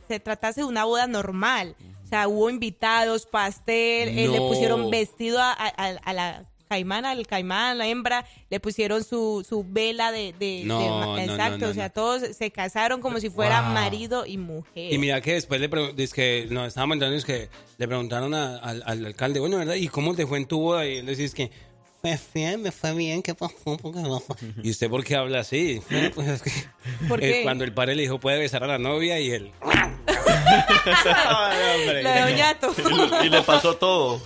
se 0.09 0.20
tratase 0.20 0.61
de 0.61 0.66
una 0.66 0.85
boda 0.85 1.07
normal. 1.07 1.74
O 2.11 2.16
sea, 2.16 2.27
hubo 2.27 2.51
invitados, 2.51 3.24
pastel, 3.24 4.09
eh, 4.19 4.27
le 4.27 4.39
pusieron 4.39 4.91
vestido 4.91 5.39
a, 5.41 5.53
a- 5.53 5.99
a 6.03 6.12
la 6.12 6.45
caimán, 6.69 7.05
al 7.05 7.24
caimán, 7.27 7.70
a 7.70 7.74
la 7.74 7.87
hembra, 7.87 8.24
le 8.49 8.59
pusieron 8.59 9.05
su, 9.05 9.47
su 9.49 9.65
vela 9.69 10.11
de... 10.11 10.32
de- 10.39 10.62
No, 10.65 10.78
de- 10.81 10.87
no, 10.89 11.01
no, 11.07 11.19
exacto, 11.19 11.59
no, 11.66 11.69
o 11.70 11.74
sea, 11.74 11.85
no. 11.87 11.93
todos 11.93 12.23
se 12.37 12.51
casaron 12.51 13.01
como 13.01 13.20
si 13.20 13.31
fuera 13.31 13.62
Wow. 13.62 13.73
marido 13.74 14.27
y 14.27 14.39
mujer. 14.39 14.93
Y 14.93 14.99
mira 14.99 15.20
que 15.20 15.35
después 15.35 15.61
le 15.61 15.70
es 16.03 16.12
que 16.12 16.49
nos 16.51 16.66
estábamos 16.66 16.95
entrando, 16.97 17.16
es 17.16 17.24
que 17.24 17.49
le 17.78 17.87
preguntaron 17.87 18.35
a- 18.35 18.57
al, 18.59 18.82
al 18.87 19.07
alcalde, 19.07 19.39
bueno, 19.39 19.57
¿verdad? 19.59 19.74
¿Y 19.74 19.87
cómo 19.87 20.15
te 20.16 20.27
fue 20.27 20.39
en 20.39 20.47
tu 20.47 20.59
boda? 20.59 20.85
Y 20.87 20.97
él 20.97 21.07
decía, 21.07 21.27
es 21.27 21.35
que, 21.35 21.51
me 22.03 22.16
fue, 22.19 22.57
me 22.57 22.73
fue 22.73 22.95
bien, 22.95 23.23
¿qué 23.23 23.35
pasó? 23.35 23.78
¿Y 24.62 24.70
usted 24.70 24.89
por 24.91 25.05
qué 25.05 25.15
habla 25.16 25.41
así? 25.41 25.81
Pues 26.15 26.27
es 26.28 26.43
que, 26.43 26.51
¿Por 27.09 27.23
eh, 27.23 27.32
qué? 27.32 27.43
cuando 27.43 27.62
el 27.65 27.73
padre 27.74 27.95
le 27.95 28.03
dijo, 28.03 28.19
puede 28.19 28.39
besar 28.39 28.65
a 28.65 28.66
la 28.66 28.78
novia, 28.78 29.20
y 29.20 29.31
él... 29.32 29.53
La 32.02 32.14
de 32.14 32.32
Oñato. 32.32 32.74
Y, 33.22 33.26
y 33.26 33.30
le 33.30 33.42
pasó 33.42 33.76
todo. 33.76 34.20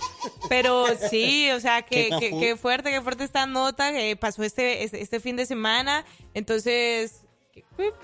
Pero 0.49 0.85
sí, 1.09 1.51
o 1.51 1.59
sea, 1.59 1.81
que, 1.81 2.09
¿Qué 2.19 2.31
que, 2.39 2.55
fuerte, 2.55 2.91
que 2.91 3.01
fuerte 3.01 3.23
esta 3.23 3.45
nota 3.45 3.91
que 3.91 4.15
pasó 4.15 4.43
este, 4.43 4.83
este, 4.83 5.01
este 5.01 5.19
fin 5.19 5.35
de 5.35 5.45
semana. 5.45 6.05
Entonces, 6.33 7.21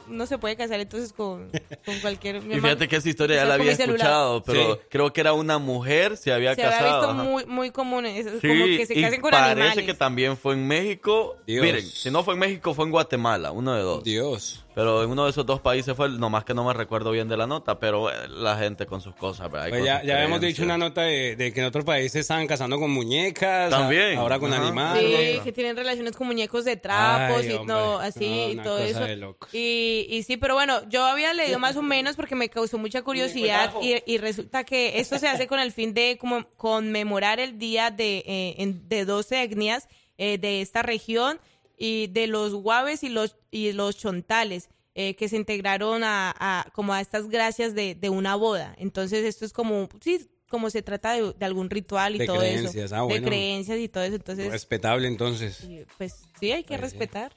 no 0.08 0.26
se 0.26 0.38
puede 0.38 0.56
casar 0.56 0.80
entonces 0.80 1.14
con, 1.14 1.50
con 1.86 2.00
cualquier... 2.02 2.42
mi 2.42 2.56
Y 2.56 2.60
fíjate 2.60 2.88
que 2.88 2.96
esa 2.98 3.08
historia 3.10 3.38
ya 3.38 3.46
la 3.46 3.54
había 3.56 3.72
escuchado, 3.72 4.44
pero 4.44 4.76
Sí. 4.76 4.82
creo 4.90 5.14
que 5.14 5.22
era 5.22 5.34
una 5.34 5.58
mujer, 5.58 6.18
se 6.18 6.32
había 6.34 6.56
Se 6.56 6.62
casado. 6.62 6.88
había 6.88 7.08
visto 7.08 7.14
muy, 7.32 7.46
muy 7.46 7.72
común, 7.72 8.06
es 8.06 8.26
Sí, 8.42 8.48
como 8.48 8.66
que 8.66 8.86
se 8.86 8.98
y 8.98 9.02
casen 9.02 9.22
con 9.22 9.32
parece 9.32 9.52
animales. 9.62 9.86
que 9.86 9.94
también 9.94 10.38
fue 10.38 10.54
en 10.56 10.68
México. 10.68 11.38
Dios. 11.48 11.64
Miren, 11.64 11.86
si 11.86 12.12
no 12.12 12.24
fue 12.24 12.34
en 12.34 12.40
México, 12.42 12.74
fue 12.74 12.86
en 12.86 12.92
Guatemala, 12.92 13.52
uno 13.52 13.74
de 13.76 13.82
dos. 13.82 14.04
Dios. 14.04 14.66
Pero 14.74 15.04
en 15.04 15.10
uno 15.10 15.26
de 15.26 15.32
esos 15.32 15.46
dos 15.46 15.60
países 15.60 15.94
fue, 15.98 16.08
nomás 16.10 16.46
que 16.46 16.54
no 16.54 16.64
me 16.64 16.74
recuerdo 16.74 17.12
bien 17.12 17.28
de 17.28 17.36
la 17.36 17.46
nota, 17.46 17.78
pero 17.78 18.10
eh, 18.10 18.14
la 18.30 18.56
gente 18.58 18.86
con 18.86 19.02
sus 19.02 19.14
cosas, 19.16 19.50
Pues 19.50 19.70
con 19.70 19.84
ya, 19.84 20.00
sus 20.00 20.08
ya 20.08 20.16
habíamos 20.16 20.40
dicho 20.40 20.64
una 20.64 20.78
nota 20.78 21.02
de, 21.02 21.36
de 21.36 21.52
que 21.52 21.60
en 21.60 21.66
otros 21.66 21.84
países 21.84 22.22
estaban 22.22 22.48
casando 22.48 22.80
con 22.80 22.90
muñecas. 22.90 23.68
a- 23.74 23.78
También. 23.80 24.18
Ahora 24.18 24.40
con 24.40 24.54
Ajá. 24.54 24.62
animales. 24.64 25.04
Sí, 25.36 25.40
que 25.44 25.52
tienen 25.52 25.76
relaciones 25.76 26.16
con 26.16 26.28
muñecos 26.28 26.64
de 26.64 26.78
trapos 26.78 27.42
Ay, 27.42 27.50
y 27.50 27.54
hombre. 27.54 27.66
no, 27.76 28.00
así 28.00 28.54
No, 28.56 28.62
y 28.62 28.64
todo 28.64 28.78
cosa 28.78 28.88
eso. 28.90 29.00
de 29.02 29.16
locos. 29.18 29.54
Y, 29.54 29.61
y 30.10 30.24
sí, 30.24 30.38
pero 30.38 30.54
bueno, 30.56 30.88
yo 30.90 31.04
había 31.06 31.34
leído 31.34 31.60
más 31.60 31.76
o 31.76 31.82
menos 31.82 32.16
porque 32.16 32.36
me 32.36 32.50
causó 32.50 32.78
mucha 32.78 33.02
curiosidad 33.02 33.74
y, 33.82 33.96
y 34.06 34.18
resulta 34.18 34.64
que 34.64 35.00
esto 35.00 35.18
se 35.20 35.28
hace 35.28 35.48
con 35.48 35.60
el 35.60 35.72
fin 35.72 35.94
de 35.94 36.18
como 36.20 36.46
conmemorar 36.58 37.40
el 37.40 37.58
día 37.58 37.92
de, 37.92 38.18
eh, 38.26 38.56
en- 38.58 38.88
de 38.88 39.06
12 39.06 39.44
etnias 39.44 39.88
eh, 40.18 40.38
de 40.38 40.62
esta 40.62 40.82
región 40.84 41.40
y 41.78 42.08
de 42.08 42.28
los 42.28 42.54
guaves 42.54 43.04
y 43.04 43.10
los, 43.10 43.38
y 43.50 43.72
los 43.74 43.98
chontales. 43.98 44.70
eh, 44.94 45.16
que 45.16 45.30
se 45.30 45.38
integraron 45.38 46.04
a, 46.04 46.36
a- 46.38 46.70
como 46.74 46.92
a 46.94 47.00
estas 47.00 47.30
gracias 47.30 47.74
de, 47.74 47.96
de 47.96 48.10
una 48.10 48.36
boda. 48.36 48.76
Entonces 48.78 49.24
esto 49.24 49.46
es 49.46 49.54
como, 49.54 49.88
sí, 50.02 50.28
como 50.50 50.70
se 50.70 50.82
trata 50.82 51.14
de, 51.14 51.32
de 51.32 51.46
algún 51.46 51.70
ritual 51.70 52.14
y 52.16 52.18
De 52.20 52.26
todo 52.26 52.40
creencias, 52.40 52.76
eso. 52.76 52.96
ah, 52.96 53.00
De 53.00 53.06
bueno. 53.06 53.26
creencias 53.26 53.80
y 53.80 53.88
todo 53.88 54.04
eso. 54.04 54.16
Entonces, 54.18 54.52
Respetable 54.52 55.08
entonces. 55.08 55.64
y, 55.64 55.86
Pues 55.98 56.16
sí, 56.42 56.52
hay 56.52 56.64
que 56.64 56.78
Pues 56.78 56.82
respetar. 56.82 57.34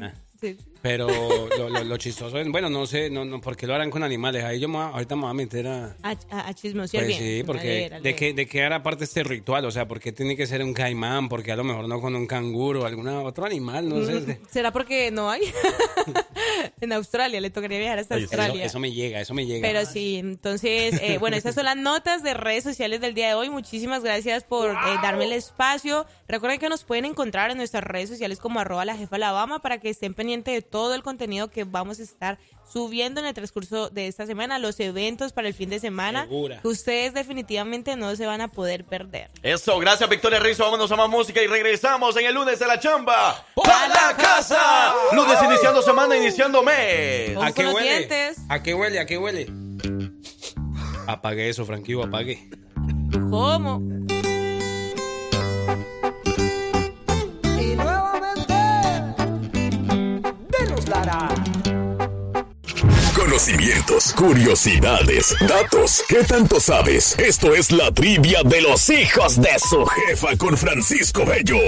Ah. 0.00 0.14
Sí. 0.40 0.56
Pero 0.84 1.08
lo, 1.08 1.70
lo- 1.70 1.82
lo 1.82 1.96
chistoso 1.96 2.38
es, 2.38 2.46
bueno, 2.48 2.68
no 2.68 2.84
sé, 2.86 3.08
no, 3.08 3.24
no, 3.24 3.40
¿por 3.40 3.56
qué 3.56 3.66
lo 3.66 3.74
harán 3.74 3.90
con 3.90 4.02
animales? 4.02 4.44
Ahí 4.44 4.60
yo 4.60 4.68
me 4.68 4.76
ahorita 4.76 5.16
me 5.16 5.22
voy 5.22 5.30
a 5.30 5.34
meter 5.34 5.66
a... 5.66 5.96
A, 6.02 6.10
a, 6.30 6.48
a 6.48 6.52
chismosear 6.54 7.04
Pues 7.06 7.18
bien. 7.18 7.36
sí, 7.36 7.40
A 7.40 7.46
porque 7.46 7.64
leer, 7.64 7.94
a 7.94 7.96
de 7.96 8.02
leer. 8.02 8.16
qué, 8.16 8.34
de 8.34 8.46
qué 8.46 8.62
hará 8.64 8.82
parte 8.82 9.04
este 9.04 9.24
ritual, 9.24 9.64
o 9.64 9.70
sea, 9.70 9.88
¿por 9.88 9.98
qué 9.98 10.12
tiene 10.12 10.36
que 10.36 10.46
ser 10.46 10.62
un 10.62 10.74
caimán? 10.74 11.30
Porque 11.30 11.52
a 11.52 11.56
lo 11.56 11.64
mejor 11.64 11.88
no 11.88 12.02
con 12.02 12.14
un 12.14 12.26
canguro 12.26 12.82
o 12.82 12.84
algún 12.84 13.08
otro 13.08 13.46
animal, 13.46 13.88
no 13.88 14.04
sé. 14.04 14.12
Mm, 14.20 14.46
¿Será 14.50 14.72
porque 14.72 15.10
no 15.10 15.30
hay? 15.30 15.40
en 16.82 16.92
Australia, 16.92 17.40
le 17.40 17.48
tocaría 17.48 17.78
viajar 17.78 18.00
hasta 18.00 18.16
Australia. 18.16 18.64
eso 18.66 18.78
me 18.78 18.92
llega, 18.92 19.20
eso 19.22 19.32
me 19.32 19.46
llega. 19.46 19.66
Pero 19.66 19.86
sí, 19.86 20.16
entonces, 20.16 21.00
eh, 21.00 21.16
bueno, 21.18 21.36
estas 21.36 21.54
son 21.54 21.64
las 21.64 21.76
notas 21.78 22.22
de 22.22 22.34
redes 22.34 22.62
sociales 22.62 23.00
del 23.00 23.14
día 23.14 23.28
de 23.28 23.34
hoy. 23.34 23.48
Muchísimas 23.48 24.02
gracias 24.04 24.44
por 24.44 24.70
eh, 24.70 24.74
darme 25.02 25.24
el 25.24 25.32
espacio. 25.32 26.04
Recuerden 26.28 26.58
que 26.60 26.68
nos 26.68 26.84
pueden 26.84 27.06
encontrar 27.06 27.50
en 27.50 27.56
nuestras 27.56 27.84
redes 27.84 28.10
sociales 28.10 28.38
como 28.38 28.60
arroba 28.60 28.84
la 28.84 28.96
jefa 28.96 29.16
Alabama 29.16 29.60
para 29.60 29.78
que 29.78 29.88
estén 29.88 30.12
pendientes 30.14 30.52
de 30.54 30.62
todo 30.74 30.92
el 30.96 31.04
contenido 31.04 31.50
que 31.50 31.62
vamos 31.62 32.00
a 32.00 32.02
estar 32.02 32.36
subiendo 32.68 33.20
en 33.20 33.26
el 33.26 33.32
transcurso 33.32 33.90
de 33.90 34.08
esta 34.08 34.26
semana, 34.26 34.58
los 34.58 34.80
eventos 34.80 35.32
para 35.32 35.46
el 35.46 35.54
fin 35.54 35.70
de 35.70 35.78
semana, 35.78 36.24
Segura. 36.24 36.60
que 36.62 36.66
ustedes 36.66 37.14
definitivamente 37.14 37.94
no 37.94 38.16
se 38.16 38.26
van 38.26 38.40
a 38.40 38.48
poder 38.48 38.84
perder. 38.84 39.30
Eso, 39.44 39.78
gracias 39.78 40.10
Victoria 40.10 40.40
Rizzo. 40.40 40.64
Vámonos 40.64 40.90
a 40.90 40.96
más 40.96 41.08
música 41.08 41.40
y 41.40 41.46
regresamos 41.46 42.16
en 42.16 42.26
el 42.26 42.34
lunes 42.34 42.58
de 42.58 42.66
la 42.66 42.80
chamba. 42.80 43.46
¡Para 43.54 43.86
la 43.86 44.16
casa! 44.16 44.92
Lunes 45.12 45.38
iniciando 45.44 45.80
semana, 45.80 46.16
iniciando 46.16 46.60
mes. 46.64 47.36
¿A 47.40 47.52
qué 47.52 47.68
huele? 47.68 48.08
¿A 48.48 48.60
qué 48.60 48.74
huele? 48.74 48.98
¿A 48.98 49.06
qué 49.06 49.16
huele? 49.16 49.46
Apague 51.06 51.48
eso, 51.50 51.64
Franquillo, 51.64 52.02
apague. 52.02 52.50
¿Cómo? 53.30 53.80
Conocimientos, 63.14 64.12
curiosidades, 64.14 65.34
datos. 65.40 66.02
¿Qué 66.08 66.24
tanto 66.24 66.60
sabes? 66.60 67.18
Esto 67.18 67.54
es 67.54 67.72
la 67.72 67.90
trivia 67.92 68.42
de 68.44 68.60
los 68.60 68.88
hijos 68.90 69.40
de 69.40 69.58
su 69.58 69.84
jefa 69.86 70.36
con 70.36 70.56
Francisco 70.56 71.24
Bello. 71.24 71.58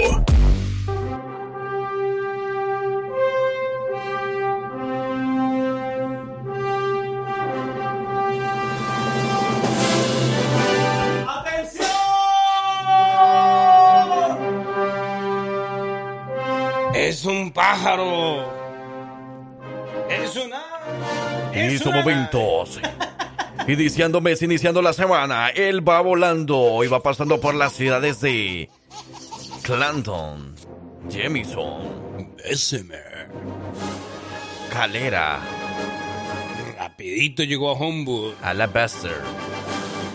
Es 16.93 17.23
un 17.25 17.51
pájaro. 17.51 18.66
Es 20.37 20.45
una. 20.45 20.63
En 21.53 21.65
estos 21.71 21.93
momentos. 21.93 22.79
Iniciando 23.67 24.21
mes, 24.21 24.41
iniciando 24.41 24.81
la 24.81 24.93
semana. 24.93 25.49
Él 25.49 25.87
va 25.87 25.99
volando 26.01 26.83
y 26.83 26.87
va 26.87 27.01
pasando 27.03 27.39
por 27.41 27.53
las 27.55 27.73
ciudades 27.73 28.21
de 28.21 28.69
Clanton, 29.63 30.55
Jemison, 31.11 32.35
Bessemer, 32.37 33.27
Calera, 34.71 35.39
Rapidito 36.77 37.43
llegó 37.43 37.71
a 37.71 37.73
Homewood. 37.73 38.35
Alabaster. 38.41 39.15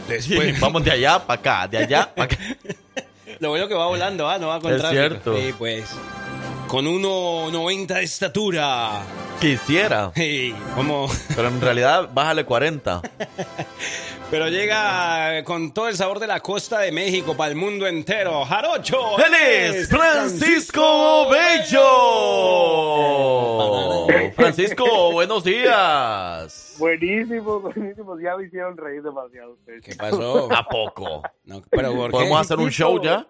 Después- 0.09 0.59
Vamos 0.61 0.85
de 0.85 0.93
allá 0.93 1.19
para 1.19 1.41
acá, 1.41 1.69
de 1.69 1.79
allá 1.79 2.15
para 2.15 2.25
acá. 2.33 2.39
Lo 3.41 3.51
bueno 3.51 3.69
que 3.69 3.75
va 3.75 3.87
volando, 3.87 4.29
¿ah? 4.31 4.39
No 4.39 4.49
va 4.49 4.61
con 4.61 4.73
Es 4.73 4.79
tráfico. 4.79 5.01
cierto. 5.01 5.37
Sí, 5.37 5.55
pues. 5.59 5.85
Con 6.69 6.87
1.90 6.87 7.87
de 7.87 8.03
estatura. 8.05 9.03
Quisiera. 9.43 10.13
Sí, 10.23 10.55
como. 10.77 11.09
Pero 11.35 11.49
en 11.49 11.61
realidad, 11.61 12.09
bájale 12.15 12.45
40. 12.45 13.03
Pero 14.31 14.49
llega 14.49 15.43
con 15.45 15.75
todo 15.75 15.89
el 15.89 15.97
sabor 15.97 16.21
de 16.21 16.29
la 16.29 16.39
costa 16.41 16.79
de 16.79 16.93
México 16.93 17.37
para 17.37 17.51
el 17.51 17.57
mundo 17.57 17.87
entero. 17.87 18.45
¡Jarocho! 18.45 19.19
Él 19.19 19.35
es 19.35 19.89
Francisco 19.89 21.29
Bello. 21.29 21.83
Francisco, 24.37 25.13
buenos 25.13 25.43
días. 25.45 26.77
Buenísimo, 26.79 27.61
buenísimo. 27.61 28.19
Ya 28.21 28.37
me 28.37 28.47
hicieron 28.47 28.77
reír 28.77 29.03
demasiado 29.03 29.55
ustedes. 29.55 29.83
¿Qué 29.85 29.97
pasó? 29.97 30.49
¿A 30.51 30.67
poco? 30.67 31.23
pero 31.69 31.93
¿por 31.93 32.07
qué? 32.07 32.13
¿Podemos 32.13 32.41
hacer 32.41 32.59
un 32.59 32.71
show 32.71 33.03
ya? 33.03 33.27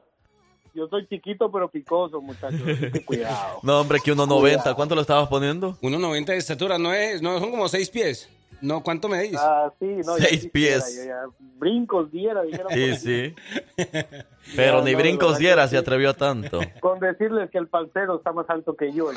Yo 0.75 0.89
soy 0.89 1.07
chiquito 1.07 1.51
pero 1.53 1.69
picoso, 1.71 2.21
muchachos. 2.21 2.61
cuidado. 3.05 3.61
No, 3.63 3.81
hombre, 3.81 3.99
que 4.03 4.13
1.90. 4.15 4.75
¿Cuánto 4.75 4.95
lo 4.95 5.01
estabas 5.03 5.29
poniendo? 5.29 5.77
1.90 5.83 6.25
de 6.27 6.37
estatura, 6.39 6.79
no 6.79 6.93
es, 6.95 7.21
no 7.23 7.39
son 7.39 7.51
como 7.51 7.69
6 7.69 7.91
pies. 7.91 8.29
No, 8.61 8.81
¿cuánto 8.81 9.09
medís? 9.09 9.37
Ah, 9.39 9.73
sí, 9.81 9.87
no, 10.07 10.17
ya 10.19 10.27
Seis 10.29 10.43
quisiera, 10.53 10.53
pies. 10.53 10.97
yo 10.97 11.05
ya- 11.05 11.25
brincos 11.59 12.13
diera, 12.13 12.43
dijeron. 12.43 12.69
Sí, 12.73 12.95
sí. 12.97 13.35
Pero 14.57 14.79
No, 14.79 14.85
ni 14.85 14.93
no, 14.93 14.97
de 14.99 15.03
brincos 15.03 15.39
diera 15.39 15.67
se 15.67 15.77
atrevió 15.77 16.11
a 16.11 16.15
tanto. 16.15 16.61
Con 16.81 17.01
decirles 17.01 17.51
que 17.51 17.59
el 17.59 17.67
palcero 17.67 18.17
está 18.19 18.33
más 18.33 18.49
alto 18.49 18.77
que 18.77 18.93
yo. 18.93 19.11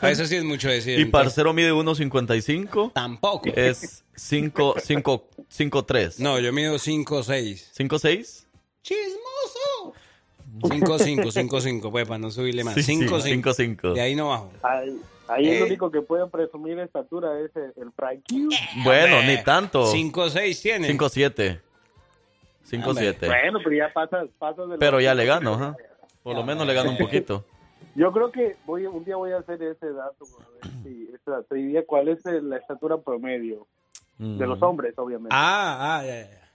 A 0.00 0.10
eso 0.10 0.26
sí 0.26 0.34
es 0.34 0.42
mucho 0.44 0.68
decir. 0.68 0.98
¿Y 0.98 1.04
Parcero 1.04 1.52
mide 1.52 1.72
1.55? 1.72 2.92
Tampoco. 2.92 3.48
Es 3.54 4.04
5, 4.16 4.74
5, 4.82 5.28
5, 5.48 5.84
3. 5.84 6.18
No, 6.20 6.40
yo 6.40 6.52
mido 6.52 6.76
5, 6.76 7.22
6. 7.22 7.72
¿5, 7.78 7.98
6? 8.00 8.48
¡Chismoso! 8.82 9.94
5, 10.62 10.98
5, 10.98 11.30
5, 11.30 11.60
5, 11.60 11.90
pues, 11.90 12.06
para 12.06 12.18
no 12.18 12.30
subirle 12.30 12.64
más. 12.64 12.74
Sí, 12.74 12.82
sí, 12.82 12.92
5, 12.96 13.20
5. 13.20 13.20
cinco, 13.22 13.52
cinco. 13.54 13.92
De 13.92 14.00
ahí 14.00 14.14
no 14.14 14.28
bajo. 14.28 14.50
Ahí, 14.62 15.00
ahí 15.28 15.48
Eh. 15.48 15.56
el 15.58 15.62
único 15.64 15.90
que 15.90 16.00
puede 16.02 16.26
presumir 16.28 16.78
estatura 16.78 17.38
es 17.40 17.54
el, 17.56 17.72
el 17.82 17.90
Frankie. 17.92 18.48
Bueno, 18.84 19.22
ni 19.22 19.42
tanto. 19.42 19.86
5, 19.86 20.30
6 20.30 20.62
tiene. 20.62 20.86
5, 20.88 21.08
7. 21.08 21.60
5, 22.64 22.88
Hombre. 22.90 23.04
7. 23.04 23.26
Bueno, 23.26 23.58
pero 23.62 23.76
ya 23.76 23.92
pasas, 23.92 24.28
pasas 24.38 24.68
de 24.70 24.78
Pero 24.78 25.00
ya 25.00 25.14
le 25.14 25.24
gano, 25.26 25.54
ajá. 25.54 25.76
Por 26.22 26.34
lo 26.36 26.44
menos 26.44 26.66
le 26.66 26.72
gano 26.74 26.90
un 26.90 26.98
poquito. 26.98 27.44
Yo 27.96 28.10
creo 28.12 28.32
que 28.32 28.56
voy, 28.66 28.86
un 28.86 29.04
día 29.04 29.14
voy 29.16 29.30
a 29.32 29.38
hacer 29.38 29.62
ese 29.62 29.92
dato, 29.92 30.24
a 30.40 30.66
ver 30.66 30.72
si 30.82 31.08
esa 31.14 31.42
trivia, 31.44 31.84
cuál 31.86 32.08
es 32.08 32.24
el- 32.26 32.48
la 32.50 32.56
estatura 32.56 32.96
promedio 32.98 33.66
de 34.18 34.46
los 34.46 34.58
Mm. 34.58 34.64
hombres, 34.64 34.94
obviamente. 34.98 35.30
Ah, 35.32 35.98
ah, 35.98 36.02
ya, 36.04 36.22
ya. 36.22 36.50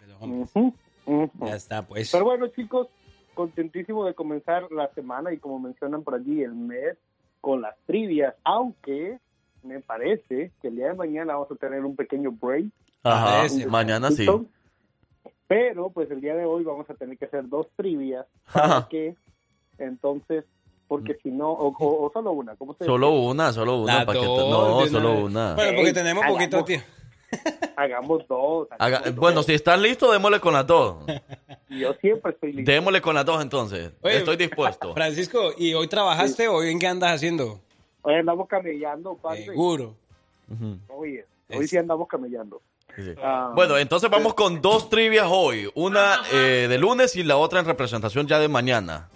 De 0.00 0.06
los 0.12 0.22
hombres. 0.22 0.50
Ujú, 0.54 0.74
ujú. 1.06 1.46
Ya 1.46 1.54
está, 1.54 1.82
pues. 1.86 2.10
Pero 2.10 2.24
bueno, 2.24 2.48
chicos, 2.48 2.88
contentísimo 3.34 4.04
de 4.04 4.14
comenzar 4.14 4.70
la 4.72 4.88
semana 4.94 5.32
y 5.32 5.38
como 5.38 5.58
mencionan 5.58 6.02
por 6.02 6.14
allí 6.14 6.42
el 6.42 6.54
mes 6.54 6.96
con 7.40 7.62
las 7.62 7.74
trivias, 7.86 8.34
aunque 8.44 9.18
me 9.62 9.80
parece 9.80 10.50
que 10.60 10.68
el 10.68 10.76
día 10.76 10.88
de 10.88 10.94
mañana 10.94 11.34
vamos 11.34 11.50
a 11.50 11.54
tener 11.56 11.84
un 11.84 11.96
pequeño 11.96 12.32
break. 12.32 12.66
Ajá, 13.02 13.46
mañana 13.68 14.10
sí. 14.10 14.26
Pero 15.46 15.90
pues 15.90 16.10
el 16.10 16.20
día 16.20 16.34
de 16.36 16.44
hoy 16.44 16.62
vamos 16.64 16.88
a 16.90 16.94
tener 16.94 17.18
que 17.18 17.24
hacer 17.24 17.48
dos 17.48 17.66
trivias 17.76 18.26
para 18.52 18.86
que 18.88 19.16
entonces, 19.78 20.44
porque 20.86 21.16
si 21.22 21.30
no, 21.30 21.50
o, 21.50 21.68
o- 21.76 22.06
o 22.06 22.12
solo 22.12 22.32
una, 22.32 22.54
¿cómo 22.56 22.74
se 22.74 22.84
Solo 22.84 23.10
una, 23.12 23.52
solo 23.52 23.80
una. 23.82 24.00
Que 24.06 24.12
No, 24.50 24.86
solo 24.86 25.24
una. 25.24 25.54
Bueno, 25.54 25.72
porque 25.76 25.92
tenemos 25.92 26.24
poquito 26.26 26.64
tiempo. 26.64 26.86
Hagamos 27.76 28.26
dos. 28.28 28.68
Haga- 28.78 29.02
bueno, 29.14 29.42
si 29.42 29.54
están 29.54 29.80
listos, 29.82 30.12
démosle 30.12 30.40
con 30.40 30.52
las 30.52 30.66
dos. 30.66 30.96
Yo 31.68 31.94
siempre 31.94 32.32
estoy 32.32 32.52
listo. 32.52 32.70
Démosle 32.70 33.00
con 33.00 33.14
las 33.14 33.24
dos 33.24 33.40
entonces. 33.42 33.92
Oye, 34.02 34.16
Estoy 34.18 34.36
dispuesto. 34.36 34.92
Francisco, 34.94 35.52
¿y 35.56 35.74
hoy 35.74 35.86
trabajaste 35.88 36.48
o 36.48 36.54
hoy 36.56 36.70
en 36.70 36.78
qué 36.78 36.86
andas 36.88 37.12
haciendo? 37.14 37.60
Hoy 38.02 38.14
andamos 38.14 38.48
camellando, 38.48 39.14
padre. 39.14 39.44
Seguro. 39.44 39.94
Oye, 40.88 41.24
hoy 41.48 41.64
Es- 41.64 41.70
sí 41.70 41.76
andamos 41.76 42.08
camellando. 42.08 42.60
Sí, 42.96 43.02
sí. 43.04 43.14
Ah, 43.22 43.52
Bueno, 43.54 43.78
entonces 43.78 44.10
vamos 44.10 44.34
con 44.34 44.60
dos 44.60 44.90
trivias 44.90 45.26
hoy. 45.30 45.70
Una 45.74 46.22
eh, 46.32 46.66
de 46.68 46.76
lunes 46.76 47.14
y 47.14 47.22
la 47.22 47.36
otra 47.36 47.60
en 47.60 47.66
representación 47.66 48.26
ya 48.26 48.38
de 48.40 48.48
mañana. 48.48 49.08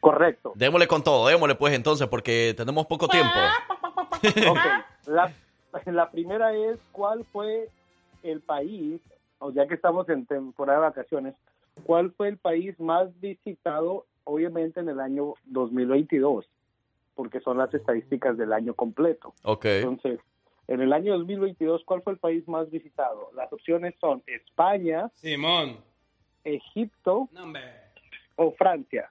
correcto. 0.00 0.52
Démosle 0.54 0.88
con 0.88 1.02
todo, 1.04 1.28
démosle 1.28 1.54
pues 1.54 1.74
entonces, 1.74 2.08
porque 2.08 2.54
tenemos 2.56 2.86
poco 2.86 3.06
tiempo. 3.08 3.30
Ok, 4.50 4.58
la, 5.06 5.30
la 5.86 6.10
primera 6.10 6.54
es 6.54 6.78
cuál 6.92 7.24
fue 7.32 7.68
el 8.22 8.40
país, 8.40 9.00
o 9.38 9.52
ya 9.52 9.66
que 9.66 9.74
estamos 9.74 10.08
en 10.08 10.26
temporada 10.26 10.80
de 10.80 10.86
vacaciones, 10.86 11.34
cuál 11.84 12.12
fue 12.12 12.28
el 12.28 12.38
país 12.38 12.78
más 12.80 13.08
visitado, 13.20 14.06
obviamente 14.24 14.80
en 14.80 14.88
el 14.88 15.00
año 15.00 15.34
2022, 15.46 16.46
porque 17.14 17.40
son 17.40 17.58
las 17.58 17.72
estadísticas 17.72 18.36
del 18.36 18.52
año 18.52 18.74
completo. 18.74 19.34
Ok. 19.42 19.64
Entonces, 19.66 20.20
en 20.66 20.80
el 20.80 20.92
año 20.92 21.16
2022, 21.18 21.82
¿cuál 21.84 22.02
fue 22.02 22.12
el 22.12 22.18
país 22.18 22.46
más 22.46 22.70
visitado? 22.70 23.30
Las 23.34 23.52
opciones 23.52 23.94
son 24.00 24.22
España, 24.26 25.10
Simón. 25.14 25.78
Egipto 26.44 27.28
No, 27.32 27.52
o 28.36 28.52
Francia. 28.52 29.10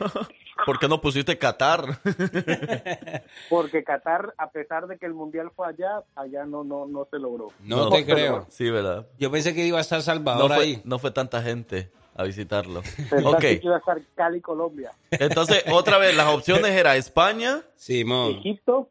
¿Por 0.66 0.78
qué 0.78 0.86
no 0.88 1.00
pusiste 1.00 1.38
Qatar? 1.38 1.84
Porque 3.48 3.82
Qatar, 3.84 4.34
a 4.38 4.50
pesar 4.50 4.86
de 4.86 4.98
que 4.98 5.06
el 5.06 5.14
mundial 5.14 5.50
fue 5.54 5.66
allá, 5.68 6.02
allá 6.14 6.44
no 6.44 6.62
no 6.64 6.86
no 6.86 7.06
se 7.10 7.18
logró. 7.18 7.48
No, 7.64 7.88
te 7.90 8.04
creo. 8.04 8.46
Sí, 8.50 8.70
¿verdad? 8.70 9.06
Yo 9.18 9.30
pensé 9.30 9.54
que 9.54 9.66
iba 9.66 9.78
a 9.78 9.80
estar 9.80 9.98
No 9.98 10.02
Salvador 10.02 10.52
fue, 10.54 10.62
ahí. 10.64 10.82
no 10.84 10.98
fue 10.98 11.10
tanta 11.10 11.42
gente. 11.42 11.90
a 12.14 12.24
visitarlo. 12.24 12.82
Pensaste 13.10 13.26
Ok, 13.28 13.40
que 13.40 13.60
iba 13.62 13.76
a 13.76 13.78
estar 13.78 14.00
Cali, 14.14 14.40
Colombia. 14.40 14.92
entonces 15.10 15.64
otra 15.72 15.98
vez 15.98 16.14
las 16.16 16.28
opciones 16.28 16.70
era 16.72 16.96
España, 16.96 17.62
Simón. 17.76 18.32
Egipto, 18.32 18.90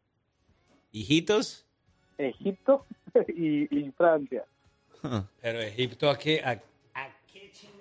¿Hijitos? 0.92 1.66
Egipto 2.18 2.86
y, 3.28 3.64
y 3.80 3.92
Francia. 3.92 4.44
Pero 5.42 5.60
Egipto, 5.62 6.10
¿a 6.10 6.18
qué, 6.18 6.42
a, 6.44 6.60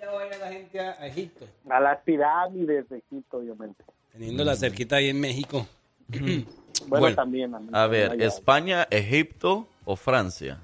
a 0.01 0.21
a 0.21 0.25
ir 0.27 0.33
la 0.39 0.47
gente 0.51 0.79
a, 0.79 0.91
a 0.91 1.07
Egipto? 1.07 1.45
A 1.69 1.79
las 1.79 1.99
pirámides 1.99 2.89
de 2.89 2.97
Egipto, 2.97 3.37
obviamente. 3.37 3.83
Teniéndola 4.11 4.55
cerquita 4.55 4.97
ahí 4.97 5.09
en 5.09 5.19
México. 5.19 5.67
Bueno, 6.87 7.01
Bueno. 7.01 7.15
también. 7.15 7.51
mí, 7.59 7.69
a 7.73 7.85
ver, 7.85 8.11
allá. 8.11 8.25
España, 8.25 8.87
Egipto 8.89 9.67
o 9.85 9.95
Francia. 9.95 10.59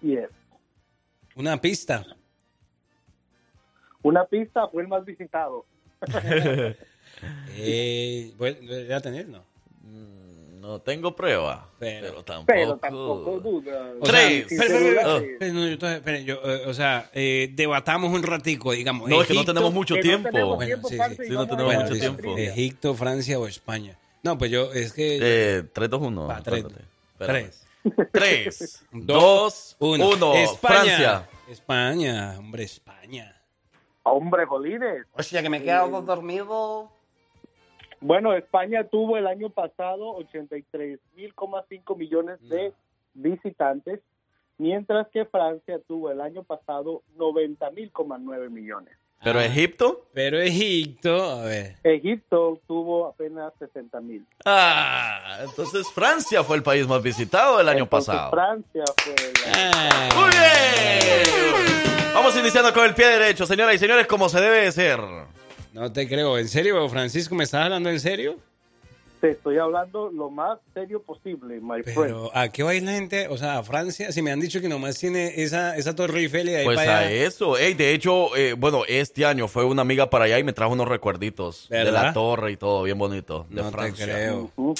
Yes. 0.00 0.30
Una 1.36 1.60
pista. 1.60 2.02
Una 4.02 4.24
pista 4.24 4.66
fue 4.68 4.82
el 4.82 4.88
más 4.88 5.04
visitado. 5.04 5.66
Eh, 7.56 8.34
ya 8.88 9.00
tener, 9.00 9.28
¿no? 9.28 9.44
No 10.64 10.80
tengo 10.80 11.14
prueba, 11.14 11.68
Pero- 11.78 12.06
pero, 12.06 12.24
tampoco. 12.24 12.46
Pero 12.46 12.76
tampoco 12.78 13.38
duda. 13.38 13.92
O 14.00 14.02
Tres. 14.02 14.46
no, 15.52 15.68
yo 15.68 15.76
yo, 16.24 16.34
eh, 16.42 16.62
o 16.66 16.72
sea, 16.72 17.10
eh, 17.12 17.50
debatamos 17.52 18.10
un 18.10 18.22
ratico, 18.22 18.72
digamos. 18.72 19.10
No, 19.10 19.20
es 19.20 19.28
que 19.28 19.34
no 19.34 19.44
tenemos 19.44 19.74
mucho 19.74 19.94
tiempo. 19.96 20.30
no 20.32 21.46
tenemos 21.46 21.74
mucho 21.74 21.92
tiempo. 21.92 22.22
trivia. 22.22 22.50
Egipto, 22.50 22.94
Francia 22.94 23.38
o 23.38 23.46
España. 23.46 23.98
No, 24.22 24.38
pues 24.38 24.50
yo, 24.50 24.72
es 24.72 24.94
que... 24.94 25.18
Eh, 25.20 25.64
3, 25.70 25.90
2, 25.90 26.00
1. 26.00 26.26
Va, 26.26 26.42
tres. 26.42 26.64
tres. 27.18 27.66
3, 28.10 28.84
2, 28.90 29.76
1. 29.80 30.34
España. 30.36 30.56
Francia. 30.56 31.28
España, 31.50 32.36
hombre, 32.38 32.64
España. 32.64 33.38
Hombre, 34.02 34.46
Jolines. 34.46 35.04
Hostia, 35.12 35.42
que 35.42 35.50
me 35.50 35.58
he 35.58 35.62
quedado 35.62 36.00
dormido. 36.00 36.90
Bueno, 38.06 38.34
España 38.34 38.84
tuvo 38.84 39.16
el 39.16 39.26
año 39.26 39.48
pasado 39.48 40.18
83.5 40.18 41.96
millones 41.96 42.38
de 42.46 42.70
visitantes, 43.14 44.00
mientras 44.58 45.08
que 45.08 45.24
Francia 45.24 45.78
tuvo 45.88 46.10
el 46.10 46.20
año 46.20 46.42
pasado 46.42 47.00
90.000,9 47.16 48.50
millones. 48.50 48.94
Pero 49.22 49.40
Egipto. 49.40 50.04
Pero 50.12 50.38
Egipto, 50.38 51.30
a 51.30 51.44
ver. 51.44 51.76
Egipto 51.82 52.60
tuvo 52.66 53.06
apenas 53.06 53.54
60.000. 53.58 54.22
Ah, 54.44 55.38
entonces 55.48 55.90
Francia 55.90 56.44
fue 56.44 56.58
el 56.58 56.62
país 56.62 56.86
más 56.86 57.02
visitado 57.02 57.58
el 57.58 57.70
año 57.70 57.84
Entonces, 57.84 58.14
pasado. 58.14 58.30
Francia 58.32 58.84
fue 59.02 59.14
la- 59.46 59.70
Ah, 59.72 60.08
Muy 60.14 60.28
bien. 60.28 62.12
Vamos 62.12 62.36
iniciando 62.38 62.70
con 62.74 62.84
el 62.84 62.94
pie 62.94 63.06
derecho, 63.06 63.46
señoras 63.46 63.76
y 63.76 63.78
señores, 63.78 64.06
como 64.06 64.28
se 64.28 64.42
debe 64.42 64.60
de 64.60 64.72
ser. 64.72 65.00
No 65.74 65.92
te 65.92 66.08
creo. 66.08 66.38
¿En 66.38 66.48
serio, 66.48 66.88
Francisco? 66.88 67.34
¿Me 67.34 67.44
estás 67.44 67.64
hablando 67.64 67.90
en 67.90 68.00
serio? 68.00 68.38
Te 69.20 69.30
estoy 69.30 69.58
hablando 69.58 70.10
lo 70.10 70.30
más 70.30 70.58
serio 70.74 71.02
posible, 71.02 71.58
my 71.60 71.82
friend. 71.82 71.96
Pero, 71.96 72.30
¿a 72.36 72.48
qué 72.50 72.62
va 72.62 72.70
a 72.70 72.74
ir 72.74 72.82
la 72.82 72.92
gente? 72.92 73.26
O 73.28 73.36
sea, 73.38 73.58
a 73.58 73.62
Francia, 73.64 74.12
si 74.12 74.20
me 74.22 74.30
han 74.30 74.38
dicho 74.38 74.60
que 74.60 74.68
nomás 74.68 74.98
tiene 74.98 75.42
esa, 75.42 75.76
esa 75.76 75.94
torre 75.96 76.20
Eiffel 76.20 76.48
y 76.50 76.54
ahí 76.54 76.64
Pues 76.64 76.76
para 76.76 76.98
a 76.98 77.00
allá. 77.00 77.10
eso. 77.10 77.56
Ey, 77.58 77.74
de 77.74 77.92
hecho, 77.94 78.36
eh, 78.36 78.52
bueno, 78.52 78.82
este 78.86 79.24
año 79.24 79.48
fue 79.48 79.64
una 79.64 79.82
amiga 79.82 80.10
para 80.10 80.26
allá 80.26 80.38
y 80.38 80.44
me 80.44 80.52
trajo 80.52 80.72
unos 80.74 80.86
recuerditos 80.88 81.68
de 81.70 81.90
la 81.90 82.12
torre 82.12 82.52
y 82.52 82.56
todo, 82.56 82.82
bien 82.82 82.98
bonito, 82.98 83.46
de 83.48 83.62
No 83.62 83.66
te 83.70 83.72
Francia. 83.72 84.04
creo. 84.06 84.50
Ujú, 84.56 84.74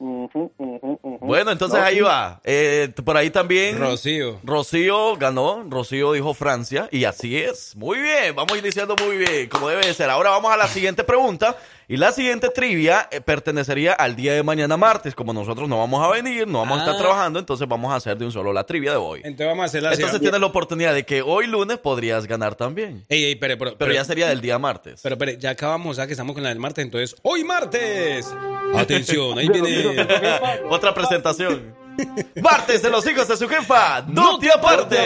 Bueno, 0.00 1.50
entonces 1.50 1.78
No, 1.78 1.84
ahí 1.84 1.96
sí. 1.96 2.00
va. 2.00 2.40
Eh, 2.44 2.88
por 3.04 3.16
ahí 3.16 3.30
también. 3.30 3.78
Rocío. 3.78 4.40
Rocío 4.42 5.16
ganó, 5.16 5.64
Rocío 5.68 6.12
dijo 6.12 6.32
Francia 6.34 6.88
y 6.90 7.04
así 7.04 7.36
es. 7.36 7.76
Muy 7.76 7.98
bien, 7.98 8.34
vamos 8.34 8.56
iniciando 8.58 8.96
muy 9.04 9.18
bien, 9.18 9.48
como 9.48 9.68
debe 9.68 9.86
de 9.86 9.92
ser. 9.94 10.08
Ahora 10.08 10.30
vamos 10.30 10.50
a 10.52 10.56
la 10.56 10.66
siguiente 10.68 11.04
pregunta 11.04 11.56
y 11.92 11.96
la 11.96 12.12
siguiente 12.12 12.48
trivia 12.50 13.08
eh, 13.10 13.20
pertenecería 13.20 13.92
al 13.94 14.14
día 14.14 14.32
de 14.32 14.42
mañana 14.44 14.76
martes. 14.76 15.14
Como 15.14 15.32
nosotros 15.32 15.68
no 15.68 15.78
vamos 15.78 16.02
a 16.06 16.08
venir, 16.10 16.46
no 16.46 16.60
vamos 16.60 16.78
a 16.78 16.82
Ah. 16.82 16.84
estar 16.84 16.98
trabajando, 16.98 17.38
entonces 17.40 17.66
vamos 17.66 17.92
a 17.92 17.96
hacer 17.96 18.16
de 18.16 18.24
un 18.24 18.30
solo 18.32 18.52
la 18.52 18.64
trivia 18.64 18.92
de 18.92 18.96
hoy. 18.96 19.20
Entonces 19.24 19.46
vamos 19.48 19.62
a 19.64 19.66
hacer 19.66 19.82
la 19.82 19.92
Entonces 19.92 20.20
tienes 20.20 20.40
la 20.40 20.46
oportunidad 20.46 20.94
de 20.94 21.04
que 21.04 21.20
hoy 21.20 21.48
lunes 21.48 21.78
podrías 21.78 22.26
ganar 22.26 22.54
también. 22.54 23.04
Ey, 23.08 23.24
ey, 23.24 23.34
pero, 23.34 23.58
pero, 23.58 23.76
Pero 23.76 23.92
ya 23.92 24.04
sería 24.04 24.28
del 24.28 24.40
día 24.40 24.58
martes. 24.58 25.00
Pero, 25.02 25.18
pero, 25.18 25.32
ya 25.32 25.50
acabamos, 25.50 25.96
ya 25.96 26.06
que 26.06 26.12
estamos 26.12 26.32
con 26.34 26.44
la 26.44 26.50
del 26.50 26.60
martes, 26.60 26.84
entonces, 26.84 27.16
¡hoy 27.22 27.42
martes! 27.42 28.32
Atención, 28.76 29.36
ahí 29.36 29.48
viene... 29.48 30.06
Otra 30.70 30.94
presentación. 30.94 31.74
Martes 32.40 32.82
de 32.82 32.90
los 32.90 33.06
hijos 33.10 33.26
de 33.28 33.36
su 33.36 33.48
jefa. 33.48 34.02
No 34.06 34.38
te 34.38 34.48
aparte. 34.50 34.96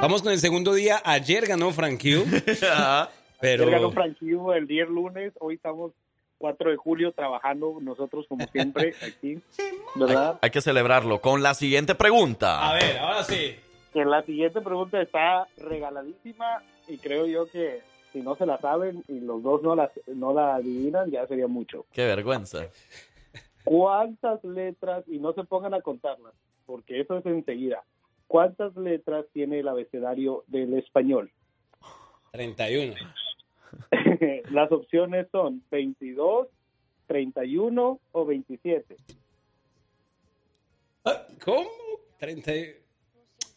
Vamos 0.00 0.22
con 0.22 0.30
el 0.32 0.38
segundo 0.38 0.74
día. 0.74 1.00
Ayer 1.04 1.46
ganó 1.46 1.72
Frank 1.72 2.00
Ajá. 2.62 3.08
pero... 3.40 3.62
Ayer 3.64 3.74
ganó 3.74 3.90
Franquillo 3.92 4.52
el 4.54 4.66
día 4.66 4.84
lunes, 4.84 5.32
hoy 5.40 5.54
estamos 5.54 5.92
4 6.42 6.70
de 6.72 6.76
julio 6.76 7.12
trabajando 7.12 7.78
nosotros 7.80 8.26
como 8.28 8.44
siempre 8.48 8.94
aquí, 9.00 9.40
¿verdad? 9.94 10.40
Hay 10.42 10.50
que 10.50 10.60
celebrarlo 10.60 11.20
con 11.20 11.40
la 11.40 11.54
siguiente 11.54 11.94
pregunta. 11.94 12.68
A 12.68 12.74
ver, 12.74 12.98
ahora 12.98 13.22
sí. 13.22 13.54
Que 13.92 14.04
la 14.04 14.22
siguiente 14.24 14.60
pregunta 14.60 15.00
está 15.00 15.46
regaladísima 15.56 16.64
y 16.88 16.98
creo 16.98 17.26
yo 17.26 17.46
que 17.46 17.82
si 18.12 18.22
no 18.22 18.34
se 18.34 18.44
la 18.44 18.58
saben 18.58 19.04
y 19.06 19.20
los 19.20 19.40
dos 19.44 19.62
no 19.62 19.76
la, 19.76 19.92
no 20.08 20.34
la 20.34 20.56
adivinan, 20.56 21.12
ya 21.12 21.24
sería 21.28 21.46
mucho. 21.46 21.86
Qué 21.92 22.06
vergüenza. 22.06 22.66
¿Cuántas 23.62 24.42
letras, 24.42 25.04
y 25.06 25.18
no 25.18 25.34
se 25.34 25.44
pongan 25.44 25.74
a 25.74 25.80
contarlas, 25.80 26.34
porque 26.66 27.00
eso 27.00 27.18
es 27.18 27.26
enseguida, 27.26 27.84
cuántas 28.26 28.76
letras 28.76 29.26
tiene 29.32 29.60
el 29.60 29.68
abecedario 29.68 30.42
del 30.48 30.74
español? 30.74 31.30
31. 32.32 32.96
Las 34.50 34.70
opciones 34.72 35.26
son 35.32 35.62
22, 35.70 36.48
31 37.06 38.00
o 38.12 38.24
27. 38.26 38.96
Ah, 41.04 41.26
¿Cómo? 41.44 41.68
30... 42.18 42.56
y- 42.56 42.74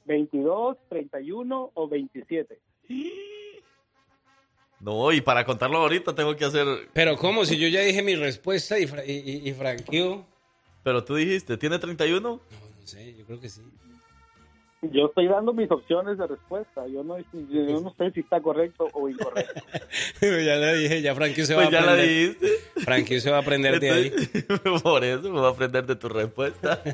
22, 0.06 0.78
31 0.90 1.72
o 1.74 1.88
27. 1.88 2.60
No, 4.80 5.12
y 5.12 5.22
para 5.22 5.46
contarlo 5.46 5.78
ahorita 5.78 6.14
tengo 6.14 6.36
que 6.36 6.46
hacer. 6.46 6.66
Pero 6.94 7.18
¿cómo? 7.18 7.44
Si 7.46 7.58
yo 7.58 7.68
ya 7.68 7.82
dije 7.82 8.04
mi 8.04 8.16
respuesta 8.16 8.78
y, 8.78 8.86
Fra- 8.88 9.06
y, 9.06 9.14
y, 9.14 9.50
y. 9.50 9.56
Pero 10.84 11.04
tú 11.04 11.16
dijiste, 11.16 11.58
¿tiene 11.58 11.80
31? 11.80 12.20
No, 12.22 12.40
no 12.40 12.88
sé, 12.88 13.16
yo 13.16 13.26
creo 13.26 13.40
que 13.40 13.50
sí. 13.50 13.62
Yo 14.92 15.08
estoy 15.08 15.28
dando 15.28 15.54
mis 15.54 15.70
opciones 15.72 16.18
de 16.18 16.28
respuesta. 16.28 16.86
Yo 16.88 17.04
no, 17.04 17.18
yo 17.18 17.82
no 17.82 17.94
sé 17.98 18.12
si 18.12 18.20
está 18.22 18.42
correcto 18.42 18.88
o 18.94 19.08
incorrecto. 19.10 19.62
ya 20.22 20.56
le 20.56 20.78
dije, 20.78 21.02
ya 21.02 21.16
Frank 21.16 21.36
Q 21.36 21.46
se 21.46 21.56
va 21.56 21.64
Pues 21.64 21.76
a 21.76 21.80
ya 21.80 21.86
la 21.86 21.92
aprender. 21.94 22.10
dijiste. 22.18 22.48
Frank 22.82 23.08
Q 23.08 23.20
se 23.20 23.32
va 23.32 23.38
a 23.38 23.42
aprender 23.42 23.80
de 23.80 23.90
ahí. 23.92 24.12
Por 24.84 25.04
eso 25.04 25.22
me 25.24 25.30
voy 25.40 25.46
a 25.46 25.50
aprender 25.50 25.86
de 25.86 25.96
tu 25.96 26.10
respuesta. 26.10 26.82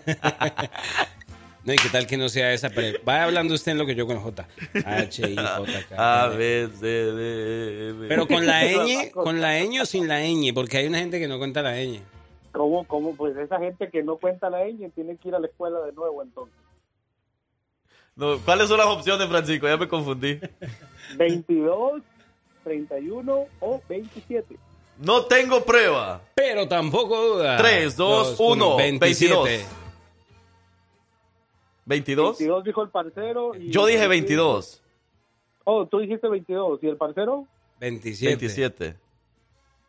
No, 1.64 1.74
y 1.74 1.76
qué 1.76 1.90
tal 1.92 2.08
que 2.08 2.18
no 2.18 2.28
sea 2.28 2.54
esa, 2.54 2.72
pero 2.72 2.98
vaya 3.06 3.26
hablando 3.26 3.54
usted 3.54 3.74
en 3.74 3.78
lo 3.78 3.86
que 3.86 3.94
yo 3.94 4.08
con 4.08 4.18
J. 4.18 4.48
H, 4.84 5.30
I, 5.30 5.36
J, 5.36 5.66
K. 5.90 6.24
A. 6.24 6.28
B, 6.30 6.68
C, 6.74 6.88
D, 6.88 7.90
E. 7.90 7.94
Pero 8.08 8.26
con 8.28 8.48
la 8.48 8.64
ñ, 8.64 9.12
con 9.12 9.42
la 9.42 9.60
ñ 9.60 9.80
o 9.82 9.86
sin 9.86 10.08
la 10.08 10.22
ñ, 10.22 10.54
porque 10.56 10.78
hay 10.78 10.88
una 10.88 10.98
gente 10.98 11.20
que 11.20 11.28
no 11.28 11.38
cuenta 11.38 11.62
la 11.62 11.76
ñ. 11.76 12.00
¿Cómo, 12.52 12.84
cómo? 12.88 13.16
Pues 13.16 13.38
esa 13.38 13.60
gente 13.60 13.90
que 13.92 14.02
no 14.02 14.18
cuenta 14.18 14.50
la 14.50 14.66
ñ 14.66 14.90
tiene 14.96 15.18
que 15.18 15.28
ir 15.30 15.36
a 15.36 15.40
la 15.40 15.46
escuela 15.46 15.80
de 15.82 15.92
nuevo 15.94 16.24
entonces. 16.24 16.56
No, 18.16 18.38
¿Cuáles 18.40 18.68
son 18.68 18.78
las 18.78 18.88
opciones, 18.88 19.28
Francisco? 19.28 19.68
Ya 19.68 19.78
me 19.78 19.88
confundí. 19.88 20.40
22, 21.18 22.02
31 22.64 23.46
o 23.60 23.82
27. 23.88 24.58
No 25.00 25.26
tengo 25.26 25.64
prueba. 25.64 26.22
Pero 26.36 26.68
tampoco 26.68 27.20
duda. 27.22 27.58
3, 27.58 27.96
2, 27.96 28.36
1, 28.40 28.78
22. 28.78 29.50
22. 31.86 32.38
22 32.38 32.64
dijo 32.64 32.84
el 32.84 32.90
parcero. 32.90 33.56
Y 33.56 33.72
Yo 33.72 33.86
dije 33.86 34.08
22. 34.08 34.82
Oh, 35.64 35.86
tú 35.88 36.00
dijiste 36.00 36.28
22. 36.28 36.84
¿Y 36.84 36.88
el 36.88 36.98
parcero? 36.98 37.48
27. 37.80 38.36
27. 38.36 38.96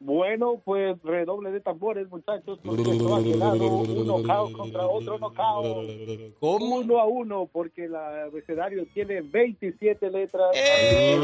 Bueno, 0.05 0.61
pues 0.65 1.01
redoble 1.05 1.53
de 1.53 1.61
tambores, 1.61 2.09
muchachos. 2.11 2.59
Porque 2.65 2.91
esto 2.91 3.15
ha 3.15 3.23
quedado 3.23 3.67
un 3.67 4.07
knockout 4.07 4.53
contra 4.53 4.87
otro 4.87 5.19
knockout. 5.19 5.89
¿Cómo? 6.41 6.77
Uno 6.79 6.99
a 6.99 7.07
uno, 7.07 7.49
porque 7.53 7.85
el 7.85 7.95
abecedario 7.95 8.85
tiene 8.93 9.21
27 9.21 10.11
letras. 10.11 10.51
¡Eh! 10.55 11.21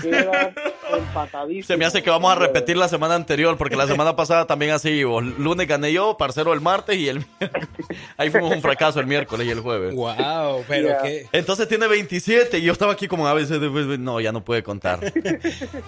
Se 1.62 1.76
me 1.76 1.84
hace 1.84 2.02
que 2.02 2.10
vamos 2.10 2.32
a 2.32 2.34
repetir 2.34 2.76
la 2.76 2.88
semana 2.88 3.14
anterior, 3.14 3.56
porque 3.56 3.76
la 3.76 3.86
semana 3.86 4.16
pasada 4.16 4.46
también 4.46 4.72
así 4.72 5.04
hubo. 5.04 5.20
Lunes 5.20 5.66
gané 5.66 5.92
yo, 5.92 6.16
parcero 6.16 6.52
el 6.52 6.60
martes 6.60 6.96
y 6.96 7.08
el 7.08 7.24
Ahí 8.16 8.30
fuimos 8.30 8.52
un 8.54 8.62
fracaso 8.62 9.00
el 9.00 9.06
miércoles 9.06 9.46
y 9.46 9.50
el 9.50 9.60
jueves. 9.60 9.94
Wow, 9.94 10.64
pero 10.68 10.96
qué. 11.02 11.26
Entonces 11.32 11.68
tiene 11.68 11.86
27 11.86 12.58
y 12.58 12.62
yo 12.62 12.72
estaba 12.72 12.92
aquí 12.92 13.08
como 13.08 13.26
a 13.26 13.34
veces, 13.34 13.60
no, 13.98 14.20
ya 14.20 14.32
no 14.32 14.44
puede 14.44 14.62
contar. 14.62 15.00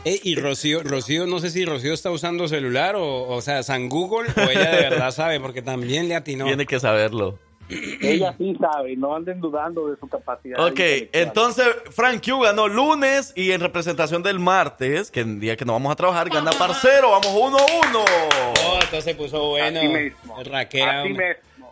Eh, 0.05 0.19
y 0.23 0.35
Rocío, 0.37 0.83
Rocío, 0.83 1.27
no 1.27 1.39
sé 1.43 1.51
si 1.51 1.67
Rocío 1.67 1.93
está 1.93 2.11
usando 2.11 2.49
celular 2.49 2.97
o, 2.97 3.29
o 3.29 3.43
sea, 3.43 3.63
San 3.63 3.91
Google 3.91 4.31
o 4.35 4.51
ella 4.51 4.71
de 4.71 4.83
verdad 4.83 5.11
sabe, 5.13 5.39
porque 5.41 5.61
también 5.61 6.09
le 6.09 6.15
atinó. 6.15 6.47
Tiene 6.47 6.65
que 6.65 6.81
saberlo. 6.81 7.39
Ella 8.01 8.35
sí 8.37 8.57
sabe, 8.59 8.97
no 8.97 9.15
anden 9.15 9.41
dudando 9.41 9.89
de 9.89 9.97
su 9.99 10.09
capacidad. 10.09 10.65
Ok, 10.67 10.81
entonces 11.13 11.67
Frank 11.91 12.23
Q 12.25 12.41
ganó 12.41 12.69
lunes 12.69 13.33
y 13.37 13.53
en 13.53 13.61
representación 13.61 14.23
del 14.23 14.39
martes, 14.39 15.11
que 15.11 15.21
el 15.21 15.41
día 15.41 15.57
que 15.57 15.65
no 15.65 15.73
vamos 15.73 15.93
a 15.93 15.97
trabajar, 15.97 16.29
gana 16.29 16.51
Parcero. 16.53 17.11
Vamos 17.11 17.29
1-1. 17.29 17.59
Oh, 17.95 18.75
entonces 18.75 19.05
se 19.05 19.15
puso 19.15 19.51
bueno. 19.51 19.79
Así 19.79 19.89
mismo. 19.89 20.43
Raquera, 20.45 21.01
Así 21.01 21.11
mismo. 21.11 21.25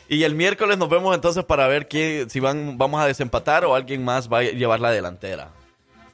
Y 0.09 0.25
el 0.25 0.35
miércoles 0.35 0.77
nos 0.77 0.89
vemos 0.89 1.15
entonces 1.15 1.45
para 1.45 1.69
ver 1.69 1.87
quién, 1.87 2.29
si 2.31 2.41
van, 2.41 2.77
vamos 2.77 3.01
a 3.01 3.07
desempatar 3.07 3.65
o 3.65 3.77
alguien 3.77 4.05
más 4.05 4.29
va 4.29 4.39
a 4.39 4.43
llevar 4.43 4.81
la 4.81 4.91
delantera. 4.91 5.51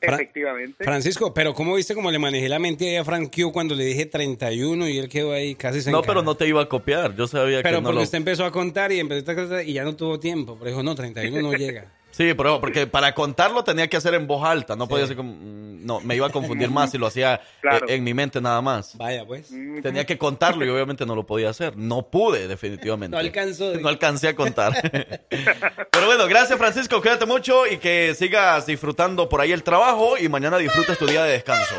Efectivamente. 0.01 0.85
Francisco, 0.85 1.32
pero 1.35 1.55
¿cómo 1.55 1.74
viste 1.74 1.94
cómo 1.94 2.10
le 2.10 2.18
manejé 2.18 2.48
la 2.48 2.59
mente 2.59 2.89
ahí 2.89 2.97
a 2.97 3.05
Frank 3.05 3.35
Q 3.35 3.52
cuando 3.52 3.74
le 3.74 3.85
dije 3.85 4.06
31 4.06 4.89
y 4.89 4.98
él 4.98 5.09
quedó 5.09 5.32
ahí 5.32 5.55
casi 5.55 5.81
sin 5.82 5.93
No, 5.93 6.02
pero 6.02 6.23
no 6.23 6.35
te 6.36 6.47
iba 6.47 6.62
a 6.62 6.68
copiar. 6.68 7.14
Yo 7.16 7.27
sabía 7.27 7.62
Pero 7.62 7.78
que 7.78 7.82
no 7.82 7.89
porque 7.89 7.97
lo... 7.97 8.02
usted 8.02 8.18
empezó 8.18 8.44
a 8.44 8.52
contar 8.52 8.93
y 8.93 9.01
empezó 9.01 9.31
a 9.31 9.35
contar 9.35 9.68
y 9.68 9.73
ya 9.73 9.85
no 9.85 9.97
tuvo 9.97 10.18
tiempo. 10.20 10.56
Pero 10.59 10.70
dijo, 10.70 10.82
no, 10.82 10.94
31 10.94 11.43
no 11.43 11.52
llega. 11.52 11.93
Sí, 12.16 12.32
pero 12.32 12.60
porque 12.62 12.86
para 12.86 13.14
contarlo 13.14 13.62
tenía 13.62 13.88
que 13.88 13.98
hacer 13.98 14.14
en 14.14 14.26
voz 14.26 14.43
alta. 14.43 14.74
No 14.74 14.88
podía 14.88 15.06
ser 15.06 15.16
como... 15.16 15.34
mm, 15.34 15.84
No, 15.84 16.01
me 16.01 16.16
iba 16.16 16.26
a 16.26 16.30
confundir 16.30 16.70
más 16.70 16.90
si 16.90 16.97
lo 16.97 17.06
hacía 17.06 17.43
Claro. 17.60 17.86
eh, 17.88 17.94
en 17.97 18.05
mi 18.05 18.14
mente 18.14 18.40
nada 18.40 18.62
más. 18.62 18.97
Vaya, 18.97 19.26
pues. 19.26 19.51
Tenía 19.82 20.06
que 20.06 20.16
contarlo 20.16 20.64
y 20.64 20.68
obviamente 20.70 21.05
no 21.05 21.14
lo 21.14 21.26
podía 21.26 21.51
hacer. 21.51 21.76
No 21.76 22.09
pude, 22.09 22.48
definitivamente. 22.48 23.14
No 23.14 23.20
alcanzó. 23.20 23.74
No 23.74 23.88
alcancé 23.88 24.28
a 24.28 24.34
contar. 24.34 24.72
Pero 25.90 26.06
bueno, 26.06 26.26
gracias 26.26 26.59
Francisco, 26.59 27.02
cuídate 27.02 27.26
mucho 27.26 27.66
y 27.66 27.76
que 27.76 28.14
sigas 28.14 28.64
disfrutando 28.64 29.28
por 29.28 29.43
ahí 29.43 29.52
el 29.52 29.62
trabajo 29.62 30.16
y 30.18 30.28
mañana 30.30 30.56
disfrutes 30.56 30.97
tu 30.97 31.06
día 31.06 31.22
de 31.22 31.32
descanso. 31.32 31.74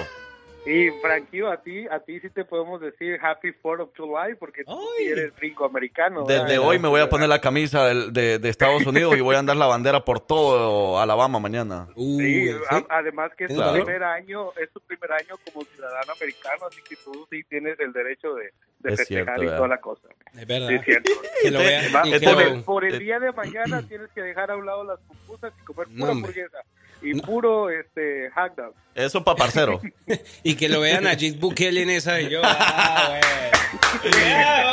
Y 0.68 0.90
Franquillo, 1.02 1.50
a 1.50 1.62
ti, 1.62 1.88
a 1.90 2.00
ti 2.02 2.20
sí 2.20 2.30
te 2.30 2.44
podemos 2.44 2.82
decir 2.82 3.18
Happy 3.22 3.50
4th 3.64 3.82
of 3.84 3.90
July 3.96 4.36
porque 4.38 4.66
tú 4.66 4.78
sí 4.98 5.06
eres 5.08 5.34
rico 5.40 5.64
americano. 5.66 6.26
Desde 6.26 6.58
hoy 6.60 6.78
me 6.78 6.90
voy 6.90 7.00
a 7.00 7.08
poner 7.10 7.30
la 7.30 7.40
camisa 7.40 7.86
de, 7.86 8.38
de 8.40 8.50
Estados 8.50 8.86
Unidos 8.86 9.16
y 9.18 9.22
voy 9.22 9.36
a 9.36 9.40
andar 9.40 9.56
la 9.56 9.66
bandera 9.68 10.04
por 10.04 10.20
todo 10.20 11.00
Alabama 11.00 11.40
mañana. 11.40 11.88
Sí, 11.96 12.50
a- 12.70 12.84
además 12.90 13.32
que 13.38 13.46
es 13.46 13.50
tu 13.52 13.56
Claro. 13.56 13.74
primer 13.84 14.04
año, 14.04 14.52
es 14.62 14.70
tu 14.72 14.82
primer 14.82 15.12
año 15.14 15.36
como 15.46 15.66
ciudadano 15.66 16.12
americano, 16.14 16.66
así 16.70 16.82
que 16.82 16.96
tú 16.98 17.26
sí 17.32 17.44
tienes 17.46 17.80
el 17.80 17.94
derecho 17.94 18.34
de, 18.36 18.52
de 18.80 18.94
Es 18.94 19.00
festejar 19.00 19.26
cierto, 19.26 19.42
y 19.42 19.46
¿verdad? 19.46 19.58
toda 19.58 19.68
la 19.70 19.80
cosa. 19.80 20.08
Es 20.38 20.46
verdad. 20.48 20.68
Sí, 20.68 20.76
es 20.76 20.84
cierto. 20.84 21.12
Que 21.44 21.52
lo 21.52 21.60
vean 21.60 21.86
Va- 21.96 22.08
y 22.08 22.20
por, 22.20 22.42
el, 22.42 22.64
por 22.64 22.84
el 22.86 23.00
día 23.00 23.20
de 23.20 23.32
mañana 23.32 23.82
tienes 23.88 24.10
que 24.14 24.22
dejar 24.22 24.52
a 24.52 24.58
un 24.58 24.66
lado 24.66 24.84
las 24.84 25.00
pupusas 25.00 25.54
y 25.62 25.64
comer 25.64 25.88
pura 25.98 26.12
hamburguesa 26.12 26.58
y 27.02 27.20
puro 27.22 27.70
este 27.70 28.30
dog. 28.56 28.74
Eso 28.96 29.24
para 29.24 29.38
parcero. 29.38 29.82
Y 30.44 30.56
que 30.56 30.70
lo 30.70 30.82
vean 30.82 31.06
a 31.08 31.16
Jit 31.16 31.40
Bukele 31.40 31.84
en 31.84 31.90
esa 31.90 32.20
y 32.22 32.30
yo. 32.30 32.42
Ah, 32.44 33.20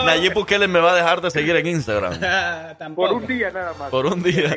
Nayib 0.04 0.34
Bukele 0.34 0.68
me 0.68 0.78
va 0.78 0.92
a 0.92 0.96
dejar 0.96 1.20
de 1.20 1.30
seguir 1.30 1.56
en 1.56 1.66
Instagram. 1.66 2.18
Por 2.94 3.12
un 3.12 3.26
día 3.26 3.50
nada 3.50 3.74
más. 3.74 3.90
Por 3.90 4.06
un 4.06 4.22
día. 4.22 4.56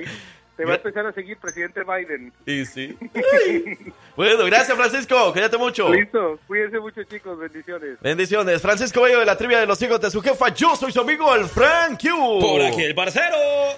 Te 0.58 0.66
va 0.66 0.74
a 0.74 0.76
empezar 0.78 1.06
a 1.06 1.14
seguir 1.14 1.38
presidente 1.38 1.82
Biden. 1.84 2.34
Y 2.46 2.66
sí. 2.66 2.98
Bueno, 4.18 4.46
gracias 4.46 4.76
Francisco, 4.76 5.32
cuídate 5.32 5.60
mucho. 5.60 5.94
Listo, 5.94 6.40
cuídense 6.48 6.80
mucho 6.80 7.04
chicos, 7.04 7.38
bendiciones. 7.38 8.00
Bendiciones. 8.02 8.60
Francisco 8.64 9.04
Bello 9.04 9.20
de 9.20 9.28
la 9.28 9.38
trivia 9.38 9.60
de 9.60 9.68
los 9.68 9.80
hijos 9.80 10.02
de 10.02 10.10
su 10.10 10.24
jefa. 10.24 10.50
Yo 10.56 10.76
soy 10.76 10.92
su 10.92 11.02
amigo 11.02 11.36
el 11.36 11.46
Frank 11.46 12.02
Q. 12.02 12.40
Por 12.40 12.64
aquí 12.64 12.82
el 12.82 12.96
parcero. 12.96 13.36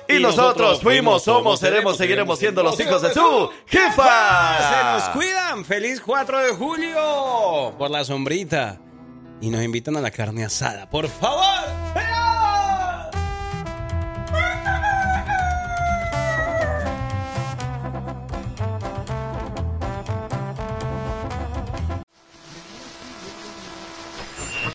Y, 0.08 0.20
nosotros 0.20 0.82
fuimos, 0.82 1.26
somos, 1.26 1.60
seremos, 1.60 1.98
seguiremos 1.98 2.40
siendo 2.40 2.64
los 2.64 2.80
hijos 2.80 3.02
de 3.02 3.14
su 3.14 3.52
jefa. 3.66 4.58
Se 4.58 4.84
nos 4.84 5.10
cuidan. 5.10 5.66
Feliz 5.66 6.00
4 6.00 6.40
de 6.40 6.50
julio. 6.52 7.76
Por 7.78 7.92
la 7.92 8.06
sombrita. 8.06 8.80
Y 9.42 9.50
nos 9.50 9.62
invitan 9.62 9.98
a 9.98 10.02
la 10.02 10.12
carne 10.12 10.46
asada. 10.46 10.90
Por 10.90 11.10
favor. 11.10 12.39